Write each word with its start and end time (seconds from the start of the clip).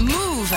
Move 0.00 0.54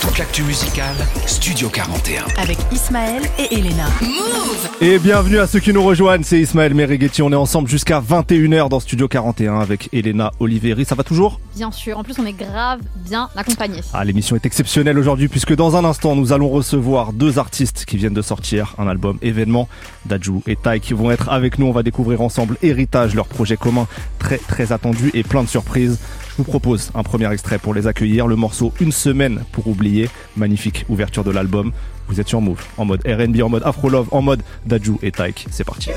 Toute 0.00 0.16
l'actu 0.18 0.42
musicale, 0.44 0.96
Studio 1.26 1.68
41. 1.68 2.24
avec 2.40 2.56
Ismaël 2.72 3.22
et 3.38 3.54
Elena. 3.54 3.84
Move 4.00 4.68
Et 4.80 4.98
bienvenue 4.98 5.38
à 5.38 5.46
ceux 5.46 5.58
qui 5.60 5.74
nous 5.74 5.82
rejoignent, 5.82 6.22
c'est 6.22 6.40
Ismaël 6.40 6.72
Merighetti, 6.72 7.20
on 7.20 7.30
est 7.30 7.36
ensemble 7.36 7.68
jusqu'à 7.68 8.00
21h 8.00 8.70
dans 8.70 8.80
Studio 8.80 9.06
41 9.06 9.60
avec 9.60 9.90
Elena 9.92 10.32
Oliveri, 10.40 10.86
ça 10.86 10.94
va 10.94 11.02
toujours? 11.04 11.38
Bien 11.54 11.70
sûr, 11.70 11.98
en 11.98 12.02
plus 12.02 12.18
on 12.18 12.24
est 12.24 12.32
grave 12.32 12.80
bien 12.96 13.28
accompagnés. 13.36 13.82
Ah 13.92 14.04
l'émission 14.04 14.36
est 14.36 14.46
exceptionnelle 14.46 14.98
aujourd'hui 14.98 15.28
puisque 15.28 15.54
dans 15.54 15.76
un 15.76 15.84
instant 15.84 16.16
nous 16.16 16.32
allons 16.32 16.48
recevoir 16.48 17.12
deux 17.12 17.38
artistes 17.38 17.84
qui 17.86 17.98
viennent 17.98 18.14
de 18.14 18.22
sortir 18.22 18.74
un 18.78 18.88
album 18.88 19.18
événement, 19.20 19.68
Daju 20.06 20.40
et 20.46 20.56
Tai 20.56 20.80
qui 20.80 20.94
vont 20.94 21.10
être 21.10 21.28
avec 21.28 21.58
nous, 21.58 21.66
on 21.66 21.72
va 21.72 21.82
découvrir 21.82 22.22
ensemble 22.22 22.56
Héritage, 22.62 23.14
leur 23.14 23.26
projet 23.26 23.58
commun 23.58 23.86
très 24.18 24.38
très 24.38 24.72
attendu 24.72 25.10
et 25.12 25.24
plein 25.24 25.42
de 25.42 25.48
surprises. 25.48 25.98
Je 26.38 26.44
vous 26.44 26.50
propose 26.50 26.92
un 26.94 27.02
premier 27.02 27.32
extrait 27.32 27.58
pour 27.58 27.74
les 27.74 27.88
accueillir, 27.88 28.28
le 28.28 28.36
morceau 28.36 28.72
Une 28.78 28.92
semaine 28.92 29.42
pour 29.50 29.66
oublier, 29.66 30.08
magnifique 30.36 30.84
ouverture 30.88 31.24
de 31.24 31.32
l'album. 31.32 31.72
Vous 32.06 32.20
êtes 32.20 32.28
sur 32.28 32.40
Move, 32.40 32.64
en 32.76 32.84
mode 32.84 33.04
R&B, 33.04 33.42
en 33.42 33.48
mode 33.48 33.64
Afro 33.64 33.88
Love, 33.88 34.06
en 34.12 34.22
mode 34.22 34.44
Daju 34.64 34.98
et 35.02 35.10
Taik. 35.10 35.46
C'est 35.50 35.64
parti. 35.64 35.90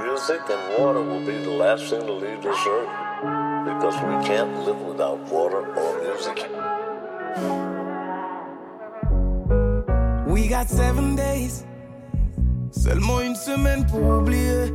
Music 0.00 0.40
and 0.50 0.82
water 0.82 1.00
will 1.00 1.24
be 1.24 1.44
the 1.44 1.50
last 1.50 1.88
thing 1.90 2.00
to 2.00 2.12
leave 2.12 2.42
this 2.42 2.56
earth 2.66 3.13
because 3.64 3.94
we 4.02 4.26
can't 4.26 4.64
live 4.66 4.80
without 4.82 5.18
water 5.30 5.64
or 5.74 6.02
music. 6.02 6.48
We 10.26 10.48
got 10.48 10.68
seven 10.68 11.16
days. 11.16 11.64
Seulement 12.70 13.20
une 13.20 13.36
semaine 13.36 13.86
pour 13.86 14.02
oublier. 14.02 14.72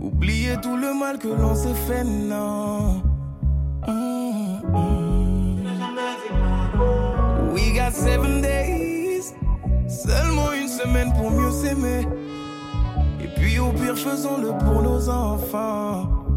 Oublier 0.00 0.56
tout 0.62 0.76
le 0.76 0.94
mal 0.94 1.18
que 1.18 1.28
l'on 1.28 1.54
s'est 1.54 1.74
fait, 1.86 2.04
non. 2.04 3.02
Mm, 3.86 4.62
mm. 4.72 5.12
We 7.52 7.72
got 7.74 7.92
seven 7.92 8.40
days. 8.40 9.34
Seulement 9.88 10.52
une 10.52 10.68
semaine 10.68 11.12
pour 11.14 11.30
mieux 11.30 11.50
s'aimer. 11.50 12.06
Et 13.20 13.28
puis 13.36 13.58
au 13.58 13.70
pire, 13.72 13.98
faisons-le 13.98 14.56
pour 14.64 14.82
nos 14.82 15.08
enfants. 15.08 16.27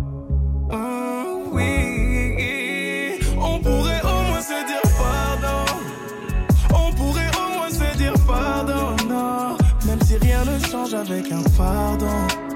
Mm, 0.72 1.54
oui. 1.54 3.20
On 3.38 3.60
pourrait 3.60 4.02
au 4.04 4.22
moins 4.28 4.42
se 4.42 4.66
dire 4.70 4.82
pardon. 4.98 5.66
On 6.74 6.92
pourrait 6.94 7.32
au 7.38 7.58
moins 7.58 7.70
se 7.70 7.98
dire 7.98 8.14
pardon, 8.26 8.96
non. 9.10 9.58
Même 9.86 10.02
si 10.06 10.18
rien 10.18 10.44
ne 10.46 10.60
change 10.66 10.94
avec 10.94 11.32
un 11.32 11.44
pardon. 11.58 12.51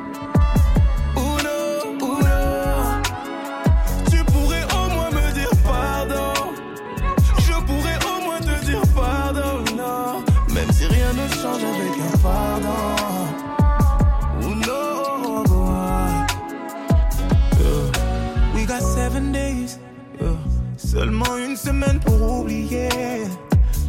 Semaine 21.66 21.99
pour 21.99 22.21
oublier. 22.41 22.89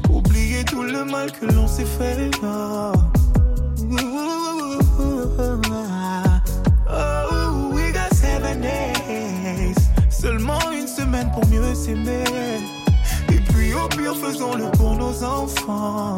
Oublier 0.09 0.65
tout 0.65 0.83
le 0.83 1.05
mal 1.05 1.31
que 1.31 1.45
l'on 1.45 1.69
s'est 1.69 1.93
fait. 1.99 2.31
Oh. 2.43 2.93
Oh, 6.89 7.71
we 7.75 7.93
got 7.93 8.11
seven 8.15 8.63
days. 8.63 9.77
Seulement 10.09 10.71
une 10.73 10.89
semaine 10.89 11.31
pour 11.33 11.47
mieux 11.49 11.75
s'aimer. 11.75 12.25
Et 13.29 13.41
puis 13.53 13.75
au 13.75 13.89
pire, 13.89 14.17
faisons-le 14.17 14.71
pour 14.79 14.97
nos 14.97 15.23
enfants. 15.23 16.17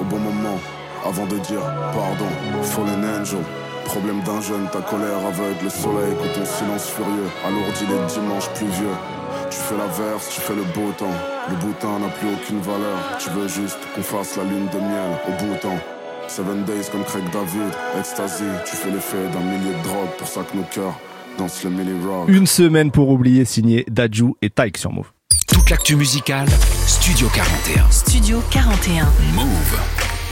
Au 0.00 0.04
bon 0.04 0.18
moment, 0.18 0.58
avant 1.04 1.26
de 1.26 1.38
dire 1.38 1.62
pardon, 1.92 2.30
fallen 2.62 3.04
angel. 3.20 3.40
Problème 3.84 4.22
d'un 4.22 4.40
jeune, 4.40 4.68
ta 4.72 4.80
colère 4.80 5.18
aveugle 5.26 5.64
le 5.64 5.70
soleil, 5.70 6.14
que 6.14 6.38
ton 6.38 6.44
silence 6.44 6.88
furieux 6.88 7.28
alourdit 7.44 7.86
les 7.90 8.06
dimanches 8.14 8.48
pluvieux. 8.54 8.96
Tu 9.50 9.58
fais 9.58 9.76
l'averse, 9.76 10.30
tu 10.30 10.40
fais 10.40 10.54
le 10.54 10.62
beau 10.62 10.92
temps, 10.96 11.18
le 11.50 11.56
boutin 11.56 11.98
n'a 11.98 12.08
plus 12.08 12.28
aucune 12.32 12.60
valeur, 12.60 12.98
tu 13.18 13.28
veux 13.30 13.48
juste 13.48 13.78
qu'on 13.94 14.02
fasse 14.02 14.36
la 14.36 14.44
lune 14.44 14.68
de 14.72 14.78
miel 14.78 15.18
au 15.28 15.32
bout 15.44 15.56
temps. 15.60 15.78
Seven 16.28 16.64
days 16.64 16.88
comme 16.90 17.04
Craig 17.04 17.24
David, 17.32 17.72
ecstasy, 17.98 18.44
tu 18.64 18.76
fais 18.76 18.90
l'effet 18.90 19.28
d'un 19.32 19.40
millier 19.40 19.74
de 19.76 19.82
drogues 19.82 20.16
pour 20.16 20.28
ça 20.28 20.42
que 20.42 20.56
nos 20.56 20.62
cœurs 20.62 20.98
dansent 21.36 21.64
le 21.64 21.70
milli 21.70 21.92
rock. 22.06 22.28
Une 22.28 22.46
semaine 22.46 22.90
pour 22.90 23.08
oublier 23.10 23.44
signé 23.44 23.84
Daju 23.90 24.34
et 24.40 24.48
Taik 24.48 24.78
sur 24.78 24.92
Move. 24.92 25.12
Toute 25.62 25.70
l'actu 25.70 25.94
musicale, 25.94 26.48
Studio 26.88 27.28
41. 27.32 27.88
Studio 27.92 28.42
41. 28.50 29.04
Move. 29.32 29.80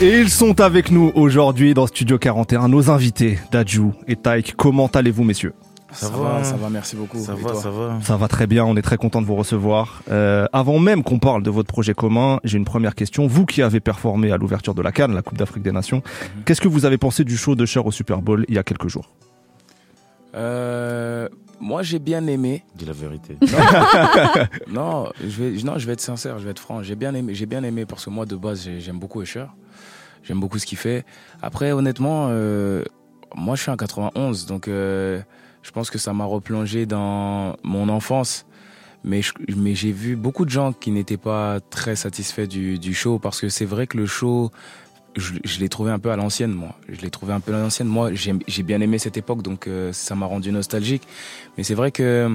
Et 0.00 0.18
ils 0.18 0.28
sont 0.28 0.60
avec 0.60 0.90
nous 0.90 1.12
aujourd'hui 1.14 1.72
dans 1.72 1.86
Studio 1.86 2.18
41, 2.18 2.66
nos 2.66 2.90
invités, 2.90 3.38
Daju 3.52 3.92
et 4.08 4.16
Taik. 4.16 4.54
Comment 4.56 4.88
allez-vous 4.88 5.22
messieurs? 5.22 5.52
Ça, 5.92 6.08
va, 6.08 6.42
ça 6.42 6.56
va, 6.56 6.68
merci 6.68 6.96
beaucoup. 6.96 7.20
Ça 7.20 7.36
va, 7.36 7.54
ça 7.54 7.70
va. 7.70 8.00
Ça 8.02 8.16
va 8.16 8.26
très 8.26 8.48
bien, 8.48 8.64
on 8.64 8.76
est 8.76 8.82
très 8.82 8.96
content 8.96 9.22
de 9.22 9.26
vous 9.26 9.36
recevoir. 9.36 10.02
Euh, 10.10 10.46
avant 10.52 10.80
même 10.80 11.04
qu'on 11.04 11.20
parle 11.20 11.44
de 11.44 11.50
votre 11.50 11.68
projet 11.68 11.94
commun, 11.94 12.40
j'ai 12.42 12.58
une 12.58 12.64
première 12.64 12.96
question. 12.96 13.28
Vous 13.28 13.46
qui 13.46 13.62
avez 13.62 13.78
performé 13.78 14.32
à 14.32 14.36
l'ouverture 14.36 14.74
de 14.74 14.82
la 14.82 14.90
Cannes, 14.90 15.14
la 15.14 15.22
Coupe 15.22 15.38
d'Afrique 15.38 15.62
des 15.62 15.70
Nations, 15.70 16.02
qu'est-ce 16.44 16.60
que 16.60 16.66
vous 16.68 16.86
avez 16.86 16.98
pensé 16.98 17.22
du 17.22 17.36
show 17.36 17.54
de 17.54 17.66
Cher 17.66 17.86
au 17.86 17.92
Super 17.92 18.20
Bowl 18.20 18.44
il 18.48 18.56
y 18.56 18.58
a 18.58 18.64
quelques 18.64 18.88
jours? 18.88 19.08
Euh, 20.34 21.28
moi, 21.60 21.82
j'ai 21.82 21.98
bien 21.98 22.26
aimé. 22.26 22.64
Dis 22.74 22.84
la 22.86 22.92
vérité. 22.92 23.36
Non, 24.68 25.10
je 25.20 25.42
vais, 25.42 25.62
non, 25.62 25.78
je 25.78 25.86
vais 25.86 25.92
être 25.94 26.00
sincère, 26.00 26.38
je 26.38 26.44
vais 26.44 26.50
être 26.50 26.60
franc. 26.60 26.82
J'ai 26.82 26.94
bien 26.96 27.14
aimé, 27.14 27.34
j'ai 27.34 27.46
bien 27.46 27.62
aimé 27.64 27.86
parce 27.86 28.04
que 28.04 28.10
moi, 28.10 28.26
de 28.26 28.36
base, 28.36 28.62
j'ai- 28.64 28.80
j'aime 28.80 28.98
beaucoup 28.98 29.22
Usher. 29.22 29.46
J'aime 30.22 30.40
beaucoup 30.40 30.58
ce 30.58 30.66
qu'il 30.66 30.78
fait. 30.78 31.04
Après, 31.42 31.72
honnêtement, 31.72 32.26
euh, 32.30 32.84
moi, 33.34 33.56
je 33.56 33.62
suis 33.62 33.70
en 33.70 33.76
91, 33.76 34.46
donc 34.46 34.68
euh, 34.68 35.20
je 35.62 35.70
pense 35.70 35.90
que 35.90 35.98
ça 35.98 36.12
m'a 36.12 36.24
replongé 36.24 36.86
dans 36.86 37.56
mon 37.62 37.88
enfance. 37.88 38.46
Mais, 39.02 39.22
je- 39.22 39.32
mais 39.56 39.74
j'ai 39.74 39.92
vu 39.92 40.14
beaucoup 40.14 40.44
de 40.44 40.50
gens 40.50 40.74
qui 40.74 40.90
n'étaient 40.90 41.16
pas 41.16 41.58
très 41.70 41.96
satisfaits 41.96 42.46
du, 42.46 42.78
du 42.78 42.92
show 42.92 43.18
parce 43.18 43.40
que 43.40 43.48
c'est 43.48 43.64
vrai 43.64 43.86
que 43.86 43.96
le 43.96 44.04
show, 44.04 44.50
je, 45.16 45.34
je 45.44 45.58
l'ai 45.60 45.68
trouvé 45.68 45.90
un 45.90 45.98
peu 45.98 46.10
à 46.10 46.16
l'ancienne, 46.16 46.52
moi. 46.52 46.76
Je 46.88 47.00
l'ai 47.00 47.10
trouvé 47.10 47.32
un 47.32 47.40
peu 47.40 47.52
à 47.54 47.58
l'ancienne. 47.58 47.88
Moi, 47.88 48.10
j'ai 48.14 48.34
j'ai 48.46 48.62
bien 48.62 48.80
aimé 48.80 48.98
cette 48.98 49.16
époque, 49.16 49.42
donc 49.42 49.66
euh, 49.66 49.92
ça 49.92 50.14
m'a 50.14 50.26
rendu 50.26 50.52
nostalgique. 50.52 51.02
Mais 51.58 51.64
c'est 51.64 51.74
vrai 51.74 51.90
que 51.90 52.30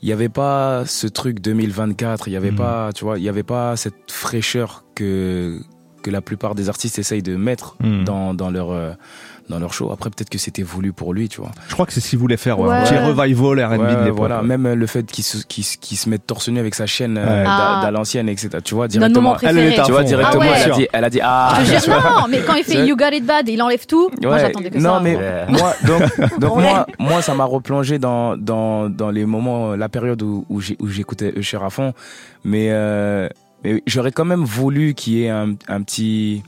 il 0.00 0.06
n'y 0.06 0.12
avait 0.12 0.28
pas 0.28 0.84
ce 0.86 1.06
truc 1.08 1.40
2024, 1.40 2.28
il 2.28 2.30
n'y 2.30 2.36
avait 2.36 2.50
Mhm. 2.52 2.56
pas, 2.56 2.92
tu 2.94 3.04
vois, 3.04 3.18
il 3.18 3.22
n'y 3.22 3.28
avait 3.28 3.42
pas 3.42 3.76
cette 3.76 4.10
fraîcheur 4.12 4.84
que, 4.94 5.60
que 6.02 6.10
la 6.10 6.20
plupart 6.22 6.54
des 6.54 6.68
artistes 6.68 6.98
essayent 7.00 7.22
de 7.22 7.34
mettre 7.36 7.76
Mhm. 7.80 8.04
dans, 8.04 8.32
dans 8.32 8.50
leur, 8.50 8.70
euh, 8.70 8.92
dans 9.48 9.58
leur 9.58 9.72
show. 9.72 9.90
Après, 9.92 10.10
peut-être 10.10 10.30
que 10.30 10.38
c'était 10.38 10.62
voulu 10.62 10.92
pour 10.92 11.14
lui, 11.14 11.28
tu 11.28 11.40
vois. 11.40 11.50
Je 11.68 11.72
crois 11.74 11.86
que 11.86 11.92
c'est 11.92 12.00
ce 12.00 12.10
qu'il 12.10 12.18
voulait 12.18 12.36
faire, 12.36 12.58
ouais. 12.60 12.82
petit 12.84 12.94
revival 12.96 13.64
R&B 13.64 13.80
Ouais, 13.80 13.94
de 13.96 14.00
l'époque. 14.04 14.16
voilà, 14.18 14.42
même 14.42 14.66
euh, 14.66 14.74
le 14.74 14.86
fait 14.86 15.06
qu'il 15.10 15.24
se, 15.24 16.08
mette 16.08 16.26
torse 16.26 16.48
nu 16.48 16.58
avec 16.58 16.74
sa 16.74 16.86
chaîne 16.86 17.16
euh, 17.18 17.24
Ouais. 17.24 17.44
d'à 17.44 17.80
Ah. 17.80 17.90
l'ancienne, 17.90 18.28
etc. 18.28 18.50
Tu 18.64 18.74
vois, 18.74 18.88
directement. 18.88 19.36
Elle 19.42 19.58
est 19.58 19.82
Tu 19.84 19.90
vois, 19.92 20.02
directement, 20.04 20.42
Ah 20.46 20.50
ouais. 20.50 20.60
elle, 20.64 20.72
a 20.72 20.74
dit, 20.76 20.88
elle 20.92 21.04
a 21.04 21.10
dit 21.10 21.20
Ah 21.22 21.58
Je 21.64 21.78
jure, 21.78 21.94
non, 22.16 22.26
mais 22.30 22.40
quand 22.46 22.54
il 22.54 22.64
fait 22.64 22.86
You 22.86 22.96
Got 22.96 23.10
It 23.12 23.24
Bad, 23.26 23.48
il 23.48 23.60
enlève 23.62 23.86
tout. 23.86 24.10
Moi, 24.22 24.38
j'attendais 24.38 24.70
que 24.70 24.78
non, 24.78 24.94
ça. 24.94 25.00
mais 25.00 25.16
Ouais. 25.16 25.44
moi, 25.48 25.72
donc, 25.86 26.02
donc 26.40 26.56
Ouais. 26.56 26.62
moi, 26.62 26.86
moi, 26.98 27.22
ça 27.22 27.34
m'a 27.34 27.44
replongé 27.44 27.98
dans, 27.98 28.36
dans, 28.36 28.88
dans 28.90 29.10
les 29.10 29.24
moments, 29.26 29.74
la 29.76 29.88
période 29.88 30.22
où, 30.22 30.44
où 30.48 30.60
j'écoutais 30.88 31.32
Usher 31.36 31.58
à 31.64 31.70
fond. 31.70 31.92
Mais, 32.44 32.68
euh, 32.70 33.28
mais 33.64 33.82
j'aurais 33.86 34.12
quand 34.12 34.24
même 34.24 34.44
voulu 34.44 34.94
qu'il 34.94 35.14
y 35.14 35.24
ait 35.24 35.30
un, 35.30 35.54
un 35.68 35.82
petit, 35.82 36.42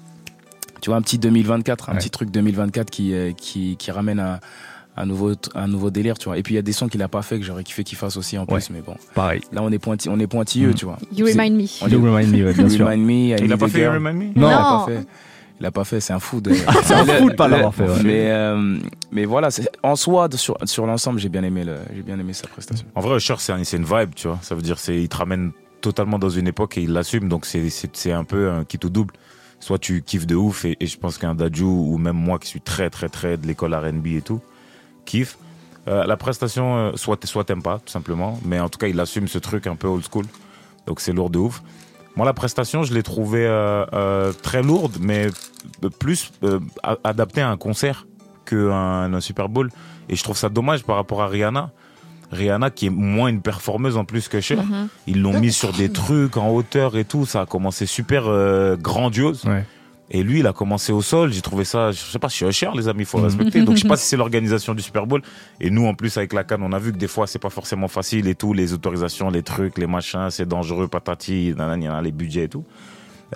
tu 0.81 0.91
vois, 0.91 0.97
un 0.99 1.03
petit 1.03 1.19
2024, 1.19 1.89
un 1.89 1.93
Ouais. 1.93 1.99
petit 1.99 2.11
truc 2.11 2.31
2024 2.31 2.91
qui, 2.91 3.15
euh, 3.15 3.33
qui, 3.33 3.77
qui 3.77 3.91
ramène 3.91 4.19
un, 4.21 4.41
un 4.97 5.07
nouveau, 5.07 5.33
un 5.55 5.69
nouveau 5.69 5.91
délire, 5.91 6.19
tu 6.19 6.27
vois. 6.27 6.37
Et 6.39 6.43
puis 6.43 6.55
il 6.55 6.57
y 6.57 6.59
a 6.59 6.63
des 6.63 6.73
sons 6.73 6.89
qu'il 6.89 7.03
a 7.03 7.09
pas 7.09 7.23
fait 7.23 7.39
que 7.39 7.45
j'aurais 7.45 7.65
kiffé 7.65 7.85
qu'il 7.85 7.97
fasse 7.97 8.17
aussi 8.17 8.37
en 8.37 8.43
Ouais. 8.43 8.55
plus, 8.59 8.71
mais 8.71 8.81
bon. 8.81 8.97
Pareil. 9.15 9.41
Là, 9.53 9.63
on 9.63 9.71
est 9.71 9.79
pointi, 9.79 10.09
on 10.09 10.19
est 10.19 10.27
pointilleux, 10.27 10.69
Mhm. 10.71 10.75
tu 10.75 10.85
vois. 10.85 10.99
You 11.17 11.27
Remind 11.27 11.57
Me. 11.57 11.67
On 11.83 11.89
You 11.89 12.03
Remind 12.03 12.31
Me, 12.37 12.45
ouais, 12.47 12.53
bien 12.55 12.65
You 12.65 12.71
sûr. 12.71 12.87
Remind 12.87 13.07
Me, 13.07 13.13
I 13.13 13.37
Il 13.45 13.53
a 13.53 13.57
pas 13.57 13.69
fait. 13.69 13.89
Remind 13.89 14.17
Me 14.17 14.25
Non, 14.39 14.49
il 14.49 14.53
a 14.53 14.59
pas 14.59 14.85
fait. 14.87 15.07
Il 15.61 15.67
a 15.67 15.71
pas 15.71 15.85
fait, 15.85 16.01
c'est 16.01 16.15
un 16.15 16.19
fou. 16.21 16.41
De... 16.41 16.53
C'est 16.85 16.95
un 16.95 17.05
fou 17.05 17.29
de 17.29 17.35
pas 17.35 17.47
l'avoir 17.47 17.75
fait, 17.75 17.85
ouais. 17.87 18.03
Mais, 18.03 18.31
euh, 18.31 18.79
mais 19.13 19.27
voilà, 19.27 19.51
en 19.83 19.95
soi, 19.95 20.27
de- 20.27 20.39
sur, 20.39 20.57
sur 20.65 20.87
l'ensemble, 20.87 21.21
j'ai 21.21 21.29
bien 21.29 21.43
aimé 21.43 21.65
le, 21.65 21.77
j'ai 21.95 22.01
bien 22.01 22.19
aimé 22.19 22.33
sa 22.33 22.47
prestation. 22.49 22.87
En 22.95 23.03
vrai, 23.03 23.17
Usher, 23.19 23.35
c'est 23.39 23.53
un- 23.53 23.63
c'est 23.63 23.77
une 23.77 23.85
vibe, 23.85 24.15
tu 24.17 24.27
vois. 24.29 24.39
Ça 24.41 24.55
veut 24.55 24.63
dire, 24.63 24.79
c'est, 24.79 24.97
il 24.97 25.09
te 25.11 25.19
ramène 25.19 25.53
totalement 25.83 26.19
dans 26.19 26.31
une 26.31 26.49
époque 26.49 26.79
et 26.79 26.83
il 26.83 26.93
l'assume. 26.95 27.29
Donc, 27.29 27.45
c'est, 27.45 27.69
c'est, 27.69 27.95
c'est 27.95 28.13
un 28.13 28.25
peu 28.25 28.51
un 28.51 28.65
quitte 28.65 28.87
ou 28.87 28.89
double. 28.89 29.13
Soit 29.61 29.79
tu 29.79 30.03
kiffes 30.03 30.27
de 30.27 30.35
ouf 30.35 30.65
et, 30.65 30.77
je 30.81 30.97
pense 30.97 31.19
qu'un 31.19 31.35
Daju 31.35 31.65
ou 31.65 31.99
même 31.99 32.17
moi 32.17 32.39
qui 32.39 32.49
suis 32.49 32.61
très, 32.61 32.91
très, 32.91 33.09
très 33.09 33.37
de 33.37 33.47
l'école 33.47 33.75
R&B 33.75 34.07
et 34.09 34.23
tout, 34.23 34.41
kiffe. 35.05 35.39
Euh, 35.89 36.05
la 36.05 36.17
prestation, 36.17 36.77
euh, 36.77 36.93
soit, 36.97 37.25
soit 37.27 37.45
t'aimes 37.45 37.63
pas, 37.63 37.79
tout 37.79 37.91
simplement. 37.91 38.39
Mais 38.45 38.61
en 38.61 38.69
tout 38.69 38.79
cas, 38.79 38.87
il 38.87 38.99
assume 39.01 39.29
ce 39.29 39.39
truc 39.39 39.67
un 39.67 39.77
peu 39.77 39.87
old 39.87 40.05
school. 40.11 40.25
Donc, 40.87 41.01
c'est 41.01 41.13
lourd 41.13 41.31
de 41.31 41.39
ouf. 41.39 41.63
Moi, 42.17 42.27
la 42.27 42.33
prestation, 42.33 42.83
je 42.83 42.93
l'ai 42.93 43.03
trouvée 43.03 43.47
euh, 43.47 44.33
très 44.43 44.63
lourde, 44.63 44.97
mais 45.01 45.29
plus 45.99 46.33
adaptée 47.05 47.41
à 47.41 47.51
un 47.51 47.57
concert 47.57 48.07
qu'un 48.45 49.13
un 49.13 49.21
Super 49.21 49.49
Bowl. 49.49 49.71
Et 50.09 50.17
je 50.17 50.25
trouve 50.25 50.37
ça 50.37 50.49
dommage 50.49 50.85
par 50.85 50.97
rapport 50.97 51.23
à 51.23 51.29
Rihanna. 51.29 51.71
Rihanna, 52.31 52.71
qui 52.71 52.87
est 52.87 52.91
moins 52.91 53.29
une 53.29 53.43
performeuse 53.43 53.97
en 53.97 54.05
plus 54.05 54.29
que 54.29 54.41
Cher, 54.41 54.63
Mhm. 54.65 54.89
ils 55.07 55.21
l'ont 55.23 55.39
mis 55.41 55.53
sur 55.53 55.73
des 55.73 55.91
trucs 55.91 56.37
en 56.37 56.51
hauteur 56.51 56.97
et 56.97 57.05
tout. 57.05 57.27
Ça 57.27 57.43
a 57.43 57.47
commencé 57.47 57.87
super 57.87 58.25
euh, 58.29 58.77
grandiose. 58.77 59.45
Ouais. 59.45 59.65
Et 60.13 60.25
lui, 60.25 60.41
il 60.41 60.47
a 60.49 60.53
commencé 60.53 60.93
au 60.93 61.03
sol. 61.03 61.33
J'ai 61.33 61.41
trouvé 61.41 61.65
ça, 61.65 61.93
je 61.93 61.99
sais 61.99 62.19
pas, 62.19 62.27
je 62.27 62.35
suis 62.35 62.45
Usher, 62.45 62.71
les 62.75 62.89
amis, 62.89 63.03
il 63.03 63.07
faut 63.07 63.19
Mhm. 63.19 63.25
respecter. 63.25 63.63
Donc, 63.63 63.77
je 63.77 63.83
sais 63.83 63.89
pas 63.89 63.97
si 63.97 64.07
c'est 64.07 64.17
l'organisation 64.17 64.75
du 64.75 64.83
Super 64.83 65.07
Bowl. 65.07 65.23
Et 65.61 65.71
nous, 65.71 65.87
en 65.87 65.95
plus, 65.95 66.17
avec 66.17 66.33
la 66.33 66.43
canne, 66.43 66.63
on 66.65 66.73
a 66.73 66.79
vu 66.81 66.91
que 66.93 66.99
des 66.99 67.07
fois, 67.07 67.29
c'est 67.29 67.39
pas 67.39 67.51
forcément 67.51 67.87
facile 67.87 68.27
et 68.27 68.35
tout. 68.35 68.53
Les 68.53 68.73
autorisations, 68.73 69.31
les 69.31 69.43
trucs, 69.45 69.79
les 69.79 69.87
machins, 69.87 70.29
c'est 70.31 70.49
dangereux, 70.49 70.89
patati, 70.89 71.55
nanana, 71.57 72.03
les 72.03 72.11
budgets 72.13 72.45
et 72.45 72.49
tout. 72.49 72.65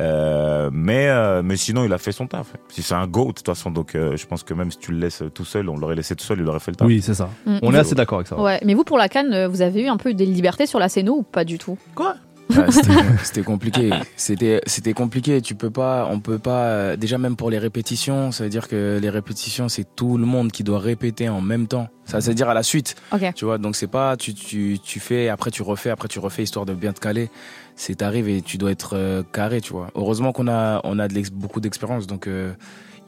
Euh, 0.01 0.71
mais, 0.73 1.09
euh, 1.09 1.43
mais 1.43 1.57
sinon, 1.57 1.85
il 1.85 1.93
a 1.93 1.99
fait 1.99 2.13
son 2.13 2.27
taf. 2.27 2.55
Si 2.69 2.83
c'est 2.83 2.95
un 2.95 3.07
GOAT, 3.07 3.29
de 3.29 3.33
toute 3.33 3.47
façon, 3.47 3.71
donc 3.71 3.95
euh, 3.95 4.17
je 4.17 4.27
pense 4.27 4.43
que 4.43 4.55
même 4.55 4.71
si 4.71 4.79
tu 4.79 4.93
le 4.93 4.99
laisses 4.99 5.23
tout 5.35 5.45
seul, 5.45 5.69
on 5.69 5.77
l'aurait 5.77 5.95
laissé 5.95 6.17
tout 6.17 6.25
seul, 6.25 6.41
il 6.41 6.49
aurait 6.49 6.61
fait 6.61 6.73
le 6.73 6.77
taf. 6.77 6.87
Oui, 6.87 7.01
c'est 7.03 7.15
ça. 7.15 7.29
Mm. 7.47 7.59
On 7.63 7.75
est 7.75 7.79
assez 7.79 7.95
d'accord 7.95 8.19
avec 8.19 8.29
ça. 8.29 8.41
Ouais, 8.41 8.61
mais 8.65 8.75
vous 8.75 8.85
pour 8.85 8.99
la 8.99 9.09
canne, 9.09 9.33
euh, 9.33 9.49
vous 9.49 9.63
avez 9.63 9.83
eu 9.83 9.89
un 9.89 9.97
peu 9.97 10.15
des 10.15 10.27
libertés 10.27 10.67
sur 10.67 10.79
la 10.79 10.89
scène 10.89 11.09
ou 11.09 11.23
pas 11.23 11.45
du 11.45 11.59
tout? 11.59 11.79
Ouais, 11.99 12.07
c'était, 12.71 12.93
c'était 13.23 13.43
compliqué. 13.43 13.91
C'était, 14.17 14.61
c'était 14.67 14.93
compliqué. 14.93 15.41
Tu 15.41 15.55
peux 15.55 15.71
pas, 15.71 16.09
on 16.11 16.21
peut 16.21 16.39
pas. 16.39 16.65
euh, 16.67 16.97
Déjà 16.97 17.17
même 17.19 17.37
pour 17.37 17.51
les 17.51 17.59
répétitions, 17.59 18.33
ça 18.33 18.45
veut 18.45 18.51
dire 18.51 18.69
que 18.69 18.99
les 19.01 19.11
répétitions, 19.11 19.69
c'est 19.69 19.87
tout 19.97 20.19
le 20.19 20.27
monde 20.27 20.53
qui 20.53 20.63
doit 20.63 20.79
répéter 20.79 21.29
en 21.29 21.41
même 21.41 21.67
temps. 21.67 21.89
Ça 22.05 22.19
veut 22.19 22.35
dire 22.35 22.49
à 22.51 22.55
la 22.55 22.63
suite. 22.63 22.97
Ok. 23.13 23.33
Tu 23.35 23.45
vois, 23.47 23.57
donc 23.59 23.77
c'est 23.77 23.87
pas 23.87 24.17
tu, 24.17 24.35
tu, 24.35 24.79
tu 24.83 25.01
fais, 25.01 25.29
après 25.29 25.51
tu 25.51 25.63
refais, 25.63 25.91
après 25.91 26.09
tu 26.09 26.19
refais, 26.19 26.43
histoire 26.43 26.67
de 26.67 26.75
bien 26.75 26.93
te 26.93 27.01
caler. 27.01 27.31
C'est 27.77 27.97
t'arrives 27.97 28.29
et 28.29 28.43
tu 28.43 28.59
dois 28.59 28.71
être 28.71 28.95
euh, 28.95 29.23
carré, 29.33 29.61
tu 29.61 29.73
vois. 29.73 29.89
Heureusement 29.95 30.33
qu'on 30.33 30.47
a, 30.49 30.81
on 30.85 30.99
a 30.99 31.09
de 31.09 31.23
beaucoup 31.33 31.61
d'expérience, 31.61 32.07
donc 32.07 32.27
euh, 32.27 32.53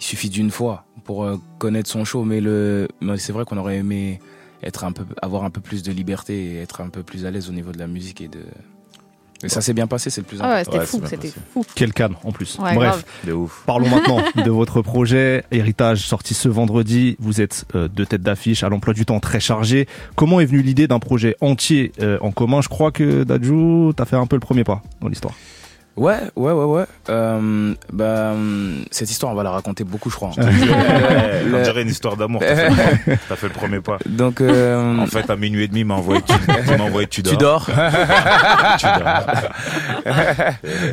il 0.01 0.05
suffit 0.05 0.31
d'une 0.31 0.51
fois 0.51 0.87
pour 1.05 1.25
euh, 1.25 1.37
connaître 1.59 1.91
son 1.91 2.05
show. 2.05 2.25
Mais, 2.25 2.41
le, 2.41 2.89
mais 3.03 3.17
c'est 3.19 3.33
vrai 3.33 3.45
qu'on 3.45 3.59
aurait 3.59 3.77
aimé 3.77 4.19
être 4.63 4.85
un 4.85 4.93
peu, 4.93 5.05
avoir 5.21 5.45
un 5.45 5.51
peu 5.51 5.61
plus 5.61 5.83
de 5.83 5.93
liberté 5.93 6.55
et 6.55 6.61
être 6.63 6.81
un 6.81 6.89
peu 6.89 7.03
plus 7.03 7.27
à 7.27 7.31
l'aise 7.31 7.49
au 7.51 7.53
niveau 7.53 7.71
de 7.73 7.79
la 7.79 7.87
musique 7.87 8.23
et 8.23 8.29
de. 8.29 8.41
Et 9.47 9.49
ça 9.49 9.61
s'est 9.61 9.73
bien 9.73 9.87
passé, 9.87 10.11
c'est 10.11 10.21
le 10.21 10.27
plus 10.27 10.39
Ah 10.41 10.49
ouais, 10.49 10.61
important. 10.61 10.71
c'était 10.73 10.79
Ouais, 10.79 10.87
fou, 10.87 11.01
c'était 11.09 11.33
fou. 11.53 11.65
Quel 11.75 11.93
canne 11.93 12.15
en 12.25 12.33
plus. 12.33 12.59
Ouais, 12.59 12.75
Bref. 12.75 13.05
De 13.25 13.33
ouf. 13.33 13.63
parlons 13.67 13.89
maintenant 13.91 14.21
de 14.37 14.51
votre 14.51 14.83
projet 14.83 15.45
Héritage 15.51 16.01
sorti 16.07 16.35
ce 16.35 16.49
vendredi. 16.49 17.17
Vous 17.21 17.41
êtes 17.41 17.65
euh, 17.75 17.89
deux 17.89 18.07
têtes 18.07 18.23
d'affiche 18.23 18.63
à 18.65 18.69
l'emploi 18.69 18.95
du 18.95 19.07
temps 19.07 19.21
très 19.21 19.41
chargé. 19.41 19.87
Comment 20.15 20.41
est 20.41 20.47
venue 20.47 20.63
l'idée 20.63 20.87
d'un 20.89 20.99
projet 20.99 21.37
entier 21.41 21.93
euh, 22.01 22.19
en 22.21 22.31
commun? 22.33 22.61
Je 22.61 22.69
crois 22.69 22.91
que 22.93 23.25
Dadju, 23.25 23.93
t'as 23.97 24.05
fait 24.05 24.17
un 24.17 24.27
peu 24.27 24.37
le 24.37 24.41
premier 24.41 24.65
pas 24.65 24.83
dans 25.01 25.09
l'histoire. 25.09 25.35
Ouais, 25.97 26.19
ouais, 26.37 26.53
ouais, 26.53 26.65
ouais. 26.65 26.85
Euh, 27.09 27.75
bah, 27.91 28.33
hum, 28.33 28.85
cette 28.91 29.11
histoire, 29.11 29.33
on 29.33 29.35
va 29.35 29.43
la 29.43 29.51
raconter 29.51 29.83
beaucoup, 29.83 30.11
je 30.11 30.17
crois. 30.17 30.31
On 30.37 31.63
dirait 31.63 31.83
une 31.83 31.89
histoire 31.89 32.17
d'amour. 32.17 32.43
T'as 32.43 33.37
fait, 33.37 33.47
le 33.49 33.53
premier 33.53 33.81
pas. 33.81 33.99
Donc, 34.05 34.41
euh, 34.41 34.99
En 34.99 35.07
fait, 35.07 35.31
à 35.31 35.37
minuit 35.37 35.65
et 35.65 35.69
demi, 35.69 35.85
m'a 35.85 35.95
envoyé 35.95 36.21
tu, 37.07 37.23
tu 37.23 37.37
dors. 37.37 37.67
tu 37.67 37.67
dors. 37.67 37.67
Tu 38.79 38.87
dors. 38.87 39.27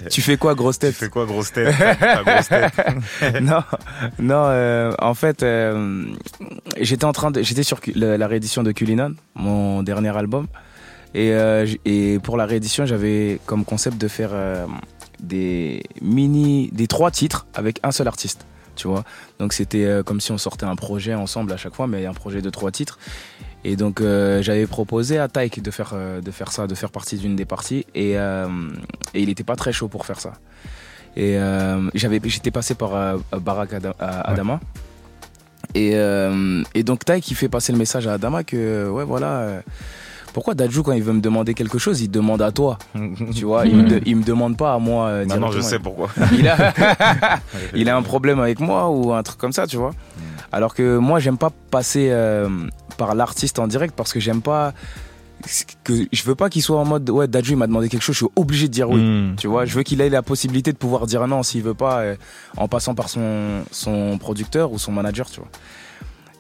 tu 0.09 0.21
fais 0.21 0.38
quoi, 0.38 0.55
grosse 0.55 0.79
Tu 0.79 0.85
tête 0.88 0.95
fais 0.95 1.09
quoi, 1.09 1.25
grosse 1.25 1.51
tête? 1.51 1.75
Ta 2.00 2.23
grosse 2.23 2.47
tête. 2.47 3.41
non, 3.41 3.63
non. 4.19 4.44
euh, 4.47 4.91
en 5.00 5.13
fait, 5.13 5.44
euh, 5.44 6.05
j'étais 6.79 7.05
en 7.05 7.11
train 7.11 7.31
de, 7.31 7.41
j'étais 7.41 7.63
sur 7.63 7.79
la, 7.95 8.17
la 8.17 8.27
réédition 8.27 8.63
de 8.63 8.71
Culinan, 8.71 9.11
mon 9.35 9.83
dernier 9.83 10.15
album, 10.15 10.47
et, 11.13 11.31
euh, 11.31 11.67
et 11.85 12.19
pour 12.23 12.38
la 12.38 12.45
réédition, 12.45 12.85
j'avais 12.85 13.39
comme 13.45 13.65
concept 13.65 13.97
de 14.00 14.07
faire 14.07 14.29
euh, 14.33 14.65
des 15.24 15.81
mini, 16.02 16.70
des 16.72 16.88
trois 16.88 17.10
titres 17.10 17.48
avec 17.56 17.80
un 17.81 17.92
seul 17.92 18.08
artiste. 18.08 18.46
Tu 18.75 18.88
vois, 18.88 19.04
donc 19.40 19.54
c'était 19.54 19.86
euh, 19.86 20.02
comme 20.04 20.20
si 20.20 20.31
on 20.31 20.38
sortait 20.40 20.66
un 20.66 20.75
projet 20.75 21.14
ensemble 21.14 21.52
à 21.54 21.58
chaque 21.58 21.75
fois, 21.75 21.86
mais 21.88 22.06
un 22.08 22.14
projet 22.14 22.42
de 22.42 22.50
trois 22.50 22.72
titres. 22.72 22.98
Et 23.64 23.75
donc 23.75 24.02
euh, 24.02 24.42
j'avais 24.42 24.66
proposé 24.68 25.20
à 25.20 25.28
Taïk 25.28 25.62
de 25.62 25.72
faire 25.72 25.92
euh, 25.94 26.22
de 26.22 26.31
faire 26.31 26.52
ça, 26.52 26.66
de 26.66 26.75
faire 26.75 26.90
partie 26.90 27.18
d'une 27.18 27.36
des 27.36 27.46
parties, 27.46 27.86
et, 27.94 28.18
euh, 28.18 28.48
et 29.14 29.22
il 29.22 29.30
était 29.30 29.44
pas 29.44 29.56
très 29.56 29.72
chaud 29.72 29.88
pour 29.90 30.06
faire 30.06 30.20
ça. 30.20 30.34
Et 31.16 31.38
j'avais, 31.94 32.20
j'étais 32.25 32.50
passé 32.50 32.74
par 32.74 33.20
Barack 33.32 33.74
Ada- 33.74 33.96
à- 34.00 34.32
Adama. 34.32 34.60
Et, 35.75 35.92
et 36.74 36.84
donc 36.84 37.06
Taïk 37.06 37.24
qui 37.24 37.36
fait 37.36 37.50
passer 37.50 37.72
le 37.72 37.77
message 37.77 38.08
à 38.08 38.13
Adama 38.13 38.44
que 38.44 38.89
ouais 38.89 39.03
voilà. 39.06 39.62
Pourquoi 40.34 40.56
Dadju 40.56 40.82
quand 40.84 40.92
il 40.94 41.04
veut 41.04 41.13
me 41.13 41.22
demander 41.22 41.54
quelque 41.54 41.78
chose, 41.78 42.02
il 42.02 42.10
demande 42.10 42.42
à 42.42 42.52
toi, 42.52 42.78
tu 43.36 43.46
vois, 43.46 43.66
il, 43.68 43.75
me 43.78 43.88
de- 43.90 44.02
il 44.06 44.16
me 44.18 44.24
demande 44.24 44.58
pas 44.58 44.74
à 44.74 44.80
moi. 44.80 45.08
euh, 45.08 45.25
Maintenant, 45.25 45.52
je 45.52 45.62
sais 45.62 45.80
pourquoi. 45.80 46.10
Il 46.38 46.48
a, 46.48 46.74
il 47.75 47.90
a 47.90 47.96
un 47.96 48.02
problème 48.02 48.40
avec 48.40 48.60
moi 48.60 48.90
ou 48.90 49.13
un 49.13 49.22
truc 49.24 49.38
comme 49.38 49.54
ça, 49.54 49.68
tu 49.68 49.78
vois. 49.78 49.92
Alors 50.52 50.74
que 50.74 50.98
moi, 50.98 51.20
j'aime 51.20 51.38
pas 51.38 51.52
passer 51.72 52.10
euh, 52.12 52.50
par 52.98 53.16
l'artiste 53.16 53.60
en 53.60 53.68
direct 53.68 53.94
parce 53.96 54.12
que 54.13 54.20
j'aime 54.20 54.42
pas 54.42 54.74
que 55.84 55.94
je 56.12 56.24
veux 56.24 56.36
pas 56.36 56.50
qu'il 56.50 56.62
soit 56.62 56.78
en 56.80 56.86
mode 56.86 57.10
ouais 57.10 57.28
Dadju 57.28 57.52
il 57.52 57.58
m'a 57.58 57.68
demandé 57.68 57.90
quelque 57.90 58.02
chose, 58.02 58.16
je 58.16 58.24
suis 58.24 58.32
obligé 58.38 58.68
de 58.70 58.74
dire 58.74 58.90
oui. 58.90 59.02
Mm. 59.02 59.36
Tu 59.38 59.48
vois, 59.48 59.66
je 59.66 59.74
veux 59.75 59.84
qu'il 59.84 60.00
ait 60.00 60.10
la 60.10 60.22
possibilité 60.22 60.72
de 60.72 60.78
pouvoir 60.78 61.06
dire 61.06 61.28
non 61.28 61.44
s'il 61.44 61.63
veut 61.63 61.74
pas 61.74 62.00
euh, 62.00 62.16
en 62.56 62.70
passant 62.70 62.96
par 62.96 63.10
son 63.10 63.63
son 63.72 64.18
producteur 64.18 64.72
ou 64.72 64.80
son 64.80 64.92
manager, 64.94 65.30
tu 65.30 65.42
vois. 65.42 65.50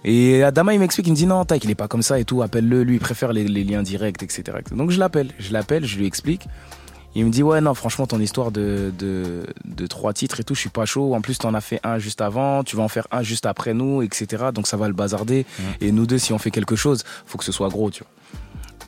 Et 0.05 0.43
Adama, 0.43 0.73
il 0.73 0.79
m'explique, 0.79 1.07
il 1.07 1.11
me 1.11 1.15
dit 1.15 1.25
non, 1.25 1.45
tac, 1.45 1.63
il 1.63 1.69
est 1.69 1.75
pas 1.75 1.87
comme 1.87 2.01
ça 2.01 2.19
et 2.19 2.25
tout, 2.25 2.41
appelle-le, 2.41 2.83
lui, 2.83 2.95
il 2.95 2.99
préfère 2.99 3.31
les, 3.31 3.45
les 3.45 3.63
liens 3.63 3.83
directs, 3.83 4.21
etc. 4.21 4.43
Donc 4.71 4.91
je 4.91 4.99
l'appelle, 4.99 5.31
je 5.39 5.53
l'appelle, 5.53 5.85
je 5.85 5.97
lui 5.97 6.05
explique. 6.05 6.47
Il 7.15 7.25
me 7.25 7.29
dit, 7.29 7.43
ouais, 7.43 7.61
non, 7.61 7.75
franchement, 7.75 8.07
ton 8.07 8.19
histoire 8.19 8.51
de, 8.51 8.91
de, 8.97 9.45
de 9.65 9.87
trois 9.87 10.13
titres 10.13 10.39
et 10.39 10.43
tout, 10.43 10.55
je 10.55 10.61
suis 10.61 10.69
pas 10.69 10.85
chaud. 10.85 11.13
En 11.13 11.21
plus, 11.21 11.37
t'en 11.37 11.53
as 11.53 11.61
fait 11.61 11.79
un 11.83 11.99
juste 11.99 12.21
avant, 12.21 12.63
tu 12.63 12.75
vas 12.75 12.81
en 12.81 12.87
faire 12.87 13.07
un 13.11 13.21
juste 13.21 13.45
après 13.45 13.75
nous, 13.75 14.01
etc. 14.01 14.45
Donc 14.51 14.65
ça 14.65 14.77
va 14.77 14.87
le 14.87 14.95
bazarder. 14.95 15.45
Et 15.79 15.91
nous 15.91 16.07
deux, 16.07 16.17
si 16.17 16.33
on 16.33 16.39
fait 16.39 16.49
quelque 16.49 16.75
chose, 16.75 17.03
faut 17.27 17.37
que 17.37 17.43
ce 17.43 17.51
soit 17.51 17.69
gros, 17.69 17.91
tu 17.91 18.03
vois. 18.03 18.09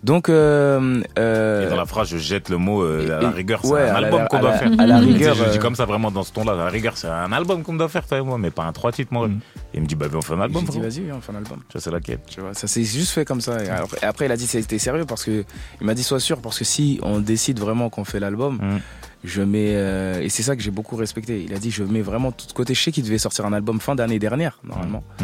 Donc, 0.05 0.29
euh, 0.29 1.01
euh, 1.17 1.65
Et 1.65 1.69
dans 1.69 1.75
la 1.75 1.85
phrase, 1.87 2.09
je 2.09 2.17
jette 2.17 2.49
le 2.49 2.57
mot 2.57 2.83
euh, 2.83 3.17
à 3.17 3.23
la 3.23 3.31
rigueur, 3.31 3.61
c'est 3.63 3.69
ouais, 3.71 3.89
un 3.89 3.99
la- 3.99 4.07
album 4.07 4.27
qu'on 4.29 4.39
doit 4.39 4.51
la- 4.51 4.57
faire. 4.59 4.71
à 4.79 4.85
la 4.85 4.99
rigueur, 4.99 5.33
je 5.35 5.43
dis 5.45 5.57
euh, 5.57 5.59
comme 5.59 5.75
ça 5.75 5.85
vraiment 5.85 6.11
dans 6.11 6.23
ce 6.23 6.31
ton-là. 6.31 6.51
À 6.51 6.55
la 6.55 6.69
rigueur, 6.69 6.95
c'est 6.95 7.07
un 7.07 7.31
album 7.31 7.63
qu'on 7.63 7.73
doit 7.73 7.89
faire, 7.89 8.05
toi 8.05 8.19
et 8.19 8.21
moi, 8.21 8.37
mais 8.37 8.51
pas 8.51 8.63
un 8.65 8.71
trois 8.71 8.91
titres, 8.91 9.11
moi. 9.11 9.27
Mm. 9.27 9.39
Il 9.73 9.81
me 9.81 9.85
dit, 9.87 9.95
bah, 9.95 10.05
on 10.13 10.21
fait 10.21 10.33
un 10.33 10.41
album. 10.41 10.61
dit, 10.63 10.67
frérot. 10.71 10.83
vas-y, 10.83 11.11
on 11.11 11.21
fait 11.21 11.31
un 11.31 11.37
album. 11.37 11.59
Je 11.73 11.79
sais 11.79 11.89
laquelle. 11.89 12.19
Tu 12.27 12.39
vois, 12.39 12.53
ça 12.53 12.67
s'est 12.67 12.83
juste 12.83 13.11
fait 13.13 13.25
comme 13.25 13.41
ça. 13.41 13.57
Et 13.63 14.05
après, 14.05 14.25
il 14.27 14.31
a 14.31 14.37
dit 14.37 14.45
c'était 14.45 14.77
sérieux 14.77 15.05
parce 15.05 15.23
que 15.25 15.43
il 15.81 15.87
m'a 15.87 15.95
dit 15.95 16.03
sois 16.03 16.19
sûr 16.19 16.39
parce 16.39 16.59
que 16.59 16.65
si 16.65 16.99
on 17.01 17.19
décide 17.19 17.59
vraiment 17.59 17.89
qu'on 17.89 18.05
fait 18.05 18.19
l'album, 18.19 18.57
Mm. 18.57 18.77
je 19.23 19.41
mets 19.41 19.71
euh, 19.73 20.21
et 20.21 20.29
c'est 20.29 20.43
ça 20.43 20.55
que 20.55 20.61
j'ai 20.61 20.71
beaucoup 20.71 20.95
respecté. 20.97 21.43
Il 21.43 21.53
a 21.55 21.57
dit 21.57 21.71
je 21.71 21.83
mets 21.83 22.01
vraiment 22.03 22.31
tout 22.31 22.45
de 22.45 22.53
côté. 22.53 22.75
Je 22.75 22.81
sais 22.83 22.91
qu'il 22.91 23.03
devait 23.03 23.17
sortir 23.17 23.45
un 23.47 23.53
album 23.53 23.79
fin 23.79 23.95
d'année 23.95 24.19
dernière 24.19 24.59
normalement. 24.63 25.03
Mm. 25.19 25.23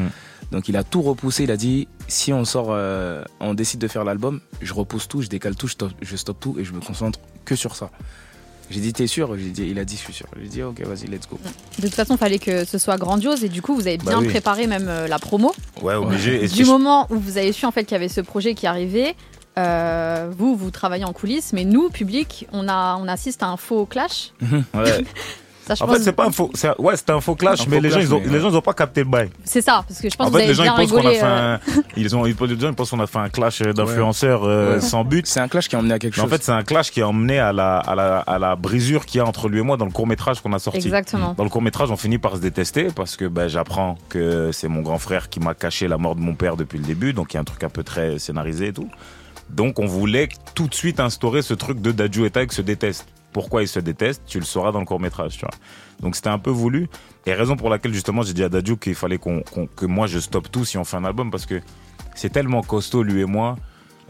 Donc 0.52 0.68
il 0.68 0.76
a 0.78 0.84
tout 0.84 1.02
repoussé. 1.02 1.44
Il 1.44 1.52
a 1.52 1.58
dit 1.58 1.88
si 2.08 2.34
on 2.34 2.44
sort, 2.46 2.68
euh, 2.72 3.24
on 3.40 3.54
décide 3.54 3.80
de 3.80 3.88
faire 3.88 4.04
l'album, 4.04 4.42
je 4.62 4.74
repousse 4.74 5.08
tout, 5.08 5.22
je 5.22 5.28
décale 5.28 5.56
tout, 5.56 5.68
je 5.68 5.74
stoppe, 5.74 5.92
je 6.02 6.16
stoppe 6.16 6.40
tout 6.40 6.56
et 6.60 6.64
je 6.66 6.74
me 6.74 6.80
concentre 6.82 7.20
que 7.46 7.56
sur 7.56 7.76
ça. 7.76 7.90
J'ai 8.70 8.80
dit 8.80 8.94
t'es 8.94 9.08
sûr? 9.08 9.38
J'ai 9.38 9.50
dit, 9.50 9.68
Il 9.70 9.80
a 9.80 9.86
dit 9.86 9.96
je 9.98 10.02
suis 10.02 10.14
sûr. 10.14 10.28
J'ai 10.42 10.48
dit 10.48 10.64
ok 10.64 10.82
vas-y 10.86 11.08
let's 11.08 11.28
go. 11.30 11.38
De 11.80 11.82
toute 11.84 11.94
façon, 11.96 12.16
il 12.16 12.18
fallait 12.18 12.40
que 12.40 12.64
ce 12.66 12.78
soit 12.78 12.98
grandiose 12.98 13.44
et 13.44 13.50
du 13.50 13.62
coup, 13.62 13.76
vous 13.76 13.88
avez 13.88 13.98
Bah 13.98 14.12
bien 14.12 14.20
oui. 14.20 14.28
préparé 14.30 14.68
même 14.68 14.88
euh, 14.88 15.08
la 15.08 15.20
promo. 15.20 15.54
Ouais, 15.82 15.96
obligé. 15.96 16.48
Du 16.48 16.64
moment 16.66 17.08
où 17.10 17.18
vous 17.18 17.38
avez 17.38 17.52
su 17.52 17.66
en 17.66 17.72
fait 17.72 17.84
qu'il 17.84 17.94
y 17.94 17.96
avait 17.96 18.08
ce 18.10 18.22
projet 18.22 18.54
qui 18.56 18.68
arrivait, 18.68 19.16
euh, 19.58 20.32
vous, 20.38 20.56
vous 20.56 20.72
travaillez 20.72 21.04
en 21.04 21.12
coulisses, 21.12 21.52
mais 21.52 21.66
nous, 21.66 21.90
public, 21.90 22.48
on, 22.54 22.70
a, 22.70 22.96
on 22.98 23.10
assiste 23.10 23.44
à 23.44 23.48
un 23.48 23.58
faux 23.58 23.86
clash. 23.86 24.32
Ouais. 24.74 25.04
Ça, 25.72 25.76
je 25.76 25.84
En 25.84 25.88
pense- 25.88 25.98
fait, 25.98 26.04
c'est 26.04 26.12
pas 26.12 26.26
un 26.26 26.32
faux. 26.32 26.52
c'est 26.54 26.68
un- 26.68 26.76
Ouais, 26.80 26.98
c'était 26.98 27.14
un 27.14 27.22
faux 27.22 27.36
clash, 27.36 27.62
Un 27.62 27.66
mais 27.70 27.78
faux 27.78 27.84
les 27.84 27.90
gens, 27.92 28.00
ils 28.00 28.14
ont, 28.14 28.20
mais, 28.26 28.28
les 28.34 28.40
gens, 28.42 28.50
ils 28.50 28.56
ont 28.58 28.62
pas 28.62 28.74
capté 28.74 29.04
le 29.04 29.10
bail. 29.10 29.30
C'est 29.46 29.62
ça, 29.62 29.86
parce 29.88 30.02
que 30.02 30.10
je 30.10 30.16
pense 30.18 30.28
En 30.28 30.30
que 30.30 30.34
vous 30.34 30.38
fait, 30.40 30.44
avez 30.44 30.52
les 30.52 30.56
gens, 30.56 30.64
ils 30.64 30.66
bien 30.66 30.76
pensent 30.76 30.92
qu'on 30.92 31.08
a 31.08 31.12
fait 31.12 31.24
euh, 31.24 31.56
un. 31.56 31.60
Ils 31.96 32.16
ont, 32.16 32.24
les 32.24 32.32
gens, 32.60 32.70
ils 32.70 32.74
pensent 32.76 32.90
qu'on 32.90 33.00
a 33.00 33.08
fait 33.08 33.20
un 33.20 33.30
clash 33.30 33.62
d'influenceurs 33.62 34.44
euh, 34.44 34.74
Ouais. 34.76 34.82
sans 34.82 35.04
but. 35.06 35.26
C'est 35.28 35.40
un 35.40 35.48
clash 35.48 35.70
qui 35.70 35.76
a 35.76 35.80
emmené 35.80 35.94
à 35.94 36.00
quelque 36.00 36.16
Mais 36.18 36.22
en 36.22 36.26
chose. 36.26 36.32
fait, 36.34 36.44
c'est 36.44 36.52
un 36.52 36.64
clash 36.64 36.92
qui 36.92 37.02
a 37.02 37.08
emmené 37.08 37.40
à 37.40 37.54
la, 37.54 37.78
à 37.78 37.96
la, 37.96 38.18
à 38.20 38.38
la 38.40 38.56
brisure 38.58 39.06
qu'il 39.06 39.20
y 39.20 39.22
a 39.22 39.26
entre 39.26 39.48
lui 39.48 39.60
et 39.60 39.64
moi 39.64 39.78
dans 39.78 39.86
le 39.86 39.92
court 39.92 40.08
métrage 40.08 40.42
qu'on 40.42 40.52
a 40.54 40.60
sorti. 40.60 40.80
Exactement. 40.80 41.34
Dans 41.38 41.44
le 41.46 41.50
court 41.50 41.62
métrage, 41.62 41.90
on 41.90 41.98
finit 41.98 42.18
par 42.18 42.36
se 42.36 42.42
détester 42.42 42.88
parce 42.94 43.16
que 43.16 43.26
ben, 43.26 43.48
j'apprends 43.48 43.98
que 44.10 44.52
c'est 44.52 44.68
mon 44.68 44.82
grand 44.82 44.98
frère 45.00 45.30
qui 45.30 45.40
m'a 45.40 45.54
caché 45.54 45.88
la 45.88 45.98
mort 45.98 46.16
de 46.16 46.22
mon 46.22 46.36
père 46.36 46.58
depuis 46.58 46.80
le 46.80 46.86
début, 46.86 47.14
donc 47.14 47.34
il 47.34 47.36
y 47.36 47.38
a 47.38 47.42
un 47.42 47.46
truc 47.46 47.64
un 47.64 47.70
peu 47.70 47.84
très 47.84 48.20
scénarisé 48.20 48.68
et 48.68 48.74
tout. 48.74 48.90
Donc 49.50 49.80
on 49.80 49.86
voulait 49.86 50.30
tout 50.56 50.68
de 50.68 50.74
suite 50.74 51.00
instaurer 51.00 51.42
ce 51.42 51.54
truc 51.54 51.82
de 51.82 51.92
Dadju 51.92 52.26
et 52.26 52.30
Taïk 52.32 52.54
se 52.54 52.62
détestent. 52.62 53.08
Pourquoi 53.34 53.62
ils 53.64 53.68
se 53.68 53.80
détestent 53.80 54.24
Tu 54.28 54.40
le 54.40 54.46
sauras 54.46 54.72
dans 54.72 54.80
le 54.80 54.86
court 54.86 55.00
métrage, 55.00 55.34
tu 55.38 55.42
vois. 55.42 55.54
Donc 56.02 56.16
c'était 56.16 56.30
un 56.30 56.40
peu 56.40 56.50
voulu. 56.50 56.88
Et 57.26 57.34
raison 57.34 57.56
pour 57.56 57.70
laquelle 57.70 57.94
justement 57.94 58.24
j'ai 58.24 58.34
dit 58.34 58.44
à 58.44 58.50
Dadju 58.50 58.78
qu'il 58.78 58.96
fallait 58.96 59.18
qu'on, 59.20 59.42
que 59.76 59.86
moi 59.86 60.08
je 60.08 60.20
stoppe 60.20 60.52
tout 60.52 60.66
si 60.66 60.78
on 60.78 60.84
fait 60.84 60.98
un 60.98 61.06
album 61.06 61.30
parce 61.32 61.46
que 61.46 61.62
c'est 62.16 62.30
tellement 62.32 62.62
costaud 62.62 63.04
lui 63.04 63.22
et 63.22 63.26
moi. 63.26 63.58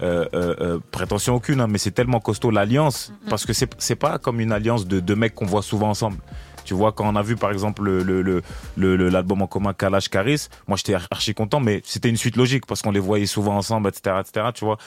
Euh, 0.02 0.26
euh, 0.34 0.56
euh, 0.62 0.80
prétention 0.90 1.36
aucune, 1.36 1.62
hein, 1.62 1.68
mais 1.70 1.78
c'est 1.78 1.92
tellement 1.92 2.20
costaud 2.20 2.50
l'alliance 2.50 3.14
parce 3.30 3.46
que 3.46 3.54
c'est 3.54 3.96
pas 3.96 4.18
comme 4.18 4.40
une 4.40 4.52
alliance 4.52 4.88
de 4.88 5.00
deux 5.00 5.16
mecs 5.16 5.36
qu'on 5.36 5.46
voit 5.46 5.62
souvent 5.62 5.90
ensemble. 5.90 6.18
Tu 6.64 6.74
vois, 6.74 6.92
quand 6.92 7.08
on 7.12 7.16
a 7.16 7.22
vu 7.22 7.36
par 7.36 7.52
exemple 7.52 7.84
le 7.84 8.02
le- 8.02 8.22
le- 8.24 8.42
le- 8.78 8.96
le- 8.96 9.10
l'album 9.10 9.44
en 9.44 9.48
commun 9.48 9.74
Kalash 9.74 10.10
Karis, 10.10 10.48
moi 10.68 10.76
j'étais 10.78 10.96
archi 11.12 11.36
content, 11.36 11.60
mais 11.60 11.82
c'était 11.86 12.10
une 12.10 12.18
suite 12.18 12.36
logique 12.36 12.66
parce 12.66 12.82
qu'on 12.82 12.92
les 12.92 13.00
voyait 13.00 13.28
souvent 13.28 13.56
ensemble, 13.58 13.90
etc., 13.90 14.16
etc. 14.22 14.48
Tu 14.56 14.66
vois, 14.66 14.78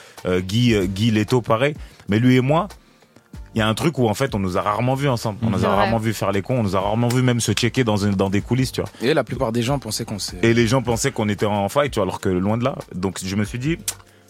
Guy, 0.41 0.75
Guy 0.87 1.11
Leto, 1.11 1.41
pareil. 1.41 1.75
Mais 2.09 2.19
lui 2.19 2.35
et 2.35 2.41
moi, 2.41 2.67
il 3.55 3.59
y 3.59 3.61
a 3.61 3.67
un 3.67 3.73
truc 3.73 3.97
où 3.97 4.07
en 4.09 4.13
fait 4.13 4.35
on 4.35 4.39
nous 4.39 4.57
a 4.57 4.61
rarement 4.61 4.95
vus 4.95 5.07
ensemble. 5.07 5.39
On 5.41 5.49
nous 5.49 5.59
C'est 5.59 5.65
a 5.65 5.73
rarement 5.73 5.97
vu 5.97 6.13
faire 6.13 6.33
les 6.33 6.41
cons, 6.41 6.59
on 6.59 6.63
nous 6.63 6.75
a 6.75 6.79
rarement 6.81 7.07
vu 7.07 7.21
même 7.21 7.39
se 7.39 7.53
checker 7.53 7.85
dans 7.85 7.95
une, 7.95 8.13
dans 8.13 8.29
des 8.29 8.41
coulisses, 8.41 8.73
tu 8.73 8.81
vois. 8.81 8.89
Et 9.01 9.13
la 9.13 9.23
plupart 9.23 9.53
des 9.53 9.61
gens 9.61 9.79
pensaient 9.79 10.03
qu'on 10.03 10.19
s'est. 10.19 10.37
Et 10.43 10.53
les 10.53 10.67
gens 10.67 10.81
pensaient 10.81 11.11
qu'on 11.11 11.29
était 11.29 11.45
en 11.45 11.69
fight, 11.69 11.91
tu 11.91 11.99
vois, 11.99 12.03
alors 12.03 12.19
que 12.19 12.27
loin 12.27 12.57
de 12.57 12.65
là. 12.65 12.75
Donc 12.93 13.19
je 13.23 13.35
me 13.37 13.45
suis 13.45 13.57
dit, 13.57 13.77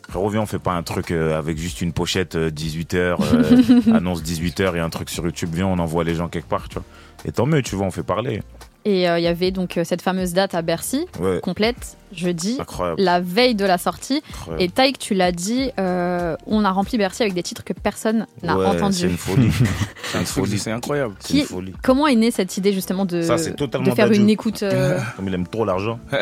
frérot, 0.09 0.29
viens, 0.29 0.41
on 0.41 0.45
fait 0.45 0.59
pas 0.59 0.73
un 0.73 0.83
truc 0.83 1.09
euh, 1.09 1.37
avec 1.37 1.57
juste 1.57 1.81
une 1.81 1.91
pochette 1.91 2.35
18h, 2.35 3.91
annonce 3.95 4.21
18h 4.21 4.75
et 4.75 4.79
un 4.79 4.89
truc 4.89 5.09
sur 5.09 5.25
YouTube, 5.25 5.49
viens, 5.53 5.65
on 5.67 5.79
envoie 5.79 6.03
les 6.03 6.13
gens 6.13 6.27
quelque 6.27 6.47
part, 6.47 6.69
tu 6.69 6.75
vois. 6.75 6.83
Et 7.25 7.31
tant 7.31 7.47
mieux, 7.47 7.63
tu 7.63 7.75
vois, 7.75 7.87
on 7.87 7.91
fait 7.91 8.03
parler. 8.03 8.43
Et 8.87 9.09
euh, 9.09 9.17
il 9.17 9.23
y 9.23 9.27
avait 9.27 9.49
donc 9.49 9.77
euh, 9.77 9.83
cette 9.83 10.03
fameuse 10.03 10.33
date 10.33 10.53
à 10.53 10.61
Bercy, 10.61 11.07
Ouais, 11.19 11.39
complète, 11.41 11.97
jeudi, 12.13 12.57
incroyable. 12.59 13.01
la 13.01 13.19
veille 13.19 13.55
de 13.55 13.65
la 13.65 13.79
sortie. 13.79 14.21
incroyable. 14.29 14.61
Et 14.63 14.69
Taïk, 14.69 14.99
tu 14.99 15.15
l'as 15.15 15.31
dit, 15.31 15.71
euh, 15.79 16.35
on 16.45 16.63
a 16.63 16.69
rempli 16.69 16.99
Bercy 16.99 17.23
avec 17.23 17.33
des 17.33 17.41
titres 17.41 17.63
que 17.63 17.73
personne 17.73 18.27
n'a 18.43 18.55
Ouais, 18.55 18.65
C'est 18.69 18.75
entendu. 18.77 19.05
une 19.07 19.17
folie. 19.17 19.49
c'est 20.03 20.17
un 20.17 20.21
une 20.21 20.25
folie. 20.27 20.59
c'est 20.59 20.71
incroyable. 20.71 21.15
C'est 21.19 21.33
une 21.33 21.39
Qui- 21.41 21.45
folie. 21.47 21.73
Comment 21.81 22.05
est 22.05 22.13
née 22.15 22.29
cette 22.29 22.57
idée 22.57 22.73
justement 22.73 23.05
de, 23.05 23.23
Ça, 23.23 23.39
c'est 23.39 23.55
totalement 23.55 23.89
de 23.89 23.95
faire 23.95 24.11
une 24.11 24.29
écoute 24.29 24.61
euh, 24.61 24.99
Comme 25.15 25.29
il 25.29 25.33
aime 25.33 25.47
trop 25.47 25.65
l'argent. 25.65 25.99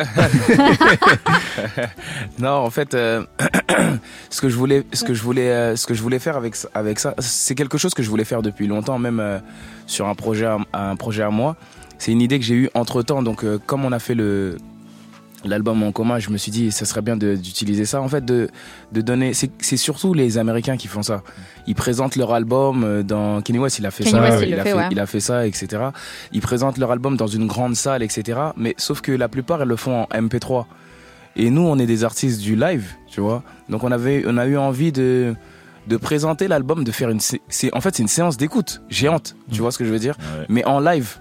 Non, 2.38 2.50
en 2.50 2.70
fait, 2.70 2.94
euh, 2.94 3.24
ce 4.30 4.40
que 4.40 4.48
je 4.48 4.56
voulais, 4.56 4.84
ce 4.92 5.04
que 5.04 5.14
je 5.14 5.22
voulais, 5.22 5.50
euh, 5.50 5.76
ce 5.76 5.86
que 5.86 5.94
je 5.94 6.02
voulais 6.02 6.18
faire 6.18 6.36
avec 6.36 6.56
ça- 6.56 6.68
avec 6.74 6.98
ça, 6.98 7.14
c'est 7.18 7.54
quelque 7.54 7.78
chose 7.78 7.94
que 7.94 8.02
je 8.02 8.08
voulais 8.10 8.24
faire 8.24 8.42
depuis 8.42 8.66
longtemps, 8.66 8.98
même 8.98 9.20
euh, 9.20 9.38
sur 9.86 10.08
un 10.08 10.14
projet, 10.14 10.46
à, 10.46 10.58
un 10.72 10.96
projet 10.96 11.22
à 11.22 11.30
moi. 11.30 11.56
C'est 12.04 12.12
une 12.12 12.20
idée 12.20 12.38
que 12.38 12.44
j'ai 12.44 12.54
eue 12.54 12.68
entre 12.74 13.00
temps. 13.00 13.22
Donc, 13.22 13.44
euh, 13.44 13.58
comme 13.64 13.86
on 13.86 13.90
a 13.92 13.98
fait 13.98 14.14
le 14.14 14.58
l'album 15.42 15.82
en 15.82 15.90
commun, 15.90 16.18
je 16.18 16.28
me 16.28 16.36
suis 16.36 16.50
dit, 16.52 16.70
ça 16.70 16.84
serait 16.84 17.00
bien 17.00 17.16
d'utiliser 17.16 17.86
ça. 17.86 18.02
En 18.02 18.08
fait, 18.08 18.22
de, 18.26 18.50
de 18.92 19.00
donner. 19.00 19.32
C'est 19.32 19.50
c'est 19.62 19.78
surtout 19.78 20.12
les 20.12 20.36
Américains 20.36 20.76
qui 20.76 20.86
font 20.86 21.02
ça. 21.02 21.22
Ils 21.66 21.74
présentent 21.74 22.16
leur 22.16 22.34
album 22.34 22.84
euh, 22.84 23.02
dans 23.02 23.40
Kenny 23.40 23.58
West, 23.58 23.78
il 23.78 23.86
a 23.86 23.90
fait 23.90 24.04
ça. 24.04 24.20
West, 24.20 24.40
il 24.42 24.48
il, 24.48 24.54
le 24.54 24.60
a 24.60 24.64
fait, 24.64 24.74
ouais. 24.74 24.88
il 24.90 25.00
a 25.00 25.06
fait 25.06 25.20
ça, 25.20 25.46
etc. 25.46 25.66
Ils 26.34 26.42
présentent 26.42 26.76
leur 26.76 26.90
album 26.90 27.16
dans 27.16 27.26
une 27.26 27.46
grande 27.46 27.74
salle, 27.74 28.02
etc. 28.02 28.38
Mais 28.58 28.74
sauf 28.76 29.00
que 29.00 29.10
la 29.12 29.28
plupart, 29.30 29.62
ils 29.62 29.68
le 29.68 29.76
font 29.76 30.02
en 30.02 30.06
MP3. 30.14 30.66
Et 31.36 31.48
nous, 31.48 31.62
on 31.62 31.78
est 31.78 31.86
des 31.86 32.04
artistes 32.04 32.42
du 32.42 32.54
live, 32.54 32.84
tu 33.10 33.22
vois. 33.22 33.42
Donc 33.70 33.82
on 33.82 33.90
avait, 33.90 34.24
on 34.26 34.36
a 34.36 34.44
eu 34.46 34.58
envie 34.58 34.92
de 34.92 35.34
de 35.86 35.96
présenter 35.96 36.48
l'album, 36.48 36.84
de 36.84 36.92
faire 36.92 37.08
une, 37.08 37.20
c'est 37.20 37.40
en 37.74 37.80
fait 37.80 37.94
c'est 37.96 38.02
une 38.02 38.08
séance 38.08 38.36
d'écoute 38.36 38.82
géante, 38.90 39.36
tu 39.50 39.60
vois 39.62 39.70
ce 39.72 39.78
que 39.78 39.84
je 39.86 39.90
veux 39.90 39.98
dire, 39.98 40.16
Ouais. 40.18 40.44
mais 40.50 40.64
en 40.66 40.80
live. 40.80 41.16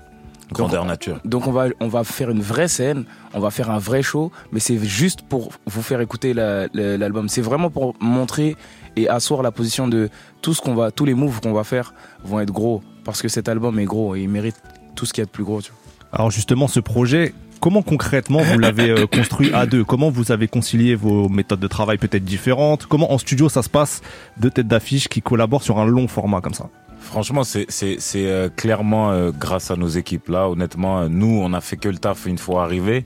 Grandeur 0.53 0.86
nature. 0.86 1.19
Donc 1.25 1.48
on 1.48 1.51
va 1.51 1.65
on 1.79 1.88
va 1.88 2.03
faire 2.03 2.29
une 2.29 2.41
vraie 2.41 2.67
scène, 2.67 3.05
on 3.33 3.39
va 3.39 3.50
faire 3.51 3.69
un 3.72 3.79
vrai 3.79 4.01
show, 4.01 4.31
mais 4.51 4.60
c'est 4.60 4.77
juste 4.83 5.22
pour 5.24 5.51
vous 5.65 5.81
faire 5.81 6.00
écouter 6.01 6.33
la- 6.33 6.67
la- 6.74 6.98
l'album. 6.98 7.27
C'est 7.29 7.41
vraiment 7.41 7.69
pour 7.69 7.95
montrer 8.00 8.55
et 8.95 9.10
asseoir 9.10 9.41
la 9.41 9.51
position 9.51 9.88
de 9.88 10.10
tout 10.41 10.53
ce 10.53 10.62
qu'on 10.62 10.75
va, 10.75 10.91
tous 10.91 11.05
les 11.05 11.13
moves 11.15 11.41
qu'on 11.41 11.53
va 11.53 11.63
faire 11.63 11.93
vont 12.24 12.39
être 12.39 12.51
gros 12.51 12.81
parce 13.03 13.22
que 13.22 13.27
cet 13.27 13.50
album 13.50 13.79
est 13.79 13.86
gros 13.86 14.15
et 14.15 14.22
il 14.22 14.29
mérite 14.29 14.55
tout 14.95 15.05
ce 15.05 15.13
qu'il 15.13 15.22
y 15.22 15.24
a 15.24 15.25
de 15.25 15.31
plus 15.31 15.43
gros. 15.43 15.62
Tu 15.62 15.72
vois. 15.72 15.79
Alors 16.12 16.29
justement, 16.29 16.67
ce 16.67 16.79
projet, 16.79 17.33
comment 17.60 17.81
concrètement 17.81 18.39
vous 18.43 18.60
l'avez 18.60 18.91
euh, 18.91 19.07
construit 19.12 19.51
à 19.53 19.65
deux? 19.65 19.83
Comment 19.83 20.12
vous 20.12 20.31
avez 20.31 20.48
concilié 20.48 20.93
vos 20.95 21.27
méthodes 21.29 21.60
de 21.60 21.67
travail 21.67 21.98
peut-être 21.98 22.24
différentes? 22.24 22.86
Comment 22.86 23.12
en 23.12 23.17
studio 23.17 23.50
ça 23.50 23.63
se 23.63 23.69
passe 23.69 24.01
Deux 24.38 24.51
têtes 24.51 24.67
d'affiche 24.67 25.07
qui 25.07 25.22
collaborent 25.24 25.63
sur 25.63 25.79
un 25.79 25.86
long 25.86 26.07
format 26.07 26.39
comme 26.41 26.53
ça? 26.53 26.69
Franchement, 27.03 27.43
c'est 27.43 27.67
euh, 28.15 28.50
clairement 28.50 29.12
euh, 29.12 29.31
grâce 29.31 29.69
à 29.72 29.75
nos 29.75 29.88
équipes 29.88 30.29
là. 30.29 30.50
Honnêtement, 30.50 31.01
euh, 31.01 31.07
nous, 31.10 31.39
on 31.41 31.53
a 31.53 31.62
fait 31.62 31.77
que 31.77 31.89
le 31.89 31.98
taf 31.98 32.25
une 32.25 32.38
fois 32.38 32.63
arrivé. 32.63 33.05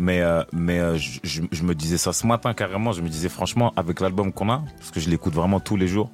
Mais 0.00 0.20
euh, 0.20 0.44
mais 0.52 0.96
je, 0.96 1.18
je- 1.24 1.42
je 1.50 1.62
me 1.64 1.74
disais 1.74 1.98
ça 1.98 2.12
ce 2.12 2.24
matin 2.26 2.54
carrément. 2.54 2.92
Je 2.92 3.02
me 3.02 3.08
disais 3.08 3.28
franchement 3.28 3.72
avec 3.74 3.98
l'album 4.00 4.32
qu'on 4.32 4.48
a, 4.48 4.62
parce 4.78 4.92
que 4.92 5.00
je 5.00 5.10
l'écoute 5.10 5.34
vraiment 5.34 5.58
tous 5.58 5.76
les 5.76 5.88
jours. 5.88 6.10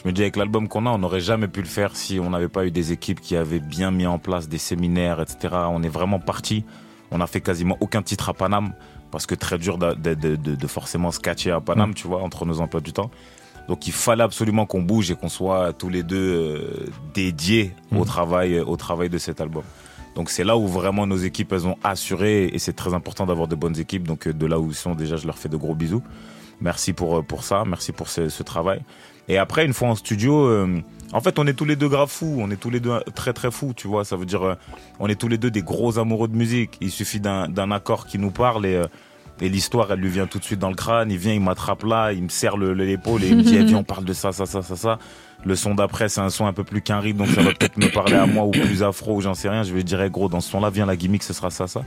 Je 0.00 0.06
me 0.06 0.12
dis 0.12 0.22
avec 0.22 0.36
l'album 0.36 0.68
qu'on 0.68 0.86
a, 0.86 0.90
on 0.90 0.98
n'aurait 0.98 1.20
jamais 1.20 1.48
pu 1.48 1.60
le 1.60 1.66
faire 1.66 1.96
si 1.96 2.20
on 2.20 2.30
n'avait 2.30 2.48
pas 2.48 2.66
eu 2.66 2.70
des 2.70 2.92
équipes 2.92 3.20
qui 3.20 3.34
avaient 3.34 3.58
bien 3.58 3.90
mis 3.90 4.06
en 4.06 4.18
place 4.18 4.48
des 4.48 4.58
séminaires, 4.58 5.20
etc. 5.20 5.54
On 5.70 5.82
est 5.82 5.88
vraiment 5.88 6.20
parti. 6.20 6.64
On 7.10 7.20
a 7.20 7.26
fait 7.26 7.40
quasiment 7.40 7.76
aucun 7.80 8.02
titre 8.02 8.28
à 8.28 8.34
Paname 8.34 8.74
parce 9.10 9.26
que 9.26 9.34
très 9.34 9.58
dur 9.58 9.78
de, 9.78 9.94
de, 9.94 10.36
de- 10.36 10.66
forcément 10.68 11.10
se 11.10 11.18
catcher 11.18 11.50
à 11.50 11.60
Paname, 11.60 11.94
tu 11.94 12.06
vois, 12.06 12.22
entre 12.22 12.44
nos 12.46 12.60
emplois 12.60 12.80
du 12.82 12.92
temps. 12.92 13.10
Donc 13.68 13.86
il 13.86 13.92
fallait 13.92 14.22
absolument 14.22 14.66
qu'on 14.66 14.82
bouge 14.82 15.10
et 15.10 15.14
qu'on 15.14 15.28
soit 15.28 15.72
tous 15.72 15.88
les 15.88 16.02
deux 16.02 16.16
euh, 16.16 16.86
dédiés 17.14 17.72
au 17.96 18.04
travail, 18.04 18.60
au 18.60 18.76
travail 18.76 19.08
de 19.08 19.18
cet 19.18 19.40
album. 19.40 19.64
Donc 20.14 20.30
c'est 20.30 20.44
là 20.44 20.56
où 20.56 20.66
vraiment 20.66 21.06
nos 21.06 21.16
équipes 21.16 21.52
elles 21.52 21.66
ont 21.66 21.76
assuré 21.84 22.46
et 22.46 22.58
c'est 22.58 22.72
très 22.72 22.94
important 22.94 23.26
d'avoir 23.26 23.48
de 23.48 23.54
bonnes 23.54 23.78
équipes. 23.78 24.04
Donc 24.06 24.26
euh, 24.26 24.32
de 24.32 24.46
là 24.46 24.58
où 24.58 24.68
ils 24.68 24.74
sont 24.74 24.94
déjà, 24.94 25.16
je 25.16 25.26
leur 25.26 25.38
fais 25.38 25.48
de 25.48 25.56
gros 25.56 25.74
bisous. 25.74 26.02
Merci 26.60 26.92
pour 26.92 27.18
euh, 27.18 27.22
pour 27.22 27.44
ça, 27.44 27.64
merci 27.66 27.92
pour 27.92 28.08
ce, 28.08 28.28
ce 28.28 28.42
travail. 28.42 28.80
Et 29.28 29.38
après 29.38 29.64
une 29.66 29.72
fois 29.72 29.88
en 29.88 29.94
studio, 29.94 30.46
euh, 30.46 30.80
en 31.12 31.20
fait 31.20 31.38
on 31.38 31.46
est 31.46 31.54
tous 31.54 31.64
les 31.64 31.76
deux 31.76 31.88
grave 31.88 32.08
fous, 32.08 32.36
on 32.38 32.50
est 32.50 32.56
tous 32.56 32.70
les 32.70 32.80
deux 32.80 32.98
très 33.14 33.32
très 33.32 33.50
fous, 33.50 33.72
tu 33.76 33.88
vois. 33.88 34.04
Ça 34.04 34.16
veut 34.16 34.26
dire 34.26 34.42
euh, 34.42 34.54
on 35.00 35.08
est 35.08 35.20
tous 35.20 35.28
les 35.28 35.38
deux 35.38 35.50
des 35.50 35.62
gros 35.62 35.98
amoureux 35.98 36.28
de 36.28 36.36
musique. 36.36 36.76
Il 36.80 36.90
suffit 36.90 37.20
d'un 37.20 37.48
d'un 37.48 37.70
accord 37.70 38.06
qui 38.06 38.18
nous 38.18 38.30
parle 38.30 38.66
et 38.66 38.76
euh, 38.76 38.86
et 39.40 39.48
l'histoire, 39.48 39.90
elle 39.92 40.00
lui 40.00 40.08
vient 40.08 40.26
tout 40.26 40.38
de 40.38 40.44
suite 40.44 40.58
dans 40.58 40.70
le 40.70 40.74
crâne. 40.74 41.10
Il 41.10 41.18
vient, 41.18 41.32
il 41.34 41.40
m'attrape 41.40 41.82
là, 41.84 42.12
il 42.12 42.22
me 42.22 42.28
serre 42.28 42.56
le- 42.56 42.72
l'épaule 42.72 43.22
et 43.24 43.28
il 43.28 43.36
me 43.36 43.42
dit, 43.42 43.56
eh, 43.56 43.64
viens, 43.64 43.78
on 43.78 43.84
parle 43.84 44.04
de 44.04 44.12
ça, 44.12 44.32
ça, 44.32 44.46
ça, 44.46 44.62
ça, 44.62 44.76
ça. 44.76 44.98
Le 45.44 45.54
son 45.54 45.74
d'après, 45.74 46.08
c'est 46.08 46.20
un 46.22 46.30
son 46.30 46.46
un 46.46 46.52
peu 46.52 46.64
plus 46.64 46.80
qu'un 46.82 46.98
rythme, 46.98 47.18
donc 47.18 47.28
ça 47.28 47.42
va 47.42 47.52
peut-être 47.52 47.76
me 47.76 47.88
parler 47.92 48.14
à 48.14 48.26
moi 48.26 48.44
ou 48.44 48.50
plus 48.50 48.82
afro 48.82 49.14
ou 49.16 49.20
j'en 49.20 49.34
sais 49.34 49.48
rien. 49.48 49.62
Je 49.62 49.74
dire, 49.76 50.00
eh, 50.02 50.10
gros, 50.10 50.28
dans 50.28 50.40
ce 50.40 50.50
son-là, 50.50 50.70
viens, 50.70 50.86
la 50.86 50.96
gimmick, 50.96 51.22
ce 51.22 51.32
sera 51.32 51.50
ça, 51.50 51.66
ça. 51.66 51.82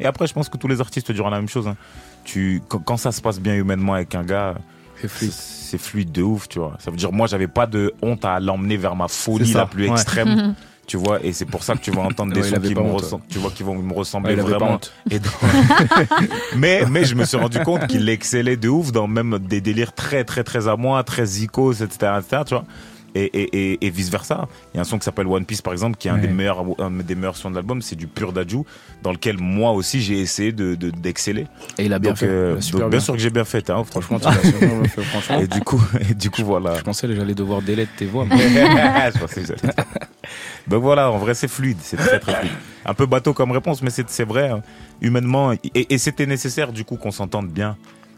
Et 0.00 0.06
après, 0.06 0.26
je 0.26 0.32
pense 0.32 0.48
que 0.48 0.56
tous 0.56 0.66
les 0.68 0.80
artistes 0.80 1.06
te 1.06 1.12
diront 1.12 1.30
la 1.30 1.36
même 1.38 1.48
chose. 1.48 1.68
hein. 1.68 1.76
Tu, 2.24 2.62
quand, 2.68 2.96
ça 2.96 3.12
se 3.12 3.20
passe 3.20 3.38
bien 3.38 3.54
humainement 3.54 3.92
avec 3.94 4.14
un 4.14 4.24
gars, 4.24 4.54
C'est 5.00 5.08
fluide. 5.08 5.30
c'est 5.32 5.78
fluide 5.78 6.10
de 6.12 6.22
ouf, 6.22 6.48
tu 6.48 6.58
vois. 6.58 6.74
Ça 6.80 6.90
veut 6.90 6.96
dire, 6.96 7.12
moi, 7.12 7.26
j'avais 7.26 7.46
pas 7.48 7.66
de 7.66 7.92
honte 8.02 8.24
à 8.24 8.40
l'emmener 8.40 8.76
vers 8.78 8.96
ma 8.96 9.08
folie 9.08 9.52
la 9.52 9.66
plus 9.66 9.84
ouais. 9.86 9.92
extrême. 9.92 10.54
Tu 10.86 10.96
vois, 10.96 11.22
et 11.24 11.32
c'est 11.32 11.44
pour 11.44 11.62
ça 11.62 11.74
que 11.74 11.80
tu 11.80 11.90
vas 11.90 12.02
entendre 12.02 12.32
des 12.32 12.40
Ouais, 12.40 12.48
sons 12.50 12.60
qui 12.60 12.74
me 12.74 12.80
honte, 12.80 13.14
tu 13.28 13.38
vois, 13.38 13.50
qui 13.50 13.62
vont 13.62 13.74
me 13.74 13.92
ressembler 13.92 14.34
Ouais, 14.34 14.42
vraiment. 14.42 14.78
Et 15.10 15.18
mais, 16.56 16.84
mais 16.90 17.04
je 17.04 17.14
me 17.14 17.24
suis 17.24 17.36
rendu 17.36 17.58
compte 17.60 17.86
qu'il 17.86 18.08
excellait 18.08 18.56
de 18.56 18.68
ouf 18.68 18.92
dans 18.92 19.06
même 19.06 19.38
des 19.38 19.60
délires 19.60 19.92
très, 19.94 20.24
très, 20.24 20.44
très 20.44 20.68
à 20.68 20.76
moi, 20.76 21.02
très 21.04 21.26
zikos, 21.26 21.82
etc., 21.82 22.12
etc., 22.18 22.42
tu 22.46 22.54
vois. 22.54 22.64
Et, 23.14 23.24
et, 23.24 23.72
et, 23.72 23.86
et 23.86 23.90
vice 23.90 24.10
versa. 24.10 24.48
Il 24.72 24.76
y 24.76 24.78
a 24.78 24.82
un 24.82 24.84
son 24.84 24.98
qui 24.98 25.04
s'appelle 25.04 25.26
One 25.26 25.44
Piece 25.44 25.62
par 25.62 25.72
exemple, 25.72 25.96
qui 25.96 26.08
est 26.08 26.10
un, 26.10 26.14
Ouais. 26.14 26.20
des 26.22 26.28
meilleurs, 26.28 26.64
un 26.80 26.90
des 26.90 27.14
meilleurs 27.14 27.36
sons 27.36 27.50
de 27.50 27.54
l'album, 27.56 27.80
c'est 27.82 27.96
du 27.96 28.06
pur 28.06 28.32
Daju, 28.32 28.64
dans 29.02 29.12
lequel 29.12 29.38
moi 29.38 29.72
aussi 29.72 30.00
j'ai 30.00 30.18
essayé 30.20 30.52
de 30.52 30.74
de- 30.74 30.90
d'exceller. 30.90 31.46
Et 31.78 31.86
il 31.86 31.92
a 31.92 31.98
bien 31.98 32.10
donc, 32.10 32.18
fait. 32.18 32.26
euh, 32.26 32.60
super 32.60 32.80
donc, 32.80 32.90
bien. 32.90 32.98
bien 32.98 33.04
sûr 33.04 33.14
que 33.14 33.20
j'ai 33.20 33.30
bien 33.30 33.44
fait, 33.44 33.70
hein, 33.70 33.84
Franchement, 33.84 34.18
tu 34.18 34.26
l'as 34.26 34.42
super 34.42 34.68
bien 34.80 34.88
fait, 34.88 35.02
franchement. 35.04 35.40
Et 35.40 35.46
du 35.46 35.60
coup, 35.60 35.82
et 36.10 36.14
du 36.14 36.30
coup 36.30 36.42
voilà. 36.44 36.76
Je 36.78 36.82
pensais 36.82 37.06
que 37.06 37.14
j'allais 37.14 37.34
devoir 37.34 37.62
délai 37.62 37.84
de 37.84 37.90
tes 37.96 38.06
voix. 38.06 38.26
mais- 38.28 38.36
je 39.14 39.18
pensais 39.18 39.42
que 39.42 39.46
j'allais- 39.48 39.74
Donc 40.66 40.82
voilà, 40.82 41.10
en 41.10 41.18
vrai 41.18 41.34
c'est 41.34 41.48
fluide, 41.48 41.78
c'est 41.80 41.96
très 41.96 42.18
très 42.18 42.34
fluide. 42.34 42.52
Un 42.86 42.94
peu 42.94 43.06
bateau 43.06 43.32
comme 43.34 43.50
réponse, 43.52 43.82
mais 43.82 43.90
c'est 43.90 44.08
c'est 44.08 44.24
vrai, 44.24 44.48
hein. 44.50 44.62
humainement, 45.00 45.52
et, 45.52 45.58
et 45.74 45.98
c'était 45.98 46.26
nécessaire 46.26 46.72
du 46.72 46.84
coup 46.84 46.96
qu'on 46.96 47.10
s'entende 47.10 47.48
bien, 47.48 47.76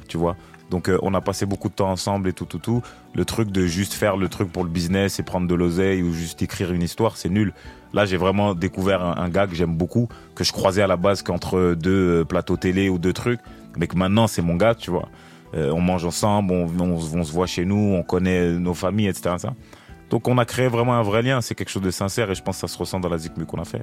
tu 0.08 0.16
vois. 0.16 0.36
Donc 0.70 0.88
euh, 0.88 0.98
on 1.02 1.14
a 1.14 1.20
passé 1.20 1.46
beaucoup 1.46 1.68
de 1.68 1.74
temps 1.74 1.90
ensemble 1.90 2.28
et 2.28 2.32
tout, 2.32 2.44
tout, 2.44 2.58
tout. 2.58 2.82
Le 3.14 3.24
truc 3.24 3.50
de 3.50 3.66
juste 3.66 3.92
faire 3.92 4.16
le 4.16 4.28
truc 4.28 4.50
pour 4.50 4.64
le 4.64 4.70
business 4.70 5.18
et 5.20 5.22
prendre 5.22 5.46
de 5.46 5.54
l'oseille 5.54 6.02
ou 6.02 6.12
juste 6.12 6.42
écrire 6.42 6.72
une 6.72 6.82
histoire, 6.82 7.16
c'est 7.16 7.28
nul. 7.28 7.52
Là 7.92 8.04
j'ai 8.04 8.16
vraiment 8.16 8.54
découvert 8.54 9.02
un, 9.02 9.28
gars 9.28 9.46
que 9.46 9.54
j'aime 9.54 9.76
beaucoup, 9.76 10.08
que 10.34 10.44
je 10.44 10.52
croisais 10.52 10.82
à 10.82 10.86
la 10.86 10.96
base 10.96 11.22
qu'entre 11.22 11.74
deux 11.74 12.20
euh, 12.20 12.24
plateaux 12.24 12.56
télé 12.56 12.88
ou 12.88 12.98
deux 12.98 13.12
trucs, 13.12 13.40
mais 13.78 13.86
que 13.86 13.96
maintenant 13.96 14.26
c'est 14.26 14.42
mon 14.42 14.56
gars, 14.56 14.74
tu 14.74 14.90
vois. 14.90 15.08
Euh, 15.54 15.70
on 15.70 15.80
mange 15.80 16.04
ensemble, 16.04 16.52
on, 16.52 17.00
se 17.00 17.32
voit 17.32 17.46
chez 17.46 17.64
nous, 17.64 17.94
on 17.94 18.02
connaît 18.02 18.50
nos 18.52 18.74
familles, 18.74 19.06
etc. 19.06 19.36
Ça. 19.38 19.54
Donc 20.10 20.26
on 20.26 20.36
a 20.38 20.44
créé 20.44 20.66
vraiment 20.66 20.94
un 20.94 21.02
vrai 21.02 21.22
lien, 21.22 21.40
c'est 21.40 21.54
quelque 21.54 21.70
chose 21.70 21.82
de 21.82 21.92
sincère 21.92 22.30
et 22.30 22.34
je 22.34 22.42
pense 22.42 22.56
que 22.56 22.66
ça 22.66 22.72
se 22.72 22.76
ressent 22.76 22.98
dans 22.98 23.08
la 23.08 23.18
Zikmu 23.18 23.46
qu'on 23.46 23.60
a 23.60 23.64
fait. 23.64 23.82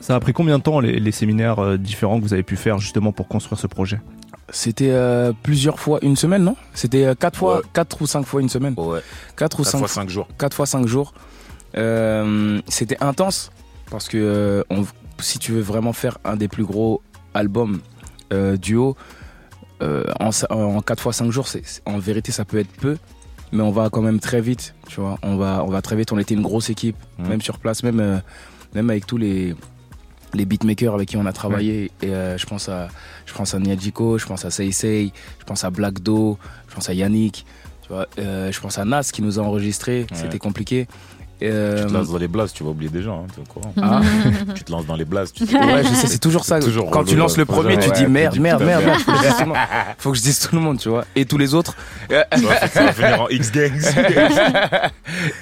Ça 0.00 0.16
a 0.16 0.20
pris 0.20 0.32
combien 0.32 0.58
de 0.58 0.62
temps 0.62 0.80
les, 0.80 0.98
les 0.98 1.12
séminaires 1.12 1.78
différents 1.78 2.18
que 2.18 2.24
vous 2.24 2.34
avez 2.34 2.42
pu 2.42 2.56
faire 2.56 2.78
justement 2.78 3.12
pour 3.12 3.28
construire 3.28 3.58
ce 3.58 3.68
projet? 3.68 4.00
C'était 4.50 4.90
euh, 4.90 5.32
plusieurs 5.42 5.80
fois 5.80 5.98
une 6.02 6.14
semaine, 6.16 6.44
non? 6.44 6.56
C'était 6.72 7.04
euh, 7.04 7.14
quatre 7.14 7.36
fois, 7.38 7.62
quatre 7.72 8.00
ou 8.00 8.06
cinq 8.06 8.22
fois 8.24 8.40
une 8.40 8.48
semaine. 8.48 8.74
Ouais. 8.76 9.00
Quatre 9.36 9.58
ou 9.60 9.62
Quatre 9.64 9.72
cinq 9.72 9.78
fois 9.78 9.88
cinq 9.88 10.08
jours. 10.08 10.28
Quatre 10.38 10.54
fois 10.54 10.66
cinq 10.66 10.86
jours. 10.86 11.14
Euh, 11.76 12.60
C'était 12.68 12.96
intense 13.02 13.50
parce 13.90 14.08
que 14.08 14.16
euh, 14.18 14.62
on- 14.70 14.84
si 15.18 15.38
tu 15.38 15.52
veux 15.52 15.60
vraiment 15.62 15.92
faire 15.92 16.18
un 16.24 16.36
des 16.36 16.48
plus 16.48 16.64
gros 16.64 17.02
albums 17.34 17.80
duo 18.60 18.96
en, 19.80 20.30
en 20.50 20.80
quatre 20.82 21.02
fois 21.02 21.12
cinq 21.12 21.30
jours, 21.30 21.48
c'est 21.48 21.62
en 21.86 21.98
vérité 21.98 22.32
ça 22.32 22.44
peut 22.44 22.58
être 22.58 22.70
peu, 22.80 22.96
mais 23.52 23.62
on 23.62 23.70
va 23.70 23.88
quand 23.90 24.02
même 24.02 24.20
très 24.20 24.40
vite. 24.40 24.74
Tu 24.88 25.00
vois, 25.00 25.18
on 25.22 25.36
va 25.36 25.62
on 25.64 25.68
va 25.70 25.80
très 25.82 25.96
vite. 25.96 26.12
On 26.12 26.18
était 26.18 26.34
une 26.34 26.42
grosse 26.42 26.70
équipe, 26.70 26.96
Mhm. 27.18 27.28
même 27.28 27.40
sur 27.42 27.58
place, 27.58 27.82
même 27.82 28.22
même 28.74 28.90
avec 28.90 29.06
tous 29.06 29.16
les 29.16 29.54
les 30.36 30.44
beatmakers 30.44 30.94
avec 30.94 31.08
qui 31.08 31.16
on 31.16 31.26
a 31.26 31.32
travaillé. 31.32 31.90
Et 32.02 32.08
euh, 32.10 32.38
je 32.38 32.46
pense 32.46 32.68
à 32.68 32.88
je 33.26 33.34
pense 33.34 33.54
à 33.54 33.58
Niadjiko, 33.58 34.18
je 34.18 34.26
pense 34.26 34.44
à 34.44 34.50
Seisei, 34.50 35.12
je 35.38 35.44
pense 35.44 35.64
à 35.64 35.70
Black 35.70 36.00
Do, 36.00 36.38
je 36.68 36.74
pense 36.74 36.88
à 36.88 36.94
Yannick. 36.94 37.44
Tu 37.82 37.88
vois, 37.88 38.06
euh, 38.18 38.50
je 38.50 38.60
pense 38.60 38.78
à 38.78 38.84
Nas 38.84 39.10
qui 39.12 39.22
nous 39.22 39.38
a 39.38 39.42
enregistré. 39.42 40.06
C'était 40.12 40.38
compliqué. 40.38 40.86
Euh, 41.42 41.82
Tu 41.82 41.88
te 41.88 41.92
lances 41.92 42.08
dans 42.10 42.16
les 42.18 42.28
blases, 42.28 42.52
tu 42.54 42.64
vas 42.64 42.70
oublier 42.70 42.90
des 42.90 43.02
gens, 43.02 43.24
hein, 43.24 43.26
t'es 43.34 43.42
au 43.42 43.44
courant. 43.44 43.74
Ah. 43.82 44.00
tu 44.54 44.64
te 44.64 44.72
lances 44.72 44.86
dans 44.86 44.96
les 44.96 45.04
blases. 45.04 45.32
Tu 45.32 45.46
sais. 45.46 45.54
Ouais, 45.58 45.82
je 45.84 45.88
sais, 45.94 46.06
c'est 46.06 46.18
toujours 46.18 46.44
ça. 46.44 46.60
Toujours 46.60 46.90
Quand 46.90 47.04
tu 47.04 47.14
lances 47.16 47.36
le 47.36 47.44
premier, 47.44 47.76
tu 47.78 47.90
ouais, 47.90 47.94
dis 47.96 48.06
merde, 48.06 48.38
merde, 48.38 48.62
merde, 48.62 48.84
merde. 48.84 48.98
Faut 48.98 49.12
que 49.12 49.18
je 49.18 49.22
dise 49.22 49.36
tout 49.36 49.44
le 49.44 49.48
monde. 49.48 49.58
Faut 49.98 50.10
que 50.12 50.16
je 50.16 50.22
dise 50.22 50.38
tout 50.38 50.54
le 50.56 50.60
monde, 50.62 50.78
tu 50.78 50.88
vois. 50.88 51.04
Et 51.14 51.24
tous 51.26 51.36
les 51.38 51.52
autres. 51.54 51.76
Ça 52.10 52.24
va- 52.32 52.68
ça 52.68 52.84
va 52.84 52.92
finir 52.92 53.20
en 53.22 53.28
X-Gangs. 53.28 53.82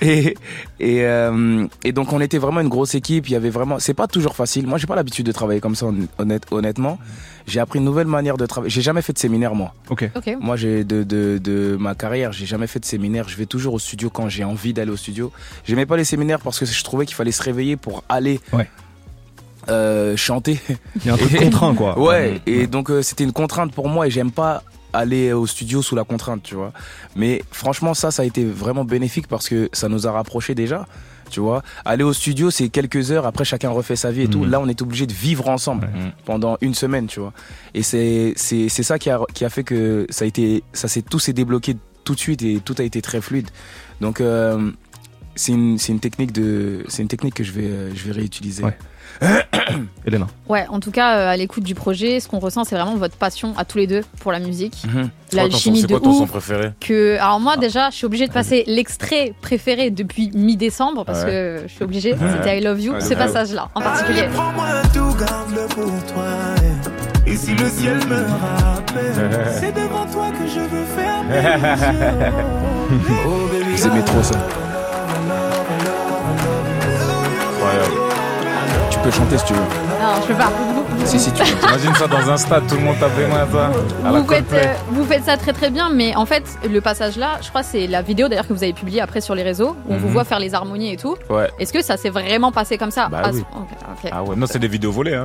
et 0.01 0.35
et, 0.81 1.03
euh, 1.05 1.67
et 1.85 1.93
donc 1.93 2.13
on 2.13 2.21
était 2.21 2.39
vraiment 2.39 2.61
une 2.61 2.69
grosse 2.69 2.95
équipe. 2.95 3.29
Il 3.29 3.33
y 3.33 3.37
avait 3.37 3.51
vraiment. 3.51 3.79
C'est 3.79 3.95
pas 3.95 4.07
toujours 4.07 4.35
facile. 4.35 4.67
Moi, 4.67 4.79
j'ai 4.79 4.87
pas 4.87 4.97
l'habitude 4.97 5.27
de 5.27 5.33
travailler 5.33 5.61
comme 5.61 5.75
ça, 5.75 5.87
honnête, 6.19 6.43
honnêtement. 6.51 6.99
J'ai 7.47 7.61
appris 7.61 7.79
une 7.79 7.85
nouvelle 7.85 8.07
manière 8.07 8.37
de 8.39 8.47
travailler. 8.47 8.71
J'ai 8.71 8.81
jamais 8.83 9.03
fait 9.03 9.13
de 9.13 9.19
séminaire, 9.19 9.55
moi. 9.55 9.75
Ok. 9.91 10.11
Ok. 10.15 10.37
Moi, 10.41 10.57
j'ai 10.57 10.83
de, 10.85 11.03
de, 11.03 11.39
de 11.43 11.77
ma 11.79 11.95
carrière, 11.95 12.33
j'ai 12.33 12.47
jamais 12.47 12.67
fait 12.67 12.81
de 12.81 12.85
séminaire. 12.87 13.29
Je 13.29 13.37
vais 13.37 13.47
toujours 13.47 13.75
au 13.75 13.79
studio 13.79 14.09
quand 14.11 14.29
j'ai 14.31 14.45
envie 14.45 14.73
d'aller 14.73 14.91
au 14.91 14.97
studio. 14.97 15.31
J'aimais 15.67 15.85
pas 15.87 15.97
les 15.99 16.05
séminaires 16.05 16.41
parce 16.41 16.59
que 16.59 16.65
je 16.65 16.85
trouvais 16.85 17.05
qu'il 17.05 17.15
fallait 17.17 17.33
se 17.33 17.43
réveiller 17.43 17.77
pour 17.77 18.03
aller 18.09 18.41
Ouais. 18.53 18.69
euh, 19.69 20.17
chanter. 20.17 20.59
Il 20.97 21.07
y 21.07 21.11
a 21.11 21.15
un 21.15 21.17
truc 21.17 21.33
Et- 21.35 21.39
contraint 21.39 21.75
quoi. 21.75 21.99
Ouais, 21.99 22.41
et 22.47 22.67
donc 22.67 22.91
euh, 22.91 23.03
c'était 23.03 23.25
une 23.25 23.33
contrainte 23.33 23.73
pour 23.73 23.89
moi 23.89 24.07
et 24.07 24.11
j'aime 24.11 24.31
pas 24.31 24.63
aller 24.93 25.33
au 25.33 25.47
studio 25.47 25.83
sous 25.83 25.97
la 25.97 26.05
contrainte, 26.05 26.43
tu 26.45 26.55
vois. 26.55 26.73
Mais 27.17 27.43
franchement, 27.51 27.95
ça, 27.95 28.11
ça 28.11 28.23
a 28.23 28.25
été 28.25 28.45
vraiment 28.45 28.85
bénéfique 28.85 29.27
parce 29.27 29.49
que 29.49 29.69
ça 29.73 29.89
nous 29.89 30.07
a 30.07 30.13
rapprochés 30.13 30.55
déjà, 30.55 30.87
tu 31.31 31.41
vois. 31.41 31.63
Aller 31.85 32.05
au 32.05 32.13
studio, 32.13 32.51
c'est 32.51 32.69
quelques 32.69 33.11
heures, 33.13 33.27
après 33.27 33.45
chacun 33.45 33.71
refait 33.71 33.97
sa 33.97 34.11
vie 34.11 34.23
et 34.23 34.29
tout. 34.29 34.41
Mhm. 34.45 34.51
Là, 34.51 34.61
on 34.61 34.69
est 34.69 34.81
obligé 34.83 35.07
de 35.07 35.13
vivre 35.13 35.49
ensemble 35.49 35.87
Mhm. 35.95 36.13
pendant 36.25 36.57
une 36.61 36.75
semaine, 36.75 37.07
tu 37.07 37.21
vois. 37.21 37.33
Et 37.75 37.83
c'est 37.83 38.33
c'est 38.37 38.69
c'est 38.69 38.83
ça 38.83 38.99
qui 38.99 39.11
a 39.11 39.21
qui 39.35 39.45
a 39.45 39.51
fait 39.51 39.65
que 39.65 40.07
ça 40.11 40.25
a 40.25 40.29
été 40.29 40.63
ça 40.73 40.89
s'est 40.89 41.03
tout 41.03 41.19
s'est 41.19 41.33
débloqué 41.33 41.77
tout 42.05 42.15
de 42.15 42.21
suite 42.21 42.43
et 42.43 42.61
tout 42.65 42.75
a 42.79 42.83
été 42.83 43.01
très 43.03 43.21
fluide. 43.21 43.49
Donc 44.01 44.21
euh, 44.21 44.71
c'est 45.37 45.53
une 45.53 45.79
c'est 45.79 45.93
une 45.93 46.01
technique 46.01 46.33
de 46.33 46.85
c'est 46.89 47.03
une 47.03 47.09
technique 47.09 47.35
que 47.35 47.45
je 47.45 47.53
vais 47.53 47.65
euh, 47.67 47.95
je 47.95 48.05
vais 48.05 48.13
réutiliser. 48.13 48.63
Ouais. 48.65 48.77
Elena. 50.07 50.27
Ouais, 50.49 50.67
en 50.69 50.81
tout 50.81 50.91
cas, 50.91 51.17
euh, 51.19 51.29
à 51.31 51.37
l'écoute 51.37 51.65
du 51.65 51.75
projet, 51.75 52.21
ce 52.21 52.29
qu'on 52.29 52.39
ressent, 52.39 52.65
c'est 52.65 52.75
vraiment 52.77 52.97
votre 52.97 53.17
passion 53.17 53.55
à 53.57 53.65
tous 53.65 53.79
les 53.79 53.87
deux 53.87 54.03
pour 54.21 54.33
la 54.33 54.39
musique. 54.41 54.75
Son- 54.93 55.37
L'alchimie 55.37 55.83
de 55.83 55.87
quoi 55.89 56.01
ton 56.01 56.13
son 56.13 56.23
ouf. 56.25 56.31
préféré 56.31 56.73
Que, 56.81 57.17
alors 57.19 57.41
moi 57.41 57.57
déjà, 57.57 57.91
je 57.91 57.97
suis 57.97 58.07
obligée 58.07 58.27
de 58.29 58.33
passer 58.33 58.65
l'extrait 58.67 59.33
préféré 59.41 59.91
depuis 59.91 60.31
mi-décembre 60.35 61.05
parce 61.05 61.25
Ouais. 61.25 61.31
que 61.31 61.63
je 61.67 61.73
suis 61.73 61.83
obligée. 61.85 62.13
Ouais. 62.13 62.19
C'était 62.37 62.59
I 62.59 62.63
Love 62.63 62.81
You, 62.81 62.93
Ouais, 62.95 63.01
ce 63.01 63.15
passage-là 63.15 63.69
en 63.75 63.81
particulier. 63.81 64.25
Prends-moi 64.35 64.67
tout, 64.93 65.15
garde-le 65.19 65.67
pour 65.69 65.87
toi. 66.13 66.25
eh. 67.27 67.31
Et 67.31 67.37
si 67.37 67.55
le 67.55 67.69
ciel 67.71 67.97
me 68.07 68.17
rappelle, 68.17 69.31
c'est 69.61 69.73
devant 69.73 70.05
toi 70.07 70.31
que 70.31 70.47
je 70.47 70.61
veux. 70.61 70.85
Oh, 73.27 73.49
baby, 73.51 73.75
Vous 73.77 73.87
aimez 73.87 74.05
trop 74.05 74.23
ça. 74.23 74.37
Peux 79.05 79.11
chanter 79.11 79.39
si 79.39 79.45
tu 79.45 79.53
veux. 79.53 79.61
Non, 79.61 80.21
je 80.23 80.27
peux 80.29 80.35
pas. 80.35 80.51
Si 81.05 81.19
si 81.19 81.31
tu 81.33 81.43
veux. 81.43 81.69
Imagine 81.69 81.95
ça 81.95 82.07
dans 82.07 82.31
un 82.31 82.37
stade, 82.37 82.67
tout 82.67 82.77
le 82.77 82.81
monde 82.83 82.97
tape 82.99 83.11
les 83.19 83.27
mains 83.27 83.43
à 83.43 83.47
ça. 83.47 83.71
À 84.09 84.13
vous 84.13 84.27
faites, 84.27 84.53
euh, 84.53 84.73
vous 84.91 85.05
faites 85.05 85.25
ça 85.25 85.37
très 85.37 85.53
très 85.53 85.71
bien, 85.71 85.91
mais 85.91 86.15
en 86.17 86.25
fait, 86.25 86.45
le 86.69 86.81
passage 86.81 87.17
là, 87.17 87.39
je 87.43 87.49
crois 87.51 87.61
que 87.63 87.67
c'est 87.69 87.87
la 87.87 88.01
vidéo 88.01 88.29
d'ailleurs 88.29 88.47
que 88.49 88.53
vous 88.55 88.63
avez 88.63 88.73
publiée 88.73 89.01
après 89.01 89.21
sur 89.21 89.35
les 89.35 89.43
réseaux, 89.43 89.77
où 89.87 89.95
on 89.95 89.97
vous 89.99 90.07
Mhm. 90.07 90.13
voit 90.13 90.25
faire 90.25 90.39
les 90.39 90.55
harmonies 90.55 90.93
et 90.93 90.97
tout. 90.97 91.17
Ouais. 91.29 91.51
Est-ce 91.59 91.73
que 91.73 91.83
ça 91.83 91.97
s'est 91.97 92.11
vraiment 92.11 92.53
passé 92.53 92.79
comme 92.79 92.91
ça? 92.91 93.09
Bah 93.09 93.23
Ah, 93.25 93.31
oui. 93.33 93.45
ok, 93.55 93.67
ok. 94.05 94.11
Ah 94.13 94.23
ouais, 94.23 94.37
non, 94.37 94.47
c'est 94.47 94.59
des 94.59 94.69
vidéos 94.69 94.93
volées. 94.93 95.15
Hein. 95.15 95.25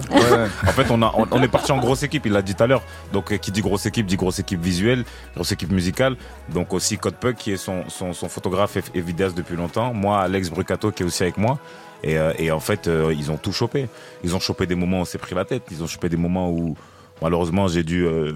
en 0.68 0.72
fait, 0.72 0.88
on, 0.90 1.02
a, 1.02 1.14
on, 1.16 1.26
on 1.32 1.42
est 1.44 1.48
parti 1.48 1.72
en 1.72 1.78
grosse 1.78 2.04
équipe, 2.04 2.26
il 2.26 2.34
l'a 2.34 2.42
dit 2.42 2.56
tout 2.56 2.64
à 2.64 2.68
l'heure. 2.68 2.82
Donc, 3.14 3.32
euh, 3.32 3.38
qui 3.38 3.52
dit 3.52 3.62
grosse 3.62 3.86
équipe, 3.86 4.06
dit 4.06 4.18
grosse 4.18 4.40
équipe 4.40 4.62
visuelle, 4.62 5.06
grosse 5.36 5.52
équipe 5.52 5.72
musicale. 5.72 6.16
Donc, 6.50 6.74
aussi 6.74 6.98
Code 6.98 7.16
Puck, 7.16 7.36
qui 7.36 7.54
est 7.54 7.58
son, 7.58 7.84
son, 7.88 8.12
son 8.14 8.28
photographe 8.28 8.76
et, 8.78 8.84
et 8.96 9.02
vidéaste 9.02 9.38
depuis 9.38 9.56
longtemps. 9.56 9.94
Moi, 9.94 10.20
Alex 10.20 10.50
Brucato, 10.50 10.92
qui 10.92 11.04
est 11.04 11.06
aussi 11.06 11.24
avec 11.24 11.38
moi. 11.38 11.58
Et, 12.04 12.18
euh, 12.18 12.32
et 12.38 12.52
en 12.52 12.60
fait, 12.60 12.88
euh, 12.88 13.14
ils 13.18 13.32
ont 13.32 13.38
tout 13.38 13.52
chopé. 13.52 13.88
Ils 14.24 14.36
ont 14.36 14.40
chopé 14.40 14.66
des 14.66 14.76
moments 14.76 15.00
où 15.00 15.02
on 15.02 15.06
s'est 15.06 15.18
pris 15.18 15.36
la 15.36 15.46
tête. 15.46 15.64
Ils 15.72 15.84
ont 15.84 15.88
chopé 15.88 16.08
des 16.10 16.18
moments 16.18 16.50
où, 16.50 16.76
malheureusement, 17.22 17.68
j'ai 17.68 17.84
dû, 17.84 18.06
euh, 18.06 18.32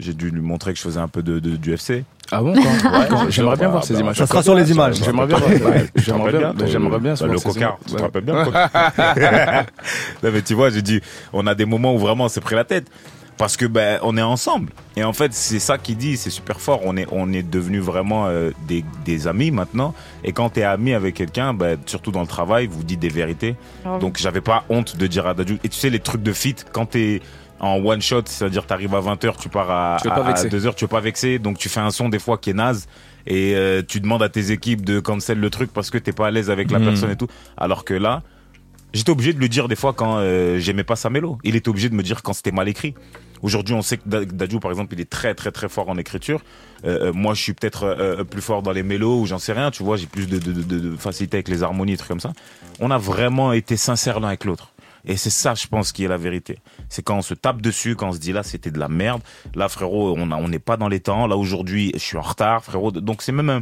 j'ai 0.00 0.12
dû 0.14 0.30
lui 0.30 0.40
montrer 0.40 0.72
que 0.72 0.78
je 0.78 0.84
faisais 0.84 1.00
un 1.00 1.08
peu 1.08 1.22
de, 1.22 1.38
de, 1.38 1.56
du 1.56 1.72
FC. 1.72 2.04
Ah 2.32 2.40
bon 2.40 2.54
Ouais, 2.54 2.62
J'aimerais 3.28 3.56
bien 3.56 3.66
bah, 3.66 3.72
voir 3.72 3.84
ces 3.84 3.94
bah, 3.94 4.00
images. 4.00 4.16
Ça 4.16 4.26
sera 4.26 4.42
sur 4.42 4.54
les 4.54 4.70
images. 4.70 4.96
J'aimerais 4.96 5.26
bien 5.26 5.38
J'aimerais 5.96 6.32
bien. 6.32 6.52
bah, 6.54 6.64
J'aimerais 6.66 6.98
bien. 6.98 7.14
bah, 7.14 7.26
le 7.26 7.38
cocard, 7.38 7.78
tu 7.86 7.94
te 7.94 8.02
rappelles 8.02 8.24
bien 8.24 8.44
Non 10.22 10.30
mais 10.32 10.42
tu 10.42 10.54
vois, 10.54 10.70
j'ai 10.70 10.82
dit, 10.82 11.00
on 11.32 11.46
a 11.46 11.54
des 11.54 11.66
moments 11.66 11.94
où 11.94 11.98
vraiment 11.98 12.24
on 12.24 12.28
s'est 12.28 12.40
pris 12.40 12.54
la 12.54 12.64
tête 12.64 12.86
parce 13.36 13.56
que 13.56 13.66
ben 13.66 13.98
on 14.02 14.16
est 14.16 14.22
ensemble 14.22 14.70
et 14.96 15.02
en 15.04 15.12
fait 15.12 15.34
c'est 15.34 15.58
ça 15.58 15.76
qui 15.78 15.96
dit, 15.96 16.16
c'est 16.16 16.30
super 16.30 16.60
fort. 16.60 16.80
On 16.84 16.96
est 16.96 17.06
on 17.10 17.32
est 17.32 17.42
devenu 17.42 17.80
vraiment 17.80 18.26
euh, 18.28 18.50
des, 18.68 18.84
des 19.04 19.26
amis 19.26 19.50
maintenant 19.50 19.94
et 20.22 20.32
quand 20.32 20.50
t'es 20.50 20.62
ami 20.62 20.94
avec 20.94 21.14
quelqu'un, 21.16 21.52
ben 21.54 21.78
surtout 21.86 22.12
dans 22.12 22.20
le 22.20 22.26
travail, 22.28 22.66
vous 22.68 22.84
dites 22.84 23.00
des 23.00 23.08
vérités. 23.08 23.56
Oui. 23.84 23.98
Donc 24.00 24.18
j'avais 24.18 24.40
pas 24.40 24.64
honte 24.68 24.96
de 24.96 25.06
dire 25.06 25.26
à 25.26 25.34
Dadju. 25.34 25.58
Et 25.64 25.68
tu 25.68 25.76
sais 25.78 25.90
les 25.90 25.98
trucs 26.00 26.22
de 26.22 26.32
fit 26.32 26.54
quand 26.72 26.86
t'es 26.86 27.20
en 27.60 27.76
one 27.84 28.02
shot, 28.02 28.22
c'est-à-dire 28.26 28.66
t'arrives 28.66 28.94
à 28.94 29.00
20h, 29.00 29.36
tu 29.38 29.48
pars 29.48 29.70
à, 29.70 29.96
Tu 30.02 30.08
à, 30.10 30.20
vexer. 30.22 30.48
2h, 30.48 30.74
tu 30.74 30.84
veux 30.84 30.88
pas 30.88 31.00
vexer, 31.00 31.38
donc 31.38 31.56
tu 31.56 31.68
fais 31.68 31.80
un 31.80 31.90
son 31.90 32.08
des 32.08 32.18
fois 32.18 32.36
qui 32.36 32.50
est 32.50 32.54
naze 32.54 32.86
et 33.26 33.54
euh, 33.54 33.80
tu 33.86 34.00
demandes 34.00 34.22
à 34.22 34.28
tes 34.28 34.50
équipes 34.50 34.84
de 34.84 35.00
cancel 35.00 35.40
le 35.40 35.48
truc 35.50 35.72
parce 35.72 35.88
que 35.90 35.96
t'es 35.96 36.12
pas 36.12 36.26
à 36.26 36.30
l'aise 36.30 36.50
avec 36.50 36.70
la 36.70 36.78
Mhm. 36.78 36.84
personne 36.84 37.10
et 37.12 37.16
tout. 37.16 37.28
Alors 37.56 37.84
que 37.84 37.94
là, 37.94 38.22
j'étais 38.94 39.10
obligé 39.10 39.32
de 39.34 39.40
le 39.40 39.48
dire 39.48 39.68
des 39.68 39.76
fois 39.76 39.92
quand 39.92 40.16
euh, 40.18 40.58
j'aimais 40.58 40.84
pas 40.84 40.96
sa 40.96 41.10
mélo. 41.10 41.38
Il 41.44 41.56
était 41.56 41.68
obligé 41.68 41.88
de 41.90 41.94
me 41.94 42.02
dire 42.02 42.22
quand 42.22 42.32
c'était 42.32 42.52
mal 42.52 42.68
écrit. 42.68 42.94
Aujourd'hui, 43.42 43.74
on 43.74 43.82
sait 43.82 43.98
que 43.98 44.08
Da- 44.08 44.24
Dadju, 44.24 44.58
par 44.58 44.70
exemple, 44.70 44.94
il 44.94 45.00
est 45.02 45.10
très 45.10 45.34
très 45.34 45.50
très 45.52 45.68
fort 45.68 45.90
en 45.90 45.98
écriture. 45.98 46.40
Euh, 46.86 47.08
euh, 47.08 47.12
moi, 47.12 47.34
je 47.34 47.42
suis 47.42 47.52
peut-être 47.52 47.82
euh, 47.84 48.20
euh, 48.20 48.24
plus 48.24 48.40
fort 48.40 48.62
dans 48.62 48.72
les 48.72 48.82
mélos 48.82 49.20
ou 49.20 49.26
j'en 49.26 49.38
sais 49.38 49.52
rien. 49.52 49.70
Tu 49.70 49.82
vois, 49.82 49.98
j'ai 49.98 50.06
plus 50.06 50.26
de, 50.26 50.38
de, 50.38 50.52
de, 50.52 50.62
de 50.78 50.96
facilité 50.96 51.36
avec 51.36 51.48
les 51.48 51.62
harmonies, 51.62 51.92
des 51.92 51.98
trucs 51.98 52.08
comme 52.08 52.20
ça. 52.20 52.32
On 52.80 52.90
a 52.90 52.96
vraiment 52.98 53.52
été 53.52 53.76
sincères 53.76 54.18
l'un 54.20 54.28
avec 54.28 54.44
l'autre. 54.44 54.70
Et 55.06 55.18
c'est 55.18 55.28
ça, 55.28 55.54
je 55.54 55.66
pense, 55.66 55.92
qui 55.92 56.02
est 56.04 56.08
la 56.08 56.16
vérité. 56.16 56.56
C'est 56.88 57.02
quand 57.02 57.18
on 57.18 57.22
se 57.22 57.34
tape 57.34 57.60
dessus, 57.60 57.94
quand 57.94 58.08
on 58.08 58.12
se 58.12 58.18
dit 58.18 58.32
là, 58.32 58.42
c'était 58.42 58.70
de 58.70 58.78
la 58.78 58.88
merde. 58.88 59.20
Là, 59.54 59.68
frérot, 59.68 60.14
on 60.16 60.30
a- 60.30 60.36
on 60.36 60.48
n'est 60.48 60.58
pas 60.58 60.78
dans 60.78 60.88
les 60.88 61.00
temps. 61.00 61.26
Là, 61.26 61.36
aujourd'hui, 61.36 61.90
je 61.92 61.98
suis 61.98 62.16
en 62.16 62.22
retard, 62.22 62.64
frérot. 62.64 62.90
Donc, 62.90 63.20
c'est 63.20 63.30
même, 63.32 63.60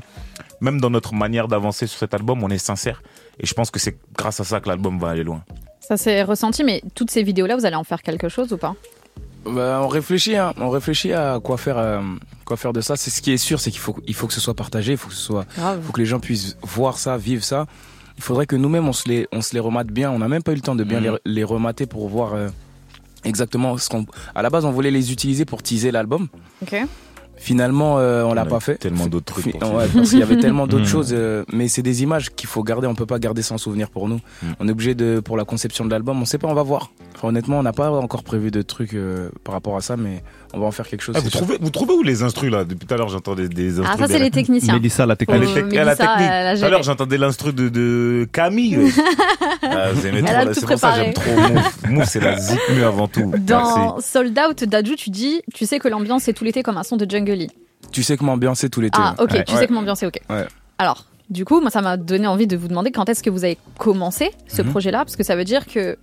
même 0.60 0.80
dans 0.80 0.90
notre 0.90 1.14
manière 1.14 1.48
d'avancer 1.48 1.88
sur 1.88 1.98
cet 1.98 2.14
album, 2.14 2.44
on 2.44 2.50
est 2.50 2.58
sincère. 2.58 3.02
Et 3.40 3.46
je 3.46 3.54
pense 3.54 3.70
que 3.70 3.78
c'est 3.78 3.96
grâce 4.16 4.40
à 4.40 4.44
ça 4.44 4.60
que 4.60 4.68
l'album 4.68 4.98
va 4.98 5.08
aller 5.10 5.24
loin. 5.24 5.42
Ça 5.80 5.96
s'est 5.96 6.22
ressenti, 6.22 6.62
mais 6.64 6.82
toutes 6.94 7.10
ces 7.10 7.22
vidéos 7.22 7.46
là, 7.46 7.56
vous 7.56 7.64
allez 7.66 7.76
en 7.76 7.84
faire 7.84 8.02
quelque 8.02 8.28
chose 8.28 8.52
ou 8.52 8.56
pas? 8.56 8.74
Bah, 9.44 9.80
on 9.82 9.88
réfléchit, 9.88 10.36
hein. 10.36 10.52
on 10.58 10.70
réfléchit 10.70 11.12
à 11.12 11.40
quoi 11.42 11.56
faire, 11.56 11.76
euh, 11.76 12.00
quoi 12.44 12.56
faire 12.56 12.72
de 12.72 12.80
ça. 12.80 12.94
C'est 12.96 13.10
ce 13.10 13.20
qui 13.20 13.32
est 13.32 13.36
sûr, 13.36 13.58
c'est 13.58 13.72
qu'il 13.72 13.80
faut, 13.80 13.96
il 14.06 14.14
faut 14.14 14.28
que 14.28 14.32
ce 14.34 14.40
soit 14.40 14.54
partagé, 14.54 14.92
il 14.92 14.98
faut 14.98 15.08
que 15.08 15.14
ce 15.14 15.20
soit, 15.22 15.44
Grave. 15.56 15.82
faut 15.82 15.92
que 15.92 16.00
les 16.00 16.06
gens 16.06 16.20
puissent 16.20 16.56
voir 16.62 16.96
ça, 16.98 17.16
vivre 17.16 17.42
ça. 17.42 17.66
Il 18.16 18.22
faudrait 18.22 18.46
que 18.46 18.54
nous-mêmes 18.54 18.86
on 18.86 18.92
se 18.92 19.08
les, 19.08 19.26
on 19.32 19.40
se 19.42 19.54
les 19.54 19.58
remate 19.60 19.88
bien. 19.88 20.12
On 20.12 20.18
n'a 20.20 20.28
même 20.28 20.44
pas 20.44 20.52
eu 20.52 20.56
le 20.56 20.60
temps 20.60 20.76
de 20.76 20.84
bien 20.84 21.00
Mhm. 21.00 21.18
les, 21.24 21.32
les 21.34 21.44
remater 21.44 21.86
pour 21.86 22.08
voir 22.08 22.34
euh, 22.34 22.48
exactement 23.24 23.76
ce 23.78 23.88
qu'on. 23.88 24.06
À 24.34 24.42
la 24.42 24.50
base, 24.50 24.64
on 24.64 24.70
voulait 24.70 24.90
les 24.92 25.10
utiliser 25.12 25.44
pour 25.44 25.62
teaser 25.62 25.90
l'album. 25.90 26.28
Ok. 26.62 26.76
Finalement, 27.42 27.98
euh, 27.98 28.22
on 28.22 28.34
l'a 28.34 28.44
pas 28.46 28.60
fait. 28.60 28.76
Tellement 28.76 29.08
d'autres 29.08 29.32
trucs. 29.34 29.58
Pour 29.58 29.74
ouais, 29.74 29.88
parce 29.92 30.10
qu'il 30.10 30.20
y 30.20 30.22
avait 30.22 30.38
tellement 30.38 30.68
d'autres 30.68 30.82
Mhm. 30.84 30.88
choses, 30.88 31.10
euh, 31.12 31.44
mais 31.52 31.66
c'est 31.66 31.82
des 31.82 32.04
images 32.04 32.30
qu'il 32.30 32.48
faut 32.48 32.62
garder. 32.62 32.86
On 32.86 32.94
peut 32.94 33.04
pas 33.04 33.18
garder 33.18 33.42
sans 33.42 33.58
souvenir 33.58 33.90
pour 33.90 34.08
nous. 34.08 34.20
Mhm. 34.44 34.54
On 34.60 34.68
est 34.68 34.70
obligé 34.70 34.94
de, 34.94 35.18
pour 35.18 35.36
la 35.36 35.44
conception 35.44 35.84
de 35.84 35.90
l'album, 35.90 36.22
on 36.22 36.24
sait 36.24 36.38
pas, 36.38 36.46
on 36.46 36.54
va 36.54 36.62
voir. 36.62 36.92
Enfin, 37.16 37.28
honnêtement, 37.28 37.58
on 37.58 37.62
n'a 37.64 37.72
pas 37.72 37.90
encore 37.90 38.22
prévu 38.22 38.52
de 38.52 38.62
trucs 38.62 38.94
euh, 38.94 39.28
par 39.42 39.54
rapport 39.54 39.76
à 39.76 39.80
ça, 39.80 39.96
mais 39.96 40.22
on 40.54 40.60
va 40.60 40.66
en 40.66 40.70
faire 40.70 40.86
quelque 40.86 41.02
chose. 41.02 41.14
Ah, 41.18 41.20
vous, 41.20 41.30
trouvez, 41.30 41.58
vous 41.60 41.70
trouvez 41.70 41.94
où 41.94 42.02
les 42.02 42.22
instrus 42.22 42.50
là 42.50 42.64
Depuis 42.64 42.86
tout 42.86 42.94
à 42.94 42.96
l'heure, 42.98 43.08
j'entendais 43.08 43.48
des 43.48 43.78
instrus. 43.80 43.88
Ah, 43.94 43.98
ça, 44.06 44.12
c'est 44.12 44.18
les 44.18 44.30
techniciens. 44.30 44.74
Mélissa, 44.74 45.06
la 45.06 45.12
Elle 45.14 45.16
technique. 45.18 45.42
est 45.42 45.62
tec- 45.62 45.68
elle 45.72 45.78
a 45.80 45.84
Mélissa, 45.84 46.06
technique. 46.06 46.58
Tout 46.60 46.64
à 46.66 46.68
l'heure, 46.70 46.82
j'entendais 46.82 47.18
l'instru 47.18 47.52
de, 47.52 47.68
de 47.68 48.28
Camille. 48.32 48.78
Ah, 49.64 49.92
vous 49.92 50.06
aimez 50.06 50.18
Elle 50.18 50.24
trop, 50.24 50.34
a 50.34 50.44
là, 50.44 50.54
tout 50.54 50.60
c'est 50.60 50.66
pour 50.66 50.78
ça 50.78 50.90
que 50.90 50.96
j'aime 50.96 51.12
préparé. 51.14 51.54
trop 51.82 51.88
Move. 51.92 52.04
C'est 52.04 52.20
la 52.20 52.36
zikmu 52.38 52.82
avant 52.82 53.06
tout. 53.08 53.32
Dans 53.38 53.78
Merci. 53.94 54.10
Sold 54.10 54.38
Out, 54.38 54.64
Dadju, 54.64 54.96
tu 54.96 55.10
dis, 55.10 55.40
tu 55.54 55.66
sais 55.66 55.78
que 55.78 55.86
l'ambiance 55.88 56.24
c'est 56.24 56.32
tout 56.32 56.42
l'été 56.44 56.62
comme 56.64 56.76
un 56.76 56.82
son 56.82 56.96
de 56.96 57.08
Jungle. 57.08 57.46
Tu 57.92 58.02
sais 58.02 58.16
que 58.16 58.24
m'ambiancer 58.24 58.68
tout 58.70 58.80
l'été. 58.80 58.98
Ah, 59.00 59.14
ok, 59.20 59.30
Ouais. 59.32 59.44
tu 59.44 59.54
sais 59.54 59.66
que 59.68 59.72
m'ambiance 59.72 60.02
est 60.02 60.06
ok. 60.06 60.18
Ouais. 60.30 60.46
Alors, 60.78 61.06
du 61.30 61.44
coup, 61.44 61.60
moi, 61.60 61.70
ça 61.70 61.80
m'a 61.80 61.96
donné 61.96 62.26
envie 62.26 62.46
de 62.48 62.56
vous 62.56 62.68
demander 62.68 62.90
quand 62.90 63.08
est-ce 63.08 63.22
que 63.22 63.30
vous 63.30 63.44
avez 63.44 63.56
commencé 63.78 64.30
ce 64.48 64.62
Mhm. 64.62 64.70
projet-là, 64.70 64.98
parce 64.98 65.16
que 65.16 65.22
ça 65.22 65.36
veut 65.36 65.44
dire 65.44 65.66
que 65.66 65.96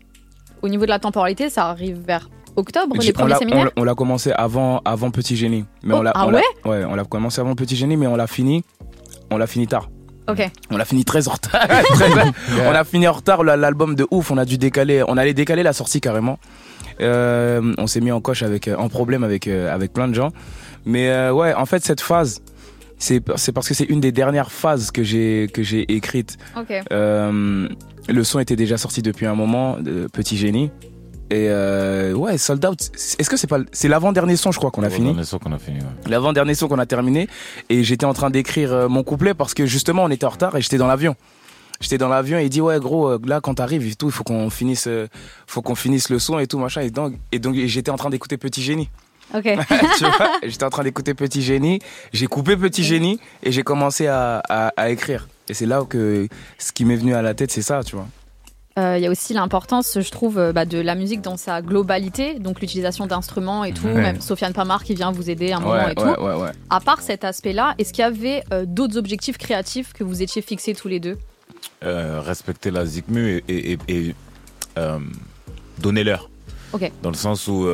au 0.62 0.70
niveau 0.70 0.86
de 0.86 0.90
la 0.90 1.00
temporalité, 1.00 1.50
ça 1.50 1.66
arrive 1.68 2.00
vers 2.06 2.30
octobre, 2.60 2.95
les 3.00 3.12
premiers 3.13 3.36
séminaires. 3.36 3.72
on 3.76 3.84
l'a 3.84 3.95
commencé 3.95 4.32
avant, 4.32 4.82
avant 4.86 5.12
Petit 5.12 5.36
Génie. 5.36 5.65
Mais 5.84 5.93
Oh, 5.95 6.00
on 6.00 6.02
l'a, 6.02 6.12
ah 6.15 6.28
on 6.28 6.30
l'a- 6.32 6.38
ouais 6.38 6.43
Ouais, 6.80 6.86
on 6.86 6.95
l'a 6.95 7.04
commencé 7.06 7.41
avant 7.41 7.56
Petit 7.56 7.76
Génie, 7.76 7.98
mais 7.98 8.08
on 8.08 8.15
l'a 8.15 8.28
fini. 8.28 8.63
On 9.32 9.38
l'a 9.38 9.48
fini 9.48 9.67
tard. 9.67 9.89
Ok. 10.28 10.48
On 10.69 10.78
l'a 10.78 10.86
fini 10.86 11.04
très 11.06 11.28
en 11.28 11.32
retard. 11.32 11.65
On 12.67 12.72
a 12.76 12.84
fini 12.84 13.08
en 13.08 13.13
retard 13.13 13.43
la- 13.43 13.58
l'album 13.58 13.95
de 13.95 14.06
ouf. 14.12 14.30
On 14.32 14.38
a 14.38 14.45
dû 14.45 14.58
décaler. 14.60 15.04
On 15.08 15.17
allait 15.17 15.34
décaler 15.34 15.63
la 15.63 15.74
sortie 15.74 16.02
carrément. 16.02 16.38
Euh, 17.02 17.74
on 17.78 17.88
s'est 17.88 18.02
mis 18.02 18.12
en 18.12 18.22
coche 18.22 18.43
avec, 18.43 18.67
euh, 18.67 18.76
en 18.76 18.89
problème 18.89 19.24
avec 19.24 19.48
euh, 19.48 19.74
avec 19.74 19.91
plein 19.93 20.08
de 20.08 20.13
gens. 20.13 20.30
Mais 20.86 21.10
euh, 21.10 21.32
ouais, 21.32 21.54
en 21.54 21.65
fait 21.65 21.84
cette 21.84 22.02
phase, 22.02 22.41
c'est 22.98 23.22
c'est 23.38 23.52
parce 23.54 23.67
que 23.67 23.74
c'est 23.74 23.86
une 23.86 24.02
des 24.02 24.12
dernières 24.12 24.52
phases 24.52 24.91
que 24.91 25.02
j'ai 25.04 25.50
que 25.54 25.63
j'ai 25.63 25.91
écrite. 25.93 26.38
Ok. 26.58 26.74
Euh, 26.91 27.67
le 28.08 28.24
son 28.24 28.39
était 28.39 28.56
déjà 28.56 28.78
sorti 28.78 29.02
depuis 29.02 29.26
un 29.26 29.36
moment, 29.36 29.78
de 29.80 30.08
Petit 30.12 30.38
Génie. 30.38 30.72
Et 31.32 31.46
euh, 31.50 32.13
ouais, 32.13 32.38
Sold 32.39 32.65
Out. 32.65 32.89
Est-ce 33.20 33.30
que 33.30 33.38
c'est 33.38 33.46
pas 33.48 33.60
c'est 33.72 33.88
l'avant 33.88 34.12
dernier 34.12 34.36
son, 34.36 34.52
je 34.52 34.58
crois 34.58 34.72
qu'on 34.72 34.82
a 34.84 34.89
fini? 34.89 35.13
on 35.15 35.20
est 35.20 35.24
sûr 35.24 35.39
qu'on 35.39 35.52
a 35.52 35.60
fini. 35.60 35.78
ouais. 35.80 35.86
L'avant 36.10 36.34
dernier 36.34 36.56
son 36.56 36.68
qu'on 36.68 36.80
a 36.80 36.86
terminé 36.88 37.28
et 37.70 37.84
j'étais 37.84 38.06
en 38.06 38.13
train 38.13 38.30
d'écrire 38.32 38.74
euh, 38.74 38.88
mon 38.88 39.04
couplet 39.04 39.34
parce 39.36 39.54
que 39.54 39.65
justement 39.68 40.04
on 40.06 40.10
était 40.10 40.26
en 40.26 40.30
retard 40.30 40.56
et 40.56 40.62
j'étais 40.62 40.78
dans 40.80 40.88
l'avion. 40.88 41.15
J'étais 41.82 41.98
dans 42.00 42.10
l'avion 42.10 42.39
et 42.39 42.44
il 42.46 42.50
dit 42.50 42.62
ouais 42.62 42.80
gros 42.80 43.08
euh, 43.08 43.20
là 43.26 43.42
quand 43.42 43.54
t'arrives 43.56 43.88
et 43.88 43.96
tout 43.96 44.08
il 44.08 44.12
faut 44.12 44.24
qu'on 44.24 44.50
finisse 44.50 44.88
euh, 44.88 45.08
faut 45.48 45.62
qu'on 45.62 45.76
finisse 45.76 46.10
le 46.10 46.18
son 46.20 46.39
et 46.39 46.48
tout 46.48 46.58
machin 46.60 46.82
et 46.82 46.89
donc 46.89 47.13
et 47.32 47.38
donc 47.39 47.56
j'étais 47.56 47.92
en 47.92 47.96
train 47.98 48.10
d'écouter 48.10 48.38
Petit 48.38 48.63
Génie. 48.63 48.89
Ok. 49.36 49.44
tu 49.98 50.04
vois 50.06 50.32
J'étais 50.44 50.63
en 50.65 50.72
train 50.72 50.84
d'écouter 50.84 51.13
Petit 51.13 51.44
Génie, 51.44 51.80
j'ai 52.12 52.26
coupé 52.26 52.58
Petit 52.58 52.84
Génie 52.84 53.20
et 53.44 53.52
j'ai 53.52 53.62
commencé 53.62 54.08
à, 54.08 54.42
à, 54.50 54.70
à 54.76 54.89
écrire. 54.89 55.28
Et 55.48 55.54
c'est 55.54 55.68
là 55.68 55.84
que 55.88 56.28
ce 56.58 56.72
qui 56.72 56.84
m'est 56.86 56.96
venu 56.96 57.13
à 57.13 57.22
la 57.22 57.36
tête 57.36 57.52
c'est 57.52 57.62
ça 57.62 57.84
tu 57.84 57.96
vois. 57.96 58.08
Euh, 58.77 58.97
Il 58.97 59.03
y 59.03 59.08
a 59.08 59.10
aussi 59.10 59.34
l'importance, 59.34 59.97
je 59.99 60.10
trouve, 60.12 60.38
euh, 60.38 60.53
bah, 60.53 60.65
de 60.65 60.77
la 60.79 60.95
musique 60.95 61.21
dans 61.21 61.38
sa 61.38 61.62
globalité, 61.62 62.36
donc 62.39 62.62
l'utilisation 62.62 63.08
d'instruments 63.08 63.63
et 63.63 63.73
tout, 63.73 63.88
Ouais. 63.88 63.93
même 64.01 64.21
Sofiane 64.21 64.53
Pamar 64.53 64.84
qui 64.84 64.93
vient 64.95 65.12
vous 65.12 65.29
aider 65.29 65.51
un 65.51 65.60
moment 65.60 65.73
Ouais 65.73 65.91
et 65.91 65.95
tout. 65.95 66.03
ouais 66.03 66.36
ouais. 66.36 66.51
À 66.69 66.79
part 66.79 67.01
cet 67.01 67.23
aspect-là, 67.23 67.73
est-ce 67.77 67.91
qu'il 67.93 68.03
y 68.03 68.05
avait 68.05 68.43
euh, 68.53 68.65
d'autres 68.67 68.97
objectifs 68.97 69.38
créatifs 69.38 69.91
que 69.93 70.03
vous 70.03 70.21
étiez 70.21 70.41
fixés 70.41 70.75
tous 70.75 70.88
les 70.88 70.99
deux? 70.99 71.17
Euh, 71.84 72.21
respecter 72.21 72.71
la 72.71 72.86
zikmu 72.86 73.43
et, 73.47 73.71
et, 73.73 73.77
et- 73.89 74.15
donner 75.79 76.03
l'heure. 76.05 76.29
Dans 77.01 77.10
le 77.10 77.15
sens 77.15 77.47
où 77.47 77.65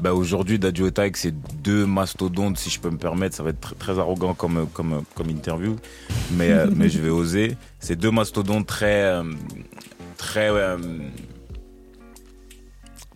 bah, 0.00 0.14
aujourd'hui, 0.14 0.58
Dadju 0.58 0.86
et 0.86 0.92
Taïk, 0.92 1.16
c'est 1.18 1.34
deux 1.62 1.84
mastodontes, 1.84 2.56
si 2.56 2.70
je 2.70 2.78
peux 2.80 2.88
me 2.88 2.96
permettre. 2.96 3.34
Ça 3.36 3.42
va 3.42 3.50
être 3.50 3.60
très, 3.60 3.74
très 3.74 3.98
arrogant 3.98 4.32
comme, 4.32 4.66
comme, 4.72 5.02
comme 5.14 5.28
interview, 5.28 5.76
mais, 6.32 6.50
mais 6.74 6.88
je 6.88 7.00
vais 7.00 7.10
oser. 7.10 7.56
C'est 7.80 7.96
deux 7.96 8.10
mastodontes 8.12 8.66
très. 8.66 9.20
Très. 10.18 10.50
euh, 10.50 10.76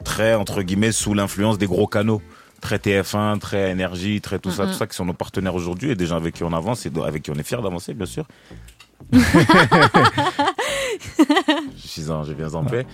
très, 0.03 0.35
entre 0.35 0.63
guillemets, 0.63 0.93
sous 0.93 1.15
l'influence 1.15 1.59
des 1.59 1.67
gros 1.67 1.87
canaux. 1.87 2.21
Très 2.61 2.77
TF1, 2.77 3.39
très 3.41 3.71
énergie, 3.71 4.21
très 4.21 4.39
tout 4.39 4.53
ça, 4.53 4.67
tout 4.67 4.73
ça 4.73 4.87
qui 4.87 4.95
sont 4.95 5.05
nos 5.05 5.15
partenaires 5.15 5.55
aujourd'hui 5.57 5.91
et 5.91 5.95
des 5.97 6.07
gens 6.07 6.17
avec 6.17 6.35
qui 6.35 6.45
on 6.45 6.53
avance 6.53 6.87
et 6.87 6.93
avec 7.05 7.25
qui 7.25 7.31
on 7.33 7.35
est 7.35 7.43
fiers 7.43 7.61
d'avancer, 7.61 7.93
bien 7.93 8.07
sûr. 8.07 8.25
je 9.13 9.19
suis 11.77 12.09
en, 12.11 12.23
je 12.23 12.33
viens 12.33 12.55
en 12.55 12.65
paix. 12.65 12.87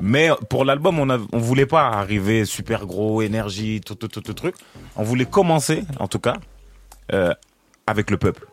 Mais 0.00 0.30
pour 0.48 0.64
l'album, 0.64 0.98
on, 0.98 1.10
on 1.10 1.38
voulait 1.38 1.66
pas 1.66 1.88
arriver 1.88 2.46
super 2.46 2.86
gros, 2.86 3.20
énergie, 3.20 3.82
tout, 3.84 3.94
tout, 3.94 4.08
tout, 4.08 4.22
tout 4.22 4.32
truc. 4.32 4.54
On 4.96 5.02
voulait 5.02 5.26
commencer, 5.26 5.84
en 5.98 6.08
tout 6.08 6.18
cas, 6.18 6.36
euh, 7.12 7.34
avec 7.86 8.10
le 8.10 8.16
peuple. 8.16 8.46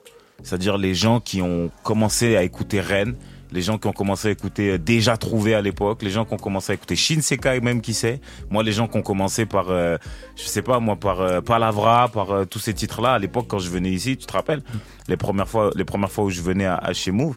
C'est-à-dire 0.43 0.78
les 0.78 0.93
gens 0.93 1.22
qui 1.22 1.41
ont 1.41 1.72
commencé 1.84 2.36
à 2.36 2.43
écouter 2.43 2.82
Rennes, 2.82 3.15
les 3.51 3.62
gens 3.62 3.77
qui 3.77 3.88
ont 3.88 3.93
commencé 3.93 4.27
à 4.27 4.31
écouter 4.31 4.71
euh, 4.71 4.77
Déjà 4.77 5.17
Trouvé 5.17 5.53
à 5.53 5.62
l'époque, 5.62 6.01
les 6.03 6.10
gens 6.10 6.25
qui 6.25 6.33
ont 6.33 6.38
commencé 6.38 6.71
à 6.71 6.75
écouter 6.75 6.95
Shinsekai 6.95 7.60
même 7.62 7.81
qui 7.81 7.93
sait. 7.93 8.19
Moi, 8.49 8.63
les 8.63 8.71
gens 8.71 8.88
qui 8.88 8.97
ont 8.97 9.01
commencé 9.01 9.45
par, 9.45 9.69
euh, 9.69 9.97
je 10.36 10.43
sais 10.43 10.62
pas 10.62 10.79
moi, 10.79 10.95
par 10.95 11.21
euh, 11.21 11.41
Palavra, 11.41 12.10
par 12.10 12.31
euh, 12.31 12.45
tous 12.45 12.60
ces 12.60 12.73
titres-là 12.73 13.13
à 13.13 13.19
l'époque 13.19 13.45
quand 13.47 13.60
je 13.60 13.69
venais 13.69 13.89
ici, 13.91 14.17
tu 14.17 14.25
te 14.25 14.33
rappelles? 14.33 14.62
Les 15.07 15.17
premières 15.17 15.47
fois, 15.47 15.71
les 15.75 15.86
premières 15.86 16.12
fois 16.12 16.25
où 16.25 16.29
je 16.29 16.41
venais 16.41 16.65
à, 16.65 16.75
à 16.75 16.93
chez 16.93 17.12
Move. 17.12 17.36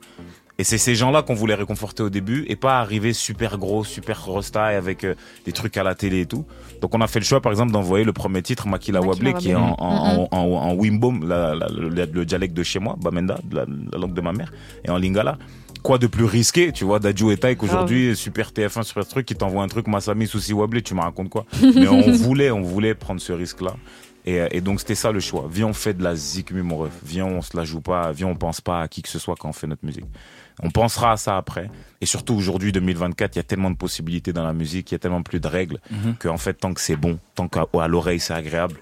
Et 0.61 0.64
c'est 0.64 0.77
ces 0.79 0.94
gens-là 0.94 1.23
qu'on 1.23 1.33
voulait 1.35 1.55
réconforter 1.55 2.03
au 2.03 2.11
début 2.11 2.44
et 2.49 2.55
pas 2.55 2.81
arriver 2.81 3.12
super 3.14 3.57
gros, 3.57 3.83
super 3.83 4.25
rosta 4.27 4.73
et 4.73 4.77
avec 4.77 5.05
euh, 5.05 5.14
des 5.46 5.53
trucs 5.53 5.77
à 5.79 5.83
la 5.83 5.94
télé 5.94 6.20
et 6.20 6.27
tout. 6.27 6.44
Donc 6.83 6.94
on 6.94 7.01
a 7.01 7.07
fait 7.07 7.18
le 7.18 7.25
choix 7.25 7.40
par 7.40 7.51
exemple 7.51 7.73
d'envoyer 7.73 8.05
le 8.05 8.12
premier 8.12 8.42
titre 8.42 8.68
Makila 8.68 9.01
Makila 9.01 9.29
Wable 9.31 9.38
qui 9.40 9.51
est 9.51 9.55
en, 9.55 9.75
en, 9.79 10.29
en, 10.31 10.37
en, 10.37 10.38
en 10.38 10.75
Wimbom, 10.75 11.27
la- 11.27 11.55
la- 11.55 11.68
le, 11.68 11.88
le 11.88 12.25
dialecte 12.27 12.53
de 12.55 12.62
chez 12.62 12.79
moi, 12.79 12.94
Bamenda, 13.01 13.38
la, 13.51 13.64
la 13.92 13.99
langue 13.99 14.12
de 14.12 14.20
ma 14.20 14.33
mère, 14.33 14.53
et 14.85 14.90
en 14.90 14.99
Lingala. 14.99 15.38
Quoi 15.83 15.96
de 15.96 16.07
plus 16.07 16.25
risqué, 16.27 16.73
tu 16.73 16.85
vois, 16.85 16.99
Dadju 16.99 17.33
et 17.33 17.38
Taïk 17.38 17.62
aujourd'hui, 17.62 18.14
super 18.14 18.51
TF1, 18.51 18.83
super 18.83 19.07
truc, 19.09 19.25
qui 19.25 19.35
t'envoie 19.35 19.62
un 19.62 19.68
truc, 19.68 19.87
Masami, 19.87 20.27
Souci 20.27 20.53
Wable, 20.53 20.83
tu 20.83 20.92
me 20.94 21.01
racontes 21.01 21.31
quoi? 21.31 21.46
Mais 21.75 21.88
on 21.88 22.03
voulait, 22.12 22.51
on 22.51 22.61
voulait 22.61 22.94
prendre 22.94 23.18
ce 23.23 23.33
risque-là. 23.33 23.77
Et, 24.27 24.40
euh, 24.42 24.49
et 24.51 24.61
donc 24.61 24.81
c'était 24.81 24.94
ça 24.94 25.11
le 25.11 25.20
choix. 25.20 25.49
Viens, 25.51 25.68
on 25.68 25.73
fait 25.73 25.94
de 25.94 26.03
la 26.05 26.14
zikmu, 26.14 26.61
mon 26.61 26.77
ref. 26.77 26.90
Viens, 27.03 27.25
on 27.25 27.40
se 27.40 27.57
la 27.57 27.64
joue 27.64 27.81
pas. 27.81 28.12
Viens, 28.12 28.27
on 28.27 28.35
pense 28.37 28.61
pas 28.61 28.83
à 28.83 28.88
qui 28.88 29.01
que 29.01 29.09
ce 29.09 29.18
soit 29.18 29.35
quand 29.38 29.49
on 29.49 29.55
fait 29.55 29.66
notre 29.66 29.87
musique. 29.87 30.05
On 30.62 30.70
pensera 30.70 31.12
à 31.12 31.16
ça 31.16 31.37
après. 31.37 31.70
Et 32.01 32.07
surtout 32.07 32.35
aujourd'hui, 32.35 32.73
2024, 32.73 33.37
il 33.37 33.38
y 33.38 33.40
a 33.40 33.44
tellement 33.44 33.70
de 33.70 33.77
possibilités 33.77 34.33
dans 34.33 34.44
la 34.44 34.53
musique, 34.53 34.90
il 34.90 34.94
y 34.94 34.96
a 34.96 34.99
tellement 34.99 35.23
plus 35.23 35.40
de 35.40 35.49
règles 35.49 35.79
Mhm. 35.90 36.16
que 36.18 36.29
en 36.29 36.38
fait, 36.38 36.55
tant 36.55 36.73
que 36.75 36.81
c'est 36.81 36.96
bon, 36.96 37.18
tant 37.35 37.49
qu'à 37.49 37.66
à 37.81 37.88
l'oreille 37.88 38.20
c'est 38.20 38.35
agréable, 38.35 38.77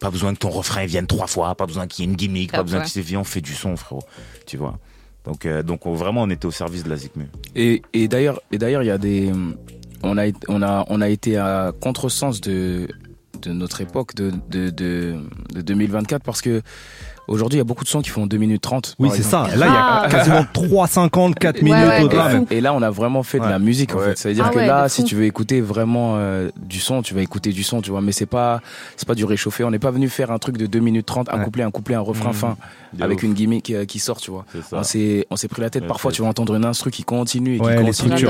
pas 0.00 0.10
besoin 0.10 0.32
que 0.34 0.38
ton 0.38 0.50
refrain 0.50 0.84
vienne 0.86 1.06
trois 1.06 1.26
fois, 1.26 1.54
pas 1.54 1.66
besoin 1.66 1.86
qu'il 1.86 2.04
y 2.04 2.08
ait 2.08 2.10
une 2.10 2.16
gimmick, 2.16 2.52
pas 2.52 2.58
Ah, 2.58 2.62
besoin 2.62 2.80
ouais. 2.80 2.86
que 2.86 2.90
tu 2.90 3.00
viens, 3.00 3.20
on 3.20 3.24
fait 3.24 3.40
du 3.40 3.54
son, 3.54 3.76
frérot. 3.76 4.02
Tu 4.46 4.56
vois. 4.56 4.78
Donc, 5.24 5.46
euh, 5.46 5.62
donc 5.62 5.86
on- 5.86 5.94
vraiment, 5.94 6.22
on 6.22 6.30
était 6.30 6.46
au 6.46 6.50
service 6.50 6.82
de 6.82 6.90
la 6.90 6.96
zikmu. 6.96 7.28
Et, 7.54 7.82
et 7.92 8.08
d'ailleurs, 8.08 8.40
et 8.50 8.58
d'ailleurs, 8.58 8.82
il 8.82 8.86
y 8.86 8.90
a 8.90 8.98
des, 8.98 9.30
on 10.02 10.16
a, 10.18 10.26
été- 10.26 10.40
on 10.48 10.62
a, 10.62 10.84
on 10.88 11.00
a 11.00 11.08
été 11.08 11.36
à 11.36 11.72
contresens 11.80 12.40
de, 12.40 12.88
de 13.40 13.52
notre 13.52 13.80
époque 13.80 14.14
de, 14.16 14.32
de, 14.50 14.70
de, 14.70 15.20
de 15.54 15.60
2024 15.60 16.24
parce 16.24 16.40
que 16.42 16.62
aujourd'hui, 17.28 17.56
il 17.56 17.60
y 17.60 17.62
a 17.62 17.64
beaucoup 17.64 17.84
de 17.84 17.88
sons 17.88 18.02
qui 18.02 18.10
font 18.10 18.26
2 18.26 18.36
minutes 18.36 18.62
30. 18.62 18.96
Oui, 18.98 19.10
c'est 19.12 19.22
ça. 19.22 19.46
Là, 19.48 19.50
il 19.54 19.58
y 19.60 19.62
a 19.62 20.06
Grave. 20.08 20.10
quasiment 20.10 20.44
3,50, 20.52 21.34
4 21.34 21.56
Ouais, 21.56 21.62
minutes 21.62 22.12
ouais, 22.12 22.28
même. 22.28 22.38
fou. 22.38 22.46
Et 22.50 22.60
là, 22.60 22.74
on 22.74 22.82
a 22.82 22.90
vraiment 22.90 23.22
fait 23.22 23.38
de 23.38 23.44
la 23.44 23.52
Ouais. 23.52 23.58
musique, 23.58 23.94
en 23.94 23.98
fait. 24.00 24.16
Ça 24.18 24.28
veut 24.28 24.34
dire 24.34 24.44
Ah 24.48 24.50
que 24.50 24.56
ouais, 24.58 24.66
là, 24.66 24.88
si 24.88 25.04
tu 25.04 25.14
veux 25.14 25.24
écouter 25.24 25.60
vraiment 25.60 26.14
euh, 26.16 26.50
du 26.60 26.80
son, 26.80 27.02
tu 27.02 27.14
vas 27.14 27.22
écouter 27.22 27.52
du 27.52 27.62
son, 27.62 27.80
tu 27.80 27.90
vois. 27.90 28.00
Mais 28.00 28.12
c'est 28.12 28.26
pas, 28.26 28.60
c'est 28.96 29.06
pas 29.06 29.14
du 29.14 29.24
réchauffé. 29.24 29.64
On 29.64 29.70
n'est 29.70 29.78
pas 29.78 29.90
venu 29.90 30.08
faire 30.08 30.30
un 30.30 30.38
truc 30.38 30.56
de 30.56 30.66
2 30.66 30.80
minutes 30.80 31.06
30, 31.06 31.28
un 31.32 31.38
Ouais. 31.38 31.44
couplet, 31.44 31.62
un 31.62 31.70
couplet, 31.70 31.94
un 31.94 32.00
refrain 32.00 32.30
Mhm. 32.30 32.34
fin, 32.34 32.56
De 32.92 33.02
avec 33.04 33.18
ouf. 33.18 33.24
une 33.24 33.34
gimmick 33.34 33.70
euh, 33.70 33.84
qui 33.84 33.98
sort, 33.98 34.18
tu 34.20 34.30
vois. 34.30 34.44
On 34.72 34.82
s'est, 34.82 35.26
on 35.30 35.36
s'est 35.36 35.48
pris 35.48 35.62
la 35.62 35.70
tête. 35.70 35.82
Ouais, 35.82 35.88
Parfois, 35.88 36.12
tu 36.12 36.22
vas 36.22 36.28
entendre 36.28 36.54
une 36.54 36.64
instru 36.64 36.90
qui 36.90 37.04
continue 37.04 37.56
et 37.56 37.60
qui 37.60 37.74
continue. 37.84 38.26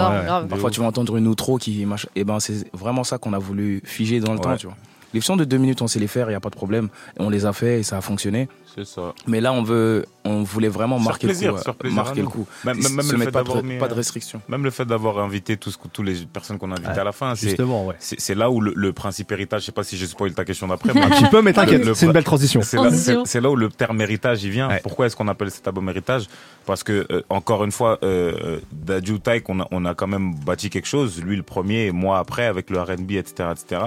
Parfois, 0.49 0.71
tu 0.71 0.81
vas 0.81 0.87
entendre 0.87 1.17
une 1.17 1.27
outro 1.29 1.57
qui 1.59 1.85
marche. 1.87 2.07
Et 2.15 2.25
ben, 2.25 2.41
c'est 2.41 2.65
vraiment 2.75 3.05
ça 3.05 3.19
qu'on 3.19 3.33
a 3.33 3.39
voulu 3.39 3.81
figer 3.85 4.21
dans 4.21 4.33
le 4.33 4.39
temps, 4.39 4.57
tu 4.57 4.67
vois. 4.67 4.77
Les 5.15 5.21
sons 5.21 5.37
de 5.37 5.45
deux 5.45 5.59
minutes, 5.59 5.83
on 5.83 5.87
sait 5.87 5.99
les 5.99 6.07
faire, 6.07 6.27
il 6.27 6.31
n'y 6.33 6.37
a 6.37 6.41
pas 6.41 6.51
de 6.51 6.57
problème. 6.57 6.89
On 7.19 7.29
les 7.31 7.45
a 7.47 7.53
fait 7.53 7.81
et 7.81 7.83
ça 7.83 7.99
a 7.99 8.01
fonctionné. 8.01 8.49
C'est 8.75 8.87
ça. 8.87 9.13
Mais 9.27 9.43
là, 9.43 9.53
on 9.53 9.63
veut, 9.63 10.07
on 10.25 10.43
voulait 10.43 10.69
vraiment 10.69 10.99
marquer 10.99 11.27
plaisir, 11.27 11.53
le 11.53 11.59
coup. 11.59 11.69
euh, 11.69 11.73
plaisir 11.75 11.97
marquer 11.97 12.21
le 12.23 12.27
coup. 12.29 12.47
Même, 12.65 12.79
Et 12.79 12.83
même, 12.83 12.93
même 12.95 13.05
se 13.05 13.13
le 13.13 13.19
mettre 13.19 13.31
fait 13.39 13.45
pas 13.45 13.61
de, 13.63 13.79
pas 13.79 13.89
de 13.89 13.95
restrictions. 13.95 14.41
Même 14.49 14.65
le 14.65 14.71
fait 14.71 14.87
d'avoir 14.87 15.19
invité 15.19 15.59
tous 15.59 15.79
tous 15.93 16.03
les 16.03 16.15
personnes 16.25 16.57
qu'on 16.59 16.71
a 16.71 16.77
invitées 16.77 16.93
Ouais. 16.93 16.99
à 16.99 17.05
la 17.05 17.13
fin, 17.13 17.35
c'est 17.35 17.49
Justement, 17.49 17.85
ouais. 17.87 17.97
c'est 17.99 18.35
là 18.35 18.51
où 18.51 18.63
le, 18.63 18.73
le 18.75 18.93
principe 18.95 19.31
héritage, 19.33 19.61
je 19.61 19.67
sais 19.67 19.73
pas 19.73 19.85
si 19.85 19.99
je 19.99 20.07
spoil 20.07 20.33
ta 20.33 20.47
question 20.47 20.69
d'après, 20.69 20.93
mais 20.95 21.03
Un 21.03 21.11
petit 21.11 21.27
peu, 21.31 21.43
mais 21.43 21.53
t'inquiète, 21.53 21.93
c'est 21.95 22.07
une 22.07 22.13
belle 22.13 22.25
transition. 22.25 22.63
c'est 22.63 23.41
là, 23.41 23.51
où 23.51 23.57
le 23.57 23.69
terme 23.69 24.01
héritage 24.01 24.43
il 24.45 24.51
vient. 24.51 24.69
Ouais. 24.69 24.81
Pourquoi 24.83 25.05
est-ce 25.07 25.17
qu'on 25.17 25.29
appelle 25.29 25.51
cet 25.51 25.67
album 25.69 25.87
héritage? 25.91 26.25
Parce 26.65 26.83
que 26.83 27.07
euh, 27.11 27.21
encore 27.29 27.65
une 27.65 27.73
fois, 27.73 27.99
euh, 28.03 28.61
Dadju 28.73 29.21
Taïk, 29.21 29.49
on 29.51 29.61
a, 29.61 29.69
on 29.71 29.85
a 29.85 29.95
quand 29.95 30.07
même 30.07 30.35
bâti 30.47 30.71
quelque 30.71 30.89
chose. 30.89 31.21
Lui 31.23 31.37
le 31.37 31.43
premier, 31.43 31.87
et 31.87 31.93
moi 31.93 32.19
après 32.19 32.47
avec 32.47 32.71
le 32.71 32.81
R&B, 32.81 33.13
etc., 33.13 33.51
etc. 33.53 33.83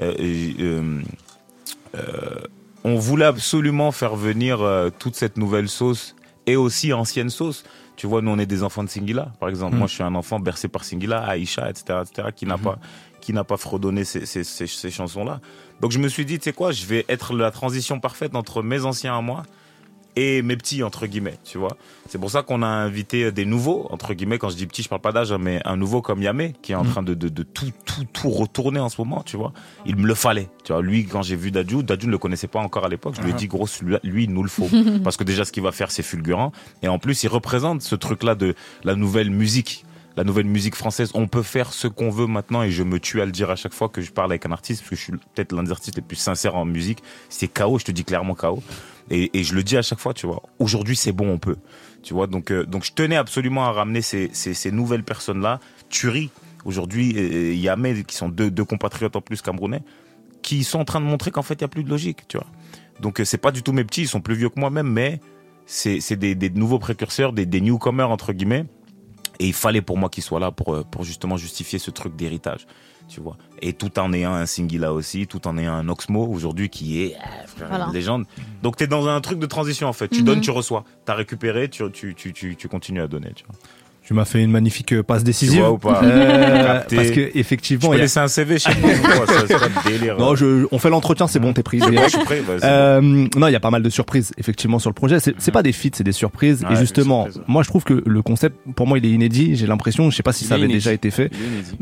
Euh, 0.00 0.14
euh, 0.60 1.02
euh, 1.96 2.34
on 2.84 2.96
voulait 2.96 3.24
absolument 3.24 3.92
faire 3.92 4.16
venir 4.16 4.60
toute 4.98 5.16
cette 5.16 5.36
nouvelle 5.36 5.68
sauce 5.68 6.14
et 6.46 6.56
aussi 6.56 6.92
ancienne 6.92 7.30
sauce. 7.30 7.64
Tu 7.96 8.06
vois, 8.06 8.22
nous 8.22 8.30
on 8.30 8.38
est 8.38 8.46
des 8.46 8.62
enfants 8.62 8.84
de 8.84 8.88
Singila, 8.88 9.32
par 9.40 9.48
exemple. 9.48 9.74
Mm. 9.74 9.78
Moi, 9.78 9.86
je 9.88 9.94
suis 9.94 10.04
un 10.04 10.14
enfant 10.14 10.38
bercé 10.38 10.68
par 10.68 10.84
Singila, 10.84 11.18
Aïcha, 11.24 11.68
etc., 11.68 11.98
etc., 12.02 12.28
qui 12.34 12.46
n'a 12.46 12.56
Mhm. 12.56 12.62
pas 12.62 12.78
qui 13.20 13.32
n'a 13.32 13.42
pas 13.42 13.56
fredonné 13.56 14.04
ces, 14.04 14.24
ces, 14.26 14.44
ces, 14.44 14.68
ces 14.68 14.90
chansons-là. 14.90 15.40
Donc 15.80 15.90
je 15.90 15.98
me 15.98 16.08
suis 16.08 16.24
dit, 16.24 16.38
tu 16.38 16.44
sais 16.44 16.52
quoi, 16.52 16.70
je 16.70 16.86
vais 16.86 17.04
être 17.08 17.34
la 17.34 17.50
transition 17.50 17.98
parfaite 17.98 18.34
entre 18.36 18.62
mes 18.62 18.84
anciens 18.84 19.18
à 19.18 19.20
moi 19.20 19.42
et 20.20 20.42
mes 20.42 20.56
petits 20.56 20.82
entre 20.82 21.06
guillemets, 21.06 21.38
tu 21.44 21.58
vois. 21.58 21.76
C'est 22.08 22.18
pour 22.18 22.30
ça 22.30 22.42
qu'on 22.42 22.62
a 22.62 22.66
invité 22.66 23.30
des 23.32 23.44
nouveaux 23.44 23.86
entre 23.90 24.14
guillemets. 24.14 24.38
Quand 24.38 24.48
je 24.48 24.56
dis 24.56 24.66
petit, 24.66 24.82
je 24.82 24.88
parle 24.88 25.00
pas 25.02 25.12
d'âge, 25.12 25.30
hein, 25.30 25.38
mais 25.38 25.60
un 25.64 25.76
nouveau 25.76 26.00
comme 26.02 26.22
Yamé 26.22 26.54
qui 26.62 26.72
est 26.72 26.74
en 26.74 26.84
Mm. 26.84 26.88
train 26.90 27.02
de, 27.02 27.14
de, 27.14 27.28
de 27.28 27.42
tout 27.42 27.70
tout 27.84 28.04
tout 28.12 28.30
retourner 28.30 28.80
en 28.80 28.88
ce 28.88 29.00
moment, 29.00 29.22
tu 29.24 29.36
vois. 29.36 29.52
Il 29.86 29.96
me 29.96 30.06
le 30.06 30.14
fallait, 30.14 30.48
tu 30.64 30.72
vois. 30.72 30.82
Lui, 30.82 31.04
quand 31.06 31.22
j'ai 31.22 31.36
vu 31.36 31.50
Dadju, 31.50 31.82
Dadju 31.82 32.06
ne 32.06 32.12
le 32.12 32.18
connaissait 32.18 32.48
pas 32.48 32.60
encore 32.60 32.84
à 32.84 32.88
l'époque. 32.88 33.14
Je 33.16 33.22
lui 33.22 33.30
ai 33.30 33.32
Uh-huh. 33.34 33.36
dit 33.36 33.46
gros, 33.48 33.66
lui, 33.82 33.96
lui, 34.04 34.24
il 34.24 34.32
nous 34.32 34.42
le 34.42 34.48
faut 34.48 34.68
parce 35.04 35.16
que 35.16 35.24
déjà 35.24 35.44
ce 35.44 35.52
qu'il 35.52 35.62
va 35.62 35.72
faire, 35.72 35.90
c'est 35.90 36.02
fulgurant 36.02 36.52
et 36.82 36.88
en 36.88 36.98
plus 36.98 37.22
il 37.22 37.28
représente 37.28 37.82
ce 37.82 37.94
truc-là 37.94 38.34
de 38.34 38.54
la 38.84 38.94
nouvelle 38.94 39.30
musique. 39.30 39.84
La 40.18 40.24
nouvelle 40.24 40.46
musique 40.46 40.74
française, 40.74 41.12
on 41.14 41.28
peut 41.28 41.44
faire 41.44 41.72
ce 41.72 41.86
qu'on 41.86 42.10
veut 42.10 42.26
maintenant 42.26 42.64
et 42.64 42.72
je 42.72 42.82
me 42.82 42.98
tue 42.98 43.20
à 43.20 43.24
le 43.24 43.30
dire 43.30 43.50
à 43.50 43.54
chaque 43.54 43.72
fois 43.72 43.88
que 43.88 44.00
je 44.00 44.10
parle 44.10 44.32
avec 44.32 44.46
un 44.46 44.50
artiste 44.50 44.80
parce 44.80 44.90
que 44.90 44.96
je 44.96 45.00
suis 45.00 45.12
peut-être 45.12 45.52
l'un 45.52 45.62
des 45.62 45.70
artistes 45.70 45.94
les 45.94 46.02
plus 46.02 46.16
sincères 46.16 46.56
en 46.56 46.64
musique. 46.64 47.04
C'est 47.28 47.46
KO, 47.46 47.78
je 47.78 47.84
te 47.84 47.92
dis 47.92 48.02
clairement 48.02 48.34
KO. 48.34 48.60
Et, 49.10 49.44
je 49.44 49.54
le 49.54 49.62
dis 49.62 49.76
à 49.76 49.82
chaque 49.82 50.00
fois, 50.00 50.14
tu 50.14 50.26
vois. 50.26 50.42
Aujourd'hui, 50.58 50.96
c'est 50.96 51.12
bon, 51.12 51.30
on 51.30 51.38
peut. 51.38 51.54
Tu 52.02 52.14
vois, 52.14 52.26
donc, 52.26 52.50
euh, 52.50 52.66
je 52.82 52.90
tenais 52.90 53.14
absolument 53.14 53.66
à 53.66 53.70
ramener 53.70 54.02
ces, 54.02 54.72
nouvelles 54.72 55.04
personnes-là. 55.04 55.60
Turi, 55.88 56.30
aujourd'hui, 56.64 57.16
et 57.16 57.54
Yamé, 57.54 58.02
qui 58.02 58.16
sont 58.16 58.28
deux, 58.28 58.50
compatriotes 58.64 59.14
en 59.14 59.20
plus 59.20 59.40
camerounais, 59.40 59.82
qui 60.42 60.64
sont 60.64 60.80
en 60.80 60.84
train 60.84 61.00
de 61.00 61.06
montrer 61.06 61.30
qu'en 61.30 61.42
fait, 61.42 61.54
il 61.54 61.62
n'y 61.62 61.66
a 61.66 61.68
plus 61.68 61.84
de 61.84 61.90
logique, 61.90 62.26
tu 62.26 62.38
vois. 62.38 62.48
Donc, 62.98 63.20
euh, 63.20 63.24
c'est 63.24 63.38
pas 63.38 63.52
du 63.52 63.62
tout 63.62 63.72
mes 63.72 63.84
petits, 63.84 64.02
ils 64.02 64.08
sont 64.08 64.20
plus 64.20 64.34
vieux 64.34 64.48
que 64.48 64.58
moi-même, 64.58 64.90
mais 64.90 65.20
c'est 65.64 66.16
des, 66.16 66.50
nouveaux 66.50 66.80
précurseurs, 66.80 67.32
des 67.32 67.60
newcomers, 67.60 68.10
entre 68.10 68.32
guillemets. 68.32 68.66
Et 69.38 69.46
il 69.46 69.52
fallait 69.52 69.82
pour 69.82 69.96
moi 69.98 70.08
qu'ils 70.08 70.22
soient 70.24 70.40
là 70.40 70.50
pour, 70.50 70.74
euh, 70.74 70.82
pour 70.82 71.04
justement 71.04 71.36
justifier 71.36 71.78
ce 71.78 71.90
truc 71.92 72.16
d'héritage, 72.16 72.66
tu 73.08 73.20
vois. 73.20 73.36
Et 73.62 73.72
tout 73.72 73.98
en 74.00 74.12
ayant 74.12 74.34
un 74.34 74.46
Singila 74.46 74.92
aussi, 74.92 75.26
tout 75.28 75.46
en 75.46 75.56
ayant 75.58 75.74
un 75.74 75.88
Oxmo 75.88 76.26
aujourd'hui 76.26 76.68
qui 76.70 77.02
est 77.02 77.14
euh, 77.14 77.64
Voilà. 77.68 77.86
une 77.86 77.92
légende. 77.92 78.24
Donc 78.62 78.76
t'es 78.76 78.86
dans 78.88 79.06
un 79.08 79.20
truc 79.20 79.38
de 79.38 79.46
transition 79.46 79.86
en 79.88 79.92
fait. 79.92 80.08
Tu 80.08 80.20
Mhm. 80.20 80.24
donnes, 80.26 80.40
tu 80.40 80.50
reçois. 80.50 80.84
T'as 81.04 81.14
récupéré, 81.14 81.68
tu, 81.68 81.82
tu, 81.92 82.14
tu, 82.16 82.32
tu, 82.32 82.56
tu 82.56 82.68
continues 82.68 83.00
à 83.00 83.06
donner. 83.06 83.32
Tu 83.34 83.44
vois. 83.46 83.54
Tu 84.08 84.14
m'as 84.14 84.24
fait 84.24 84.42
une 84.42 84.50
magnifique 84.50 84.94
euh, 84.94 85.02
passe 85.02 85.22
décisive. 85.22 85.60
vois 85.60 85.72
ou 85.72 85.76
pas 85.76 86.00
Euh. 86.02 86.80
Parce 86.90 87.10
que 87.10 87.30
Tu 87.30 87.38
effectivement, 87.38 87.90
peux 87.90 87.96
y 87.96 87.98
a- 87.98 88.02
laisser 88.04 88.20
un 88.20 88.26
CV 88.26 88.58
chez 88.58 88.70
nous 88.80 88.88
ou 88.88 89.02
quoi 89.02 89.26
Ça, 89.26 89.44
C'est 89.46 89.58
pas 89.58 89.68
de 89.68 89.90
délire. 89.90 90.16
non, 90.18 90.34
je, 90.34 90.64
on 90.72 90.78
fait 90.78 90.88
l'entretien, 90.88 91.26
c'est 91.26 91.38
bon, 91.38 91.52
t'es 91.52 91.62
pris. 91.62 91.78
C'est 91.80 91.90
bon, 91.90 92.00
je 92.04 92.08
suis 92.08 92.24
prêt. 92.24 92.40
vas-y. 92.40 92.60
Euh, 92.64 93.00
non, 93.02 93.48
il 93.48 93.52
y 93.52 93.54
a 93.56 93.60
pas 93.60 93.70
mal 93.70 93.82
de 93.82 93.90
surprises 93.90 94.32
effectivement 94.38 94.78
sur 94.78 94.88
le 94.88 94.94
projet. 94.94 95.20
C'est 95.20 95.34
c'est 95.36 95.50
pas 95.52 95.62
des 95.62 95.72
feats, 95.72 95.90
c'est 95.92 96.04
des 96.04 96.12
surprises. 96.12 96.64
Ouais, 96.64 96.72
et 96.72 96.76
justement, 96.76 97.24
ouais. 97.24 97.30
moi 97.48 97.62
je 97.62 97.68
trouve 97.68 97.84
que 97.84 98.02
le 98.06 98.22
concept, 98.22 98.56
pour 98.74 98.86
moi, 98.86 98.96
il 98.96 99.04
est 99.04 99.10
inédit. 99.10 99.56
J'ai 99.56 99.66
l'impression, 99.66 100.08
je 100.08 100.16
sais 100.16 100.22
pas 100.22 100.32
si 100.32 100.44
Il 100.44 100.48
ça 100.48 100.54
avait 100.54 100.64
inédit. 100.64 100.78
déjà 100.78 100.94
été 100.94 101.10
fait. 101.10 101.30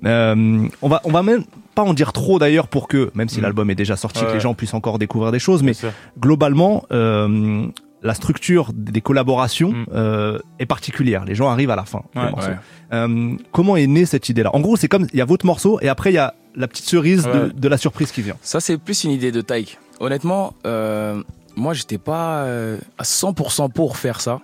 Euh, 0.05 0.67
on 0.83 0.89
va, 0.89 1.01
on 1.05 1.13
va 1.13 1.23
même 1.23 1.45
pas 1.77 1.83
en 1.83 1.95
dire 1.95 2.13
trop 2.13 2.41
d'ailleurs 2.41 2.67
pour 2.67 2.89
que, 2.89 3.13
même 3.15 3.29
si 3.29 3.39
Mm. 3.39 3.43
l'album 3.43 3.71
est 3.71 3.75
déjà 3.77 3.95
sorti, 3.95 4.25
que 4.25 4.33
les 4.33 4.41
gens 4.41 4.55
puissent 4.55 4.75
encore 4.75 4.99
découvrir 4.99 5.31
des 5.31 5.39
choses. 5.39 5.63
Mais 5.63 5.75
globalement, 6.19 6.85
euh, 6.91 7.67
la 8.07 8.15
structure 8.15 8.71
des 8.75 9.01
collaborations 9.01 9.73
Mm. 9.73 9.85
euh, 9.95 10.39
est 10.59 10.67
particulière. 10.67 11.25
Les 11.25 11.35
gens 11.35 11.49
arrivent 11.51 11.71
à 11.71 11.77
la 11.77 11.85
fin. 11.85 12.03
Ouais, 12.15 12.23
ouais. 12.23 12.57
Euh, 12.93 13.35
comment 13.53 13.77
est 13.77 13.87
née 13.87 14.07
cette 14.07 14.29
idée-là? 14.29 14.51
En 14.55 14.61
gros, 14.61 14.77
c'est 14.77 14.89
comme 14.89 15.07
il 15.13 15.19
y 15.19 15.23
a 15.23 15.25
votre 15.25 15.45
morceau 15.45 15.79
et 15.81 15.89
après 15.89 16.11
il 16.13 16.15
y 16.15 16.19
a 16.19 16.35
la 16.55 16.69
petite 16.69 16.87
cerise 16.89 17.25
de, 17.25 17.29
Ouais. 17.31 17.51
de 17.55 17.69
la 17.69 17.77
surprise 17.77 18.13
qui 18.13 18.23
vient. 18.23 18.37
Ça, 18.41 18.61
c'est 18.61 18.79
plus 18.79 19.05
une 19.05 19.11
idée 19.11 19.33
de 19.33 19.41
Taïk. 19.43 19.79
Honnêtement, 20.01 20.55
euh, 20.67 21.23
moi, 21.57 21.75
j'étais 21.75 21.99
pas 21.99 22.45
euh, 22.45 22.79
à 22.99 23.03
100% 23.03 23.71
pour 23.71 23.97
faire 23.97 24.21
ça. 24.21 24.41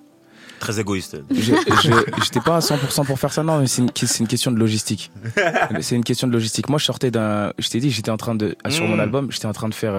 Très 0.60 0.78
égoïste. 0.80 1.16
J'étais 1.30 2.40
pas 2.44 2.56
à 2.56 2.60
100% 2.60 3.04
pour 3.04 3.18
faire 3.18 3.32
ça, 3.32 3.42
non, 3.42 3.58
mais 3.60 3.66
c'est 3.66 3.82
une, 3.82 3.90
une 4.20 4.26
question 4.28 4.50
de 4.52 4.58
logistique. 4.58 5.10
C'est 5.80 5.96
une 5.96 6.04
question 6.04 6.26
de 6.28 6.32
logistique. 6.32 6.68
Moi, 6.68 6.78
je 6.78 6.84
sortais 6.84 7.10
d'un. 7.10 7.52
Je 7.58 7.68
t'ai 7.68 7.80
dit, 7.80 7.90
j'étais 7.90 8.10
en 8.10 8.16
train 8.16 8.34
de. 8.34 8.54
Sur 8.68 8.86
mon 8.86 8.96
Mm. 8.96 9.00
album, 9.00 9.32
j'étais 9.32 9.46
en 9.46 9.52
train 9.52 9.68
de 9.68 9.74
faire. 9.74 9.94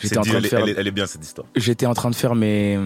J'étais 0.00 0.18
en 0.18 0.22
train 0.22 0.34
elle, 0.36 0.42
de 0.42 0.48
faire. 0.48 0.60
elle 0.60 0.68
est, 0.70 0.74
elle 0.78 0.86
est 0.86 0.90
bien 0.92 1.06
cette 1.06 1.24
histoire. 1.24 1.46
J'étais 1.56 1.86
en 1.86 1.94
train 1.94 2.10
de 2.10 2.14
faire 2.14 2.34
mes. 2.34 2.78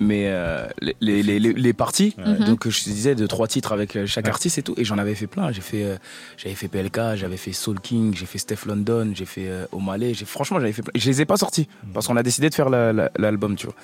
mes 0.00 0.28
euh, 0.28 0.66
les, 0.80 1.22
les, 1.22 1.38
les, 1.38 1.72
parties. 1.72 2.14
Mhm. 2.18 2.44
Donc, 2.46 2.68
je 2.68 2.82
disais 2.84 3.14
de 3.14 3.26
trois 3.26 3.46
titres 3.46 3.72
avec 3.72 3.94
euh, 3.96 4.06
chaque 4.06 4.24
Ouais. 4.24 4.30
artiste 4.30 4.58
et 4.58 4.62
tout. 4.62 4.74
Et 4.76 4.84
j'en 4.84 4.98
avais 4.98 5.14
fait 5.14 5.26
plein. 5.28 5.52
J'ai 5.52 5.60
fait, 5.60 5.84
euh, 5.84 5.96
j'avais 6.36 6.54
fait 6.54 6.68
PLK, 6.68 7.14
j'avais 7.14 7.36
fait 7.36 7.52
Soul 7.52 7.80
King, 7.80 8.14
j'ai 8.16 8.26
fait 8.26 8.38
Steph 8.38 8.66
London, 8.66 9.12
j'ai 9.14 9.24
fait 9.26 9.48
euh, 9.48 9.66
O'Malley. 9.72 10.12
J'ai, 10.14 10.24
franchement, 10.24 10.58
j'avais 10.60 10.72
fait 10.72 10.82
plein. 10.82 10.92
Je 10.94 11.08
les 11.08 11.20
ai 11.20 11.24
pas 11.24 11.36
sortis 11.36 11.68
parce 11.92 12.06
qu'on 12.08 12.16
a 12.16 12.22
décidé 12.22 12.50
de 12.50 12.54
faire 12.54 12.68
la- 12.70 12.92
la- 12.92 13.10
l'album, 13.16 13.54
tu 13.56 13.66
vois. 13.66 13.74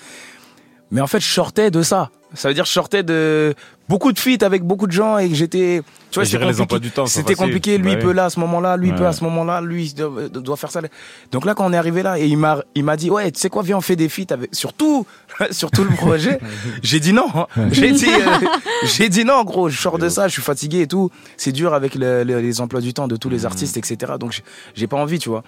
Mais 0.91 1.01
en 1.01 1.07
fait, 1.07 1.21
je 1.21 1.29
sortais 1.33 1.71
de 1.71 1.83
ça. 1.83 2.11
Ça 2.35 2.47
veut 2.49 2.55
dire, 2.55 2.65
je 2.65 2.71
sortais 2.71 3.03
de 3.03 3.55
beaucoup 3.89 4.13
de 4.13 4.19
feats 4.19 4.45
avec 4.47 4.63
beaucoup 4.63 4.87
de 4.87 4.93
gens 4.93 5.19
et 5.19 5.29
que 5.29 5.35
j'étais. 5.35 5.83
Tu 6.13 6.21
vois, 6.21 6.25
c'était 6.25 6.39
compliqué. 6.55 6.91
C'était 7.07 7.35
compliqué. 7.35 7.77
Lui, 7.79 7.87
Bah 7.87 7.91
il 7.95 7.99
peut 7.99 8.09
oui. 8.11 8.15
là 8.15 8.27
à 8.27 8.31
ce 8.31 8.39
moment-là. 8.39 8.77
Lui, 8.77 8.89
il 8.91 8.95
peut 8.95 9.01
Ouais. 9.01 9.07
à 9.09 9.13
ce 9.13 9.25
moment-là. 9.25 9.61
Lui, 9.61 9.87
il 9.87 9.95
doit, 9.95 10.29
doit 10.29 10.57
faire 10.57 10.71
ça. 10.71 10.81
Donc 11.33 11.45
là, 11.45 11.55
quand 11.55 11.67
on 11.69 11.73
est 11.73 11.77
arrivé 11.77 12.05
là, 12.05 12.21
et 12.21 12.27
il 12.27 12.37
m'a, 12.39 12.63
il 12.77 12.85
m'a 12.85 12.97
dit, 12.97 13.11
ouais, 13.11 13.33
tu 13.33 13.41
sais 13.41 13.49
quoi, 13.51 13.65
viens, 13.65 13.79
on 13.79 13.81
fait 13.81 13.97
des 13.97 14.09
feats 14.09 14.33
avec, 14.33 14.55
sur 14.55 14.73
tout, 14.75 15.07
sur 15.51 15.73
tout 15.73 15.83
le 15.83 15.91
projet. 15.91 16.39
j'ai 16.85 17.01
dit 17.01 17.13
non. 17.13 17.27
J'ai 17.73 17.91
dit, 17.91 18.07
euh, 18.09 18.47
j'ai 18.85 19.09
dit 19.09 19.25
non, 19.25 19.43
gros. 19.43 19.69
Je 19.69 19.81
sors 19.81 19.99
de 19.99 20.09
ça, 20.09 20.29
je 20.29 20.33
suis 20.35 20.43
fatigué 20.43 20.83
et 20.83 20.87
tout. 20.87 21.11
C'est 21.37 21.53
dur 21.53 21.75
avec 21.75 21.97
le- 21.97 22.23
le- 22.23 22.39
les 22.41 22.61
emplois 22.61 22.81
du 22.81 22.95
temps 22.95 23.09
de 23.09 23.17
tous 23.17 23.29
les 23.29 23.45
artistes, 23.45 23.77
etc. 23.77 24.13
Donc, 24.21 24.41
j'ai 24.77 24.87
pas 24.87 24.99
envie, 24.99 25.19
tu 25.19 25.29
vois. 25.31 25.43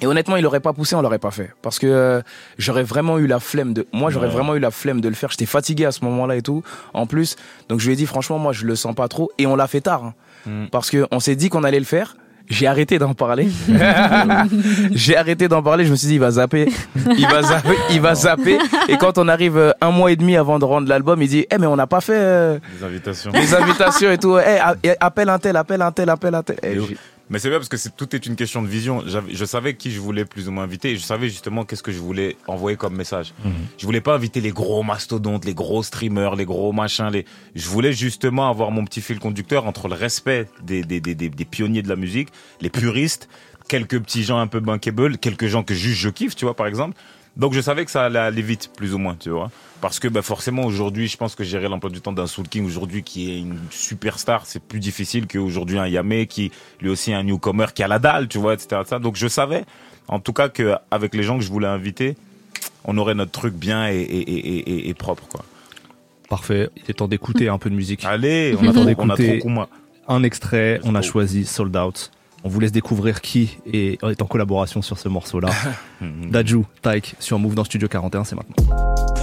Et 0.00 0.06
honnêtement, 0.06 0.36
il 0.36 0.46
aurait 0.46 0.60
pas 0.60 0.72
poussé, 0.72 0.94
on 0.94 1.02
l'aurait 1.02 1.18
pas 1.18 1.30
fait. 1.30 1.50
Parce 1.62 1.78
que 1.78 1.86
euh, 1.86 2.20
j'aurais 2.58 2.82
vraiment 2.84 3.18
eu 3.18 3.26
la 3.26 3.40
flemme 3.40 3.72
de. 3.74 3.86
Moi, 3.92 4.10
j'aurais 4.10 4.26
Ouais. 4.28 4.32
vraiment 4.32 4.54
eu 4.54 4.60
la 4.60 4.70
flemme 4.70 5.00
de 5.00 5.08
le 5.08 5.14
faire. 5.14 5.30
J'étais 5.30 5.46
fatigué 5.46 5.84
à 5.86 5.92
ce 5.92 6.04
moment-là 6.04 6.36
et 6.36 6.42
tout. 6.42 6.62
En 6.94 7.06
plus, 7.06 7.36
donc 7.68 7.80
je 7.80 7.86
lui 7.86 7.94
ai 7.94 7.96
dit, 7.96 8.06
franchement, 8.06 8.38
moi, 8.38 8.52
je 8.52 8.64
le 8.64 8.76
sens 8.76 8.94
pas 8.94 9.08
trop. 9.08 9.30
Et 9.38 9.46
on 9.46 9.56
l'a 9.56 9.66
fait 9.66 9.80
tard. 9.80 10.04
hein. 10.04 10.14
Mm. 10.46 10.66
Parce 10.70 10.90
que 10.90 11.06
on 11.10 11.18
s'est 11.20 11.34
dit 11.36 11.48
qu'on 11.48 11.64
allait 11.64 11.78
le 11.80 11.84
faire. 11.84 12.16
J'ai 12.50 12.66
arrêté 12.66 12.98
d'en 12.98 13.12
parler. 13.12 13.48
J'ai 14.92 15.16
arrêté 15.16 15.48
d'en 15.48 15.62
parler. 15.62 15.84
Je 15.84 15.90
me 15.90 15.96
suis 15.96 16.08
dit, 16.08 16.14
il 16.14 16.20
va 16.20 16.30
zapper. 16.30 16.68
Il 17.16 17.26
va 17.26 17.42
zapper. 17.42 17.76
Il 17.90 18.00
va 18.00 18.14
zapper. 18.14 18.58
Et 18.88 18.96
quand 18.96 19.18
on 19.18 19.28
arrive 19.28 19.56
euh, 19.58 19.72
un 19.80 19.90
mois 19.90 20.10
et 20.12 20.16
demi 20.16 20.36
avant 20.36 20.58
de 20.58 20.64
rendre 20.64 20.88
l'album, 20.88 21.20
il 21.22 21.28
dit, 21.28 21.46
eh, 21.50 21.58
mais 21.58 21.66
on 21.66 21.76
n'a 21.76 21.86
pas 21.86 22.00
fait 22.00 22.14
euh, 22.16 22.58
Les 22.78 22.86
invitations. 22.86 23.30
les 23.32 23.54
invitations 23.54 24.10
et 24.10 24.18
tout. 24.18 24.38
Eh, 24.38 24.58
eh, 24.82 24.92
appelle 25.00 25.28
un 25.28 25.38
tel, 25.38 25.56
appelle 25.56 25.82
un 25.82 25.92
tel, 25.92 26.08
appelle 26.08 26.34
un 26.34 26.42
tel. 26.42 26.56
Eh, 26.62 26.68
Et 26.72 26.80
j'ai- 26.88 26.96
Mais 27.30 27.38
c'est 27.38 27.48
bien 27.50 27.58
parce 27.58 27.68
que 27.68 27.76
c'est, 27.76 27.94
tout 27.96 28.14
est 28.16 28.24
une 28.26 28.36
question 28.36 28.62
de 28.62 28.68
vision. 28.68 29.02
J'avais- 29.06 29.34
je 29.34 29.44
savais 29.44 29.74
qui 29.74 29.90
je 29.90 30.00
voulais 30.00 30.24
plus 30.24 30.48
ou 30.48 30.52
moins 30.52 30.64
inviter 30.64 30.92
et 30.92 30.96
je 30.96 31.02
savais 31.02 31.28
justement 31.28 31.64
qu'est-ce 31.64 31.82
que 31.82 31.92
je 31.92 31.98
voulais 31.98 32.36
envoyer 32.46 32.76
comme 32.76 32.94
message. 32.96 33.34
Je 33.76 33.84
voulais 33.86 34.00
pas 34.00 34.14
inviter 34.14 34.40
les 34.40 34.50
gros 34.50 34.82
mastodontes, 34.82 35.44
les 35.44 35.54
gros 35.54 35.82
streamers, 35.82 36.36
les 36.36 36.44
gros 36.46 36.72
machins. 36.72 37.10
Les... 37.12 37.24
Je 37.54 37.68
voulais 37.68 37.92
justement 37.92 38.48
avoir 38.48 38.70
mon 38.70 38.84
petit 38.84 39.00
fil 39.02 39.18
conducteur 39.18 39.66
entre 39.66 39.88
le 39.88 39.94
respect 39.94 40.48
des, 40.62 40.82
des, 40.82 41.00
des, 41.00 41.14
des, 41.14 41.28
des 41.28 41.44
pionniers 41.44 41.82
de 41.82 41.88
la 41.88 41.96
musique, 41.96 42.28
les 42.60 42.70
puristes, 42.70 43.28
quelques 43.68 44.00
petits 44.00 44.22
gens 44.24 44.38
un 44.38 44.46
peu 44.46 44.60
bankable, 44.60 45.18
quelques 45.18 45.46
gens 45.48 45.62
que 45.62 45.74
juste 45.74 46.00
je 46.00 46.08
kiffe, 46.08 46.34
tu 46.34 46.46
vois, 46.46 46.54
par 46.56 46.66
exemple. 46.66 46.96
Donc 47.38 47.52
je 47.54 47.60
savais 47.60 47.84
que 47.84 47.90
ça 47.90 48.04
allait 48.04 48.18
aller 48.18 48.42
vite, 48.42 48.70
plus 48.76 48.94
ou 48.94 48.98
moins, 48.98 49.14
tu 49.14 49.30
vois. 49.30 49.50
Parce 49.80 50.00
que 50.00 50.08
bah, 50.08 50.22
forcément 50.22 50.64
aujourd'hui, 50.64 51.06
je 51.06 51.16
pense 51.16 51.36
que 51.36 51.44
gérer 51.44 51.68
l'emploi 51.68 51.88
du 51.88 52.00
temps 52.00 52.12
d'un 52.12 52.26
Soul 52.26 52.48
King 52.48 52.66
aujourd'hui 52.66 53.04
qui 53.04 53.30
est 53.30 53.38
une 53.38 53.58
superstar, 53.70 54.44
c'est 54.44 54.60
plus 54.60 54.80
difficile 54.80 55.28
qu'aujourd'hui 55.28 55.78
un 55.78 55.86
Yamé 55.86 56.26
qui 56.26 56.50
lui 56.80 56.88
aussi 56.88 57.12
est 57.12 57.14
un 57.14 57.22
newcomer 57.22 57.66
qui 57.72 57.84
a 57.84 57.88
la 57.88 58.00
dalle, 58.00 58.26
tu 58.26 58.38
vois, 58.38 58.54
etc. 58.54 58.80
etc. 58.80 58.96
Donc 59.00 59.14
je 59.14 59.28
savais, 59.28 59.64
en 60.08 60.18
tout 60.18 60.32
cas, 60.32 60.48
qu'avec 60.48 61.14
les 61.14 61.22
gens 61.22 61.38
que 61.38 61.44
je 61.44 61.50
voulais 61.50 61.68
inviter, 61.68 62.16
on 62.84 62.98
aurait 62.98 63.14
notre 63.14 63.30
truc 63.30 63.54
bien 63.54 63.88
et, 63.88 63.94
et, 63.94 64.20
et, 64.20 64.88
et, 64.88 64.94
propre, 64.94 65.28
quoi. 65.28 65.44
Parfait. 66.28 66.68
Il 66.76 66.90
est 66.90 66.94
temps 66.94 67.08
d'écouter 67.08 67.48
un 67.48 67.58
peu 67.58 67.70
de 67.70 67.74
musique. 67.74 68.04
Allez, 68.04 68.56
on 68.60 68.68
a, 68.68 68.72
trop, 68.72 68.84
on 68.98 69.10
a 69.10 69.16
trop. 69.16 69.64
Un 70.08 70.22
extrait, 70.24 70.80
on 70.84 70.94
a 70.94 71.00
go. 71.00 71.06
choisi 71.06 71.44
Sold 71.44 71.76
Out. 71.76 72.10
On 72.44 72.48
vous 72.48 72.60
laisse 72.60 72.72
découvrir 72.72 73.20
qui 73.20 73.58
est, 73.72 74.02
est 74.02 74.22
en 74.22 74.26
collaboration 74.26 74.80
sur 74.82 74.98
ce 74.98 75.08
morceau-là. 75.08 75.50
Daju, 76.00 76.64
Taik, 76.82 77.16
sur 77.18 77.38
Move 77.38 77.54
dans 77.54 77.64
Studio 77.64 77.88
41, 77.88 78.24
c'est 78.24 78.36
maintenant. 78.36 79.17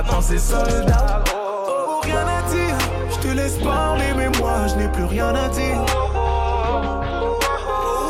Maintenant 0.00 0.22
soldat. 0.22 1.22
Oh, 1.36 2.00
rien 2.02 2.24
à 2.26 2.40
dire. 2.50 2.74
Je 3.10 3.18
te 3.18 3.34
laisse 3.34 3.58
parler, 3.58 4.14
mais 4.16 4.30
moi 4.38 4.66
je 4.66 4.76
n'ai 4.76 4.88
plus 4.88 5.04
rien 5.04 5.28
à 5.34 5.46
dire. 5.50 5.84
Oh, 6.16 7.00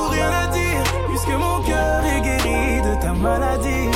rien 0.09 0.31
à 0.31 0.47
dire. 0.47 0.85
Puisque 1.09 1.35
mon 1.37 1.61
cœur 1.63 2.05
est 2.05 2.21
guéri 2.21 2.81
de 2.81 3.03
ta 3.03 3.13
maladie. 3.13 3.91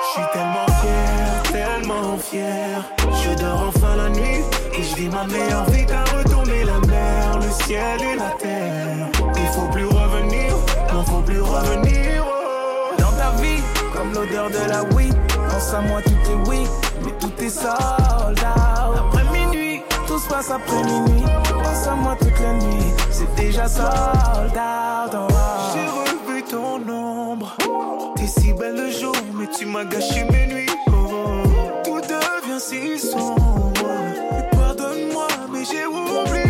Je 0.00 0.08
suis 0.12 0.28
tellement 0.32 0.66
fier, 0.80 1.52
tellement 1.52 2.18
fier. 2.18 2.82
Je 3.22 3.40
dors 3.40 3.68
enfin 3.68 3.94
la 3.94 4.08
nuit 4.08 4.42
et 4.76 4.82
je 4.82 4.96
vis 4.96 5.08
ma 5.10 5.24
meilleure 5.26 5.70
vie. 5.70 5.86
T'as 5.86 6.02
retourné 6.16 6.64
la 6.64 6.80
mer, 6.88 7.38
le 7.40 7.64
ciel 7.64 8.02
et 8.02 8.16
la 8.16 8.30
terre. 8.40 9.08
Il 9.36 9.46
faut 9.54 9.68
plus 9.70 9.86
revenir, 9.86 10.52
non 10.92 11.04
faut 11.04 11.22
plus 11.22 11.40
revenir. 11.40 12.24
Dans 12.98 13.12
ta 13.12 13.30
vie, 13.40 13.62
comme 13.92 14.12
l'odeur 14.12 14.50
de 14.50 14.68
la 14.68 14.82
weed. 14.96 15.23
Pense 15.64 15.72
à 15.72 15.80
moi, 15.80 16.02
tout 16.02 16.10
est 16.30 16.50
oui, 16.50 16.66
mais 17.02 17.12
tout 17.18 17.32
est 17.42 17.48
sold 17.48 18.38
out. 18.38 18.98
Après 18.98 19.24
minuit, 19.32 19.80
tout 20.06 20.18
se 20.18 20.28
passe 20.28 20.50
après 20.50 20.84
minuit. 20.84 21.24
Pense 21.48 21.86
à 21.86 21.94
moi 21.94 22.14
toute 22.20 22.38
la 22.38 22.52
nuit, 22.52 22.92
c'est 23.10 23.34
déjà 23.34 23.66
sold 23.66 24.52
out. 24.52 25.14
oh, 25.14 25.26
oh. 25.30 25.34
J'ai 25.72 25.86
revu 25.86 26.42
ton 26.42 26.86
ombre. 26.86 27.56
T'es 28.14 28.26
si 28.26 28.52
belle 28.52 28.76
le 28.76 28.90
jour, 28.90 29.16
mais 29.38 29.46
tu 29.58 29.64
m'as 29.64 29.86
gâché 29.86 30.24
mes 30.24 30.52
nuits. 30.52 30.70
Oh, 30.88 30.92
oh. 30.92 31.80
Tout 31.82 32.00
devient 32.02 32.60
si 32.60 32.98
sombre. 32.98 33.72
Pardonne-moi, 34.52 35.28
mais 35.50 35.64
j'ai 35.64 35.86
oublié. 35.86 36.43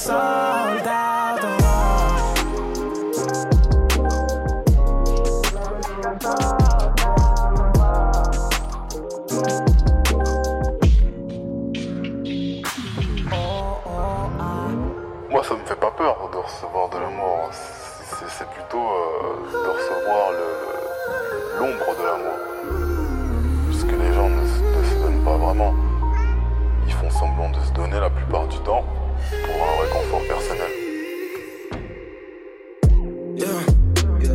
Sold 0.00 0.86
out. 0.86 1.42
Moi, 15.28 15.44
ça 15.44 15.54
me 15.54 15.64
fait 15.66 15.76
pas 15.76 15.90
peur 15.90 16.30
de 16.32 16.38
recevoir 16.38 16.88
de 16.88 16.98
l'amour. 16.98 17.50
C'est 17.52 18.48
plutôt 18.48 18.78
euh, 18.78 19.52
de 19.52 19.68
recevoir 19.68 20.32
l'ombre 21.58 21.90
de 21.98 22.04
l'amour. 22.08 22.38
Puisque 23.68 23.92
les 23.92 24.12
gens 24.14 24.30
ne 24.30 24.46
se 24.46 24.94
donnent 25.02 25.24
pas 25.24 25.36
vraiment. 25.36 25.74
Ils 26.86 26.94
font 26.94 27.10
semblant 27.10 27.50
de 27.50 27.60
se 27.60 27.72
donner 27.72 28.00
la 28.00 28.08
plupart 28.08 28.46
du 28.48 28.58
temps 28.60 28.84
pour 29.44 29.62
un 29.62 29.74
réconfort 29.82 30.22
personnel. 30.28 30.72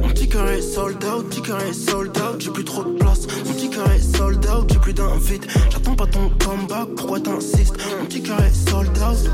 Mon 0.02 0.10
petit 0.10 0.28
cœur 0.30 0.50
est 0.50 0.62
sold 0.62 1.04
out, 1.06 1.30
petit 1.30 1.42
cœur 1.42 1.62
est 1.62 1.74
sold 1.74 2.18
out, 2.18 2.40
j'ai 2.40 2.52
plus 2.52 2.66
trop 2.66 2.84
de 2.84 2.98
place. 2.98 3.28
Mon 3.46 3.54
petit 3.54 3.70
cœur 3.70 3.90
est 3.92 4.18
sold 4.18 4.46
out, 4.46 4.70
j'ai 4.72 4.80
plus 4.80 4.94
d'invite. 4.94 5.48
J'attends 5.70 5.96
pas 5.96 6.08
ton 6.08 6.30
comeback, 6.44 6.90
pourquoi 6.98 7.20
t'insistes? 7.20 7.76
Mon 8.00 8.06
petit 8.06 8.22
cœur 8.24 8.42
est 8.42 8.70
sold 8.70 8.98
out, 8.98 9.30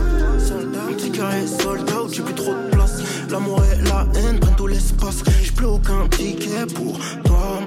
mon 0.88 0.94
petit 0.94 1.12
cœur 1.12 1.34
est 1.34 1.48
sold 1.48 1.90
out, 1.92 2.14
j'ai 2.14 2.22
plus 2.22 2.36
trop 2.36 2.54
de 2.54 2.70
place. 2.72 3.02
L'amour 3.30 3.64
et 3.66 3.82
la 3.88 4.08
haine 4.20 4.40
prennent 4.40 4.56
tout 4.56 4.68
l'espace. 4.68 5.24
J'ai 5.42 5.52
plus 5.52 5.66
aucun 5.66 6.08
ticket 6.10 6.66
pour 6.76 7.00
toi. 7.24 7.62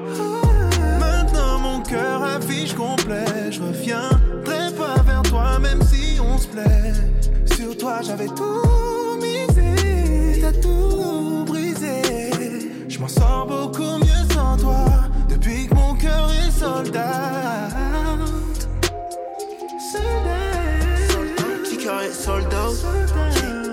Maintenant 1.00 1.58
mon 1.58 1.80
cœur 1.82 2.22
affiche 2.22 2.74
complet. 2.74 3.50
Je 3.50 3.60
reviendrai 3.60 4.72
pas 4.76 5.02
vers 5.02 5.22
toi, 5.22 5.58
même 5.58 5.82
si 5.82 6.20
on 6.20 6.38
se 6.38 6.46
plaît. 6.48 6.93
J'avais 8.06 8.26
tout 8.26 9.16
misé, 9.16 10.40
t'as 10.42 10.52
tout 10.52 11.44
brisé. 11.46 12.02
Je 12.88 12.98
m'en 12.98 13.08
sors 13.08 13.46
beaucoup 13.46 13.98
mieux 13.98 14.24
sans 14.34 14.58
toi. 14.58 14.84
Depuis 15.28 15.66
que 15.66 15.74
mon 15.74 15.94
cœur 15.94 16.30
est 16.32 16.50
sold 16.50 16.94
out. 16.94 17.00
Sold 19.92 20.26
out. 20.26 20.84
Mon 21.40 21.62
petit 21.62 21.76
cœur 21.78 22.02
est 22.02 22.12
sold 22.12 22.54
out, 22.54 22.76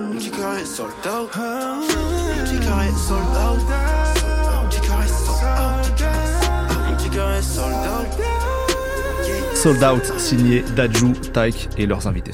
mon 0.09 0.15
petit 0.15 0.31
cœur 0.31 0.53
est 0.55 0.65
sold 0.65 0.91
out. 1.05 1.29
Mon 1.35 2.43
petit 2.45 2.59
cœur 2.59 2.81
est 2.81 2.97
sold 2.97 3.35
out, 3.35 3.59
mon 4.53 4.67
petit 4.69 4.81
cœur 4.81 5.01
est 5.01 5.07
sold 5.07 5.43
out. 5.43 6.03
Mon 6.69 6.95
petit 6.95 7.09
cœur 7.09 7.31
est 7.31 7.41
sold 7.41 7.73
out. 7.73 8.07
Sold 9.55 9.83
Out, 9.83 10.19
signé 10.19 10.63
Daju, 10.75 11.11
Taik 11.33 11.69
et 11.77 11.85
leurs 11.85 12.07
invités. 12.07 12.33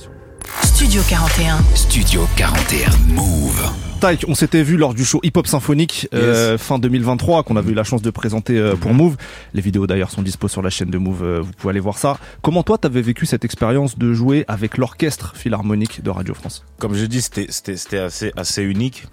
Studio 0.87 1.03
41. 1.09 1.57
Studio 1.75 2.27
41 2.37 3.13
Move. 3.13 3.73
Taik, 3.99 4.23
on 4.29 4.35
s'était 4.35 4.63
vu 4.63 4.77
lors 4.77 4.93
du 4.93 5.03
show 5.03 5.19
Hip 5.21 5.33
Hop 5.35 5.45
Symphonique 5.45 6.07
euh, 6.13 6.57
fin 6.57 6.79
2023 6.79 7.43
qu'on 7.43 7.57
avait 7.57 7.71
eu 7.71 7.73
la 7.73 7.83
chance 7.83 8.01
de 8.01 8.09
présenter 8.09 8.57
euh, 8.57 8.77
pour 8.77 8.93
Move. 8.93 9.17
Les 9.53 9.59
vidéos 9.59 9.85
d'ailleurs 9.85 10.11
sont 10.11 10.21
dispo 10.21 10.47
sur 10.47 10.61
la 10.61 10.69
chaîne 10.69 10.89
de 10.89 10.97
Move, 10.97 11.23
euh, 11.23 11.41
vous 11.41 11.51
pouvez 11.51 11.71
aller 11.71 11.81
voir 11.81 11.97
ça. 11.97 12.17
Comment 12.41 12.63
toi 12.63 12.77
t'avais 12.77 13.01
vécu 13.01 13.25
cette 13.25 13.43
expérience 13.43 13.97
de 13.97 14.13
jouer 14.13 14.45
avec 14.47 14.77
l'orchestre 14.77 15.35
philharmonique 15.35 16.01
de 16.01 16.09
Radio 16.09 16.33
France? 16.33 16.63
Comme 16.79 16.93
je 16.93 17.03
dis, 17.03 17.21
c'était 17.21 17.97
assez 17.97 18.31
assez 18.37 18.63
unique 18.63 19.07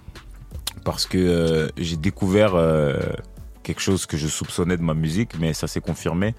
parce 0.85 1.07
que 1.07 1.19
euh, 1.19 1.69
j'ai 1.77 1.97
découvert 1.97 2.55
euh, 2.55 3.01
quelque 3.65 3.81
chose 3.81 4.07
que 4.07 4.17
je 4.17 4.29
soupçonnais 4.29 4.77
de 4.77 4.83
ma 4.83 4.95
musique, 4.95 5.33
mais 5.41 5.53
ça 5.55 5.67
s'est 5.67 5.81
confirmé. 5.81 6.37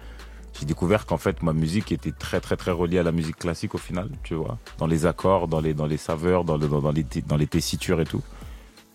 J'ai 0.58 0.66
découvert 0.66 1.06
qu'en 1.06 1.18
fait 1.18 1.44
ma 1.44 1.52
musique 1.52 1.92
était 1.92 2.12
très 2.12 2.40
très 2.40 2.56
très 2.56 2.72
reliée 2.72 3.00
à 3.00 3.04
la 3.04 3.12
musique 3.12 3.38
classique 3.38 3.76
au 3.76 3.78
final, 3.78 4.10
tu 4.24 4.36
vois, 4.36 4.58
dans 4.78 4.88
les 4.88 5.06
accords, 5.06 5.48
dans 5.48 5.60
les 5.60 5.74
dans 5.74 5.86
les 5.86 5.98
saveurs, 5.98 6.46
dans 6.46 6.58
le, 6.58 6.68
dans, 6.68 6.92
les 6.92 7.06
dans 7.28 7.36
les 7.36 7.48
tessitures 7.48 8.00
et 8.00 8.06
tout. 8.06 8.24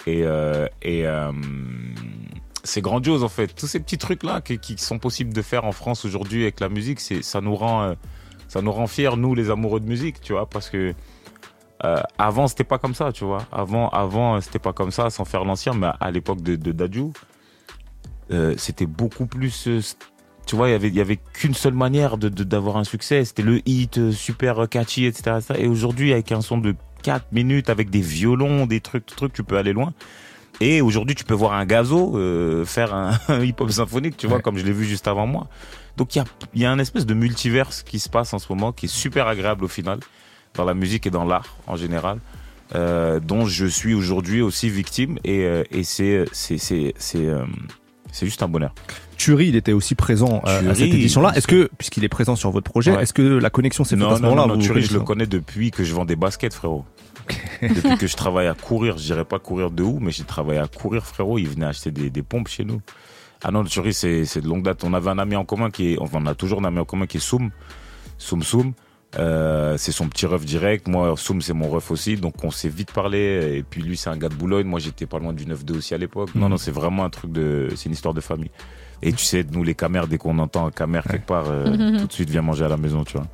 Et 0.07 0.23
euh, 0.25 0.67
et 0.81 1.07
euh, 1.07 1.33
c'est 2.65 2.81
grandiose 2.81 3.25
en 3.25 3.29
fait. 3.29 3.49
Tous 3.49 3.67
ces 3.67 3.81
petits 3.81 3.99
trucs 3.99 4.23
là 4.23 4.41
qui, 4.41 4.79
sont 4.79 4.99
possibles 4.99 5.35
de 5.35 5.43
faire 5.43 5.67
en 5.67 5.73
France 5.73 6.07
aujourd'hui 6.07 6.43
avec 6.43 6.61
la 6.61 6.71
musique, 6.71 7.01
c'est 7.01 7.23
ça 7.23 7.43
nous 7.43 7.55
rend 7.55 7.83
euh, 7.83 7.95
ça 8.49 8.63
nous 8.63 8.73
rend 8.73 8.87
fiers 8.87 9.17
nous 9.17 9.35
les 9.35 9.51
amoureux 9.51 9.81
de 9.81 9.87
musique, 9.87 10.21
tu 10.23 10.33
vois, 10.33 10.47
parce 10.49 10.71
que 10.71 10.95
euh, 11.85 12.03
avant 12.19 12.49
c'était 12.49 12.65
pas 12.65 12.79
comme 12.79 12.95
ça, 12.95 13.13
tu 13.13 13.25
vois. 13.25 13.45
Avant 13.53 13.91
avant 13.91 14.41
c'était 14.41 14.59
pas 14.59 14.73
comme 14.73 14.93
ça, 14.93 15.11
sans 15.11 15.27
faire 15.27 15.45
l'ancien, 15.45 15.75
mais 15.75 15.89
à 16.01 16.11
l'époque 16.11 16.41
de, 16.41 16.57
de 16.57 16.73
Dadju, 16.73 17.11
c'était 18.57 18.87
beaucoup 18.87 19.27
plus 19.27 19.69
tu 20.51 20.57
vois, 20.57 20.69
il 20.69 20.73
y 20.73 20.75
avait, 20.75 20.89
il 20.89 20.97
y 20.97 21.01
avait 21.01 21.21
qu'une 21.33 21.55
seule 21.55 21.75
manière 21.75 22.19
de, 22.19 22.29
d'avoir 22.29 22.77
un 22.77 22.83
succès. 22.83 23.25
C'était 23.25 23.45
le 23.45 23.61
hit 23.67 23.99
euh, 23.99 24.11
super 24.11 24.69
catchy, 24.69 25.05
etc. 25.05 25.37
Et 25.57 25.69
aujourd'hui, 25.69 26.13
avec 26.13 26.33
un 26.33 26.41
son 26.41 26.59
de 26.59 26.75
4 27.05 27.27
minutes, 27.31 27.71
avec 27.71 27.89
des 27.89 28.01
violons, 28.01 28.67
des 28.67 28.81
trucs, 28.81 29.07
trucs, 29.07 29.33
tu 29.33 29.45
peux 29.45 29.59
aller 29.59 29.73
loin. 29.73 29.93
Et 30.61 30.81
aujourd'hui, 30.81 31.15
tu 31.15 31.23
peux 31.23 31.35
voir 31.35 31.53
un 31.53 31.65
gazo 31.67 32.19
euh, 32.19 32.65
faire 32.65 32.93
un, 32.93 33.17
un 33.29 33.45
hip-hop 33.45 33.71
symphonique, 33.71 34.17
tu 34.17 34.27
vois, 34.27 34.41
comme 34.41 34.59
je 34.59 34.65
l'ai 34.65 34.73
vu 34.73 34.85
juste 34.87 35.07
avant 35.07 35.25
moi. 35.25 35.47
Donc 35.97 36.17
il 36.17 36.19
y 36.19 36.21
a, 36.21 36.25
y 36.57 36.65
a 36.65 36.73
un 36.73 36.81
espèce 36.81 37.07
de 37.07 37.15
multiverse 37.15 37.85
qui 37.85 38.01
se 38.01 38.09
passe 38.09 38.35
en 38.35 38.41
ce 38.41 38.47
moment, 38.51 38.73
qui 38.73 38.87
est 38.87 38.93
super 38.93 39.29
agréable 39.29 39.65
au 39.65 39.69
final, 39.69 40.01
dans 40.55 40.65
la 40.65 40.75
musique 40.75 41.07
et 41.07 41.11
dans 41.11 41.25
l'art 41.25 41.59
en 41.69 41.77
général, 41.77 42.19
euh, 42.75 43.21
dont 43.21 43.47
je 43.47 43.67
suis 43.67 43.95
aujourd'hui 43.95 44.43
aussi 44.43 44.69
victime. 44.69 45.17
Et, 45.23 45.45
euh, 45.45 45.63
et 45.71 45.85
c'est, 45.85 46.25
c'est, 46.33 46.59
c'est, 46.59 46.93
c'est, 46.99 47.25
euh, 47.25 47.45
c'est 48.11 48.27
juste 48.27 48.43
un 48.43 48.49
bonheur. 48.49 48.75
Turi, 49.21 49.49
il 49.49 49.57
était 49.57 49.73
aussi 49.73 49.95
présent 49.95 50.41
euh, 50.47 50.71
à 50.71 50.75
cette 50.75 50.87
édition-là. 50.95 51.33
Est-ce 51.37 51.47
que, 51.47 51.69
puisqu'il 51.77 52.05
est 52.05 52.09
présent 52.09 52.37
sur 52.37 52.51
votre 52.51 52.71
projet, 52.71 52.93
Ouais. 52.97 53.03
est-ce 53.03 53.13
que 53.13 53.23
la 53.23 53.51
connexion 53.51 53.85
s'est 53.85 53.97
faite 53.97 54.07
à 54.07 54.17
ce 54.17 54.23
moment-là 54.23 54.47
non, 54.47 54.55
non, 54.57 54.59
Thury, 54.61 54.81
je 54.83 54.95
le 54.95 55.01
connais 55.01 55.27
depuis 55.27 55.71
que 55.71 55.85
je 55.85 55.93
vends 55.95 56.07
des 56.07 56.17
baskets, 56.17 56.55
frérot. 56.55 56.85
depuis 57.63 57.99
que 57.99 58.07
je 58.07 58.17
travaille 58.25 58.47
à 58.47 58.55
courir, 58.55 58.97
je 58.97 59.05
dirais 59.05 59.25
pas 59.27 59.39
courir 59.39 59.71
de 59.71 59.83
où, 59.83 59.99
mais 60.01 60.11
j'ai 60.11 60.25
travaillé 60.25 60.59
à 60.59 60.67
courir, 60.69 61.05
frérot. 61.05 61.39
Il 61.39 61.49
venait 61.49 61.67
acheter 61.67 61.91
des, 61.91 62.09
des 62.09 62.23
pompes 62.23 62.49
chez 62.49 62.65
nous. 62.65 62.81
Ah 63.43 63.51
non, 63.51 63.63
Thury, 63.65 63.93
c'est, 63.93 64.25
c'est 64.25 64.41
de 64.41 64.47
longue 64.49 64.63
date. 64.63 64.85
On 64.85 64.95
avait 64.95 65.11
un 65.11 65.19
ami 65.19 65.37
en 65.37 65.45
commun 65.45 65.71
qui 65.71 65.93
est, 65.93 65.99
enfin, 65.99 66.19
on 66.23 66.27
a 66.27 66.35
toujours 66.35 66.61
un 66.61 66.65
ami 66.65 66.79
en 66.79 66.85
commun 66.87 67.07
qui 67.07 67.19
est 67.19 67.21
Soum. 67.21 67.51
Soum 68.19 68.43
Soum. 68.43 68.73
Euh, 69.19 69.77
c'est 69.77 69.93
son 69.93 70.09
petit 70.09 70.25
ref 70.27 70.45
direct. 70.45 70.89
Moi, 70.89 71.15
Soum, 71.17 71.41
c'est 71.43 71.53
mon 71.53 71.69
ref 71.69 71.91
aussi. 71.91 72.17
Donc, 72.17 72.43
on 72.45 72.51
s'est 72.51 72.69
vite 72.69 72.93
parlé. 72.93 73.57
Et 73.59 73.63
puis, 73.63 73.83
lui, 73.83 73.97
c'est 73.97 74.09
un 74.11 74.17
gars 74.17 74.29
de 74.29 74.35
Boulogne. 74.35 74.67
Moi, 74.67 74.79
j'étais 74.79 75.07
pas 75.07 75.19
loin 75.19 75.33
du 75.33 75.47
9-2 75.47 75.77
aussi 75.79 75.95
à 75.95 75.99
l'époque. 75.99 76.31
Non, 76.35 76.45
Mhm. 76.47 76.51
non, 76.53 76.57
c'est 76.59 76.71
vraiment 76.71 77.05
un 77.05 77.11
truc 77.11 77.33
de. 77.33 77.69
C'est 77.77 77.87
une 77.87 77.93
histoire 77.93 78.15
de 78.15 78.21
famille. 78.21 78.51
Et 79.03 79.13
tu 79.15 79.25
sais, 79.25 79.45
nous, 79.51 79.65
les 79.65 79.75
camères, 79.75 80.07
dès 80.07 80.19
qu'on 80.19 80.39
entend 80.39 80.67
un 80.67 80.71
camère 80.71 81.05
quelque 81.05 81.25
part, 81.27 81.45
euh, 81.51 81.99
tout 81.99 82.07
de 82.07 82.13
suite, 82.13 82.29
viens 82.29 82.43
manger 82.43 82.67
à 82.67 82.69
la 82.69 82.77
maison, 82.77 83.03
tu 83.03 83.15
vois. 83.15 83.27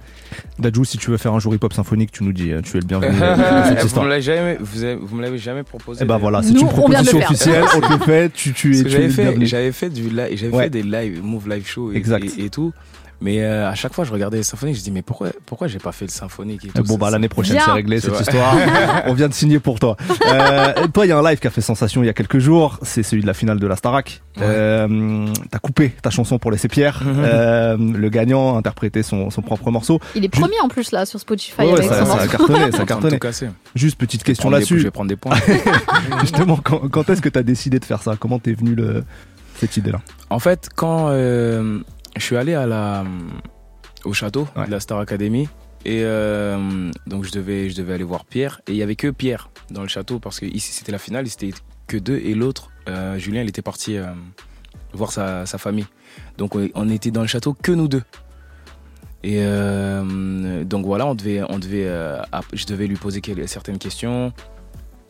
Dadju, 0.60 0.84
si 0.84 0.96
tu 0.96 1.10
veux 1.10 1.16
faire 1.16 1.32
un 1.34 1.40
jour 1.40 1.54
hip-hop 1.54 1.72
symphonique, 1.72 2.12
tu 2.12 2.22
nous 2.22 2.32
dis, 2.32 2.52
hein, 2.52 2.60
tu 2.62 2.76
es 2.76 2.80
le 2.80 2.86
bienvenu. 2.86 3.16
euh, 3.20 3.74
vous 3.84 4.00
me 4.02 4.08
l'avez 4.08 4.22
jamais, 4.22 4.56
vous, 4.60 4.84
avez- 4.84 4.94
vous 4.94 5.16
me 5.16 5.22
l'avez 5.22 5.38
jamais 5.38 5.64
proposé. 5.64 6.00
Eh 6.02 6.06
ben 6.06 6.18
voilà, 6.18 6.42
c'est 6.42 6.52
Nous, 6.52 6.60
une 6.60 6.68
proposition 6.68 7.18
officielle, 7.18 7.64
on 7.76 7.80
te 7.80 7.92
le 7.92 7.98
fait, 7.98 8.32
tu, 8.32 8.52
tu 8.52 8.76
es, 8.78 8.82
que 8.84 8.88
tu 8.88 8.88
es 8.88 8.90
j'avais 8.92 9.06
le 9.06 9.12
fait, 9.12 9.22
bienvenu. 9.24 9.46
j'avais 9.46 9.72
fait 9.72 9.90
du 9.90 10.08
live, 10.08 10.36
j'avais 10.36 10.52
Ouais. 10.54 10.64
fait 10.64 10.70
des 10.70 10.82
live, 10.84 11.20
move 11.24 11.48
live 11.48 11.66
show 11.66 11.90
et, 11.92 11.96
Exact. 11.96 12.24
et, 12.38 12.44
et 12.44 12.50
tout. 12.50 12.72
Mais 13.20 13.42
euh, 13.42 13.68
à 13.70 13.74
chaque 13.74 13.94
fois, 13.94 14.04
je 14.04 14.12
regardais 14.12 14.36
les 14.36 14.42
symphoniques, 14.42 14.76
je 14.76 14.82
dis 14.82 14.90
mais 14.90 15.00
pourquoi, 15.02 15.28
pourquoi 15.46 15.68
j'ai 15.68 15.78
pas 15.78 15.92
fait 15.92 16.04
le 16.04 16.10
symphonique 16.10 16.64
et 16.66 16.68
tout 16.68 16.82
Bon 16.82 16.98
bah 16.98 17.10
l'année 17.10 17.28
prochaine 17.30 17.58
c'est 17.64 17.70
réglé 17.72 17.98
cette 18.00 18.10
vrai. 18.10 18.20
histoire. 18.22 18.54
On 19.06 19.14
vient 19.14 19.28
de 19.28 19.32
signer 19.34 19.58
pour 19.58 19.80
toi. 19.80 19.96
Euh, 20.26 20.86
toi 20.92 21.06
il 21.06 21.08
y 21.08 21.12
a 21.12 21.18
un 21.18 21.22
live 21.28 21.38
qui 21.38 21.46
a 21.46 21.50
fait 21.50 21.60
sensation 21.62 22.02
il 22.02 22.06
y 22.06 22.10
a 22.10 22.12
quelques 22.12 22.38
jours, 22.38 22.78
c'est 22.82 23.02
celui 23.02 23.22
de 23.22 23.26
la 23.26 23.32
finale 23.34 23.58
de 23.58 23.66
la 23.66 23.76
Starac. 23.76 24.22
Ouais. 24.36 24.42
Euh, 24.46 25.26
T'as 25.50 25.58
coupé 25.58 25.90
ta 26.02 26.10
chanson 26.10 26.38
pour 26.38 26.50
laisser 26.50 26.68
Pierre. 26.68 27.02
Euh, 27.26 27.76
le 27.78 28.08
gagnant 28.10 28.54
a 28.54 28.58
interprété 28.58 29.02
son, 29.02 29.30
son 29.30 29.42
propre 29.42 29.70
morceau. 29.70 29.98
Il 30.14 30.24
est 30.24 30.28
premier 30.28 30.60
en 30.62 30.68
plus 30.68 30.92
là 30.92 31.06
sur 31.06 31.18
Spotify 31.18 31.62
Ouais, 31.62 31.72
avec 31.72 31.84
ça, 31.88 32.04
son 32.04 32.16
ça 32.16 32.22
a 32.22 32.28
cartonné, 32.28 32.70
ça 32.72 32.82
a 32.82 32.86
cartonné. 32.86 33.18
Juste 33.74 33.98
petite 33.98 34.22
question 34.22 34.50
des- 34.50 34.56
Je 34.56 34.60
là-dessus. 34.60 34.78
vais 34.78 34.90
prendre 34.90 35.08
des 35.08 35.16
points. 35.16 35.34
Justement, 36.20 36.56
quand, 36.62 36.88
quand 36.88 37.08
est-ce 37.10 37.22
que 37.22 37.28
t'as 37.28 37.42
décidé 37.42 37.78
de 37.78 37.84
faire 37.84 38.02
ça? 38.02 38.14
Comment 38.18 38.38
t'es 38.38 38.52
venu 38.52 38.74
le, 38.74 39.04
cette 39.58 39.76
idée-là? 39.76 40.00
En 40.30 40.38
fait, 40.38 40.68
quand 40.74 41.08
euh, 41.10 41.80
je 42.16 42.22
suis 42.24 42.36
allé 42.36 42.54
à 42.54 42.66
la, 42.66 43.04
au 44.04 44.12
château 44.12 44.46
Ouais. 44.56 44.66
de 44.66 44.70
la 44.70 44.80
Star 44.80 44.98
Academy, 44.98 45.48
et 45.84 46.00
euh, 46.04 46.90
donc 47.06 47.24
je 47.24 47.30
devais, 47.32 47.70
je 47.70 47.76
devais 47.76 47.94
aller 47.94 48.04
voir 48.04 48.24
Pierre, 48.24 48.60
et 48.66 48.72
il 48.72 48.76
y 48.76 48.82
avait 48.82 48.96
que 48.96 49.08
Pierre 49.08 49.50
dans 49.70 49.82
le 49.82 49.88
château 49.88 50.18
parce 50.18 50.40
que 50.40 50.46
ici 50.46 50.72
c'était 50.72 50.92
la 50.92 50.98
finale, 50.98 51.26
c'était 51.28 51.50
que 51.86 51.96
deux, 51.96 52.16
et 52.18 52.34
l'autre, 52.34 52.70
euh, 52.88 53.18
Julien, 53.18 53.42
il 53.42 53.48
était 53.48 53.62
parti 53.62 53.96
euh, 53.96 54.06
voir 54.92 55.12
sa, 55.12 55.46
sa 55.46 55.58
famille. 55.58 55.86
Donc 56.38 56.54
on- 56.74 56.88
était 56.88 57.10
dans 57.10 57.20
le 57.20 57.26
château 57.26 57.52
que 57.54 57.72
nous 57.72 57.88
deux. 57.88 58.02
Et 59.24 59.40
donc 60.64 60.86
voilà, 60.86 61.04
on 61.06 61.14
devait, 61.16 61.42
on 61.48 61.58
devait, 61.58 61.90
je 62.52 62.64
devais 62.66 62.86
lui 62.86 62.94
poser 62.96 63.20
certaines 63.46 63.78
questions. 63.78 64.32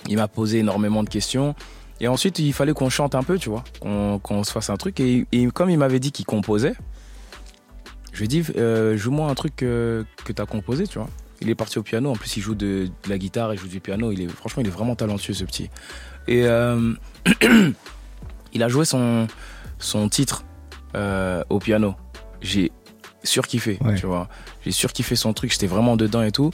Il 0.08 0.16
m'a 0.16 0.26
posé 0.28 0.58
énormément 0.60 1.04
de 1.04 1.08
questions. 1.10 1.54
Et 2.00 2.08
ensuite, 2.08 2.38
il 2.38 2.52
fallait 2.54 2.72
qu'on 2.72 2.88
chante 2.88 3.14
un 3.14 3.22
peu, 3.22 3.38
tu 3.38 3.50
vois, 3.50 3.62
qu'on 3.80 4.42
se 4.44 4.52
fasse 4.52 4.70
un 4.70 4.76
truc. 4.76 5.00
Et, 5.00 5.26
et 5.32 5.46
comme 5.48 5.68
il 5.68 5.76
m'avait 5.78 6.00
dit 6.00 6.12
qu'il 6.12 6.24
composait, 6.24 6.74
je 8.16 8.20
lui 8.20 8.24
ai 8.24 8.28
dit, 8.28 8.42
euh, 8.56 8.96
joue-moi 8.96 9.28
un 9.30 9.34
truc 9.34 9.62
euh, 9.62 10.02
que 10.24 10.32
tu 10.32 10.40
as 10.40 10.46
composé, 10.46 10.86
tu 10.86 10.96
vois. 10.98 11.10
Il 11.42 11.50
est 11.50 11.54
parti 11.54 11.78
au 11.78 11.82
piano, 11.82 12.10
en 12.10 12.14
plus 12.14 12.34
il 12.38 12.42
joue 12.42 12.54
de, 12.54 12.86
de 13.04 13.10
la 13.10 13.18
guitare, 13.18 13.52
il 13.52 13.60
joue 13.60 13.68
du 13.68 13.78
piano, 13.80 14.10
il 14.10 14.22
est, 14.22 14.28
franchement 14.28 14.62
il 14.62 14.68
est 14.68 14.70
vraiment 14.70 14.96
talentueux 14.96 15.34
ce 15.34 15.44
petit. 15.44 15.68
Et 16.26 16.44
euh, 16.46 16.94
il 18.54 18.62
a 18.62 18.68
joué 18.68 18.84
son, 18.86 19.26
son 19.78 20.08
titre 20.08 20.44
euh, 20.94 21.42
au 21.50 21.58
piano. 21.58 21.94
J'ai 22.40 22.72
surkiffé, 23.22 23.78
Ouais. 23.82 23.96
tu 23.96 24.06
vois. 24.06 24.28
J'ai 24.64 24.70
surkiffé 24.70 25.14
son 25.14 25.32
truc, 25.34 25.52
j'étais 25.52 25.66
vraiment 25.66 25.96
dedans 25.96 26.22
et 26.22 26.32
tout. 26.32 26.52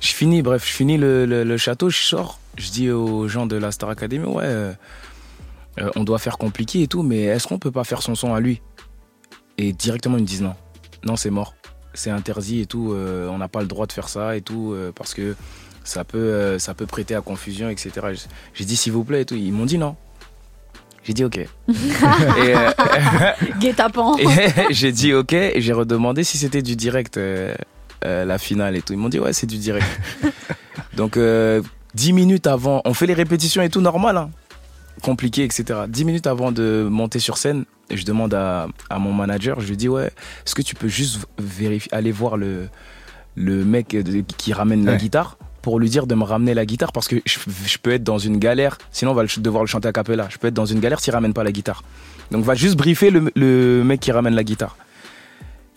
Je 0.00 0.08
finis, 0.08 0.40
bref, 0.42 0.66
je 0.66 0.72
finis 0.72 0.96
le, 0.96 1.26
le- 1.26 1.44
le 1.44 1.56
château, 1.58 1.90
je 1.90 1.98
sors, 1.98 2.40
je 2.56 2.70
dis 2.70 2.90
aux 2.90 3.28
gens 3.28 3.46
de 3.46 3.56
la 3.56 3.72
Star 3.72 3.90
Academy, 3.90 4.24
ouais, 4.24 4.44
euh, 4.44 4.72
on 5.96 6.04
doit 6.04 6.18
faire 6.18 6.38
compliqué 6.38 6.82
et 6.82 6.86
tout, 6.88 7.02
mais 7.02 7.22
est-ce 7.24 7.46
qu'on 7.46 7.58
peut 7.58 7.70
pas 7.72 7.84
faire 7.84 8.00
son 8.02 8.14
son 8.14 8.34
à 8.34 8.40
lui? 8.40 8.62
Et 9.58 9.72
directement 9.72 10.16
ils 10.18 10.22
me 10.22 10.26
disent 10.26 10.42
non, 10.42 10.54
non 11.04 11.16
c'est 11.16 11.30
mort, 11.30 11.54
c'est 11.94 12.10
interdit 12.10 12.60
et 12.60 12.66
tout, 12.66 12.92
euh, 12.92 13.28
on 13.28 13.38
n'a 13.38 13.48
pas 13.48 13.60
le 13.60 13.66
droit 13.66 13.86
de 13.86 13.92
faire 13.92 14.08
ça 14.08 14.36
et 14.36 14.42
tout, 14.42 14.72
euh, 14.72 14.92
parce 14.94 15.14
que 15.14 15.36
ça 15.84 16.04
peut, 16.04 16.18
euh, 16.18 16.58
ça 16.58 16.74
peut 16.74 16.86
prêter 16.86 17.14
à 17.14 17.20
confusion, 17.20 17.68
etc. 17.68 17.92
J'ai 18.54 18.64
dit 18.64 18.76
s'il 18.76 18.92
vous 18.92 19.04
plaît 19.04 19.22
et 19.22 19.24
tout, 19.24 19.36
ils 19.36 19.52
m'ont 19.52 19.66
dit 19.66 19.78
non. 19.78 19.96
J'ai 21.02 21.12
dit 21.12 21.24
ok. 21.24 21.36
et, 21.68 22.54
Guet-apens. 23.60 24.16
et 24.18 24.26
j'ai 24.70 24.92
dit 24.92 25.12
ok 25.12 25.34
et 25.34 25.60
j'ai 25.60 25.72
redemandé 25.72 26.24
si 26.24 26.38
c'était 26.38 26.62
du 26.62 26.76
direct 26.76 27.20
la 28.02 28.38
finale 28.38 28.76
et 28.76 28.82
tout. 28.82 28.92
Ils 28.94 28.98
m'ont 28.98 29.08
dit 29.08 29.18
ouais 29.18 29.32
c'est 29.32 29.46
du 29.46 29.58
direct. 29.58 29.86
Donc 30.96 31.16
euh, 31.16 31.62
10 31.94 32.12
minutes 32.12 32.46
avant, 32.46 32.82
on 32.84 32.94
fait 32.94 33.06
les 33.06 33.14
répétitions 33.14 33.62
et 33.62 33.68
tout 33.68 33.80
normal, 33.80 34.16
hein, 34.16 34.30
compliqué 35.02 35.44
etc. 35.44 35.80
10 35.88 36.04
minutes 36.04 36.26
avant 36.26 36.52
de 36.52 36.86
monter 36.90 37.18
sur 37.18 37.36
scène, 37.36 37.64
je 37.90 38.04
demande 38.04 38.34
à, 38.34 38.68
à 38.90 38.98
mon 38.98 39.12
manager, 39.12 39.60
je 39.60 39.68
lui 39.68 39.76
dis 39.76 39.88
ouais 39.88 40.06
est-ce 40.46 40.54
que 40.54 40.62
tu 40.62 40.74
peux 40.74 40.88
juste 40.88 41.26
vérifier, 41.38 41.92
aller 41.94 42.12
voir 42.12 42.36
le 42.36 42.68
le 43.36 43.64
mec 43.64 43.96
qui 44.38 44.52
ramène 44.52 44.84
la 44.84 44.96
guitare 44.96 45.36
pour 45.60 45.80
lui 45.80 45.88
dire 45.88 46.06
de 46.06 46.14
me 46.14 46.24
ramener 46.24 46.52
la 46.54 46.66
guitare 46.66 46.92
parce 46.92 47.08
que 47.08 47.16
je, 47.24 47.38
je 47.66 47.78
peux 47.78 47.92
être 47.92 48.04
dans 48.04 48.18
une 48.18 48.38
galère, 48.38 48.76
sinon 48.92 49.12
on 49.12 49.14
va 49.14 49.24
devoir 49.38 49.62
le 49.62 49.66
chanter 49.66 49.88
à 49.88 49.92
cappella. 49.92 50.28
Je 50.30 50.36
peux 50.36 50.48
être 50.48 50.54
dans 50.54 50.66
une 50.66 50.78
galère 50.78 51.00
s'il 51.00 51.14
ramène 51.14 51.32
pas 51.32 51.42
la 51.42 51.52
guitare. 51.52 51.82
Donc 52.30 52.44
va 52.44 52.54
juste 52.54 52.76
briefer 52.76 53.10
le, 53.10 53.32
le 53.34 53.82
mec 53.82 54.00
qui 54.00 54.12
ramène 54.12 54.34
la 54.34 54.44
guitare. 54.44 54.76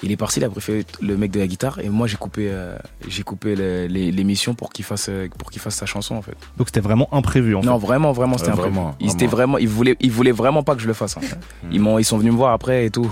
Il 0.04 0.12
est 0.12 0.18
parti, 0.18 0.40
il 0.40 0.44
a 0.44 0.50
briefé 0.50 0.86
le 1.02 1.18
mec 1.18 1.32
de 1.32 1.40
la 1.40 1.48
guitare 1.48 1.80
et 1.80 1.90
moi 1.90 2.06
j'ai 2.06 2.18
coupé, 2.18 2.50
euh, 2.52 2.78
j'ai 3.08 3.24
coupé 3.24 3.56
l'émission 3.88 4.54
pour 4.54 4.72
qu'il 4.72 4.86
fasse, 4.86 5.08
euh, 5.10 5.28
pour 5.40 5.50
qu'il 5.50 5.60
fasse 5.60 5.76
sa 5.76 5.88
chanson 5.88 6.16
en 6.16 6.22
fait. 6.22 6.36
Donc 6.58 6.68
c'était 6.68 6.82
vraiment 6.82 7.10
imprévu 7.12 7.56
en 7.56 7.62
fait. 7.62 7.68
Non 7.68 7.78
vraiment, 7.78 8.12
vraiment 8.12 8.38
c'était 8.38 8.52
imprévu. 8.52 8.74
vraiment, 8.76 8.96
Ils 9.00 9.12
étaient 9.12 9.26
vraiment. 9.26 9.54
vraiment, 9.54 9.58
ils 9.58 9.68
voulaient, 9.68 9.96
ils 10.00 10.12
voulaient 10.12 10.32
vraiment 10.32 10.62
pas 10.62 10.76
que 10.76 10.82
je 10.82 10.88
le 10.88 10.94
fasse. 10.94 11.18
hein. 11.18 11.22
Ils 11.72 11.80
m'ont, 11.82 11.98
ils 11.98 12.04
sont 12.04 12.18
venus 12.20 12.32
me 12.34 12.38
voir 12.38 12.54
après 12.54 12.86
et 12.86 12.90
tout. 12.92 13.12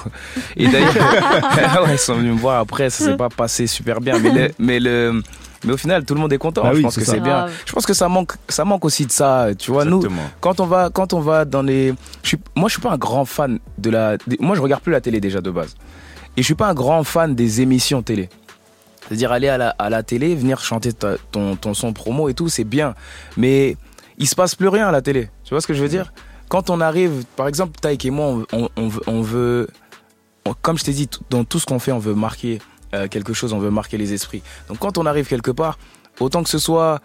Et 0.56 0.68
d'ailleurs, 0.68 0.94
ouais, 1.86 1.94
ils 1.94 1.98
sont 1.98 2.16
venus 2.16 2.34
me 2.34 2.40
voir 2.40 2.60
après, 2.60 2.90
ça 2.92 3.04
s'est 3.04 3.18
pas 3.18 3.30
passé 3.30 3.66
super 3.66 4.00
bien, 4.00 4.20
mais 4.20 4.30
le, 4.32 4.52
mais 4.60 4.80
le, 4.80 5.24
mais 5.64 5.74
au 5.74 5.78
final 5.78 6.06
tout 6.06 6.14
le 6.14 6.20
monde 6.20 6.34
est 6.34 6.38
content. 6.38 6.62
Bah 6.62 6.70
je 6.74 6.78
oui, 6.78 6.84
pense 6.84 6.96
que 6.98 7.04
c'est 7.04 7.20
bien. 7.20 7.40
Grave. 7.46 7.52
Je 7.66 7.74
pense 7.74 7.86
que 7.88 7.94
ça 7.96 8.08
manque, 8.08 8.34
ça 8.48 8.64
manque 8.64 8.86
aussi 8.86 9.08
de 9.08 9.12
ça, 9.12 9.48
tu 9.58 9.72
vois. 9.72 9.86
Nous, 9.86 10.04
quand 10.40 10.60
on 10.60 10.68
va 10.68 10.92
quand 10.92 11.14
on 11.14 11.20
va 11.20 11.46
dans 11.46 11.64
les 11.64 11.94
je 12.22 12.28
suis, 12.28 12.38
moi 12.56 12.70
je 12.70 12.74
suis 12.74 12.82
pas 12.82 12.92
un 12.92 12.98
grand 12.98 13.26
fan 13.26 13.58
de 13.80 13.90
la 13.90 14.18
moi 14.40 14.56
je 14.56 14.62
regarde 14.62 14.84
plus 14.84 14.92
la 14.92 15.02
télé 15.02 15.20
déjà 15.20 15.42
de 15.42 15.50
base 15.50 15.76
et 16.38 16.42
je 16.42 16.46
suis 16.46 16.56
pas 16.56 16.68
un 16.70 16.74
grand 16.74 17.04
fan 17.04 17.36
des 17.36 17.62
émissions 17.62 18.02
télé. 18.02 18.30
C'est-à-dire 19.08 19.32
aller 19.32 19.48
à 19.50 19.90
la, 19.90 20.04
télé 20.04 20.34
venir 20.36 20.60
chanter 20.62 20.92
ton, 21.32 21.56
ton 21.56 21.74
son 21.76 21.94
promo 21.94 22.28
et 22.28 22.34
tout 22.34 22.50
c'est 22.50 22.64
bien. 22.64 22.96
Mais 23.38 23.78
il 24.18 24.28
se 24.28 24.36
passe 24.36 24.56
plus 24.56 24.68
rien 24.68 24.88
à 24.88 24.92
la 24.92 25.02
télé. 25.02 25.30
Tu 25.44 25.52
vois 25.52 25.62
ce 25.62 25.68
que 25.68 25.74
je 25.76 25.82
veux 25.84 25.90
dire? 25.90 26.12
Quand 26.50 26.70
on 26.70 26.82
arrive 26.82 27.24
par 27.36 27.48
exemple 27.48 27.80
Taïk 27.80 28.06
et 28.06 28.10
moi 28.10 28.44
on, 28.52 28.70
on- 28.76 29.22
veut, 29.22 29.68
comme 30.62 30.78
je 30.78 30.84
t'ai 30.84 30.94
dit 30.94 31.10
dans 31.30 31.44
tout 31.44 31.60
ce 31.60 31.66
qu'on 31.66 31.80
fait 31.80 31.92
on 31.92 32.00
veut 32.00 32.16
marquer 32.16 32.60
euh, 32.94 33.08
quelque 33.08 33.34
chose 33.34 33.54
on 33.54 33.60
veut 33.60 33.72
marquer 33.72 33.98
les 33.98 34.14
esprits. 34.14 34.42
Donc 34.68 34.80
quand 34.80 34.98
on 34.98 35.06
arrive 35.06 35.28
quelque 35.28 35.52
part 35.52 35.78
autant 36.20 36.44
que 36.44 36.50
ce 36.50 36.60
soit 36.60 37.00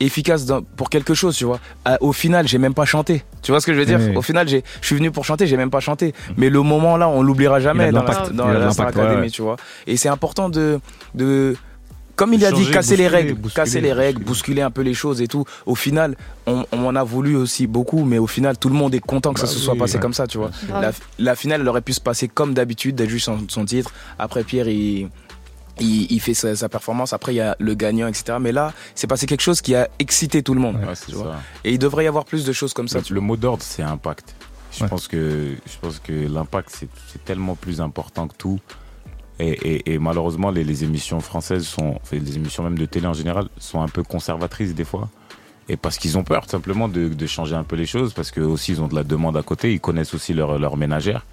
efficace 0.00 0.44
dans- 0.44 0.62
pour 0.62 0.90
quelque 0.90 1.14
chose, 1.14 1.36
tu 1.36 1.44
vois. 1.44 1.58
Euh, 1.88 1.96
au 2.00 2.12
final, 2.12 2.46
j'ai 2.46 2.58
même 2.58 2.74
pas 2.74 2.84
chanté. 2.84 3.24
Tu 3.42 3.50
vois 3.50 3.60
ce 3.60 3.66
que 3.66 3.72
je 3.74 3.78
veux 3.78 3.86
dire? 3.86 3.98
Oui. 4.00 4.16
Au 4.16 4.22
final, 4.22 4.46
j'ai- 4.48 4.62
je 4.80 4.86
suis 4.86 4.96
venu 4.96 5.10
pour 5.10 5.24
chanter, 5.24 5.46
j'ai 5.46 5.56
même 5.56 5.70
pas 5.70 5.80
chanté. 5.80 6.14
Mais 6.36 6.50
le 6.50 6.60
moment 6.62 6.96
là, 6.96 7.08
on 7.08 7.22
l'oubliera 7.22 7.60
jamais 7.60 7.90
dans 7.90 8.02
la, 8.02 8.06
l'impact. 8.08 8.32
dans 8.32 8.46
la 8.48 8.70
Star 8.70 8.86
l'impact, 8.86 8.96
ouais, 8.98 9.02
Academy, 9.04 9.22
ouais. 9.26 9.30
tu 9.30 9.42
vois. 9.42 9.56
Et 9.86 9.96
c'est 9.96 10.08
important 10.08 10.48
de, 10.50 10.80
de, 11.14 11.56
comme 12.14 12.32
il 12.34 12.44
a 12.44 12.52
dit, 12.52 12.70
casser 12.70 12.96
les 12.96 13.08
règles, 13.08 13.34
bousculer, 13.34 13.54
casser 13.64 13.80
les 13.80 13.92
règles, 13.92 14.18
bousculer. 14.24 14.26
bousculer 14.26 14.62
un 14.62 14.70
peu 14.70 14.82
les 14.82 14.94
choses 14.94 15.20
et 15.22 15.28
tout. 15.28 15.44
Au 15.66 15.74
final, 15.74 16.16
on, 16.46 16.64
on 16.72 16.84
en 16.86 16.96
a 16.96 17.02
voulu 17.04 17.36
aussi 17.36 17.66
beaucoup, 17.66 18.04
mais 18.04 18.18
au 18.18 18.26
final, 18.26 18.58
tout 18.58 18.68
le 18.68 18.74
monde 18.74 18.94
est 18.94 19.00
content 19.00 19.32
que 19.32 19.40
Bah 19.40 19.46
ça 19.46 19.52
se 19.52 19.58
oui, 19.58 19.64
soit 19.64 19.76
passé 19.76 19.94
ouais. 19.96 20.00
comme 20.00 20.14
ça, 20.14 20.26
tu 20.26 20.38
vois. 20.38 20.50
La 21.18 21.34
finale, 21.36 21.60
elle 21.62 21.68
aurait 21.68 21.80
pu 21.82 21.92
se 21.94 22.00
passer 22.00 22.28
comme 22.28 22.52
d'habitude, 22.54 22.96
d'être 22.96 23.08
juste 23.10 23.26
son, 23.26 23.38
son 23.48 23.64
titre. 23.64 23.92
Après, 24.18 24.44
Pierre, 24.44 24.68
il, 24.68 25.08
il, 25.80 26.10
il 26.10 26.20
fait 26.20 26.34
sa, 26.34 26.54
sa 26.56 26.68
performance. 26.68 27.12
Après, 27.12 27.32
il 27.34 27.36
y 27.36 27.40
a 27.40 27.56
le 27.58 27.74
gagnant, 27.74 28.06
etc. 28.08 28.38
Mais 28.40 28.52
là, 28.52 28.72
c'est 28.94 29.06
passé 29.06 29.26
quelque 29.26 29.42
chose 29.42 29.60
qui 29.60 29.74
a 29.74 29.88
excité 29.98 30.42
tout 30.42 30.54
le 30.54 30.60
monde. 30.60 30.76
Ouais, 30.76 30.94
c'est 30.94 31.06
tu 31.06 31.12
vois. 31.16 31.32
ça. 31.32 31.40
Et 31.64 31.72
il 31.72 31.78
devrait 31.78 32.04
y 32.04 32.08
avoir 32.08 32.24
plus 32.24 32.44
de 32.44 32.52
choses 32.52 32.72
comme 32.74 32.88
ça. 32.88 33.00
Le, 33.08 33.14
le 33.14 33.20
mot 33.20 33.36
d'ordre, 33.36 33.62
c'est 33.62 33.82
impact. 33.82 34.34
Je 34.72 34.82
Ouais. 34.82 34.88
pense 34.90 35.08
que 35.08 35.54
je 35.66 35.78
pense 35.80 35.98
que 36.00 36.12
l'impact 36.12 36.68
c'est 36.70 37.24
tellement 37.24 37.54
plus 37.54 37.80
important 37.80 38.28
que 38.28 38.34
tout. 38.36 38.60
Et, 39.38 39.50
et- 39.50 39.92
et 39.94 39.98
malheureusement, 39.98 40.50
les, 40.50 40.64
les 40.64 40.82
émissions 40.84 41.20
françaises 41.20 41.66
sont, 41.66 41.98
enfin, 42.02 42.16
les 42.18 42.36
émissions 42.36 42.62
même 42.62 42.78
de 42.78 42.86
télé 42.86 43.06
en 43.06 43.12
général, 43.14 43.48
sont 43.58 43.80
un 43.82 43.88
peu 43.88 44.02
conservatrices 44.02 44.74
des 44.74 44.84
fois. 44.84 45.08
Et 45.68 45.76
parce 45.76 45.98
qu'ils 45.98 46.16
ont 46.16 46.24
peur 46.24 46.44
tout 46.44 46.50
simplement 46.50 46.88
de, 46.88 47.08
de 47.08 47.26
changer 47.26 47.54
un 47.54 47.64
peu 47.64 47.76
les 47.76 47.86
choses, 47.86 48.12
parce 48.14 48.30
que 48.30 48.40
aussi 48.40 48.72
ils 48.72 48.80
ont 48.80 48.86
de 48.88 48.94
la 48.94 49.02
demande 49.02 49.36
à 49.36 49.42
côté, 49.42 49.72
ils 49.72 49.80
connaissent 49.80 50.14
aussi 50.14 50.32
leur, 50.32 50.58
leur 50.58 50.76
ménagère. 50.76 51.24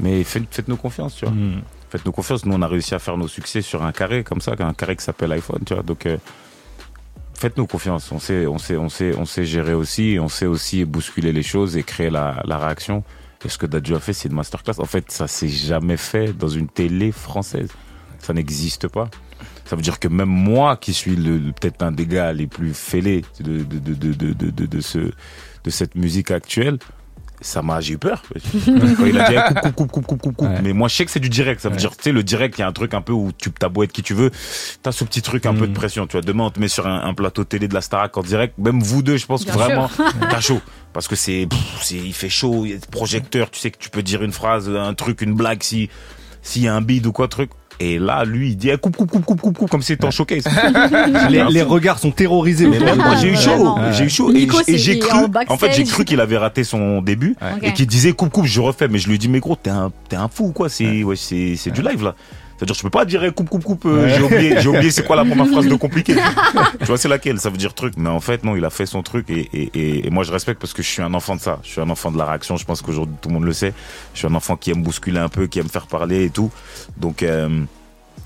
Mais 0.00 0.24
faites- 0.24 0.46
faites-nous 0.50 0.76
confiance, 0.76 1.14
tu 1.16 1.24
vois. 1.24 1.34
Mhm. 1.34 1.62
Faites-nous 1.96 2.12
confiance. 2.12 2.44
Nous, 2.44 2.54
on 2.54 2.60
a 2.60 2.68
réussi 2.68 2.94
à 2.94 2.98
faire 2.98 3.16
nos 3.16 3.26
succès 3.26 3.62
sur 3.62 3.82
un 3.82 3.90
carré 3.90 4.22
comme 4.22 4.42
ça, 4.42 4.52
un 4.58 4.74
carré 4.74 4.96
qui 4.96 5.02
s'appelle 5.02 5.32
iPhone, 5.32 5.60
tu 5.64 5.72
vois. 5.72 5.82
Donc, 5.82 6.04
euh, 6.04 6.18
faites-nous 7.32 7.66
confiance. 7.66 8.12
On 8.12 8.18
sait, 8.18 8.46
on 8.46 8.58
sait, 8.58 8.76
on 8.76 8.90
sait, 8.90 9.16
on 9.16 9.24
sait 9.24 9.46
gérer 9.46 9.72
aussi. 9.72 10.18
On 10.20 10.28
sait 10.28 10.44
aussi 10.44 10.84
bousculer 10.84 11.32
les 11.32 11.42
choses 11.42 11.78
et 11.78 11.82
créer 11.82 12.10
la, 12.10 12.42
la 12.44 12.58
réaction. 12.58 13.02
Et 13.46 13.48
ce 13.48 13.56
que 13.56 13.64
Dadju 13.64 13.94
a 13.94 13.98
fait, 13.98 14.12
c'est 14.12 14.28
une 14.28 14.34
masterclass. 14.34 14.74
En 14.78 14.84
fait, 14.84 15.10
ça 15.10 15.26
s'est 15.26 15.48
jamais 15.48 15.96
fait 15.96 16.34
dans 16.34 16.48
une 16.48 16.68
télé 16.68 17.12
française. 17.12 17.70
Ça 18.18 18.34
n'existe 18.34 18.88
pas. 18.88 19.08
Ça 19.64 19.74
veut 19.74 19.82
dire 19.82 19.98
que 19.98 20.08
même 20.08 20.28
moi, 20.28 20.76
qui 20.76 20.92
suis 20.92 21.16
peut-être 21.16 21.82
un 21.82 21.92
des 21.92 22.06
gars 22.06 22.30
les 22.34 22.46
plus 22.46 22.74
fêlés 22.74 23.24
de, 23.40 23.64
de, 23.64 23.78
de, 23.78 23.94
de, 23.94 24.12
de, 24.12 24.50
de, 24.50 24.66
de 24.66 24.80
ce, 24.82 24.98
de 24.98 25.70
cette 25.70 25.94
musique 25.94 26.30
actuelle, 26.30 26.78
ça 27.40 27.62
m'a, 27.62 27.80
j'ai 27.80 27.94
eu 27.94 27.98
peur. 27.98 28.22
Quand 28.66 29.04
il 29.06 29.18
a 29.20 29.28
dit 29.30 29.54
coupe, 29.54 29.74
coupe, 29.74 29.74
coupe, 29.74 29.90
coupe, 29.92 30.06
coupe, 30.06 30.22
coupe, 30.22 30.36
coupe. 30.36 30.48
Ouais. 30.48 30.60
Mais 30.62 30.72
moi, 30.72 30.88
je 30.88 30.94
sais 30.96 31.04
que 31.04 31.10
c'est 31.10 31.20
du 31.20 31.28
direct. 31.28 31.60
Ça 31.60 31.68
veut 31.68 31.74
Ouais. 31.74 31.80
dire, 31.80 31.96
tu 31.96 32.02
sais, 32.04 32.12
le 32.12 32.22
direct, 32.22 32.56
il 32.58 32.62
y 32.62 32.64
a 32.64 32.66
un 32.68 32.72
truc 32.72 32.94
un 32.94 33.02
peu 33.02 33.12
où 33.12 33.30
tu 33.36 33.50
t'as 33.52 33.68
beau 33.68 33.82
être 33.82 33.92
qui 33.92 34.02
tu 34.02 34.14
veux, 34.14 34.30
t'as 34.82 34.92
ce 34.92 35.04
petit 35.04 35.22
truc 35.22 35.46
un 35.46 35.54
peu 35.54 35.66
de 35.66 35.72
Mm. 35.72 35.74
pression. 35.74 36.06
Tu 36.06 36.12
vois, 36.12 36.22
demain, 36.22 36.44
on 36.44 36.50
te 36.50 36.58
met 36.60 36.68
sur 36.68 36.86
un, 36.86 37.02
un 37.04 37.14
plateau 37.14 37.44
télé 37.44 37.68
de 37.68 37.74
la 37.74 37.80
Starac 37.80 38.16
en 38.16 38.22
direct. 38.22 38.54
Même 38.58 38.80
vous 38.80 39.02
deux, 39.02 39.16
je 39.16 39.26
pense 39.26 39.44
que 39.44 39.50
vraiment, 39.52 39.90
t'as 40.30 40.40
chaud. 40.40 40.60
Parce 40.92 41.08
que 41.08 41.16
c'est, 41.16 41.46
il 41.90 42.12
fait 42.14 42.28
chaud, 42.30 42.64
il 42.64 42.70
y 42.70 42.74
a 42.74 42.78
des 42.78 42.86
projecteurs, 42.86 43.50
tu 43.50 43.60
sais 43.60 43.70
que 43.70 43.78
tu 43.78 43.90
peux 43.90 44.02
dire 44.02 44.22
une 44.22 44.32
phrase, 44.32 44.68
un 44.70 44.94
truc, 44.94 45.20
une 45.20 45.34
blague, 45.34 45.62
si, 45.62 45.90
s'il 46.42 46.62
y 46.62 46.68
a 46.68 46.74
un 46.74 46.80
bide 46.80 47.06
ou 47.06 47.12
quoi, 47.12 47.28
truc. 47.28 47.50
Et 47.78 47.98
là, 47.98 48.24
lui, 48.24 48.50
il 48.50 48.56
dit, 48.56 48.70
eh, 48.70 48.78
coupe, 48.78 48.96
coupe, 48.96 49.10
coupe, 49.10 49.24
coupe, 49.24 49.40
coupe, 49.40 49.58
coupe, 49.58 49.70
comme 49.70 49.82
si 49.82 49.88
c'était 49.88 50.06
en 50.06 50.10
showcase. 50.10 50.44
Les, 51.30 51.44
les 51.50 51.62
regards 51.62 51.98
sont 51.98 52.10
terrorisés. 52.10 52.66
Mais 52.66 52.78
même 52.78 52.96
moi, 52.96 53.16
j'ai 53.16 53.32
eu 53.32 53.36
chaud, 53.36 53.76
j'ai 53.92 54.04
eu 54.04 54.08
chaud. 54.08 54.30
Et, 54.30 54.40
Nico, 54.40 54.58
et 54.66 54.78
j'ai 54.78 54.94
c'est 54.94 54.98
cru, 55.00 55.18
en 55.18 55.54
en 55.54 55.56
fait, 55.58 55.72
j'ai 55.72 55.84
cru 55.84 56.04
qu'il 56.04 56.20
avait 56.20 56.38
raté 56.38 56.64
son 56.64 57.02
début 57.02 57.36
et 57.62 57.72
qu'il 57.72 57.86
disait 57.86 58.12
coupe, 58.12 58.30
coupe, 58.30 58.46
je 58.46 58.60
refais. 58.60 58.88
Mais 58.88 58.98
je 58.98 59.08
lui 59.08 59.16
ai 59.16 59.18
dit, 59.18 59.28
mais 59.28 59.40
gros, 59.40 59.56
t'es 59.56 59.70
un, 59.70 59.92
t'es 60.08 60.16
un 60.16 60.28
fou, 60.28 60.52
quoi. 60.52 60.68
C'est, 60.68 61.02
ouais, 61.02 61.16
c'est, 61.16 61.56
c'est 61.56 61.70
du 61.70 61.82
live, 61.82 62.02
là. 62.02 62.14
C'est-à-dire, 62.56 62.74
je 62.74 62.82
peux 62.82 62.90
pas 62.90 63.04
dire 63.04 63.22
eh, 63.22 63.30
coupe, 63.32 63.50
coupe, 63.50 63.64
coupe, 63.64 63.84
euh, 63.84 64.08
j'ai 64.08 64.22
oublié, 64.22 64.60
j'ai 64.60 64.68
oublié 64.68 64.90
c'est 64.90 65.04
quoi 65.04 65.16
la 65.16 65.24
première 65.24 65.46
phrase 65.46 65.66
de 65.66 65.74
compliqué. 65.86 66.14
tu 66.14 66.84
vois, 66.86 66.96
c'est 66.96 67.08
laquelle, 67.08 67.38
ça 67.38 67.50
veut 67.50 67.58
dire 67.58 67.74
truc. 67.74 67.94
Mais 67.98 68.08
en 68.08 68.20
fait, 68.20 68.44
non, 68.44 68.56
il 68.56 68.64
a 68.64 68.70
fait 68.70 68.86
son 68.86 69.02
truc 69.02 69.28
et, 69.28 69.48
et, 69.52 69.70
et, 69.74 70.06
et 70.06 70.10
moi, 70.10 70.24
je 70.24 70.32
respecte 70.32 70.60
parce 70.60 70.72
que 70.72 70.82
je 70.82 70.88
suis 70.88 71.02
un 71.02 71.12
enfant 71.12 71.36
de 71.36 71.40
ça. 71.40 71.58
Je 71.62 71.68
suis 71.68 71.80
un 71.80 71.90
enfant 71.90 72.10
de 72.10 72.16
la 72.18 72.24
réaction. 72.24 72.56
Je 72.56 72.64
pense 72.64 72.80
qu'aujourd'hui, 72.80 73.16
tout 73.20 73.28
le 73.28 73.34
monde 73.34 73.44
le 73.44 73.52
sait. 73.52 73.74
Je 74.14 74.18
suis 74.20 74.26
un 74.26 74.34
enfant 74.34 74.56
qui 74.56 74.70
aime 74.70 74.82
bousculer 74.82 75.18
un 75.18 75.28
peu, 75.28 75.46
qui 75.46 75.58
aime 75.58 75.68
faire 75.68 75.86
parler 75.86 76.24
et 76.24 76.30
tout. 76.30 76.50
Donc, 76.96 77.22
euh, 77.22 77.48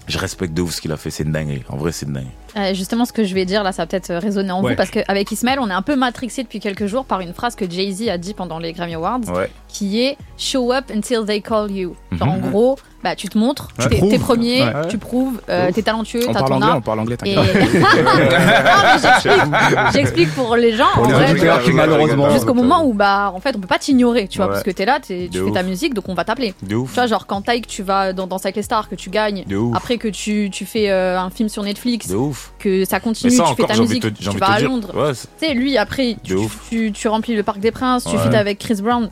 je 0.07 0.19
respecte 0.19 0.55
de 0.55 0.63
ouf 0.63 0.75
ce 0.75 0.81
qu'il 0.81 0.93
a 0.93 0.97
fait. 0.97 1.11
C'est 1.11 1.25
une 1.25 1.33
dinguerie. 1.33 1.65
En 1.69 1.77
vrai, 1.77 1.91
c'est 1.93 2.07
une 2.07 2.13
dinguerie. 2.13 2.31
Euh, 2.57 2.75
justement, 2.75 3.05
ce 3.05 3.13
que 3.13 3.25
je 3.25 3.35
vais 3.35 3.45
dire 3.45 3.63
là, 3.63 3.73
ça 3.73 3.83
va 3.83 3.87
peut-être 3.87 4.11
euh, 4.11 4.19
résonner 4.19 4.51
en 4.53 4.63
Ouais. 4.63 4.71
vous 4.71 4.77
parce 4.77 4.91
qu'avec 4.91 5.31
Ismaël, 5.31 5.59
on 5.61 5.69
est 5.71 5.73
un 5.75 5.83
peu 5.83 5.97
matrixé 5.97 6.43
depuis 6.43 6.61
quelques 6.61 6.87
jours 6.87 7.05
par 7.05 7.21
une 7.21 7.33
phrase 7.33 7.55
que 7.55 7.69
Jay-Z 7.71 8.09
a 8.09 8.19
dit 8.19 8.35
pendant 8.35 8.59
les 8.59 8.73
Grammy 8.73 8.95
Awards 8.95 9.21
Ouais. 9.35 9.51
qui 9.69 10.01
est 10.03 10.17
Show 10.37 10.73
up 10.73 10.85
until 10.95 11.25
they 11.27 11.41
call 11.43 11.71
you. 11.71 11.95
Genre, 12.13 12.27
Mhm. 12.29 12.35
en 12.45 12.49
gros, 12.49 12.79
bah, 13.05 13.15
tu 13.15 13.29
te 13.29 13.37
montres, 13.39 13.69
Tu 13.79 13.89
t'es 14.09 14.19
premier, 14.19 14.63
Ouais. 14.65 14.73
tu 14.89 14.99
prouves, 14.99 15.41
euh, 15.49 15.71
t'es 15.73 15.83
talentueux, 15.83 16.23
On 16.29 16.33
t'as 16.33 16.39
parle 16.41 16.49
ton 16.49 16.55
anglais, 16.57 16.69
art. 16.71 16.77
on 16.79 16.81
parle 16.81 17.01
anglais, 17.01 17.17
Et- 17.25 17.35
t'inquiète. 17.35 17.55
Non, 18.05 18.11
mais 18.17 18.29
j'explique- 19.93 20.35
pour 20.35 20.57
les 20.57 20.73
gens. 20.73 20.87
Pour 20.95 21.05
en 21.05 21.09
les 21.09 21.13
vrai, 21.15 21.31
auditeurs 21.33 21.63
qui, 21.63 21.73
malheureusement, 21.73 22.31
Jusqu'au 22.31 22.55
moment 22.55 22.85
où, 22.85 22.93
bah, 22.95 23.33
en 23.35 23.41
fait, 23.41 23.55
on 23.57 23.61
peut 23.61 23.67
pas 23.67 23.79
t'ignorer, 23.79 24.29
tu 24.29 24.39
vois, 24.39 24.47
Ouais. 24.47 24.53
parce 24.53 24.63
que 24.65 24.71
t'es 24.71 24.85
là, 24.85 24.99
t'es- 25.01 25.29
tu 25.31 25.45
fais 25.45 25.51
ta 25.53 25.63
musique, 25.63 25.95
donc 25.95 26.09
on 26.09 26.15
va 26.15 26.25
t'appeler. 26.25 26.55
De 26.63 26.75
ouf. 26.77 26.91
Tu 26.91 26.95
vois, 26.95 27.07
genre 27.07 27.27
quand 27.27 27.43
Taïk, 27.43 27.67
tu 27.67 27.83
vas 27.83 28.13
dans 28.13 28.27
Danse 28.27 28.45
avec 28.47 28.57
les 28.57 28.63
stars, 28.63 28.89
que 28.89 28.95
tu 28.95 29.11
gagnes, 29.11 29.45
après 29.75 29.99
que 29.99 30.09
tu, 30.09 30.49
tu 30.51 30.65
fais 30.65 30.91
euh, 30.91 31.19
un 31.19 31.31
film 31.31 31.49
sur 31.49 31.63
Netflix, 31.63 32.09
De 32.09 32.17
ouf. 32.17 32.40
Que 32.59 32.85
ça 32.85 33.01
continue, 33.01 33.31
ça 33.33 33.45
tu 33.49 33.63
fais 33.63 33.67
ta 33.69 33.79
musique, 33.79 34.03
te- 34.03 34.09
tu 34.09 34.39
vas 34.39 34.47
à 34.51 34.61
Londres. 34.61 34.91
ouais, 34.95 35.13
tu 35.13 35.47
sais, 35.47 35.55
lui, 35.55 35.77
après, 35.79 36.17
tu, 36.23 37.09
remplis 37.09 37.35
le 37.37 37.43
Parc 37.43 37.59
des 37.61 37.71
Princes, 37.71 38.05
tu 38.05 38.17
fais 38.19 38.37
avec 38.37 38.59
Chris 38.59 38.81
Brown. 38.83 39.11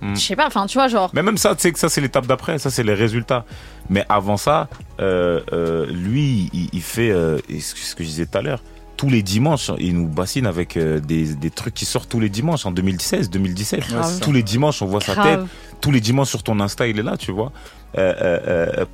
Mm. 0.00 0.16
Je 0.16 0.20
sais 0.20 0.34
pas, 0.34 0.48
enfin, 0.48 0.66
tu 0.66 0.78
vois, 0.78 0.88
genre. 0.88 1.10
Mais 1.14 1.22
même 1.22 1.36
ça, 1.38 1.54
tu 1.54 1.60
sais 1.62 1.70
que 1.72 1.78
ça, 1.78 1.88
c'est 1.88 2.00
l'étape 2.00 2.26
d'après. 2.26 2.58
Ça, 2.58 2.70
c'est 2.70 2.82
les 2.82 2.94
résultats. 2.94 3.44
Mais 3.88 4.04
avant 4.08 4.36
ça, 4.36 4.68
euh, 4.98 5.40
euh, 5.52 5.86
lui, 5.86 6.50
il, 6.52 6.70
il 6.72 6.82
fait 6.82 7.10
euh, 7.12 7.38
ce 7.60 7.94
que- 7.94 8.02
je 8.02 8.08
disais 8.08 8.26
tout 8.26 8.36
à 8.36 8.42
l'heure. 8.42 8.62
Tous 8.96 9.08
les 9.08 9.22
dimanches, 9.22 9.70
il 9.78 9.94
nous 9.96 10.08
bassine 10.08 10.46
avec 10.46 10.76
des, 10.76 11.34
des 11.34 11.50
trucs 11.50 11.74
qui 11.74 11.84
sortent 11.84 12.08
tous 12.08 12.18
les 12.20 12.28
dimanches 12.28 12.66
en 12.66 12.72
2016, 12.72 13.30
2017. 13.30 13.88
Grave. 13.88 14.18
Tous 14.20 14.32
les 14.32 14.42
dimanches, 14.42 14.82
on 14.82 14.86
voit 14.86 15.00
sa 15.00 15.14
tête. 15.14 15.40
Tous 15.80 15.92
les 15.92 16.00
dimanches 16.00 16.28
sur 16.30 16.42
ton 16.42 16.58
Insta, 16.58 16.86
il 16.88 16.98
est 16.98 17.02
là, 17.04 17.16
tu 17.16 17.30
vois. 17.30 17.52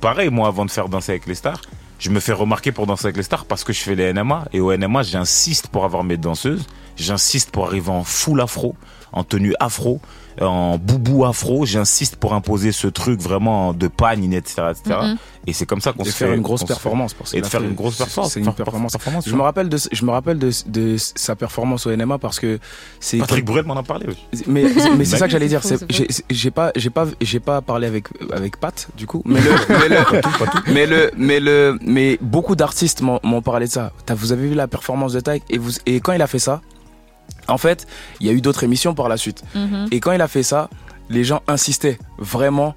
Pareil, 0.01 0.29
moi, 0.29 0.47
avant 0.47 0.65
de 0.65 0.71
faire 0.71 0.89
Danser 0.89 1.13
avec 1.13 1.25
les 1.27 1.35
stars, 1.35 1.61
je 1.99 2.09
me 2.09 2.21
fais 2.21 2.31
remarquer 2.31 2.71
pour 2.71 2.87
Danser 2.87 3.07
avec 3.07 3.17
les 3.17 3.23
stars 3.23 3.45
parce 3.45 3.65
que 3.65 3.73
je 3.73 3.81
fais 3.81 3.93
les 3.93 4.13
NMA. 4.13 4.45
Et 4.53 4.61
au 4.61 4.75
NMA, 4.75 5.03
j'insiste 5.03 5.67
pour 5.67 5.83
avoir 5.83 6.05
mes 6.05 6.15
danseuses. 6.15 6.65
J'insiste 6.95 7.51
pour 7.51 7.65
arriver 7.67 7.89
en 7.89 8.05
full 8.05 8.39
afro, 8.39 8.75
en 9.11 9.23
tenue 9.23 9.53
afro, 9.59 9.99
en 10.41 10.77
boubou 10.77 11.25
afro. 11.25 11.65
J'insiste 11.65 12.15
pour 12.15 12.33
imposer 12.33 12.71
ce 12.71 12.87
truc 12.87 13.21
vraiment 13.21 13.73
de 13.73 13.87
pagne, 13.87 14.31
etc. 14.33 14.63
etc. 14.71 14.99
Et 15.47 15.53
c'est 15.53 15.65
comme 15.65 15.81
ça 15.81 15.93
qu'on 15.93 16.03
Et 16.03 16.07
se 16.07 16.11
faire 16.11 16.29
fait 16.29 16.35
une 16.35 16.41
grosse 16.41 16.63
performance 16.63 17.13
parce 17.13 17.31
Et 17.31 17.37
qu'il 17.37 17.41
de 17.41 17.47
a 17.47 17.49
faire 17.49 17.63
une 17.63 17.73
grosse 17.73 17.97
performance. 17.97 18.33
C'est 18.33 18.39
une 18.39 18.53
performance. 18.53 18.91
performance 18.91 19.27
Je 19.27 19.35
me 19.35 19.41
rappelle 19.41 19.69
de, 19.69 19.77
je 19.91 20.05
me 20.05 20.11
rappelle 20.11 20.37
de, 20.37 20.51
de 20.67 20.95
sa 20.97 21.35
performance 21.35 21.87
au 21.87 21.95
NMA 21.95 22.17
parce 22.17 22.39
que 22.39 22.59
c'est. 22.99 23.17
Patrick 23.17 23.45
Bruel 23.45 23.65
m'en 23.65 23.77
a 23.77 23.83
parlé. 23.83 24.05
oui. 24.07 24.43
Mais, 24.47 24.65
mais 24.97 25.05
c'est 25.05 25.17
ça 25.19 25.25
que 25.25 25.31
j'allais 25.31 25.47
dire. 25.47 25.61
J'ai 26.29 26.51
pas, 26.51 26.71
j'ai 26.75 26.89
pas, 26.89 27.07
j'ai 27.21 27.39
pas 27.39 27.61
parlé 27.61 27.87
avec 27.87 28.07
avec 28.31 28.59
Pat 28.59 28.89
du 28.95 29.07
coup. 29.07 29.23
Mais 29.25 29.39
le, 29.39 29.51
mais 29.69 29.89
le, 29.89 30.03
mais 30.67 30.85
le, 30.85 31.11
mais 31.17 31.39
le, 31.39 31.79
mais 31.81 32.17
beaucoup 32.21 32.55
d'artistes 32.55 33.01
m'ont 33.01 33.41
parlé 33.41 33.67
de 33.67 33.71
ça. 33.71 33.91
Vous 34.09 34.31
avez 34.31 34.49
vu 34.49 34.55
la 34.55 34.67
performance 34.67 35.13
de 35.13 35.19
Tyke 35.19 35.43
et 35.49 35.57
vous 35.57 35.71
et 35.85 35.99
quand 35.99 36.13
il 36.13 36.21
a 36.21 36.27
fait 36.27 36.39
ça, 36.39 36.61
en 37.47 37.57
fait, 37.57 37.87
il 38.19 38.27
y 38.27 38.29
a 38.29 38.33
eu 38.33 38.41
d'autres 38.41 38.63
émissions 38.63 38.93
par 38.93 39.09
la 39.09 39.17
suite. 39.17 39.43
Mhm. 39.55 39.87
Et 39.91 39.99
quand 39.99 40.11
il 40.11 40.21
a 40.21 40.27
fait 40.27 40.43
ça, 40.43 40.69
les 41.09 41.23
gens 41.23 41.41
insistaient 41.47 41.97
vraiment 42.17 42.75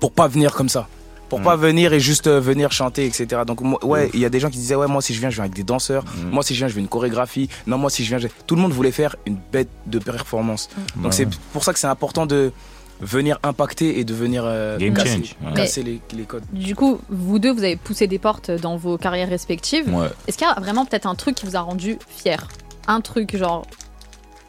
pour 0.00 0.12
pas 0.12 0.28
venir 0.28 0.52
comme 0.54 0.68
ça. 0.68 0.88
Pour 1.28 1.40
Mm. 1.40 1.44
pas 1.44 1.56
venir 1.56 1.92
et 1.94 2.00
juste 2.00 2.26
euh, 2.26 2.40
venir 2.40 2.72
chanter, 2.72 3.06
etc. 3.06 3.42
Donc, 3.46 3.62
moi, 3.62 3.82
ouais, 3.86 4.10
il 4.12 4.20
y 4.20 4.26
a 4.26 4.28
des 4.28 4.38
gens 4.38 4.50
qui 4.50 4.58
disaient, 4.58 4.74
ouais, 4.74 4.86
moi, 4.86 5.00
si 5.00 5.14
je 5.14 5.20
viens, 5.20 5.30
je 5.30 5.36
viens 5.36 5.44
avec 5.44 5.54
des 5.56 5.62
danseurs. 5.62 6.04
Mm. 6.04 6.28
Moi, 6.30 6.42
si 6.42 6.52
je 6.54 6.58
viens, 6.58 6.68
je 6.68 6.74
veux 6.74 6.80
une 6.80 6.88
chorégraphie. 6.88 7.48
Non, 7.66 7.78
moi, 7.78 7.88
si 7.88 8.04
je 8.04 8.10
viens, 8.10 8.18
je... 8.18 8.28
tout 8.46 8.54
le 8.54 8.60
monde 8.60 8.72
voulait 8.72 8.90
faire 8.92 9.16
une 9.24 9.38
bête 9.50 9.70
de 9.86 9.98
performance. 9.98 10.68
Donc, 10.96 11.06
Ouais. 11.06 11.12
c'est 11.12 11.26
pour 11.54 11.64
ça 11.64 11.72
que 11.72 11.78
c'est 11.78 11.86
important 11.86 12.26
de 12.26 12.52
venir 13.00 13.38
impacter 13.42 13.98
et 13.98 14.04
de 14.04 14.12
venir 14.14 14.42
euh, 14.46 14.76
Game 14.78 14.92
casser, 14.94 15.10
change, 15.24 15.36
ouais. 15.46 15.54
casser 15.54 15.82
les, 15.82 16.00
les 16.14 16.24
codes. 16.24 16.44
Du 16.52 16.76
coup, 16.76 17.00
vous 17.08 17.38
deux, 17.38 17.50
vous 17.52 17.64
avez 17.64 17.76
poussé 17.76 18.06
des 18.06 18.18
portes 18.18 18.50
dans 18.50 18.76
vos 18.76 18.98
carrières 18.98 19.28
respectives. 19.30 19.88
Ouais. 19.92 20.08
Est-ce 20.28 20.36
qu'il 20.36 20.46
y 20.46 20.50
a 20.50 20.60
vraiment 20.60 20.84
peut-être 20.84 21.06
un 21.06 21.14
truc 21.14 21.34
qui 21.36 21.46
vous 21.46 21.56
a 21.56 21.60
rendu 21.60 21.98
fier? 22.08 22.46
Un 22.88 23.00
truc, 23.00 23.36
genre, 23.36 23.66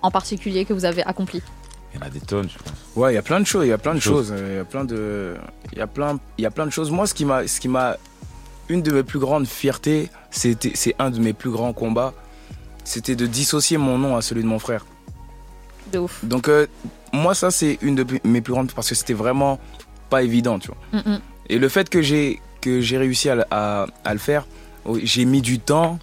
en 0.02 0.12
particulier 0.12 0.66
que 0.66 0.74
vous 0.74 0.86
avez 0.86 1.04
accompli 1.04 1.42
Il 1.94 2.00
y 2.00 2.04
en 2.04 2.08
a 2.08 2.10
des 2.10 2.20
tonnes, 2.20 2.50
je 2.50 2.58
pense. 2.58 2.74
Ouais, 2.96 3.12
il 3.14 3.16
y 3.16 3.20
a 3.20 3.22
plein 3.22 3.40
de 3.40 3.46
choses, 3.46 3.66
il 3.66 3.70
y 3.70 3.74
a 3.74 3.78
plein 3.78 3.94
de 3.96 4.00
Choses. 4.00 4.32
euh, 4.36 4.50
il 4.54 4.56
y 4.58 4.60
a 4.60 4.66
plein 4.66 4.84
de, 4.86 5.36
il 5.72 5.78
y 5.78 5.82
a 5.82 5.88
plein, 5.88 6.20
il 6.38 6.42
y 6.44 6.46
a 6.46 6.52
plein 6.52 6.66
de 6.66 6.72
choses. 6.72 6.92
Moi, 6.92 7.06
ce 7.08 7.14
qui 7.14 7.26
m'a, 7.26 7.48
ce 7.48 7.60
qui 7.60 7.68
m'a, 7.68 7.98
une 8.70 8.82
de 8.82 8.92
mes 8.92 9.04
plus 9.04 9.20
grandes 9.20 9.48
fiertés, 9.48 10.10
c'était, 10.32 10.72
c'est 10.76 10.96
un 11.00 11.10
de 11.12 11.20
mes 11.20 11.34
plus 11.34 11.52
grands 11.52 11.74
combats, 11.74 12.14
c'était 12.84 13.16
de 13.16 13.26
dissocier 13.28 13.78
mon 13.78 13.98
nom 13.98 14.16
à 14.16 14.22
celui 14.22 14.42
de 14.42 14.48
mon 14.48 14.60
frère. 14.60 14.86
De 15.92 16.00
ouf. 16.00 16.24
Donc, 16.26 16.48
euh, 16.50 16.66
moi, 17.12 17.36
ça, 17.36 17.52
c'est 17.52 17.78
une 17.82 17.96
de 17.96 18.06
mes 18.24 18.42
plus 18.42 18.54
grandes 18.54 18.72
parce 18.72 18.90
que 18.90 18.96
c'était 18.96 19.14
vraiment 19.14 19.60
pas 20.10 20.24
évident, 20.24 20.58
tu 20.60 20.70
vois. 20.70 21.02
Mm, 21.02 21.10
mm. 21.14 21.22
Et 21.50 21.60
le 21.60 21.70
fait 21.70 21.90
que 21.90 22.02
j'ai, 22.02 22.42
que 22.62 22.82
j'ai 22.82 22.98
réussi 22.98 23.30
à, 23.30 23.36
le- 23.36 23.46
à, 23.52 23.86
à 24.04 24.14
le 24.14 24.20
faire, 24.20 24.48
oui, 24.86 25.02
j'ai 25.06 25.26
mis 25.26 25.42
du 25.42 25.60
temps, 25.60 26.00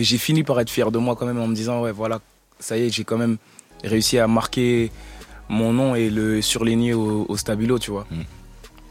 mais 0.00 0.04
j'ai 0.04 0.16
fini 0.16 0.42
par 0.44 0.58
être 0.60 0.70
fier 0.70 0.90
de 0.90 0.96
moi 0.98 1.14
quand 1.14 1.26
même 1.26 1.38
en 1.38 1.46
me 1.46 1.54
disant, 1.54 1.82
ouais, 1.82 1.92
voilà, 1.92 2.20
ça 2.58 2.78
y 2.78 2.84
est, 2.86 2.88
j'ai 2.90 3.04
quand 3.04 3.18
même 3.18 3.36
réussi 3.84 4.18
à 4.18 4.26
marquer 4.26 4.90
mon 5.50 5.74
nom 5.74 5.94
et 5.94 6.08
le 6.08 6.40
surligner 6.40 6.94
au, 6.94 7.26
au 7.28 7.36
stabilo, 7.36 7.78
tu 7.78 7.90
vois. 7.90 8.06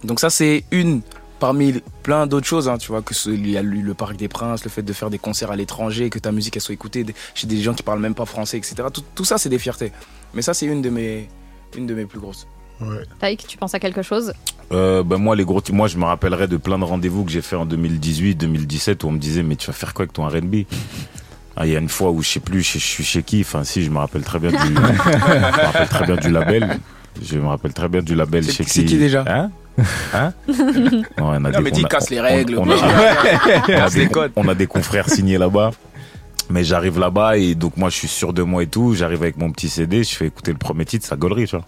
Donc 0.03 0.20
ça, 0.20 0.30
c'est 0.30 0.66
une 0.70 1.01
parmi 1.39 1.82
plein 2.03 2.28
d'autres 2.28 2.45
choses, 2.45 2.70
hein, 2.70 2.78
tu 2.78 2.89
vois, 2.89 3.01
que 3.01 3.16
ce- 3.16 3.32
il 3.32 3.49
y 3.49 3.57
a 3.57 3.64
le, 3.64 3.93
Parc 3.95 4.18
des 4.18 4.28
Princes, 4.28 4.64
le 4.64 4.70
fait 4.70 4.84
de 4.84 4.93
faire 4.93 5.10
des 5.10 5.18
concerts 5.18 5.49
à 5.49 5.55
l'étranger, 5.55 6.12
que 6.12 6.20
ta 6.20 6.32
musique 6.32 6.55
elle 6.57 6.62
soit 6.62 6.76
écoutée 6.76 7.03
chez 7.34 7.47
des 7.47 7.60
gens 7.60 7.74
qui 7.74 7.82
parlent 7.82 8.01
même 8.01 8.14
pas 8.14 8.26
français, 8.26 8.57
etc. 8.57 8.76
Tout, 8.93 9.03
tout 9.16 9.26
ça, 9.26 9.39
c'est 9.39 9.49
des 9.49 9.57
fiertés. 9.57 9.91
Mais 10.36 10.43
ça, 10.43 10.53
c'est 10.53 10.68
une 10.68 10.84
de 10.84 10.91
mes, 10.91 11.28
une 11.76 11.88
de 11.88 11.95
mes 11.95 12.05
plus 12.05 12.20
grosses. 12.20 12.45
Taïk, 13.20 13.47
tu 13.47 13.57
penses 13.57 13.74
à 13.74 13.80
quelque 13.80 14.03
chose? 14.03 14.32
Euh, 14.72 15.01
ben 15.03 15.17
moi 15.17 15.36
les 15.36 15.45
gros 15.45 15.61
moi 15.72 15.88
je 15.88 15.97
me 15.97 16.05
rappellerai 16.05 16.47
de 16.47 16.55
plein 16.57 16.78
de 16.78 16.84
rendez-vous 16.84 17.24
que 17.26 17.32
j'ai 17.32 17.41
fait 17.41 17.55
en 17.55 17.65
2018 17.65 18.36
2017 18.36 19.03
où 19.03 19.07
on 19.07 19.11
me 19.13 19.17
disait 19.17 19.41
mais 19.41 19.55
tu 19.55 19.65
vas 19.65 19.74
faire 19.74 19.95
quoi 19.95 20.03
avec 20.03 20.13
ton 20.13 20.28
R&B 20.28 20.57
Ah, 21.57 21.65
il 21.65 21.74
y 21.74 21.76
a 21.76 21.80
une 21.80 21.89
fois 21.89 22.11
où 22.11 22.22
je 22.22 22.30
sais 22.30 22.39
plus 22.39 22.61
je, 22.61 22.74
je 22.74 22.78
suis 22.86 23.03
chez 23.03 23.24
qui. 23.24 23.41
Enfin 23.41 23.63
si 23.63 23.84
je 23.84 23.89
me 23.89 23.97
rappelle 23.97 24.22
très 24.24 24.38
bien 24.39 24.51
du 24.51 24.57
je 24.63 24.70
me 24.72 25.65
rappelle 25.65 25.88
très 25.89 26.05
bien 26.05 26.15
du 26.17 26.30
label. 26.30 26.80
Je 27.22 27.38
me 27.39 27.47
rappelle 27.47 27.74
très 27.74 27.89
bien 27.89 28.01
du 28.03 28.13
label 28.13 28.43
C'est- 28.45 28.51
chez 28.51 28.63
c'est 28.65 28.86
qui 28.86 28.97
déjà? 28.99 29.24
Hein? 29.28 29.49
Hein? 30.13 30.34
Non, 30.47 31.03
on 31.17 31.30
a 31.32 31.39
Non, 31.39 31.49
des- 31.49 31.59
mais 31.63 31.72
dis, 31.72 31.82
on 31.84 31.86
a- 31.86 31.89
casse 31.89 32.09
les 32.11 32.20
on- 32.20 32.24
règles, 32.24 32.57
on, 32.59 32.67
on 32.67 32.70
a 32.70 33.61
Casse 33.65 33.95
les 33.95 34.05
des, 34.05 34.11
codes. 34.11 34.32
on 34.36 34.47
a 34.47 34.53
des 34.55 34.67
confrères 34.67 35.09
signés 35.09 35.38
là-bas. 35.39 35.72
Mais 36.51 36.63
j'arrive 36.63 36.99
là-bas 36.99 37.38
et 37.38 37.55
donc 37.55 37.76
moi 37.78 37.89
je 37.89 37.95
suis 37.95 38.07
sûr 38.07 38.34
de 38.34 38.43
moi 38.43 38.61
et 38.63 38.67
tout. 38.67 38.93
J'arrive 38.93 39.24
avec 39.24 39.38
mon 39.38 39.51
petit 39.51 39.70
CD 39.70 40.03
je 40.03 40.15
fais 40.15 40.28
écouter 40.28 40.51
le 40.51 40.57
premier 40.59 40.86
titre 40.86 41.07
sa 41.07 41.15
gaulerie 41.15 41.45
tu 41.47 41.55
vois 41.55 41.65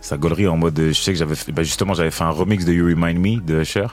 sa 0.00 0.16
gaulerie 0.16 0.46
en 0.48 0.56
mode 0.56 0.78
je 0.78 0.92
sais 0.92 1.12
que 1.12 1.18
j'avais 1.18 1.34
fait- 1.34 1.52
bah, 1.52 1.62
justement 1.62 1.94
j'avais 1.94 2.10
fait 2.10 2.24
un 2.24 2.30
remix 2.30 2.64
de 2.64 2.72
You 2.72 2.86
Remind 2.86 3.18
Me 3.18 3.40
de 3.40 3.60
Usher 3.62 3.86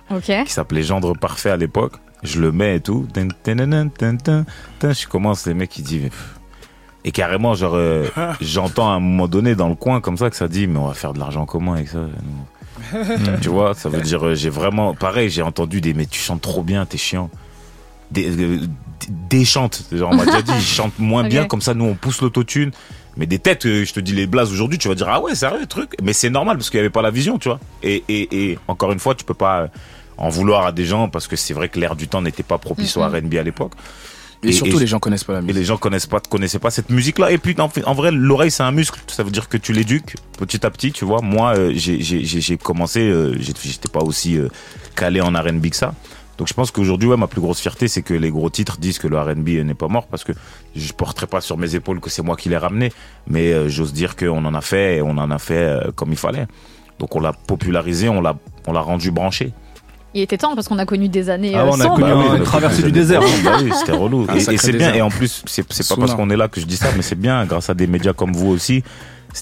qui 0.45 0.51
s'appelait 0.53 0.83
Gendre 0.83 1.17
Parfait 1.17 1.49
à 1.49 1.57
l'époque. 1.57 1.93
Je 2.23 2.39
le 2.39 2.51
mets 2.51 2.77
et 2.77 2.79
tout. 2.79 3.07
Je 4.81 5.07
commence, 5.07 5.45
les 5.45 5.53
mecs, 5.53 5.77
ils 5.77 5.83
disent. 5.83 6.09
Et 7.03 7.11
carrément, 7.11 7.53
genre, 7.53 7.75
euh, 7.75 8.07
j'entends 8.41 8.89
à 8.89 8.95
un 8.95 8.99
moment 8.99 9.27
donné 9.27 9.53
dans 9.53 9.69
le 9.69 9.75
coin 9.75 10.01
comme 10.01 10.17
ça 10.17 10.29
que 10.31 10.35
ça 10.35 10.47
dit, 10.47 10.65
mais 10.65 10.79
on 10.79 10.87
va 10.87 10.93
faire 10.95 11.13
de 11.13 11.19
l'argent 11.19 11.41
en 11.41 11.45
commun 11.45 11.73
avec 11.73 11.89
ça. 11.89 11.99
tu 13.41 13.49
vois, 13.49 13.73
ça 13.75 13.89
veut 13.89 14.01
dire, 14.01 14.25
euh, 14.25 14.33
j'ai 14.35 14.49
vraiment. 14.49 14.93
Pareil, 14.95 15.29
j'ai 15.29 15.41
entendu 15.43 15.81
des, 15.81 15.93
mais 15.93 16.05
tu 16.07 16.19
chantes 16.19 16.41
trop 16.41 16.63
bien, 16.63 16.85
t'es 16.85 16.97
chiant. 16.97 17.29
Des, 18.11 18.29
euh, 18.41 18.59
des 19.29 19.45
chantes. 19.45 19.83
Genre, 19.91 20.09
on 20.11 20.15
m'a 20.15 20.25
déjà 20.25 20.41
dit, 20.41 20.51
ils 20.57 20.61
chantent 20.61 20.97
moins 20.99 21.23
bien, 21.27 21.45
comme 21.45 21.61
ça, 21.61 21.73
nous, 21.75 21.85
on 21.85 21.93
pousse 21.95 22.21
l'autotune. 22.21 22.71
Mais 23.17 23.25
des 23.25 23.39
têtes, 23.39 23.65
euh, 23.65 23.85
je 23.85 23.93
te 23.93 23.99
dis 23.99 24.13
les 24.13 24.27
blazes 24.27 24.51
aujourd'hui, 24.51 24.77
tu 24.77 24.87
vas 24.87 24.95
dire, 24.95 25.07
ah 25.09 25.21
ouais, 25.21 25.35
sérieux, 25.35 25.65
truc. 25.67 25.91
Mais 26.03 26.13
c'est 26.13 26.29
normal 26.29 26.57
parce 26.57 26.69
qu'il 26.69 26.79
n'y 26.79 26.81
avait 26.81 26.89
pas 26.89 27.01
la 27.01 27.11
vision, 27.11 27.37
tu 27.37 27.47
vois. 27.49 27.59
Et, 27.83 28.03
et, 28.09 28.51
et 28.51 28.59
encore 28.67 28.91
une 28.91 28.99
fois, 28.99 29.15
tu 29.15 29.23
peux 29.23 29.33
pas 29.33 29.61
euh, 29.61 29.67
en 30.17 30.29
vouloir 30.29 30.65
à 30.65 30.71
des 30.71 30.85
gens 30.85 31.09
parce 31.09 31.27
que 31.27 31.35
c'est 31.35 31.53
vrai 31.53 31.69
que 31.69 31.79
l'air 31.79 31.95
du 31.95 32.07
temps 32.07 32.21
n'était 32.21 32.43
pas 32.43 32.57
propice 32.57 32.97
au. 32.97 33.01
R&B 33.01 33.35
à 33.35 33.43
l'époque. 33.43 33.71
Et, 34.43 34.51
surtout, 34.51 34.77
les 34.77 34.85
gens 34.85 34.99
connaissent 34.99 35.23
pas 35.23 35.33
la 35.33 35.41
musique. 35.41 35.55
Et 35.55 35.59
les 35.59 35.65
gens 35.65 35.77
connaissent 35.77 36.05
pas, 36.05 36.19
connaissaient 36.19 36.59
pas 36.59 36.69
cette 36.69 36.89
musique-là. 36.89 37.31
Et 37.31 37.37
puis, 37.37 37.55
en, 37.57 37.69
en 37.85 37.93
vrai, 37.93 38.11
l'oreille, 38.11 38.51
c'est 38.51 38.63
un 38.63 38.71
muscle. 38.71 38.99
Ça 39.07 39.23
veut 39.23 39.31
dire 39.31 39.49
que 39.49 39.57
tu 39.57 39.73
l'éduques 39.73 40.15
petit 40.37 40.65
à 40.65 40.69
petit, 40.69 40.91
tu 40.91 41.05
vois. 41.05 41.21
Moi, 41.21 41.55
euh, 41.57 41.71
j'ai- 41.73 42.57
commencé, 42.57 43.01
euh, 43.01 43.35
j'étais 43.39 43.89
pas 43.91 44.01
aussi 44.01 44.37
euh, 44.37 44.49
calé 44.95 45.21
en 45.21 45.31
R&B 45.33 45.69
que 45.69 45.75
ça. 45.75 45.95
Donc 46.37 46.47
je 46.49 46.53
pense 46.53 46.71
qu'aujourd'hui, 46.71 47.07
ouais, 47.09 47.17
ma 47.17 47.27
plus 47.27 47.39
grosse 47.41 47.59
fierté, 47.59 47.87
c'est 47.87 48.01
que 48.01 48.13
les 48.13 48.29
gros 48.29 48.49
titres 48.49 48.77
disent 48.77 48.99
que 48.99 49.07
le 49.07 49.17
R&B 49.19 49.49
n'est 49.65 49.73
pas 49.73 49.87
mort 49.87 50.07
parce 50.07 50.23
que 50.25 50.33
je 50.75 50.91
porterai 50.93 51.27
pas 51.27 51.39
sur 51.41 51.57
mes 51.57 51.75
épaules 51.75 51.99
que 52.01 52.09
c'est 52.09 52.21
moi 52.23 52.35
qui 52.35 52.49
l'ai 52.49 52.57
ramené, 52.57 52.91
mais 53.27 53.53
euh, 53.53 53.69
j'ose 53.69 53.93
dire 53.93 54.15
qu'on 54.17 54.43
en 54.43 54.53
a 54.53 54.61
fait 54.61 54.97
et 54.97 55.01
on 55.01 55.11
en 55.11 55.31
a 55.31 55.39
fait 55.39 55.55
euh, 55.55 55.91
comme 55.95 56.11
il 56.11 56.17
fallait. 56.17 56.45
Donc 56.99 57.15
on 57.15 57.19
l'a 57.21 57.31
popularisé, 57.33 58.09
on 58.09 58.21
l'a, 58.21 58.35
on 58.67 58.73
l'a 58.73 58.81
rendu 58.81 59.11
branché. 59.11 59.53
Il 60.13 60.21
était 60.21 60.37
temps 60.37 60.55
parce 60.55 60.69
qu'on 60.69 60.79
a 60.79 60.85
connu 60.85 61.09
des 61.09 61.29
années 61.29 61.51
Ah, 61.55 61.63
euh, 61.65 61.69
on 61.73 61.79
a 61.81 61.87
connu 61.89 62.03
Bah 62.09 62.17
oui, 62.17 62.25
une 62.31 62.37
bah, 62.39 62.43
traversée 62.45 62.77
depuis 62.83 62.91
du 62.93 62.99
désert. 62.99 63.21
années- 63.21 63.31
Bah 63.43 63.57
oui, 63.61 63.69
c'était 63.77 63.91
relou. 63.91 64.25
Un 64.29 64.35
Et, 64.35 64.53
et 64.53 64.57
c'est 64.57 64.71
bien. 64.71 64.93
Et 64.93 65.01
en 65.01 65.09
plus, 65.09 65.43
c'est 65.45 65.65
c'est 65.73 65.87
pas 65.89 65.95
parce 65.97 66.15
qu'on 66.15 66.29
est 66.29 66.37
là 66.37 66.47
que 66.47 66.61
je 66.61 66.65
dis 66.65 66.77
ça, 66.77 66.87
mais 66.95 67.01
c'est 67.01 67.19
bien 67.19 67.45
grâce 67.45 67.69
à 67.69 67.73
des 67.73 67.85
médias 67.87 68.13
comme 68.13 68.31
vous 68.31 68.47
aussi. 68.47 68.81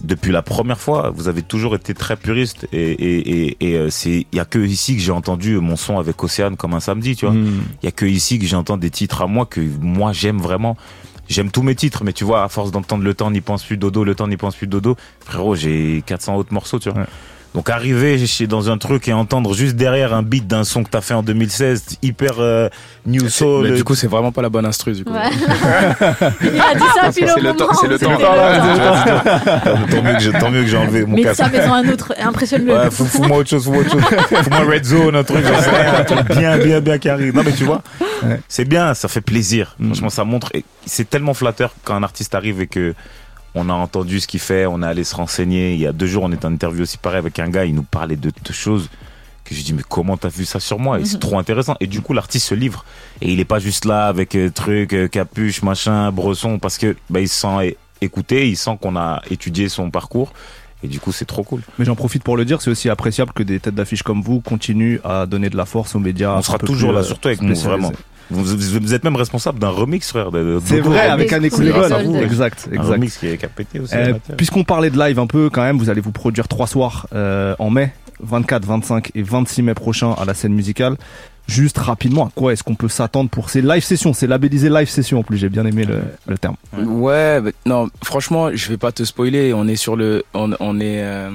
Depuis 0.03 0.31
la 0.31 0.41
première 0.41 0.79
fois, 0.79 1.11
vous 1.15 1.27
avez 1.27 1.41
toujours 1.41 1.75
été 1.75 1.93
très 1.93 2.15
puriste 2.15 2.67
et, 2.73 2.91
et, 2.91 3.45
et, 3.45 3.57
et, 3.59 3.77
euh, 3.77 3.89
c'est 3.89 4.25
il 4.31 4.35
y 4.35 4.39
a 4.39 4.45
que 4.45 4.59
ici 4.59 4.95
que 4.95 5.01
j'ai 5.01 5.11
entendu 5.11 5.57
mon 5.59 5.75
son 5.75 5.99
avec 5.99 6.23
Océane 6.23 6.57
comme 6.57 6.73
un 6.73 6.79
samedi, 6.79 7.15
tu 7.15 7.25
vois. 7.25 7.35
Hmm. 7.35 7.61
Il 7.81 7.85
y 7.85 7.87
a 7.87 7.91
que 7.91 8.05
ici 8.05 8.39
que 8.39 8.45
j'entends 8.45 8.77
des 8.77 8.89
titres 8.89 9.21
à 9.21 9.27
moi 9.27 9.45
que 9.45 9.61
moi 9.81 10.13
j'aime 10.13 10.39
vraiment. 10.39 10.77
J'aime 11.29 11.51
tous 11.51 11.63
mes 11.63 11.75
titres, 11.75 12.03
mais 12.03 12.11
tu 12.11 12.25
vois, 12.25 12.43
à 12.43 12.49
force 12.49 12.71
d'entendre 12.71 13.03
le 13.03 13.13
temps 13.13 13.31
n'y 13.31 13.39
pense 13.39 13.63
plus 13.63 13.77
dodo, 13.77 14.03
le 14.03 14.13
temps 14.13 14.27
n'y 14.27 14.35
pense 14.35 14.55
plus 14.55 14.67
dodo, 14.67 14.97
frérot, 15.21 15.55
j'ai 15.55 16.03
400 16.05 16.35
autres 16.35 16.53
morceaux, 16.53 16.79
tu 16.79 16.89
vois. 16.89 16.99
Ouais. 16.99 17.07
Donc 17.53 17.69
arriver 17.69 18.25
chez- 18.25 18.47
dans 18.47 18.71
un 18.71 18.77
truc 18.79 19.07
et 19.07 19.13
entendre 19.13 19.53
juste 19.53 19.75
derrière 19.75 20.13
un 20.13 20.23
beat 20.23 20.47
d'un 20.47 20.63
son 20.63 20.83
que 20.83 20.89
t'as 20.89 21.01
fait 21.01 21.13
en 21.13 21.21
2016, 21.21 21.97
hyper 22.01 22.39
euh, 22.39 22.67
new 23.05 23.29
soul. 23.29 23.67
Mais 23.69 23.75
du 23.75 23.83
coup, 23.83 23.93
c'est 23.93 24.07
vraiment 24.07 24.31
pas 24.31 24.41
la 24.41 24.49
bonne 24.49 24.65
instru, 24.65 24.93
du 24.93 25.03
coup. 25.05 25.13
Ouais. 25.13 25.29
Il 26.41 26.59
a 26.59 26.73
dit 26.75 26.83
ça 26.95 27.11
C'est 27.11 27.21
le 27.21 27.41
le 27.49 27.53
temps- 27.55 27.73
c'est 27.79 27.87
le 27.87 27.99
temps. 27.99 28.09
C'était 28.17 28.23
tant, 29.95 30.01
mieux 30.03 30.13
que 30.15 30.39
tant 30.39 30.49
mieux 30.51 30.61
que 30.63 30.67
j'ai 30.67 30.77
enlevé 30.77 31.05
mon 31.05 31.15
Mais 31.15 31.23
casque. 31.23 31.43
ça 31.43 31.49
maison 31.49 31.73
un 31.73 31.87
autre. 31.89 32.13
Impressionne-le. 32.19 32.73
Ouais, 32.73 32.89
fous- 32.91 33.05
fous-moi 33.05 33.37
autre 33.37 33.49
chose, 33.49 33.63
fous-moi 33.65 33.81
autre 33.81 33.91
chose. 33.91 34.01
Fous-moi 34.43 34.59
Red 34.65 34.85
Zone, 34.85 35.15
un 35.15 35.23
truc, 35.23 35.45
j'en 35.45 35.61
sais 35.61 35.69
rien, 35.69 35.93
un 35.99 36.03
truc 36.03 36.27
bien, 36.37 36.57
bien, 36.57 36.79
bien 36.81 36.97
qui 36.97 37.09
arrive. 37.09 37.35
Non, 37.35 37.43
mais 37.45 37.51
tu 37.53 37.63
vois, 37.65 37.81
c'est 38.47 38.65
bien, 38.65 38.93
ça 38.93 39.07
fait 39.07 39.21
plaisir. 39.21 39.75
Mm. 39.79 39.87
Franchement, 39.87 40.09
ça 40.09 40.23
montre, 40.23 40.49
et 40.53 40.63
c'est 40.85 41.09
tellement 41.09 41.33
flatteur 41.33 41.73
quand 41.83 41.95
un 41.95 42.03
artiste 42.03 42.33
arrive 42.35 42.61
et 42.61 42.67
que 42.67 42.93
on 43.55 43.69
a 43.69 43.73
entendu 43.73 44.19
ce 44.19 44.27
qu'il 44.27 44.39
fait, 44.39 44.65
on 44.65 44.81
est 44.81 44.85
allé 44.87 45.03
se 45.03 45.15
renseigner. 45.15 45.73
Il 45.73 45.79
y 45.79 45.87
a 45.87 45.91
deux 45.93 46.07
jours, 46.07 46.23
on 46.23 46.31
était 46.31 46.45
en 46.45 46.53
interview 46.53 46.83
aussi 46.83 46.97
pareil 46.97 47.19
avec 47.19 47.37
un 47.39 47.49
gars, 47.49 47.65
il 47.65 47.75
nous 47.75 47.83
parlait 47.83 48.15
de, 48.15 48.29
de 48.29 48.53
choses 48.53 48.89
que 49.45 49.53
j'ai 49.53 49.61
dit, 49.63 49.73
mais 49.73 49.83
comment 49.87 50.15
t'as 50.15 50.29
vu 50.29 50.45
ça 50.45 50.59
sur 50.61 50.79
moi? 50.79 50.99
Et 50.99 51.05
c'est 51.05 51.15
Mhm. 51.15 51.19
trop 51.19 51.37
intéressant. 51.37 51.75
Et 51.81 51.87
du 51.87 51.99
coup, 52.01 52.13
l'artiste 52.13 52.47
se 52.47 52.55
livre. 52.55 52.85
Et 53.21 53.31
il 53.33 53.39
est 53.41 53.45
pas 53.45 53.59
juste 53.59 53.83
là 53.85 54.07
avec 54.07 54.35
euh, 54.35 54.49
truc, 54.49 54.93
euh, 54.93 55.07
capuche, 55.09 55.61
machin, 55.63 56.11
bresson, 56.11 56.59
parce 56.59 56.77
que, 56.77 56.95
bah, 57.09 57.19
il 57.19 57.27
se 57.27 57.41
sent 57.41 57.75
écouté, 58.01 58.47
il 58.49 58.55
sent 58.55 58.77
qu'on 58.81 58.95
a 58.95 59.21
étudié 59.29 59.67
son 59.69 59.89
parcours. 59.91 60.31
Et 60.81 60.87
du 60.87 60.99
coup, 60.99 61.11
c'est 61.13 61.25
trop 61.25 61.43
cool. 61.43 61.61
Mais 61.79 61.85
j'en 61.85 61.95
profite 61.95 62.23
pour 62.23 62.35
le 62.37 62.43
dire, 62.45 62.61
c'est 62.61 62.69
aussi 62.69 62.89
appréciable 62.89 63.31
que 63.33 63.43
des 63.43 63.59
têtes 63.59 63.75
d'affiche 63.75 64.03
comme 64.03 64.21
vous 64.21 64.41
continuent 64.41 64.99
à 65.05 65.25
donner 65.25 65.49
de 65.49 65.55
la 65.57 65.65
force 65.65 65.93
aux 65.95 65.99
médias. 65.99 66.35
On 66.37 66.41
sera 66.41 66.57
toujours 66.57 66.89
plus, 66.89 66.95
là, 66.95 67.01
euh, 67.01 67.03
surtout 67.03 67.27
avec 67.29 67.41
nous, 67.41 67.55
vraiment. 67.55 67.91
Vous, 68.31 68.43
vous- 68.43 68.79
vous 68.81 68.93
êtes 68.93 69.03
même 69.03 69.15
responsable 69.15 69.59
d'un 69.59 69.69
remix, 69.69 70.09
frère. 70.09 70.31
de- 70.31 70.39
de- 70.43 70.61
C'est 70.65 70.79
vrai, 70.79 71.07
avec 71.07 71.29
de 71.29 71.45
Exlegol, 71.45 71.89
solde. 71.89 72.15
exact, 72.15 72.67
Un 72.71 72.75
exact. 72.75 72.91
remix 72.93 73.17
qui, 73.17 73.27
est- 73.27 73.37
qui 73.37 73.45
a 73.45 73.49
pété 73.49 73.79
aussi. 73.79 73.93
Euh. 73.95 74.13
Puisqu'on 74.37 74.63
parlait 74.63 74.89
de 74.89 74.97
live 74.97 75.19
un 75.19 75.27
peu 75.27 75.49
quand 75.49 75.61
même, 75.63 75.77
vous 75.77 75.89
allez 75.89 76.01
vous 76.01 76.11
produire 76.11 76.47
trois 76.47 76.67
soirs 76.67 77.07
euh, 77.13 77.55
en 77.59 77.69
mai, 77.69 77.93
24, 78.21 78.65
25 78.65 79.11
et 79.15 79.21
26 79.23 79.61
mai 79.61 79.73
prochain 79.73 80.13
à 80.13 80.25
la 80.25 80.33
scène 80.33 80.53
musicale. 80.53 80.95
Juste 81.45 81.77
rapidement, 81.77 82.27
à 82.27 82.29
quoi 82.33 82.53
est-ce 82.53 82.63
qu'on 82.63 82.75
peut 82.75 82.87
s'attendre 82.87 83.29
pour 83.29 83.49
ces 83.49 83.61
live 83.61 83.83
sessions 83.83 84.13
C'est 84.13 84.27
labellisé 84.27 84.69
live 84.69 84.87
session 84.87 85.19
en 85.19 85.23
plus, 85.23 85.37
j'ai 85.37 85.49
bien 85.49 85.65
aimé 85.65 85.83
le, 85.83 85.99
le 86.25 86.37
terme. 86.37 86.55
Ouais, 86.77 87.41
bah, 87.41 87.49
non, 87.65 87.89
franchement, 88.01 88.49
je 88.53 88.69
vais 88.69 88.77
pas 88.77 88.93
te 88.93 89.03
spoiler. 89.03 89.53
On 89.53 89.67
est 89.67 89.75
sur 89.75 89.97
le, 89.97 90.23
on, 90.33 90.51
on 90.61 90.79
est, 90.79 91.03
euh, 91.03 91.29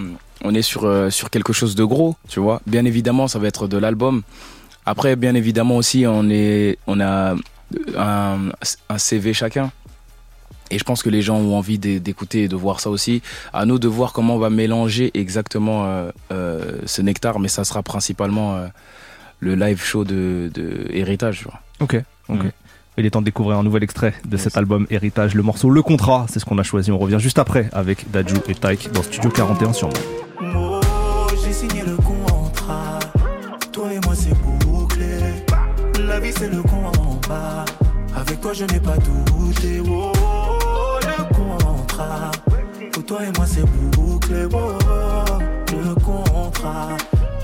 on 0.45 0.55
est 0.55 0.63
sur 0.63 0.85
euh, 0.87 1.11
sur 1.11 1.29
quelque 1.29 1.53
chose 1.53 1.75
de 1.75 1.85
gros, 1.85 2.17
tu 2.27 2.41
vois. 2.41 2.63
Bien 2.67 2.87
évidemment, 2.87 3.29
ça 3.29 3.39
va 3.39 3.49
être 3.49 3.69
de 3.69 3.77
l'album. 3.77 4.23
Après, 4.89 5.17
bien 5.17 5.35
évidemment 5.35 5.77
aussi, 5.77 6.05
on 6.07 6.29
est, 6.31 6.79
on 6.87 6.99
a 7.01 7.35
un, 7.97 8.39
un 8.89 8.99
CV 8.99 9.35
chacun. 9.35 9.71
Et 10.71 10.79
je 10.79 10.85
pense 10.85 11.03
que 11.03 11.11
les 11.11 11.23
gens 11.23 11.37
ont 11.37 11.57
envie 11.57 11.79
d'é- 11.79 12.01
d'écouter 12.01 12.45
et 12.45 12.49
de 12.49 12.57
voir 12.57 12.81
ça 12.81 12.91
aussi. 12.91 13.23
À 13.53 13.65
nous 13.67 13.79
de 13.79 13.89
voir 13.89 14.13
comment 14.13 14.35
on 14.37 14.39
va 14.39 14.51
mélanger 14.51 15.11
exactement 15.15 15.85
euh, 15.87 16.11
euh, 16.33 16.79
ce 16.87 17.01
nectar, 17.03 17.39
mais 17.39 17.49
ça 17.49 17.65
sera 17.65 17.83
principalement 17.83 18.57
euh, 18.57 18.67
le 19.41 19.55
live 19.55 19.83
show 19.83 20.05
de, 20.05 20.51
de 20.53 20.87
Héritage. 20.91 21.47
Ok, 21.81 21.97
ok. 22.29 22.45
Mhm. 22.45 22.51
Il 22.99 23.07
est 23.07 23.11
temps 23.11 23.21
de 23.21 23.27
découvrir 23.27 23.59
un 23.59 23.63
nouvel 23.63 23.83
extrait 23.85 24.13
de 24.27 24.37
cet 24.37 24.57
album 24.57 24.87
Héritage, 24.91 25.35
le 25.35 25.43
morceau 25.45 25.71
Le 25.71 25.83
Contrat, 25.83 26.27
c'est 26.29 26.41
ce 26.41 26.45
qu'on 26.45 26.59
a 26.59 26.65
choisi. 26.65 26.91
On 26.91 26.99
revient 26.99 27.21
juste 27.21 27.39
après 27.39 27.69
avec 27.73 28.11
Daju 28.11 28.35
et 28.49 28.55
Taïk 28.57 28.91
dans 28.93 29.03
Studio 29.05 29.31
41 29.31 29.73
sur 29.73 29.89
Move. 29.89 30.78
Je 38.51 38.65
n'ai 38.65 38.81
pas 38.81 38.97
douté. 38.97 39.81
Oh, 39.89 40.13
le 41.03 41.35
contrat. 41.35 42.31
Pour 42.93 43.05
toi 43.05 43.19
et 43.23 43.31
moi, 43.37 43.47
c'est 43.47 43.65
bouclé. 43.65 44.47
Oh, 44.53 44.73
le 45.71 45.95
contrat. 45.95 46.89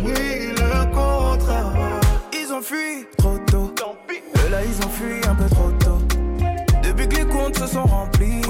Oui, 0.01 0.53
le 0.57 0.85
contrat. 0.87 1.73
Ils 2.33 2.53
ont 2.53 2.63
fui 2.63 3.07
trop 3.19 3.39
tôt. 3.47 3.71
Eux, 4.11 4.51
là, 4.51 4.59
ils 4.65 4.85
ont 4.85 4.89
fui 4.89 5.21
un 5.29 5.35
peu 5.35 5.49
trop 5.55 5.71
tôt. 5.79 5.99
Depuis 6.83 7.09
que 7.09 7.17
les 7.17 7.27
comptes 7.27 7.59
se 7.59 7.67
sont 7.67 7.85
remplis, 7.85 8.41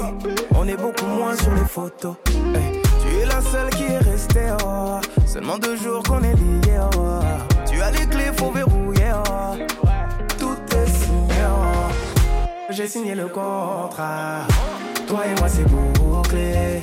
on 0.55 0.67
est 0.67 0.77
beaucoup 0.77 1.07
moins 1.07 1.37
sur 1.37 1.53
les 1.53 1.67
photos. 1.67 2.15
Tu 2.25 3.17
es 3.19 3.27
la 3.27 3.43
seule 3.43 3.71
qui 3.71 3.85
est 3.85 3.99
restée, 3.99 4.53
oh. 4.65 5.01
Seulement 5.27 5.59
deux 5.59 5.77
jours 5.77 6.03
qu'on 6.05 6.23
est 6.23 6.35
liés, 6.35 6.79
oh. 6.97 7.21
Tu 7.67 7.83
as 7.83 7.91
les 7.91 8.07
clés, 8.07 8.31
faut 8.37 8.53
verrouiller, 8.53 9.13
J'ai 12.71 12.87
signé 12.87 13.15
le 13.15 13.27
contrat. 13.27 14.47
Toi 15.07 15.27
et 15.27 15.39
moi, 15.39 15.49
c'est 15.49 15.65
bouclé. 15.65 16.81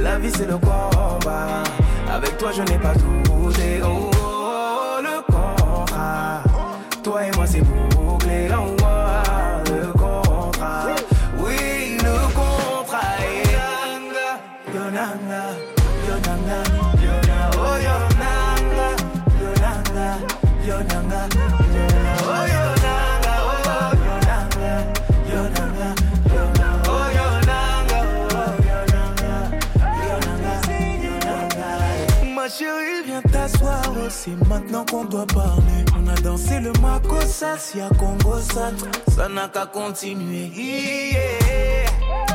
La 0.00 0.18
vie, 0.18 0.30
c'est 0.34 0.46
le 0.46 0.56
combat. 0.56 1.62
Avec 2.10 2.38
toi, 2.38 2.50
je 2.50 2.62
n'ai 2.62 2.78
pas 2.78 2.94
douté, 2.94 3.80
oh. 3.84 4.10
Le 5.02 5.20
contrat. 5.30 6.42
Toi 7.02 7.26
et 7.26 7.30
moi, 7.36 7.46
c'est 7.46 7.60
bouclé, 7.60 7.87
maintenant 34.48 34.84
qu'on 34.84 35.04
doit 35.04 35.26
parler. 35.26 35.84
On 35.98 36.08
a 36.08 36.14
dansé 36.20 36.60
le 36.60 36.72
Makossa, 36.80 37.58
si 37.58 37.80
à 37.80 37.88
Congo 37.88 38.38
ça, 38.38 38.70
ça 39.14 39.28
n'a 39.28 39.48
qu'à 39.48 39.66
continuer. 39.66 40.50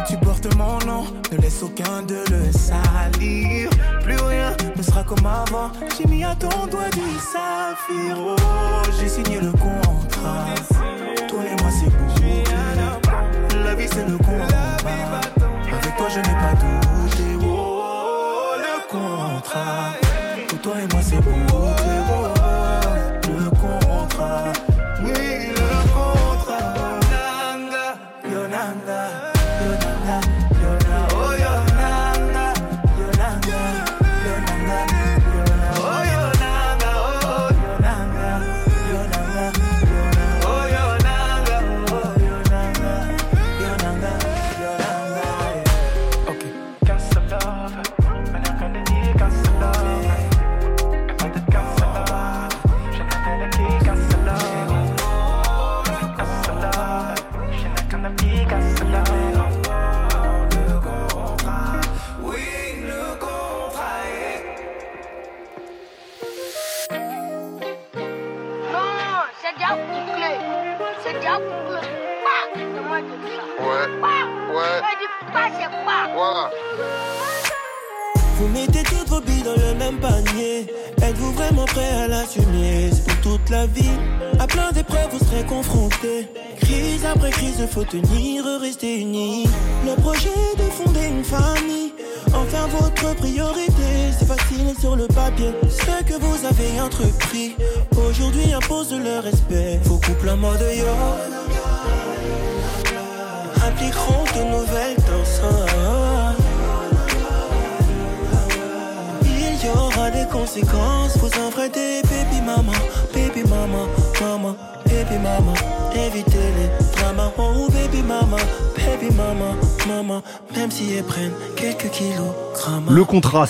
Tu 0.08 0.18
portes 0.18 0.54
mon 0.56 0.80
nom, 0.86 1.06
ne 1.32 1.38
laisse 1.38 1.64
aucun 1.64 2.02
de 2.04 2.24
le 2.30 2.52
salir. 2.52 3.70
Plus 4.04 4.18
rien 4.18 4.56
ne 4.76 4.82
sera 4.82 5.04
comme 5.04 5.26
avant. 5.26 5.72
J'ai 5.98 6.06
mis 6.08 6.24
à 6.24 6.36
ton 6.36 6.68
doigt 6.68 6.90
du 6.92 7.18
saphir. 7.20 8.18
Oh, 8.18 8.36
j'ai 9.00 9.08
signé 9.08 9.40
le 9.40 9.52
contrat. 9.52 10.46
Toi 11.28 11.40
et 11.46 11.62
moi, 11.62 11.72
c'est 11.72 11.90
bouclé. 11.90 12.44
La 13.64 13.76
vie, 13.76 13.88
c'est 13.92 14.08
le 14.08 14.18
combat. 14.18 14.43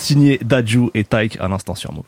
Signé 0.04 0.38
Daju 0.44 0.90
et 0.94 1.02
Taïk 1.04 1.38
à 1.40 1.48
l'instant 1.48 1.74
sur 1.74 1.92
Move. 1.92 2.04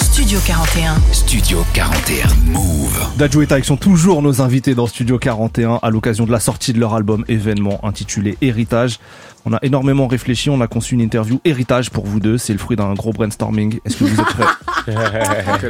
Studio 0.00 0.38
41. 0.46 0.94
Studio 1.12 1.64
41 1.74 2.28
Move. 2.52 3.08
Daju 3.16 3.42
et 3.42 3.46
Taïk 3.48 3.64
sont 3.64 3.76
toujours 3.76 4.22
nos 4.22 4.40
invités 4.40 4.74
dans 4.76 4.86
Studio 4.86 5.18
41 5.18 5.80
à 5.82 5.90
l'occasion 5.90 6.26
de 6.26 6.30
la 6.32 6.38
sortie 6.38 6.72
de 6.72 6.78
leur 6.78 6.94
album 6.94 7.24
événement 7.28 7.84
intitulé 7.84 8.36
Héritage. 8.40 9.00
On 9.46 9.52
a 9.52 9.58
énormément 9.62 10.06
réfléchi, 10.06 10.48
on 10.48 10.60
a 10.60 10.68
conçu 10.68 10.94
une 10.94 11.00
interview 11.00 11.40
Héritage 11.44 11.90
pour 11.90 12.06
vous 12.06 12.20
deux. 12.20 12.38
C'est 12.38 12.52
le 12.52 12.58
fruit 12.58 12.76
d'un 12.76 12.92
gros 12.94 13.12
brainstorming. 13.12 13.80
Est-ce 13.84 13.96
que 13.96 14.04
vous 14.04 14.20
êtes 14.20 14.26
prêts 14.26 15.64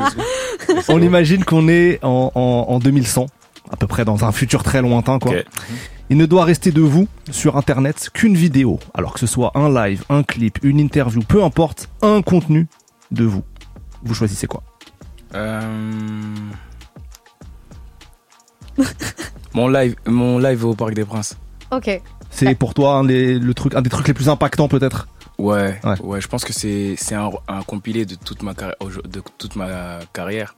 On 0.89 1.01
imagine 1.01 1.45
qu'on 1.45 1.69
est 1.69 1.99
en, 2.03 2.31
en, 2.35 2.67
en 2.69 2.79
2100, 2.79 3.27
à 3.71 3.77
peu 3.77 3.87
près 3.87 4.05
dans 4.05 4.25
un 4.25 4.33
futur 4.33 4.63
très 4.65 4.83
lointain, 4.83 5.19
quoi. 5.19 5.33
Il 6.11 6.17
ne 6.17 6.27
doit 6.27 6.45
rester 6.45 6.73
de 6.73 6.81
vous 6.83 7.07
sur 7.31 7.57
internet 7.57 8.11
qu'une 8.13 8.35
vidéo, 8.37 8.79
alors 8.95 9.15
que 9.15 9.21
ce 9.21 9.27
soit 9.29 9.53
un 9.55 9.73
live, 9.73 10.03
un 10.11 10.23
clip, 10.25 10.59
une 10.65 10.81
interview, 10.81 11.23
peu 11.23 11.43
importe, 11.45 11.89
un 12.03 12.21
contenu 12.21 12.67
de 13.13 13.25
vous. 13.25 13.45
Vous 14.03 14.15
choisissez 14.15 14.47
quoi 14.49 14.63
Euh, 15.35 15.63
mon 19.55 19.69
live, 19.69 19.95
mon 20.07 20.39
live 20.39 20.65
au 20.65 20.75
Parc 20.75 20.95
des 20.95 21.05
Princes. 21.05 21.37
Ok. 21.71 22.01
C'est 22.31 22.55
pour 22.55 22.75
toi 22.75 22.95
un 22.95 23.05
des, 23.05 23.39
le 23.39 23.55
truc, 23.55 23.75
un 23.75 23.83
des 23.83 23.91
trucs 23.91 24.09
les 24.09 24.15
plus 24.15 24.29
impactants 24.29 24.69
peut-être? 24.69 25.09
Ouais, 25.39 25.81
Ouais. 25.85 26.01
ouais, 26.03 26.21
je 26.21 26.29
pense 26.29 26.45
que 26.45 26.53
c'est 26.53 26.95
c'est 26.99 27.15
un, 27.15 27.31
un 27.49 27.63
compilé 27.63 28.05
de 28.05 28.15
toute 28.15 28.43
ma 28.43 28.55
carrière, 28.55 28.77
de 29.05 29.23
toute 29.39 29.57
ma 29.57 30.01
carrière. 30.13 30.55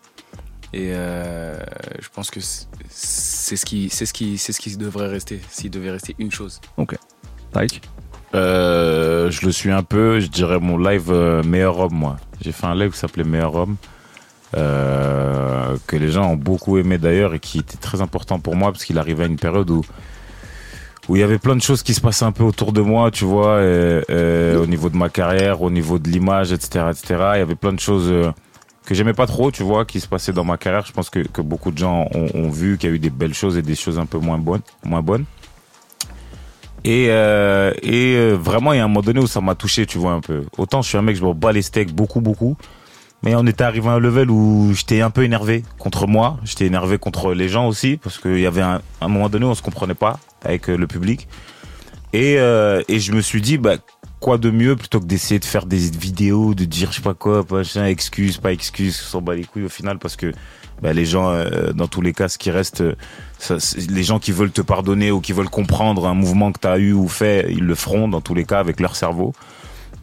Et 0.75 0.91
euh, 0.93 1.59
je 2.01 2.09
pense 2.14 2.31
que 2.31 2.41
c'est 2.41 3.57
ce 3.57 3.66
qui 3.66 3.91
c'est 3.91 4.07
ce 4.07 4.12
qui 4.14 4.39
c'est 4.39 4.53
ce 4.53 4.61
qui 4.61 4.75
devrait 4.77 5.09
rester, 5.09 5.41
s'il 5.51 5.70
devait 5.70 5.91
rester 5.91 6.14
une 6.18 6.31
chose. 6.31 6.61
Ok. 6.79 6.97
Taïk? 7.53 7.83
Euh, 8.35 9.31
je 9.31 9.45
le 9.45 9.53
suis 9.53 9.70
un 9.70 9.83
peu, 9.83 10.18
je 10.20 10.29
dirais 10.29 10.59
mon 10.59 10.79
live 10.79 11.11
euh, 11.11 11.43
Meilleur 11.43 11.79
Homme, 11.79 11.93
moi. 11.95 12.16
J'ai 12.41 12.53
fait 12.53 12.64
un 12.66 12.75
live 12.75 12.93
qui 12.93 12.99
s'appelait 12.99 13.25
Meilleur 13.25 13.55
Homme, 13.55 13.77
euh, 14.57 15.77
que 15.87 15.97
les 15.97 16.11
gens 16.11 16.31
ont 16.31 16.37
beaucoup 16.37 16.79
aimé 16.79 16.97
d'ailleurs 16.99 17.35
et 17.35 17.41
qui 17.41 17.59
était 17.59 17.77
très 17.77 18.01
important 18.01 18.39
pour 18.39 18.57
moi 18.57 18.73
parce 18.73 18.85
qu'il 18.85 18.99
arrivait 18.99 19.25
à 19.25 19.27
une 19.27 19.37
période 19.37 19.68
où 19.70 19.83
où 21.09 21.16
il 21.16 21.18
y 21.18 21.23
avait 21.25 21.39
plein 21.39 21.57
de 21.57 21.61
choses 21.62 21.83
qui 21.83 21.95
se 21.95 22.01
passaient 22.01 22.25
un 22.25 22.31
peu 22.31 22.45
autour 22.45 22.73
de 22.73 22.81
moi, 22.81 23.11
tu 23.11 23.25
vois, 23.25 23.61
et- 23.61 24.03
et 24.09 24.55
au 24.55 24.66
niveau 24.66 24.89
de 24.89 24.97
ma 24.97 25.09
carrière, 25.09 25.61
au 25.61 25.68
niveau 25.68 25.99
de 25.99 26.09
l'image, 26.09 26.53
etc., 26.53 26.87
etc. 26.91 27.05
Il 27.35 27.39
y 27.39 27.43
avait 27.43 27.57
plein 27.57 27.73
de 27.73 27.81
choses 27.81 28.07
euh, 28.09 28.31
que 28.85 28.95
j'aimais 28.95 29.12
pas 29.12 29.26
trop, 29.26 29.51
tu 29.51 29.62
vois, 29.62 29.85
qui 29.85 30.01
se 30.01 30.09
passaient 30.09 30.33
dans 30.33 30.45
ma 30.45 30.57
carrière. 30.57 30.85
Je 30.87 30.93
pense 30.93 31.11
que, 31.11 31.20
que 31.20 31.41
beaucoup 31.41 31.70
de 31.70 31.78
gens 31.78 32.09
ont, 32.14 32.51
vu 32.51 32.78
qu'il 32.78 32.91
y 32.91 32.93
a 32.93 32.97
eu 32.97 32.99
des 32.99 33.11
belles 33.11 33.35
choses 33.35 33.57
et 33.57 33.62
des 33.62 33.74
choses 33.74 33.99
un 33.99 34.07
peu 34.07 34.18
moins 34.18 34.39
bonnes, 34.39 34.62
moins 34.85 35.03
bonnes. 35.03 35.24
Et, 36.85 37.07
euh, 37.11 37.72
et 37.83 38.16
euh, 38.16 38.33
vraiment, 38.33 38.72
il 38.72 38.78
y 38.78 38.80
a 38.80 38.85
un 38.85 38.89
moment 38.89 39.03
donné 39.03 39.20
où 39.20 39.28
ça 39.28 39.41
m'a 39.41 39.55
touché, 39.55 39.87
tu 39.87 39.99
vois, 39.99 40.12
un 40.12 40.20
peu. 40.20 40.45
Autant 40.59 40.83
je 40.83 40.89
suis 40.89 40.99
un 40.99 41.03
mec, 41.03 41.16
je 41.16 41.24
me 41.24 41.33
bats 41.33 41.53
les 41.53 41.62
steaks 41.62 41.93
beaucoup, 41.93 42.20
beaucoup. 42.20 42.57
Mais 43.22 43.37
on 43.37 43.47
était 43.47 43.62
arrivé 43.62 43.89
à 43.89 43.93
un 43.93 43.99
level 44.01 44.33
où 44.33 44.72
j'étais 44.74 45.01
un 45.01 45.11
peu 45.11 45.22
énervé 45.22 45.62
contre 45.78 46.09
moi. 46.09 46.39
J'étais 46.43 46.66
énervé 46.66 46.99
contre 46.99 47.35
les 47.35 47.49
gens 47.49 47.68
aussi, 47.68 47.99
parce 47.99 48.18
qu'il 48.18 48.41
y 48.41 48.47
avait 48.47 48.62
un, 48.62 48.83
un 49.01 49.09
moment 49.09 49.28
donné 49.28 49.47
où 49.47 49.51
on 49.51 49.55
se 49.55 49.62
comprenait 49.62 49.95
pas 49.95 50.18
avec 50.45 50.68
euh, 50.68 50.76
le 50.76 50.89
public. 50.89 51.28
Et, 52.12 52.35
et 52.35 53.01
je 53.01 53.12
me 53.12 53.22
suis 53.22 53.41
dit, 53.41 53.57
bah, 53.57 53.76
quoi 54.23 54.39
de 54.39 54.51
mieux 54.51 54.77
plutôt 54.77 55.01
que 55.01 55.05
d'essayer 55.05 55.41
de 55.41 55.45
faire 55.45 55.66
des 55.66 55.91
vidéos, 55.91 56.55
de 56.55 56.64
dire 56.64 56.93
je 56.93 56.97
sais 56.97 57.03
pas 57.03 57.12
quoi, 57.12 57.45
machin, 57.51 57.85
excuse, 57.87 58.39
pas 58.39 58.53
excuse, 58.53 59.03
on 59.05 59.11
s'en 59.11 59.20
bat 59.20 59.35
les 59.35 59.45
couilles 59.45 59.64
au 59.64 59.68
final, 59.68 59.99
parce 59.99 60.16
que 60.16 60.33
bah, 60.81 60.93
les 60.93 61.05
gens, 61.05 61.31
euh, 61.31 61.73
dans 61.73 61.89
tous 61.89 62.01
les 62.01 62.12
cas, 62.12 62.29
ce 62.29 62.39
qui 62.39 62.51
reste, 62.51 62.81
euh, 62.81 62.95
ça, 63.39 63.57
les 63.91 64.03
gens 64.05 64.20
qui 64.20 64.33
veulent 64.33 64.53
te 64.53 64.62
pardonner 64.62 65.11
ou 65.11 65.20
qui 65.20 65.33
veulent 65.33 65.51
comprendre 65.51 66.07
un 66.07 66.14
mouvement 66.14 66.53
que 66.53 66.61
tu 66.61 66.68
as 66.68 66.79
eu 66.79 66.93
ou 66.93 67.09
fait, 67.09 67.49
ils 67.51 67.64
le 67.64 67.75
feront 67.75 68.09
dans 68.09 68.20
tous 68.20 68.35
les 68.35 68.45
cas 68.45 68.61
avec 68.61 68.81
leur 68.81 68.97
cerveau. 68.97 69.33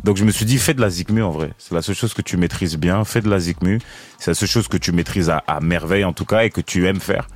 Donc 0.03 0.17
je 0.17 0.23
me 0.23 0.31
suis 0.31 0.45
dit, 0.45 0.57
fais 0.57 0.73
de 0.73 0.81
la 0.81 0.89
zikmu 0.89 1.21
en 1.23 1.31
vrai. 1.31 1.51
C'est 1.57 1.73
la 1.73 1.81
seule 1.81 1.95
chose 1.95 2.13
que 2.13 2.21
tu 2.21 2.37
maîtrises 2.37 2.77
bien. 2.77 3.03
Fais 3.03 3.19
de 3.19 3.29
la 3.29 3.39
zikmu. 3.39 3.79
C'est 4.17 4.31
la 4.31 4.35
seule 4.35 4.47
chose 4.47 4.69
que 4.69 4.77
tu 4.77 4.93
maîtrises 4.93 5.29
à, 5.29 5.43
à 5.45 5.59
merveille 5.59 6.05
en 6.05 6.13
tout 6.13 6.23
cas 6.23 6.43
et 6.43 6.49
que 6.49 6.61
tu 6.61 6.87
aimes 6.87 7.01
faire. 7.01 7.27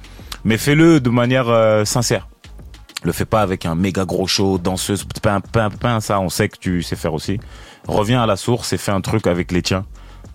Mais 0.46 0.58
fais-le 0.58 1.02
de 1.02 1.10
manière 1.10 1.50
euh, 1.50 1.84
sincère. 1.84 2.28
Le 3.04 3.12
fais 3.12 3.26
pas 3.26 3.42
avec 3.42 3.66
un 3.66 3.76
méga 3.76 4.06
gros 4.06 4.28
show, 4.28 4.58
danseuse, 4.58 5.06
pain, 5.22 5.42
pain, 5.42 5.70
pain, 5.70 6.00
ça 6.00 6.20
on 6.20 6.30
sait 6.30 6.48
que 6.48 6.58
tu 6.58 6.82
sais 6.84 6.96
faire 6.96 7.14
aussi. 7.14 7.40
Reviens 7.88 8.24
à 8.24 8.26
la 8.26 8.38
source 8.38 8.72
et 8.72 8.78
fais 8.78 8.92
un 8.92 9.02
truc 9.02 9.28
avec 9.28 9.52
les 9.52 9.62
tiens, 9.62 9.86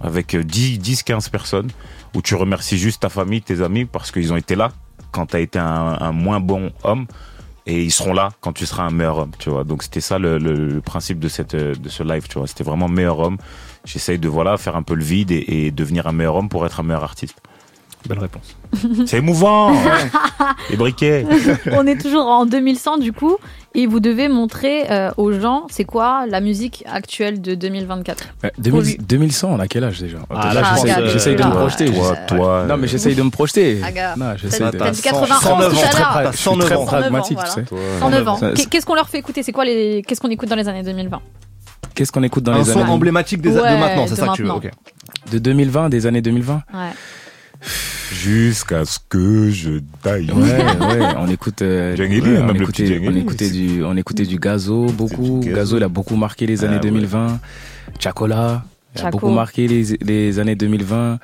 avec 0.02 0.34
euh, 0.34 0.44
10, 0.44 0.78
10, 0.78 1.02
15 1.02 1.30
personnes, 1.30 1.70
où 2.14 2.20
tu 2.20 2.34
remercies 2.34 2.76
juste 2.76 3.00
ta 3.00 3.08
famille, 3.08 3.40
tes 3.40 3.62
amis, 3.62 3.86
parce 3.86 4.10
qu'ils 4.10 4.32
ont 4.32 4.36
été 4.36 4.54
là 4.54 4.70
quand 5.12 5.26
tu 5.26 5.36
as 5.36 5.40
été 5.40 5.58
un, 5.58 6.12
moins 6.12 6.40
bon 6.40 6.70
homme, 6.84 7.06
et 7.66 7.82
ils 7.82 7.90
seront 7.90 8.12
là 8.12 8.30
quand 8.40 8.52
tu 8.52 8.66
seras 8.66 8.84
un 8.84 8.90
meilleur 8.90 9.18
homme, 9.18 9.32
tu 9.38 9.48
vois. 9.48 9.64
Donc 9.64 9.82
c'était 9.82 10.02
ça 10.02 10.18
le, 10.18 10.80
principe 10.84 11.24
euh, 11.24 11.74
de 11.74 11.88
ce 11.88 12.02
live, 12.02 12.28
tu 12.28 12.38
vois. 12.38 12.46
C'était 12.46 12.64
vraiment 12.64 12.88
meilleur 12.88 13.18
homme. 13.18 13.38
J'essaye 13.86 14.18
de 14.18 14.28
voilà 14.28 14.58
faire 14.58 14.76
un 14.76 14.82
peu 14.82 14.94
le 14.94 15.04
vide 15.04 15.30
et, 15.30 15.66
et 15.66 15.70
devenir 15.70 16.06
un 16.06 16.12
meilleur 16.12 16.36
homme 16.36 16.50
pour 16.50 16.66
être 16.66 16.80
un 16.80 16.82
meilleur 16.82 17.04
artiste. 17.04 17.40
Belle 18.08 18.18
réponse. 18.20 18.56
C'est 19.06 19.18
émouvant 19.18 19.72
Les 20.70 20.76
briquets 20.76 21.26
On 21.72 21.86
est 21.86 22.00
toujours 22.00 22.26
en 22.26 22.46
2100 22.46 22.98
du 22.98 23.12
coup, 23.12 23.36
et 23.74 23.86
vous 23.86 23.98
devez 24.00 24.28
montrer 24.28 24.90
euh, 24.90 25.10
aux 25.16 25.32
gens 25.32 25.66
c'est 25.70 25.84
quoi 25.84 26.24
la 26.28 26.40
musique 26.40 26.84
actuelle 26.90 27.40
de 27.40 27.54
2024. 27.54 28.24
Euh, 28.44 28.48
2000 28.58 28.98
2100, 29.06 29.48
on 29.52 29.58
a 29.60 29.66
quel 29.66 29.84
âge 29.84 30.00
déjà? 30.00 30.18
Ah, 30.30 30.54
là, 30.54 30.62
je 30.62 30.68
Ah, 30.68 30.74
regarde, 30.80 31.02
euh, 31.04 31.12
J'essaye 31.12 31.36
de 31.36 31.42
me 31.44 31.50
projeter. 31.50 31.90
Toi, 31.92 32.16
toi. 32.28 32.64
Non, 32.68 32.76
mais 32.76 32.86
j'essaye 32.86 33.14
de 33.14 33.22
me 33.22 33.30
projeter. 33.30 33.80
Ah. 33.82 34.14
Non, 34.16 34.34
j'essaye 34.36 34.60
T'as 34.60 34.70
de. 34.70 34.78
t'as 34.78 34.90
dit 34.90 35.02
91 35.02 35.40
109 35.40 35.70
tout 35.72 35.76
ans, 35.76 35.80
à 35.80 35.98
l'heure. 35.98 36.10
près. 36.12 36.32
Je 36.32 36.36
suis 36.36 36.50
très 36.50 36.68
109 36.68 36.72
ans. 36.78 36.84
pragmatique, 36.86 37.38
tu 37.44 37.50
sais. 37.50 37.62
Toi. 37.64 37.78
109 38.00 38.28
ans. 38.28 38.40
Qu'est-ce 38.70 38.86
qu'on 38.86 38.94
leur 38.94 39.08
fait 39.08 39.18
écouter? 39.18 39.42
C'est 39.42 39.52
quoi 39.52 39.64
les 39.64 40.02
Qu'est-ce 40.06 40.20
qu'on 40.20 40.30
écoute 40.30 40.48
dans 40.48 40.56
les 40.56 40.68
années 40.68 40.82
2020 40.82 41.20
Qu'est-ce 41.94 42.12
qu'on 42.12 42.22
écoute 42.22 42.44
dans 42.44 42.52
un 42.52 42.58
les 42.58 42.64
son 42.64 42.80
années 42.80 42.90
emblématique 42.90 43.40
des, 43.42 43.50
Ouais, 43.50 43.56
de 43.56 43.76
maintenant, 43.76 44.06
c'est 44.06 44.14
de 44.14 44.20
ça 44.20 44.28
que 44.28 44.32
tu 44.34 44.44
veux. 44.44 44.52
de 45.32 45.38
2020, 45.38 45.88
des 45.88 46.06
années 46.06 46.22
2020 46.22 46.62
Ouais. 46.72 46.78
Jusqu'à 48.12 48.84
ce 48.84 48.98
que 49.08 49.50
je 49.50 49.80
taille. 50.02 50.30
Ouais, 50.30 50.42
ouais, 50.42 51.14
on 51.18 51.28
écoute. 51.28 51.62
euh, 51.62 51.94
Djangeli, 51.96 52.20
ouais, 52.20 52.28
même 52.30 52.50
on 52.50 52.52
le 52.52 52.62
écoutait, 52.62 52.86
Djangeli. 52.86 53.08
on 53.08 53.16
écoutait 53.16 53.50
du, 53.50 53.84
on 53.84 53.96
écoutait 53.96 54.24
du 54.24 54.38
Gazo 54.38 54.86
beaucoup. 54.86 55.40
du 55.40 55.48
Gazo. 55.50 55.56
Gazo, 55.56 55.76
il 55.78 55.82
a 55.82 55.88
beaucoup 55.88 56.16
marqué 56.16 56.46
les 56.46 56.64
années 56.64 56.78
Ah, 56.80 56.84
ouais. 56.84 56.90
2020. 56.90 57.40
Chakola, 57.98 58.64
il 58.96 59.02
a 59.04 59.10
beaucoup 59.10 59.30
marqué 59.30 59.66
les, 59.68 59.98
les 60.00 60.38
années 60.38 60.54
2020. 60.56 61.18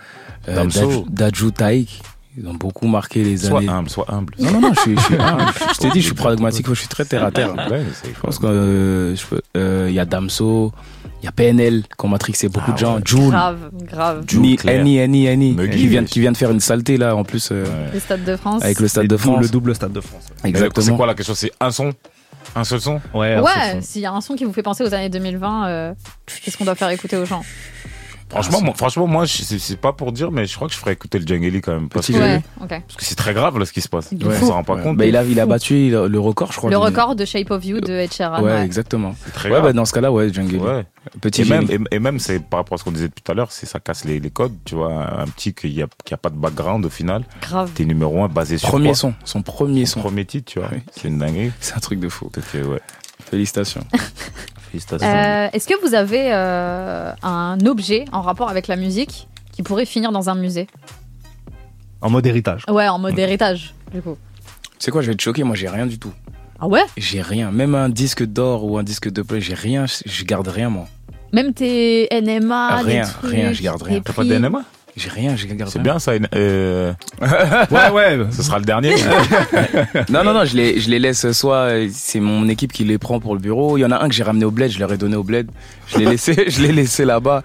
Euh, 0.48 0.66
Daju 1.08 1.52
Taïk, 1.52 2.02
ils 2.36 2.46
ont 2.48 2.54
beaucoup 2.54 2.86
marqué 2.88 3.22
les 3.22 3.36
Sois 3.36 3.58
années. 3.60 3.68
humble, 3.68 3.88
sois 3.90 4.06
humble. 4.08 4.34
Non, 4.38 4.50
non, 4.52 4.60
non, 4.60 4.72
je 4.74 4.80
suis, 4.80 4.96
je 4.96 5.00
suis, 5.02 5.14
je 5.74 5.78
t'ai 5.78 5.90
dit, 5.90 6.00
je 6.00 6.06
suis 6.06 6.14
pragmatique, 6.14 6.66
je 6.68 6.74
suis 6.74 6.88
très 6.88 7.04
terre 7.04 7.24
à 7.24 7.30
terre. 7.30 7.54
Ouais, 7.70 7.82
c'est- 8.02 8.12
Je 8.14 8.20
pense 8.20 8.38
qu'il 8.38 9.94
y 9.94 9.98
a 10.00 10.04
Damso, 10.04 10.72
il 11.22 11.26
y 11.26 11.28
a 11.28 11.32
PNL, 11.32 11.82
qui 11.82 12.04
ont 12.04 12.08
matrixé 12.08 12.48
beaucoup 12.48 12.70
Ah 12.70 12.74
de 12.74 12.78
gens. 12.78 12.94
ouais. 12.96 13.02
Joule, 13.04 13.30
Grave, 13.30 13.58
grave. 13.84 14.24
Joule. 14.26 14.56
Annie, 14.66 15.00
Annie, 15.00 15.28
Annie, 15.28 15.56
qui 15.72 15.86
vient, 15.86 16.04
qui 16.04 16.20
vient 16.20 16.32
de 16.32 16.36
faire 16.36 16.50
une 16.50 16.60
saleté 16.60 16.96
là, 16.96 17.14
en 17.16 17.24
plus, 17.24 17.48
euh, 17.52 17.64
Ouais. 17.64 17.90
Le 17.94 18.00
Stade 18.00 18.24
de 18.24 18.36
France. 18.36 18.62
avec 18.62 18.80
le 18.80 18.88
Stade 18.88 19.06
de 19.06 19.16
France. 19.16 19.40
Le 19.42 19.48
double 19.48 19.74
Stade 19.74 19.92
de 19.92 20.00
France. 20.00 20.24
C'est 20.42 20.48
Exactement. 20.48 20.96
quoi 20.96 21.06
la 21.06 21.14
question 21.14 21.34
C'est 21.34 21.52
un 21.60 21.70
son? 21.70 21.92
Un 22.56 22.62
seul 22.64 22.80
son? 22.80 23.00
Ouais, 23.14 23.38
Ouais, 23.40 23.80
s'il 23.80 24.02
y 24.02 24.06
a 24.06 24.12
un 24.12 24.20
son 24.20 24.34
qui 24.34 24.44
vous 24.44 24.52
fait 24.52 24.62
penser 24.62 24.84
aux 24.84 24.92
années 24.92 25.08
2020, 25.08 25.66
euh, 25.66 25.94
qu'est-ce 26.44 26.56
qu'on 26.58 26.64
doit 26.66 26.74
faire 26.74 26.90
écouter 26.90 27.16
aux 27.16 27.24
gens? 27.24 27.42
Franchement, 28.34 28.60
moi, 28.62 28.74
franchement, 28.76 29.06
moi, 29.06 29.24
c'est 29.26 29.76
pas 29.80 29.92
pour 29.92 30.12
dire, 30.12 30.30
mais 30.30 30.46
je 30.46 30.54
crois 30.56 30.66
que 30.68 30.74
je 30.74 30.78
ferais 30.78 30.92
écouter 30.92 31.18
le 31.18 31.26
Djangeli 31.26 31.60
quand 31.60 31.72
même. 31.72 31.88
Parce 31.88 32.08
que 32.08 32.12
Ouais, 32.14 32.42
ok. 32.60 32.68
parce 32.68 32.96
que 32.96 33.04
c'est 33.04 33.14
très 33.14 33.32
grave 33.32 33.58
là 33.58 33.64
ce 33.64 33.72
qui 33.72 33.80
se 33.80 33.88
passe. 33.88 34.12
De 34.12 34.26
On 34.26 34.32
s'en 34.46 34.52
rend 34.54 34.64
pas 34.64 34.74
Ouais. 34.74 34.82
compte. 34.82 34.96
Bah, 34.96 35.06
il, 35.06 35.16
a, 35.16 35.22
il 35.24 35.38
a 35.38 35.46
battu 35.46 35.90
le, 35.90 36.08
le 36.08 36.20
record, 36.20 36.50
je 36.52 36.56
crois. 36.58 36.68
Le 36.70 36.76
record 36.76 37.14
de 37.16 37.24
Shape 37.24 37.50
of 37.50 37.64
You 37.64 37.80
de 37.80 37.92
Ed 37.92 38.12
Sheeran. 38.12 38.42
Ouais, 38.42 38.52
ouais. 38.52 38.64
exactement. 38.64 39.14
très 39.34 39.48
Ouais, 39.48 39.54
grave. 39.54 39.64
bah, 39.66 39.72
dans 39.72 39.84
ce 39.84 39.92
cas-là, 39.92 40.10
ouais. 40.12 40.26
Ouais. 40.36 40.84
Petit 41.20 41.42
et 41.42 41.44
même, 41.44 41.66
et, 41.70 41.78
et 41.96 41.98
même 41.98 42.18
c'est 42.18 42.40
par 42.40 42.60
rapport 42.60 42.76
à 42.76 42.78
ce 42.78 42.84
qu'on 42.84 42.90
disait 42.90 43.08
tout 43.10 43.30
à 43.30 43.34
l'heure, 43.34 43.52
c'est 43.52 43.66
ça 43.66 43.78
casse 43.78 44.04
les, 44.04 44.18
les 44.20 44.30
codes, 44.30 44.54
tu 44.64 44.74
vois, 44.74 45.20
un 45.20 45.26
petit 45.26 45.52
qui 45.52 45.80
a, 45.82 45.86
qui 46.04 46.14
a 46.14 46.16
pas 46.16 46.30
de 46.30 46.36
background 46.36 46.84
au 46.86 46.90
final. 46.90 47.24
Grave. 47.42 47.70
T'es 47.74 47.84
numéro 47.84 48.22
un 48.24 48.28
basé 48.28 48.56
sur 48.58 48.70
Premier 48.70 48.88
quoi 48.88 48.94
son, 48.96 49.14
son 49.24 49.42
premier 49.42 49.84
son. 49.86 50.00
Premier 50.00 50.24
titre, 50.24 50.50
tu 50.52 50.58
vois. 50.60 50.68
Oui. 50.72 50.78
C'est 50.92 51.08
une 51.08 51.18
dinguerie. 51.18 51.52
C'est 51.60 51.76
un 51.76 51.80
truc 51.80 52.00
de 52.00 52.08
fou. 52.08 52.30
Euh, 52.54 52.64
ouais. 52.64 52.80
Félicitations. 53.30 53.84
Félicitations. 54.74 55.06
Euh, 55.06 55.48
Est-ce 55.52 55.68
que 55.68 55.80
vous 55.86 55.94
avez 55.94 56.32
euh, 56.32 57.12
un 57.22 57.58
objet 57.66 58.06
en 58.12 58.22
rapport 58.22 58.48
avec 58.48 58.66
la 58.66 58.74
musique 58.74 59.28
qui 59.52 59.62
pourrait 59.62 59.86
finir 59.86 60.10
dans 60.10 60.30
un 60.30 60.34
musée? 60.34 60.66
En 62.00 62.10
mode 62.10 62.26
héritage. 62.26 62.64
Ouais, 62.68 62.88
en 62.88 62.98
mode 62.98 63.16
héritage, 63.18 63.74
du 63.92 64.02
coup. 64.02 64.16
Tu 64.72 64.86
sais 64.86 64.90
quoi, 64.90 65.00
je 65.02 65.10
vais 65.10 65.16
te 65.16 65.22
choquer, 65.22 65.44
moi 65.44 65.54
j'ai 65.54 65.68
rien 65.68 65.86
du 65.86 65.98
tout. 65.98 66.12
Ah 66.58 66.66
ouais? 66.66 66.82
J'ai 66.96 67.22
rien. 67.22 67.52
Même 67.52 67.74
un 67.76 67.88
disque 67.88 68.24
d'or 68.24 68.64
ou 68.64 68.76
un 68.76 68.82
disque 68.82 69.10
de 69.10 69.22
play, 69.22 69.40
j'ai 69.40 69.54
rien, 69.54 69.86
je 69.86 70.24
garde 70.24 70.48
rien 70.48 70.70
moi. 70.70 70.86
Même 71.32 71.54
tes 71.54 72.08
NMA, 72.10 72.76
Rien, 72.82 73.02
des 73.02 73.08
trucs, 73.08 73.30
rien, 73.30 73.52
je 73.52 73.62
garde 73.62 73.82
rien. 73.82 74.00
T'as 74.00 74.12
pas 74.12 74.24
de. 74.24 74.36
NMA 74.36 74.64
J'ai 74.96 75.08
rien, 75.10 75.34
je 75.34 75.46
garde 75.48 75.72
C'est 75.72 75.80
bien 75.82 75.98
ça. 75.98 76.14
une- 76.14 76.28
euh, 76.36 76.92
Ouais, 77.20 77.90
ouais. 77.92 78.18
Ce 78.30 78.42
sera 78.44 78.58
le 78.60 78.64
dernier. 78.64 78.94
Non, 80.08 80.22
non, 80.24 80.32
non, 80.34 80.44
je 80.44 80.56
les, 80.56 80.80
je 80.80 80.88
les 80.90 80.98
laisse 80.98 81.30
soit, 81.32 81.68
c'est 81.92 82.20
mon 82.20 82.48
équipe 82.48 82.72
qui 82.72 82.84
les 82.84 82.98
prend 82.98 83.18
pour 83.20 83.34
le 83.34 83.40
bureau. 83.40 83.76
Il 83.76 83.80
y 83.80 83.84
en 83.84 83.90
a 83.90 84.02
un 84.02 84.08
que 84.08 84.14
j'ai 84.14 84.22
ramené 84.22 84.44
au 84.44 84.50
bled, 84.50 84.70
je 84.70 84.78
leur 84.78 84.92
ai 84.92 84.96
donné 84.96 85.16
au 85.16 85.24
bled. 85.24 85.48
Je 85.88 85.98
l'ai 85.98 86.04
laissé, 86.06 86.44
je 86.48 86.62
l'ai 86.62 86.72
laissé 86.72 87.04
là-bas. 87.04 87.42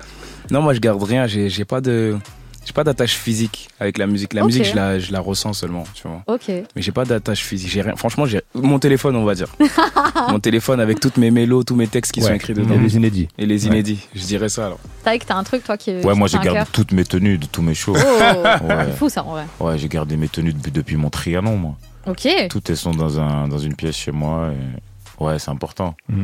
Non, 0.51 0.61
moi 0.61 0.73
je 0.73 0.79
garde 0.79 1.01
rien, 1.01 1.25
j'ai 1.27 1.49
j'ai 1.49 1.65
pas 1.65 1.81
de, 1.81 2.17
j'ai 2.65 2.73
pas 2.73 2.83
d'attache 2.83 3.13
physique 3.15 3.69
avec 3.79 3.97
la 3.97 4.05
musique. 4.07 4.33
La 4.33 4.43
musique, 4.43 4.63
je 4.65 4.75
la, 4.75 4.99
je 4.99 5.11
la 5.11 5.19
ressens 5.19 5.53
seulement, 5.53 5.83
tu 5.93 6.07
vois. 6.07 6.21
Ok. 6.27 6.47
Mais 6.47 6.81
j'ai 6.81 6.91
pas 6.91 7.05
d'attache 7.05 7.41
physique. 7.43 7.69
J'ai 7.69 7.81
rien. 7.81 7.95
Franchement, 7.95 8.25
j'ai 8.25 8.41
mon 8.53 8.79
téléphone, 8.79 9.15
on 9.15 9.23
va 9.23 9.33
dire. 9.35 9.47
mon 10.29 10.39
téléphone 10.39 10.79
avec 10.79 10.99
toutes 10.99 11.17
mes 11.17 11.31
mélos, 11.31 11.63
tous 11.63 11.75
mes 11.75 11.87
textes 11.87 12.11
qui 12.11 12.21
sont 12.21 12.33
écrits 12.33 12.51
Et 12.53 12.55
dedans. 12.55 12.75
les 12.79 12.95
inédits. 12.95 13.27
Et 13.37 13.45
les 13.45 13.65
Ouais. 13.65 13.71
inédits. 13.71 14.07
Je 14.13 14.23
dirais 14.25 14.49
ça 14.49 14.67
alors. 14.67 14.79
Taïk, 15.03 15.25
t'as 15.25 15.35
un 15.35 15.43
truc, 15.43 15.63
toi, 15.63 15.77
qui. 15.77 15.91
Ouais, 15.95 16.01
qui 16.13 16.17
moi 16.19 16.27
garde 16.27 16.43
cœur 16.43 16.67
toutes 16.71 16.91
mes 16.91 17.03
tenues 17.05 17.37
de 17.37 17.45
tous 17.45 17.61
mes 17.61 17.73
shows. 17.73 17.95
Oh, 17.97 18.63
Ouais. 18.67 18.91
fou 18.97 19.09
ça 19.09 19.23
en 19.23 19.31
vrai. 19.31 19.45
Ouais, 19.59 19.77
j'ai 19.77 19.87
gardé 19.87 20.15
mes 20.17 20.27
tenues 20.27 20.53
depuis, 20.53 20.71
depuis 20.71 20.95
mon 20.95 21.09
trianon, 21.09 21.57
moi. 21.57 21.75
Ok. 22.07 22.27
Toutes 22.49 22.69
elles 22.69 22.77
sont 22.77 22.91
dans, 22.91 23.19
un, 23.19 23.47
dans 23.47 23.59
une 23.59 23.75
pièce 23.75 23.95
chez 23.95 24.11
moi. 24.11 24.51
et- 24.51 25.23
Ouais, 25.23 25.37
c'est 25.37 25.51
important. 25.51 25.95
Mhm. 26.07 26.23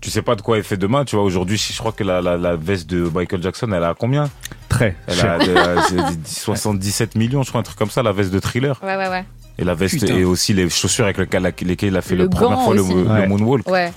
Tu 0.00 0.10
sais 0.10 0.22
pas 0.22 0.36
de 0.36 0.42
quoi 0.42 0.56
elle 0.58 0.64
fait 0.64 0.76
demain, 0.76 1.04
tu 1.04 1.16
vois. 1.16 1.24
Aujourd'hui, 1.24 1.56
je 1.58 1.76
crois 1.78 1.92
que 1.92 2.04
la, 2.04 2.20
la, 2.20 2.36
la 2.36 2.54
veste 2.56 2.88
de 2.88 3.10
Michael 3.12 3.42
Jackson, 3.42 3.70
elle 3.72 3.82
a 3.82 3.94
combien? 3.98 4.30
Très 4.68 4.94
Elle 5.08 5.14
cher. 5.16 5.32
a 5.32 5.38
de- 5.44 5.50
euh, 5.50 5.80
c'est 6.24 6.38
77 6.40 7.16
millions, 7.16 7.42
je 7.42 7.48
crois, 7.48 7.60
un 7.60 7.64
truc 7.64 7.76
comme 7.78 7.90
ça, 7.90 8.02
la 8.02 8.12
veste 8.12 8.30
de 8.32 8.38
thriller. 8.38 8.78
Ouais, 8.82 8.96
ouais, 8.96 9.08
ouais. 9.08 9.24
Et 9.58 9.64
la 9.64 9.74
veste 9.74 9.98
Putain. 10.00 10.14
et 10.14 10.24
aussi 10.24 10.54
les 10.54 10.70
chaussures 10.70 11.04
avec 11.04 11.18
lesquelles, 11.18 11.52
lesquelles 11.62 11.88
il 11.88 11.96
a 11.96 12.02
fait 12.02 12.14
Le 12.14 12.24
la 12.24 12.30
première 12.30 12.60
fois 12.62 12.74
le, 12.76 12.82
moonwalk. 13.26 13.68
Ouais. 13.68 13.92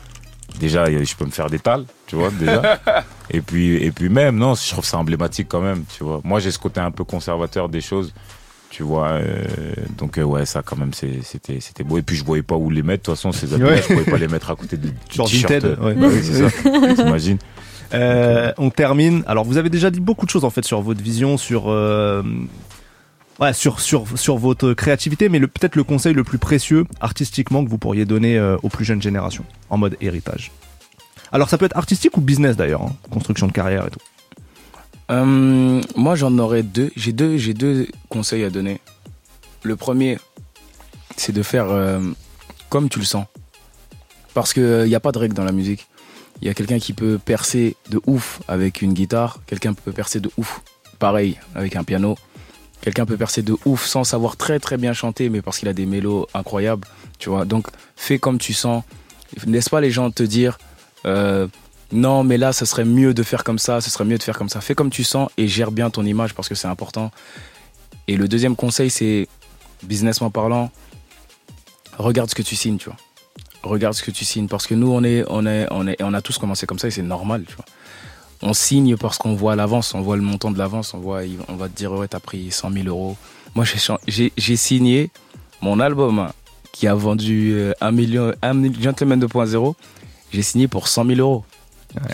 Déjà, 0.60 0.86
je 0.86 1.16
peux 1.16 1.26
me 1.26 1.30
faire 1.32 1.50
des 1.52 1.60
tales, 1.60 1.86
tu 2.08 2.16
vois, 2.16 2.30
déjà. 2.32 2.80
et 3.30 3.42
puis, 3.42 3.76
et 3.76 3.92
puis 3.92 4.10
même, 4.10 4.38
non, 4.38 4.56
je 4.56 4.70
trouve 4.72 4.84
ça 4.86 4.98
emblématique 4.98 5.48
quand 5.50 5.62
même, 5.62 5.84
tu 5.96 6.04
vois. 6.04 6.20
Moi, 6.24 6.40
j'ai 6.40 6.50
ce 6.52 6.58
côté 6.60 6.80
un 6.80 6.90
peu 6.92 7.04
conservateur 7.04 7.70
des 7.70 7.80
choses, 7.82 8.12
tu 8.72 8.82
vois. 8.84 9.10
euh, 9.10 9.44
donc, 9.98 10.18
euh, 10.18 10.24
ouais, 10.24 10.46
ça, 10.48 10.64
quand 10.64 10.78
même, 10.78 10.94
c'était, 10.94 11.60
c'était 11.60 11.84
beau. 11.84 11.98
Et 12.00 12.02
puis, 12.02 12.16
je 12.16 12.24
voyais 12.26 12.42
pas 12.42 12.56
où 12.56 12.70
les 12.72 12.82
mettre. 12.82 13.04
De 13.04 13.06
toute 13.06 13.16
façon, 13.16 13.32
ces 13.32 13.54
habits 13.54 13.64
Ouais. 13.64 13.82
je 13.82 13.94
pouvais 13.94 14.10
pas 14.10 14.18
les 14.18 14.28
mettre 14.28 14.50
à 14.50 14.56
côté 14.56 14.78
de 14.78 14.88
du 15.10 15.18
t-shirt. 15.18 15.52
Ouais. 15.52 15.94
Bah 15.94 16.08
oui, 16.10 16.20
c'est 16.24 16.50
ça. 16.50 16.94
T'imagines 16.96 17.38
Euh, 17.94 18.54
on 18.58 18.70
termine. 18.70 19.24
Alors, 19.28 19.44
vous 19.44 19.58
avez 19.58 19.70
déjà 19.70 19.92
dit 19.92 20.00
beaucoup 20.00 20.26
de 20.26 20.32
choses 20.32 20.46
en 20.46 20.50
fait 20.50 20.64
sur 20.66 20.82
votre 20.82 21.02
vision, 21.04 21.38
sur 21.38 21.66
euh, 21.70 22.24
ouais, 23.42 23.52
sur 23.54 23.82
sur 23.82 24.06
sur 24.18 24.38
votre 24.38 24.72
créativité, 24.74 25.28
mais 25.28 25.42
peut-être 25.42 25.76
le 25.76 25.84
conseil 25.84 26.14
le 26.14 26.24
plus 26.24 26.38
précieux 26.38 26.86
artistiquement 27.02 27.66
que 27.66 27.70
vous 27.70 27.78
pourriez 27.78 28.06
donner 28.06 28.40
aux 28.64 28.70
plus 28.70 28.86
jeunes 28.86 29.02
générations 29.02 29.44
en 29.70 29.78
mode 29.78 29.98
héritage. 30.00 30.52
Alors, 31.34 31.50
ça 31.50 31.58
peut 31.58 31.66
être 31.66 31.78
artistique 31.78 32.16
ou 32.18 32.22
business 32.22 32.56
d'ailleurs, 32.58 32.82
hein, 32.84 32.94
construction 33.10 33.48
de 33.48 33.52
carrière 33.54 33.88
et 33.88 33.90
tout. 33.90 34.00
Euh, 35.12 35.82
moi, 35.96 36.16
j'en 36.16 36.38
aurais 36.38 36.64
deux. 36.64 36.92
J'ai 36.96 37.12
deux, 37.12 37.88
conseils 38.10 38.44
à 38.44 38.50
donner. 38.50 38.80
Le 39.64 39.76
premier, 39.76 40.18
c'est 41.18 41.34
de 41.34 41.44
faire 41.44 41.70
euh, 41.70 42.00
comme 42.70 42.90
tu 42.90 43.00
le 43.00 43.06
sens. 43.06 43.26
Parce 44.34 44.54
qu'il 44.54 44.86
n'y 44.86 44.96
a 44.96 45.00
pas 45.00 45.12
de 45.12 45.18
règle 45.18 45.36
dans 45.36 45.44
la 45.44 45.52
musique. 45.52 45.88
Il 46.42 46.48
y 46.48 46.50
a 46.50 46.54
quelqu'un 46.54 46.80
qui 46.80 46.94
peut 46.94 47.20
percer 47.24 47.76
de 47.90 48.00
ouf 48.08 48.42
avec 48.48 48.82
une 48.82 48.94
guitare, 48.94 49.40
quelqu'un 49.46 49.74
peut 49.74 49.92
percer 49.92 50.20
de 50.20 50.32
ouf, 50.38 50.62
pareil, 50.98 51.38
avec 51.54 51.76
un 51.76 51.84
piano. 51.84 52.18
Quelqu'un 52.82 53.06
peut 53.06 53.18
percer 53.18 53.44
de 53.44 53.56
ouf 53.66 53.86
sans 53.86 54.04
savoir 54.04 54.38
très 54.38 54.60
très 54.60 54.78
bien 54.78 54.94
chanter, 54.94 55.30
mais 55.30 55.44
parce 55.44 55.60
qu'il 55.60 55.68
a 55.68 55.74
des 55.74 55.86
mélos 55.86 56.28
incroyables, 56.34 56.88
tu 57.20 57.30
vois. 57.30 57.46
Donc, 57.46 57.68
fais 57.96 58.18
comme 58.18 58.40
tu 58.40 58.54
sens. 58.54 58.84
Laisse 59.46 59.70
pas 59.70 59.82
les 59.82 59.92
gens 59.92 60.10
te 60.10 60.24
dire, 60.24 60.58
euh, 61.06 61.48
non, 61.92 62.24
mais 62.24 62.38
là, 62.38 62.54
ce 62.54 62.66
serait 62.66 62.86
mieux 62.86 63.14
de 63.14 63.24
faire 63.24 63.44
comme 63.44 63.60
ça, 63.60 63.82
ce 63.82 63.90
serait 63.90 64.06
mieux 64.06 64.18
de 64.18 64.24
faire 64.24 64.38
comme 64.38 64.50
ça. 64.50 64.62
Fais 64.62 64.76
comme 64.76 64.90
tu 64.90 65.04
sens 65.04 65.30
et 65.38 65.48
gère 65.48 65.72
bien 65.72 65.90
ton 65.90 66.06
image 66.06 66.34
parce 66.34 66.48
que 66.48 66.56
c'est 66.56 66.68
important. 66.68 67.12
Et 68.08 68.18
le 68.18 68.28
deuxième 68.28 68.56
conseil, 68.56 68.90
c'est, 68.90 69.28
businessment 69.84 70.30
parlant, 70.30 70.70
regarde 71.98 72.30
ce 72.30 72.36
que 72.36 72.42
tu 72.42 72.56
signes, 72.56 72.78
tu 72.78 72.90
vois. 72.90 72.98
Regarde 73.64 73.94
ce 73.94 74.04
que 74.04 74.12
tu 74.12 74.26
signes 74.26 74.48
parce 74.48 74.66
que 74.68 74.74
nous, 74.74 74.92
on, 74.92 75.04
est, 75.04 75.24
on, 75.30 75.46
est, 75.46 75.68
on, 75.72 75.88
est, 75.88 76.02
on 76.02 76.14
a 76.14 76.22
tous 76.22 76.38
commencé 76.38 76.66
comme 76.66 76.80
ça 76.80 76.88
et 76.88 76.92
c'est 76.92 77.02
normal, 77.02 77.44
tu 77.48 77.56
vois. 77.56 77.66
On 78.44 78.54
signe 78.54 78.98
parce 78.98 79.20
qu'on 79.20 79.36
voit 79.36 79.56
l'avance, 79.56 79.94
on 79.94 80.02
voit 80.02 80.16
le 80.16 80.24
montant 80.24 80.50
de 80.50 80.58
l'avance, 80.58 80.96
on, 80.96 81.00
voit, 81.00 81.22
on 81.48 81.56
va 81.56 81.70
te 81.70 81.76
dire, 81.76 81.92
ouais, 81.92 82.08
t'as 82.08 82.20
pris 82.20 82.52
100 82.52 82.72
000 82.72 82.88
euros. 82.88 83.16
Moi, 83.54 83.66
j'ai 84.08 84.56
signé 84.56 85.12
mon 85.62 85.80
album 85.80 86.30
qui 86.72 86.88
a 86.88 86.96
vendu 86.96 87.54
euh, 87.54 87.74
1 87.82 87.92
million, 87.92 88.34
1 88.42 88.54
million 88.56 88.82
Gentleman 88.82 89.20
2.0. 89.20 89.76
J'ai 90.34 90.42
signé 90.42 90.68
pour 90.68 90.88
100 90.88 91.06
000 91.06 91.20
euros. 91.20 91.46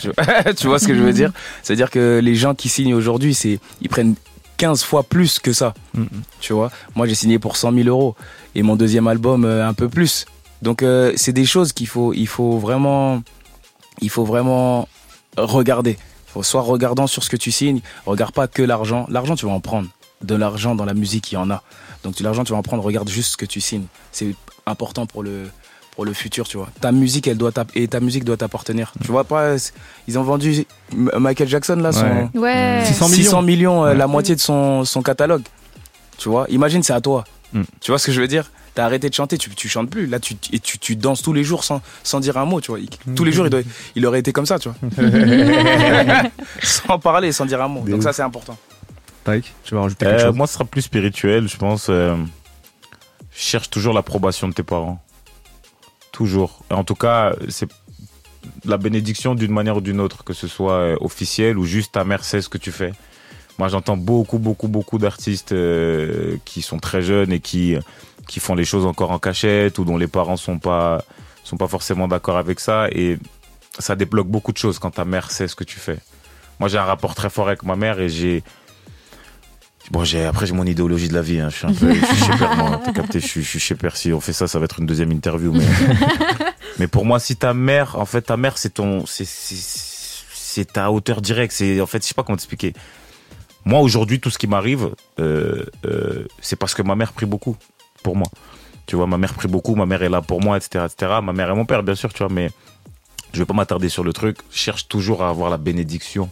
Tu, 0.02 0.10
tu 0.56 0.68
vois 0.68 0.80
ce 0.80 0.88
que 0.88 0.96
je 0.96 1.02
veux 1.02 1.14
dire? 1.14 1.32
C'est-à-dire 1.64 1.90
que 1.90 2.20
les 2.24 2.36
gens 2.36 2.56
qui 2.56 2.70
signent 2.70 2.94
aujourd'hui, 2.94 3.34
c'est 3.34 3.60
ils 3.82 3.90
prennent 3.90 4.16
15 4.58 4.84
fois 4.84 5.04
plus 5.04 5.40
que 5.40 5.54
ça. 5.54 5.74
Tu 6.40 6.54
vois? 6.54 6.72
Moi, 6.96 7.08
j'ai 7.08 7.16
signé 7.16 7.40
pour 7.40 7.58
100 7.58 7.74
000 7.74 7.88
euros. 7.88 8.16
Et 8.56 8.64
mon 8.64 8.76
deuxième 8.76 9.08
album, 9.08 9.46
euh, 9.46 9.68
un 9.68 9.74
peu 9.74 9.88
plus. 9.88 10.26
Donc, 10.62 10.82
euh, 10.82 11.14
c'est 11.16 11.34
des 11.34 11.46
choses 11.46 11.72
qu'il 11.74 11.88
faut, 11.88 12.14
il 12.14 12.28
faut 12.28 12.58
vraiment, 12.58 13.22
il 14.02 14.10
faut 14.10 14.26
vraiment 14.26 14.88
regarder. 15.38 15.98
Faut 16.26 16.44
soit 16.44 16.62
regardant 16.62 17.08
sur 17.08 17.24
ce 17.24 17.30
que 17.30 17.38
tu 17.38 17.52
signes, 17.52 17.82
regarde 18.06 18.34
pas 18.34 18.48
que 18.48 18.64
l'argent. 18.64 19.06
L'argent, 19.10 19.36
tu 19.36 19.46
vas 19.46 19.52
en 19.52 19.62
prendre. 19.62 19.88
De 20.22 20.34
l'argent 20.34 20.74
dans 20.74 20.86
la 20.86 20.96
musique, 20.96 21.32
il 21.32 21.36
y 21.36 21.38
en 21.38 21.52
a. 21.52 21.62
Donc, 22.04 22.18
de 22.18 22.24
l'argent, 22.24 22.44
tu 22.44 22.52
vas 22.52 22.58
en 22.58 22.64
prendre. 22.64 22.84
Regarde 22.84 23.08
juste 23.08 23.34
ce 23.34 23.38
que 23.38 23.46
tu 23.46 23.62
signes. 23.62 23.86
C'est 24.12 24.34
important 24.66 25.06
pour 25.06 25.22
le, 25.22 25.44
pour 25.98 26.06
le 26.06 26.14
futur, 26.14 26.48
tu 26.48 26.58
vois. 26.58 26.70
Ta 26.80 26.92
musique, 26.92 27.26
elle 27.28 27.38
doit 27.40 27.52
et 27.74 27.88
ta 27.88 28.00
musique 28.00 28.24
doit 28.24 28.38
t'appartenir. 28.38 28.94
Tu 29.04 29.08
vois 29.12 29.24
pas, 29.24 29.56
ils 30.08 30.20
ont 30.20 30.22
vendu 30.24 30.64
Michael 30.94 31.48
Jackson 31.48 31.76
là, 31.78 31.92
son 31.92 32.04
Ouais. 32.06 32.30
Ouais. 32.36 32.82
600 32.86 33.08
600 33.08 33.42
millions, 33.42 33.84
euh, 33.84 33.90
Ouais. 33.90 33.96
la 33.98 34.06
moitié 34.06 34.36
de 34.36 34.40
son, 34.40 34.86
son 34.86 35.02
catalogue. 35.02 35.42
Tu 36.20 36.30
vois, 36.30 36.46
imagine, 36.50 36.84
c'est 36.84 36.94
à 36.94 37.02
toi. 37.02 37.24
Mm. 37.52 37.64
Tu 37.82 37.90
vois 37.92 37.98
ce 37.98 38.06
que 38.06 38.12
je 38.12 38.22
veux 38.22 38.28
dire? 38.28 38.52
T'as 38.76 38.86
arrêté 38.86 39.10
de 39.10 39.14
chanter, 39.16 39.40
tu, 39.40 39.50
tu 39.50 39.68
chantes 39.68 39.90
plus. 39.90 40.06
Là, 40.06 40.20
tu, 40.20 40.36
et 40.54 40.60
tu, 40.60 40.78
tu 40.78 40.96
danses 40.96 41.24
tous 41.24 41.34
les 41.34 41.44
jours 41.44 41.64
sans, 41.64 41.82
sans 42.04 42.20
dire 42.20 42.38
un 42.38 42.46
mot, 42.46 42.62
tu 42.62 42.70
vois. 42.70 42.80
Il- 42.80 42.90
Tous 43.16 43.24
les 43.24 43.32
jours, 43.32 43.48
il, 43.48 43.50
doit- 43.50 43.62
il 43.96 44.06
aurait 44.06 44.20
été 44.20 44.32
comme 44.32 44.46
ça, 44.46 44.60
tu 44.60 44.70
vois. 44.70 44.78
sans 46.62 47.00
parler, 47.00 47.32
sans 47.32 47.46
dire 47.48 47.60
un 47.60 47.68
mot. 47.68 47.82
Donc 47.88 48.04
ça, 48.04 48.14
c'est 48.14 48.22
important. 48.22 48.56
Taïk, 49.24 49.52
tu 49.64 49.74
vas 49.74 49.82
rajouter 49.82 50.06
quelque 50.06 50.22
Euh, 50.22 50.26
chose? 50.28 50.36
Moi, 50.36 50.46
ce 50.46 50.54
sera 50.54 50.66
plus 50.66 50.84
spirituel, 50.84 51.48
je 51.48 51.58
pense. 51.58 51.88
euh, 51.90 52.16
cherche 53.32 53.70
toujours 53.72 53.94
l'approbation 53.96 54.48
de 54.48 54.54
tes 54.54 54.64
parents. 54.64 55.02
Toujours. 56.18 56.64
En 56.72 56.84
tout 56.84 56.96
cas, 56.96 57.36
c'est 57.48 57.70
la 58.66 58.78
bénédiction 58.78 59.36
d'une 59.36 59.52
manière 59.52 59.78
ou 59.78 59.82
d'une 59.82 60.00
autre, 60.00 60.24
que 60.24 60.34
ce 60.34 60.48
soit 60.48 60.74
euh, 60.74 60.98
officiel 61.00 61.60
ou 61.60 61.66
juste 61.66 61.92
ta 61.92 62.04
mère 62.04 62.24
sait 62.24 62.42
ce 62.42 62.50
que 62.50 62.58
tu 62.58 62.72
fais. 62.72 62.92
Moi, 63.60 63.68
j'entends 63.68 63.98
beaucoup, 63.98 64.40
beaucoup, 64.40 64.68
beaucoup 64.68 64.98
d'artistes 64.98 65.52
euh, 65.52 66.38
qui 66.44 66.64
sont 66.64 66.80
très 66.80 67.04
jeunes 67.04 67.32
et 67.32 67.40
qui, 67.40 67.76
qui 68.28 68.40
font 68.40 68.56
les 68.56 68.66
choses 68.66 68.88
encore 68.88 69.12
en 69.12 69.20
cachette 69.20 69.78
ou 69.78 69.86
dont 69.86 69.96
les 69.96 70.08
parents 70.08 70.38
sont 70.38 70.58
pas, 70.58 71.04
sont 71.44 71.58
pas 71.58 71.68
forcément 71.68 72.08
d'accord 72.08 72.38
avec 72.38 72.60
ça. 72.60 72.88
Et 72.94 73.20
ça 73.78 73.96
débloque 73.96 74.28
beaucoup 74.28 74.52
de 74.52 74.58
choses 74.58 74.80
quand 74.80 74.90
ta 74.90 75.06
mère 75.06 75.30
sait 75.30 75.48
ce 75.48 75.56
que 75.56 75.64
tu 75.64 75.78
fais. 75.78 76.00
Moi, 76.60 76.68
j'ai 76.68 76.80
un 76.80 76.84
rapport 76.84 77.14
très 77.14 77.30
fort 77.30 77.46
avec 77.46 77.62
ma 77.62 77.76
mère 77.76 78.00
et 78.00 78.10
j'ai. 78.10 78.44
Bon, 79.92 80.04
j'ai 80.04 80.26
après 80.26 80.46
j'ai 80.46 80.54
mon 80.54 80.66
idéologie 80.66 81.08
de 81.08 81.14
la 81.14 81.22
vie. 81.22 81.40
hein. 81.40 81.50
Je 81.50 81.56
suis 81.58 81.66
un 81.68 81.74
peu, 81.74 81.94
je 81.94 82.06
suis 82.06 82.16
chez 82.26 82.38
Père, 82.38 82.56
moi. 82.58 82.82
T'as 82.84 82.92
capté, 82.92 83.20
je 83.20 83.26
suis, 83.28 83.42
je 83.42 83.48
suis 83.48 83.60
chez 83.60 83.76
Père. 83.76 83.96
Si 83.96 84.12
on 84.12 84.20
fait 84.20 84.34
ça, 84.34 84.48
ça 84.48 84.60
va 84.60 84.66
être 84.66 84.80
une 84.80 84.86
deuxième 84.86 85.12
interview. 85.12 85.54
Mais, 85.54 85.66
mais 86.80 86.88
pour 86.88 87.06
moi, 87.06 87.20
si 87.20 87.36
ta 87.38 87.54
mère, 87.54 87.98
en 87.98 88.06
fait, 88.06 88.24
ta 88.24 88.36
mère, 88.38 88.58
c'est 88.58 88.74
ton, 88.74 89.06
c'est, 89.06 89.26
c'est, 89.26 89.56
c'est 90.34 90.74
ta 90.74 90.92
hauteur 90.92 91.22
directe. 91.22 91.54
C'est, 91.54 91.80
en 91.80 91.86
fait, 91.86 92.02
je 92.04 92.08
sais 92.10 92.14
pas 92.14 92.24
comment 92.24 92.36
t'expliquer. 92.36 92.74
Moi, 93.64 93.80
aujourd'hui, 93.80 94.20
tout 94.20 94.30
ce 94.30 94.38
qui 94.38 94.48
m'arrive, 94.48 94.90
euh, 95.20 95.64
euh, 95.86 96.26
c'est 96.42 96.56
parce 96.58 96.74
que 96.74 96.82
ma 96.82 96.96
mère 96.96 97.14
prie 97.14 97.26
beaucoup 97.26 97.56
pour 98.04 98.16
moi. 98.16 98.28
Tu 98.88 98.96
vois, 98.96 99.08
ma 99.08 99.18
mère 99.18 99.34
prie 99.34 99.48
beaucoup, 99.50 99.76
ma 99.76 99.86
mère 99.86 100.04
est 100.04 100.10
là 100.10 100.22
pour 100.22 100.42
moi, 100.42 100.58
etc., 100.58 100.86
etc. 100.86 101.20
Ma 101.24 101.34
mère 101.34 101.50
et 101.50 101.54
mon 101.54 101.66
père, 101.66 101.84
bien 101.84 101.96
sûr, 101.96 102.14
tu 102.14 102.20
vois, 102.24 102.32
mais 102.32 102.50
je 103.34 103.40
vais 103.40 103.46
pas 103.46 103.54
m'attarder 103.54 103.90
sur 103.90 104.04
le 104.04 104.14
truc. 104.14 104.38
Je 104.52 104.58
cherche 104.58 104.88
toujours 104.88 105.24
à 105.24 105.30
avoir 105.30 105.50
la 105.50 105.58
bénédiction 105.58 106.30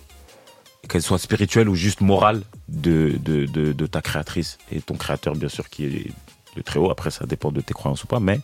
qu'elle 0.88 1.02
soit 1.02 1.18
spirituelle 1.20 1.70
ou 1.70 1.76
juste 1.76 2.02
morale 2.02 2.42
de, 2.70 3.14
de, 3.24 3.46
de, 3.46 3.74
de 3.74 3.86
ta 3.88 4.02
créatrice 4.02 4.58
et 4.72 4.82
ton 4.82 4.96
créateur, 4.96 5.36
bien 5.36 5.50
sûr, 5.50 5.70
qui 5.70 5.86
est 5.86 6.08
le 6.56 6.64
très 6.64 6.80
haut. 6.80 6.90
Après, 6.92 7.12
ça 7.12 7.26
dépend 7.26 7.52
de 7.52 7.62
tes 7.62 7.74
croyances 7.74 8.04
ou 8.04 8.08
pas, 8.08 8.20
mais 8.20 8.40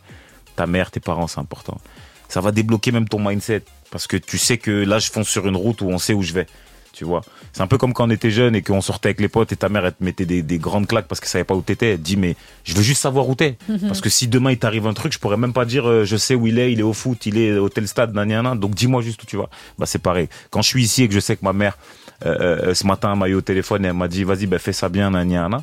ta 0.56 0.68
mère, 0.68 0.92
tes 0.92 1.00
parents, 1.00 1.28
c'est 1.28 1.40
important. 1.40 1.80
Ça 2.28 2.42
va 2.42 2.52
débloquer 2.52 2.92
même 2.92 3.08
ton 3.08 3.20
mindset 3.20 3.64
parce 3.90 4.08
que 4.08 4.18
tu 4.18 4.38
sais 4.38 4.58
que 4.58 4.72
là, 4.72 5.00
je 5.00 5.10
fonce 5.12 5.28
sur 5.28 5.48
une 5.48 5.56
route 5.56 5.82
où 5.82 5.88
on 5.90 5.98
sait 5.98 6.14
où 6.14 6.22
je 6.24 6.34
vais. 6.34 6.48
Tu 6.94 7.06
vois, 7.06 7.22
c'est 7.54 7.62
un 7.62 7.68
peu 7.68 7.78
comme 7.78 7.94
quand 7.94 8.06
on 8.06 8.10
était 8.10 8.32
jeune 8.32 8.54
et 8.54 8.62
qu'on 8.62 8.82
sortait 8.82 9.08
avec 9.08 9.22
les 9.22 9.30
potes 9.30 9.54
et 9.54 9.56
ta 9.56 9.70
mère 9.70 9.86
elle 9.86 9.94
te 9.94 10.04
mettait 10.04 10.26
des, 10.26 10.42
des 10.44 10.58
grandes 10.58 10.88
claques 10.88 11.08
parce 11.08 11.22
qu'elle 11.22 11.30
savait 11.30 11.46
pas 11.46 11.56
où 11.56 11.62
t'étais. 11.62 11.92
Elle 11.92 11.98
te 12.00 12.04
dit 12.04 12.18
mais 12.18 12.36
je 12.66 12.76
veux 12.76 12.82
juste 12.84 13.02
savoir 13.02 13.30
où 13.30 13.34
t'es 13.34 13.58
Mhm. 13.70 13.88
parce 13.88 14.02
que 14.02 14.10
si 14.10 14.28
demain 14.28 14.52
il 14.52 14.60
t'arrive 14.60 14.86
un 14.88 14.94
truc, 14.94 15.14
je 15.14 15.18
pourrais 15.18 15.38
même 15.38 15.54
pas 15.54 15.64
dire 15.64 15.88
euh, 15.90 16.04
je 16.04 16.18
sais 16.18 16.36
où 16.36 16.48
il 16.48 16.60
est, 16.60 16.74
il 16.74 16.82
est 16.82 16.84
au 16.84 16.92
foot, 16.92 17.26
il 17.26 17.38
est 17.38 17.54
au 17.58 17.70
tel 17.70 17.88
stade, 17.88 18.14
nan, 18.14 18.28
nan, 18.28 18.44
nan. 18.44 18.60
donc 18.60 18.76
dis-moi 18.76 19.02
juste 19.02 19.24
où 19.24 19.26
tu 19.26 19.38
vas. 19.38 19.50
Bah 19.80 19.86
c'est 19.86 20.00
pareil. 20.00 20.28
Quand 20.50 20.62
je 20.62 20.68
suis 20.68 20.84
ici 20.84 21.04
et 21.04 21.08
que 21.08 21.14
je 21.14 21.22
sais 21.22 21.38
que 21.38 21.46
ma 21.46 21.54
mère 21.54 21.78
ce 22.24 22.88
matin 22.88 23.12
elle 23.14 23.20
m'a 23.20 23.28
eu 23.28 23.34
au 23.36 23.42
téléphone 23.42 23.86
et 23.86 23.90
elle 23.90 23.94
m'a 23.94 24.08
dit 24.08 24.24
vas-y 24.24 24.46
ben 24.48 24.60
fais 24.60 24.74
ça 24.74 24.90
bien, 24.90 25.12
nan, 25.12 25.28
nan, 25.28 25.50
nan. 25.52 25.62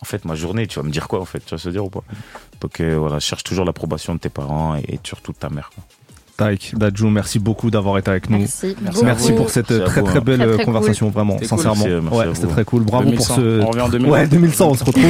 En 0.00 0.04
fait 0.04 0.24
ma 0.24 0.34
journée, 0.36 0.66
tu 0.66 0.78
vas 0.78 0.84
me 0.84 0.90
dire 0.90 1.08
quoi 1.08 1.20
en 1.20 1.24
fait, 1.24 1.40
tu 1.40 1.50
vas 1.54 1.58
se 1.58 1.68
dire 1.70 1.84
ou 1.84 1.90
pas? 1.90 2.04
Donc 2.60 2.80
euh, 2.80 2.96
voilà, 2.98 3.18
cherche 3.20 3.42
toujours 3.44 3.64
l'approbation 3.64 4.14
de 4.14 4.20
tes 4.20 4.28
parents 4.28 4.76
et, 4.76 4.94
et 4.94 5.00
surtout 5.02 5.32
de 5.32 5.38
ta 5.38 5.48
mère. 5.48 5.70
Quoi. 5.74 5.82
Taïk, 6.38 6.78
Dadjou, 6.78 7.10
merci 7.10 7.40
beaucoup 7.40 7.68
d'avoir 7.68 7.98
été 7.98 8.08
avec 8.12 8.30
nous. 8.30 8.38
Merci. 8.38 8.76
Merci, 8.80 9.04
Merci 9.04 9.32
pour 9.32 9.50
cette 9.50 9.70
Merci 9.72 9.90
très 9.90 10.00
vous, 10.02 10.06
très 10.06 10.18
hein. 10.18 10.22
belle 10.24 10.38
Très, 10.38 10.54
très 10.54 10.64
conversation, 10.64 11.06
cool. 11.06 11.14
vraiment, 11.14 11.36
cool. 11.36 11.46
sincèrement. 11.46 11.84
Merci, 11.84 12.00
merci 12.00 12.16
ouais, 12.28 12.34
c'était 12.34 12.46
très 12.46 12.64
cool. 12.64 12.82
Bravo 12.84 13.04
2100. 13.10 13.34
pour 13.34 13.42
ce. 13.42 13.60
On 13.60 13.66
revient 13.66 13.80
en 13.80 13.88
2100. 13.88 14.12
Ouais, 14.14 14.26
2100, 14.28 14.68
on 14.70 14.74
se 14.74 14.84
retrouve. 14.84 15.04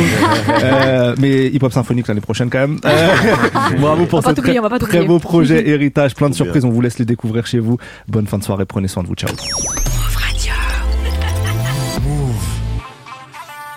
Euh, 0.49 1.15
mais 1.19 1.49
hip 1.49 1.59
hop 1.63 1.73
symphonique 1.73 2.09
l'année 2.09 2.23
prochaine 2.23 2.49
quand 2.49 2.61
même. 2.61 2.79
Euh, 2.87 3.09
bravo 3.79 4.07
pour 4.07 4.25
ce 4.25 4.31
très, 4.31 5.05
beau 5.05 5.19
projet 5.19 5.69
héritage, 5.69 6.15
plein 6.15 6.31
de 6.31 6.35
surprises. 6.35 6.65
On 6.65 6.71
vous 6.71 6.81
laisse 6.81 6.99
les 6.99 7.05
découvrir 7.05 7.47
chez 7.47 7.59
vous. 7.59 7.77
Bonne 8.09 8.27
fin 8.27 8.39
de 8.39 8.45
soirée, 8.45 8.65
prenez 8.65 8.89
soin 8.89 9.03
de 9.03 9.09
vous, 9.09 9.15
ciao. 9.15 9.29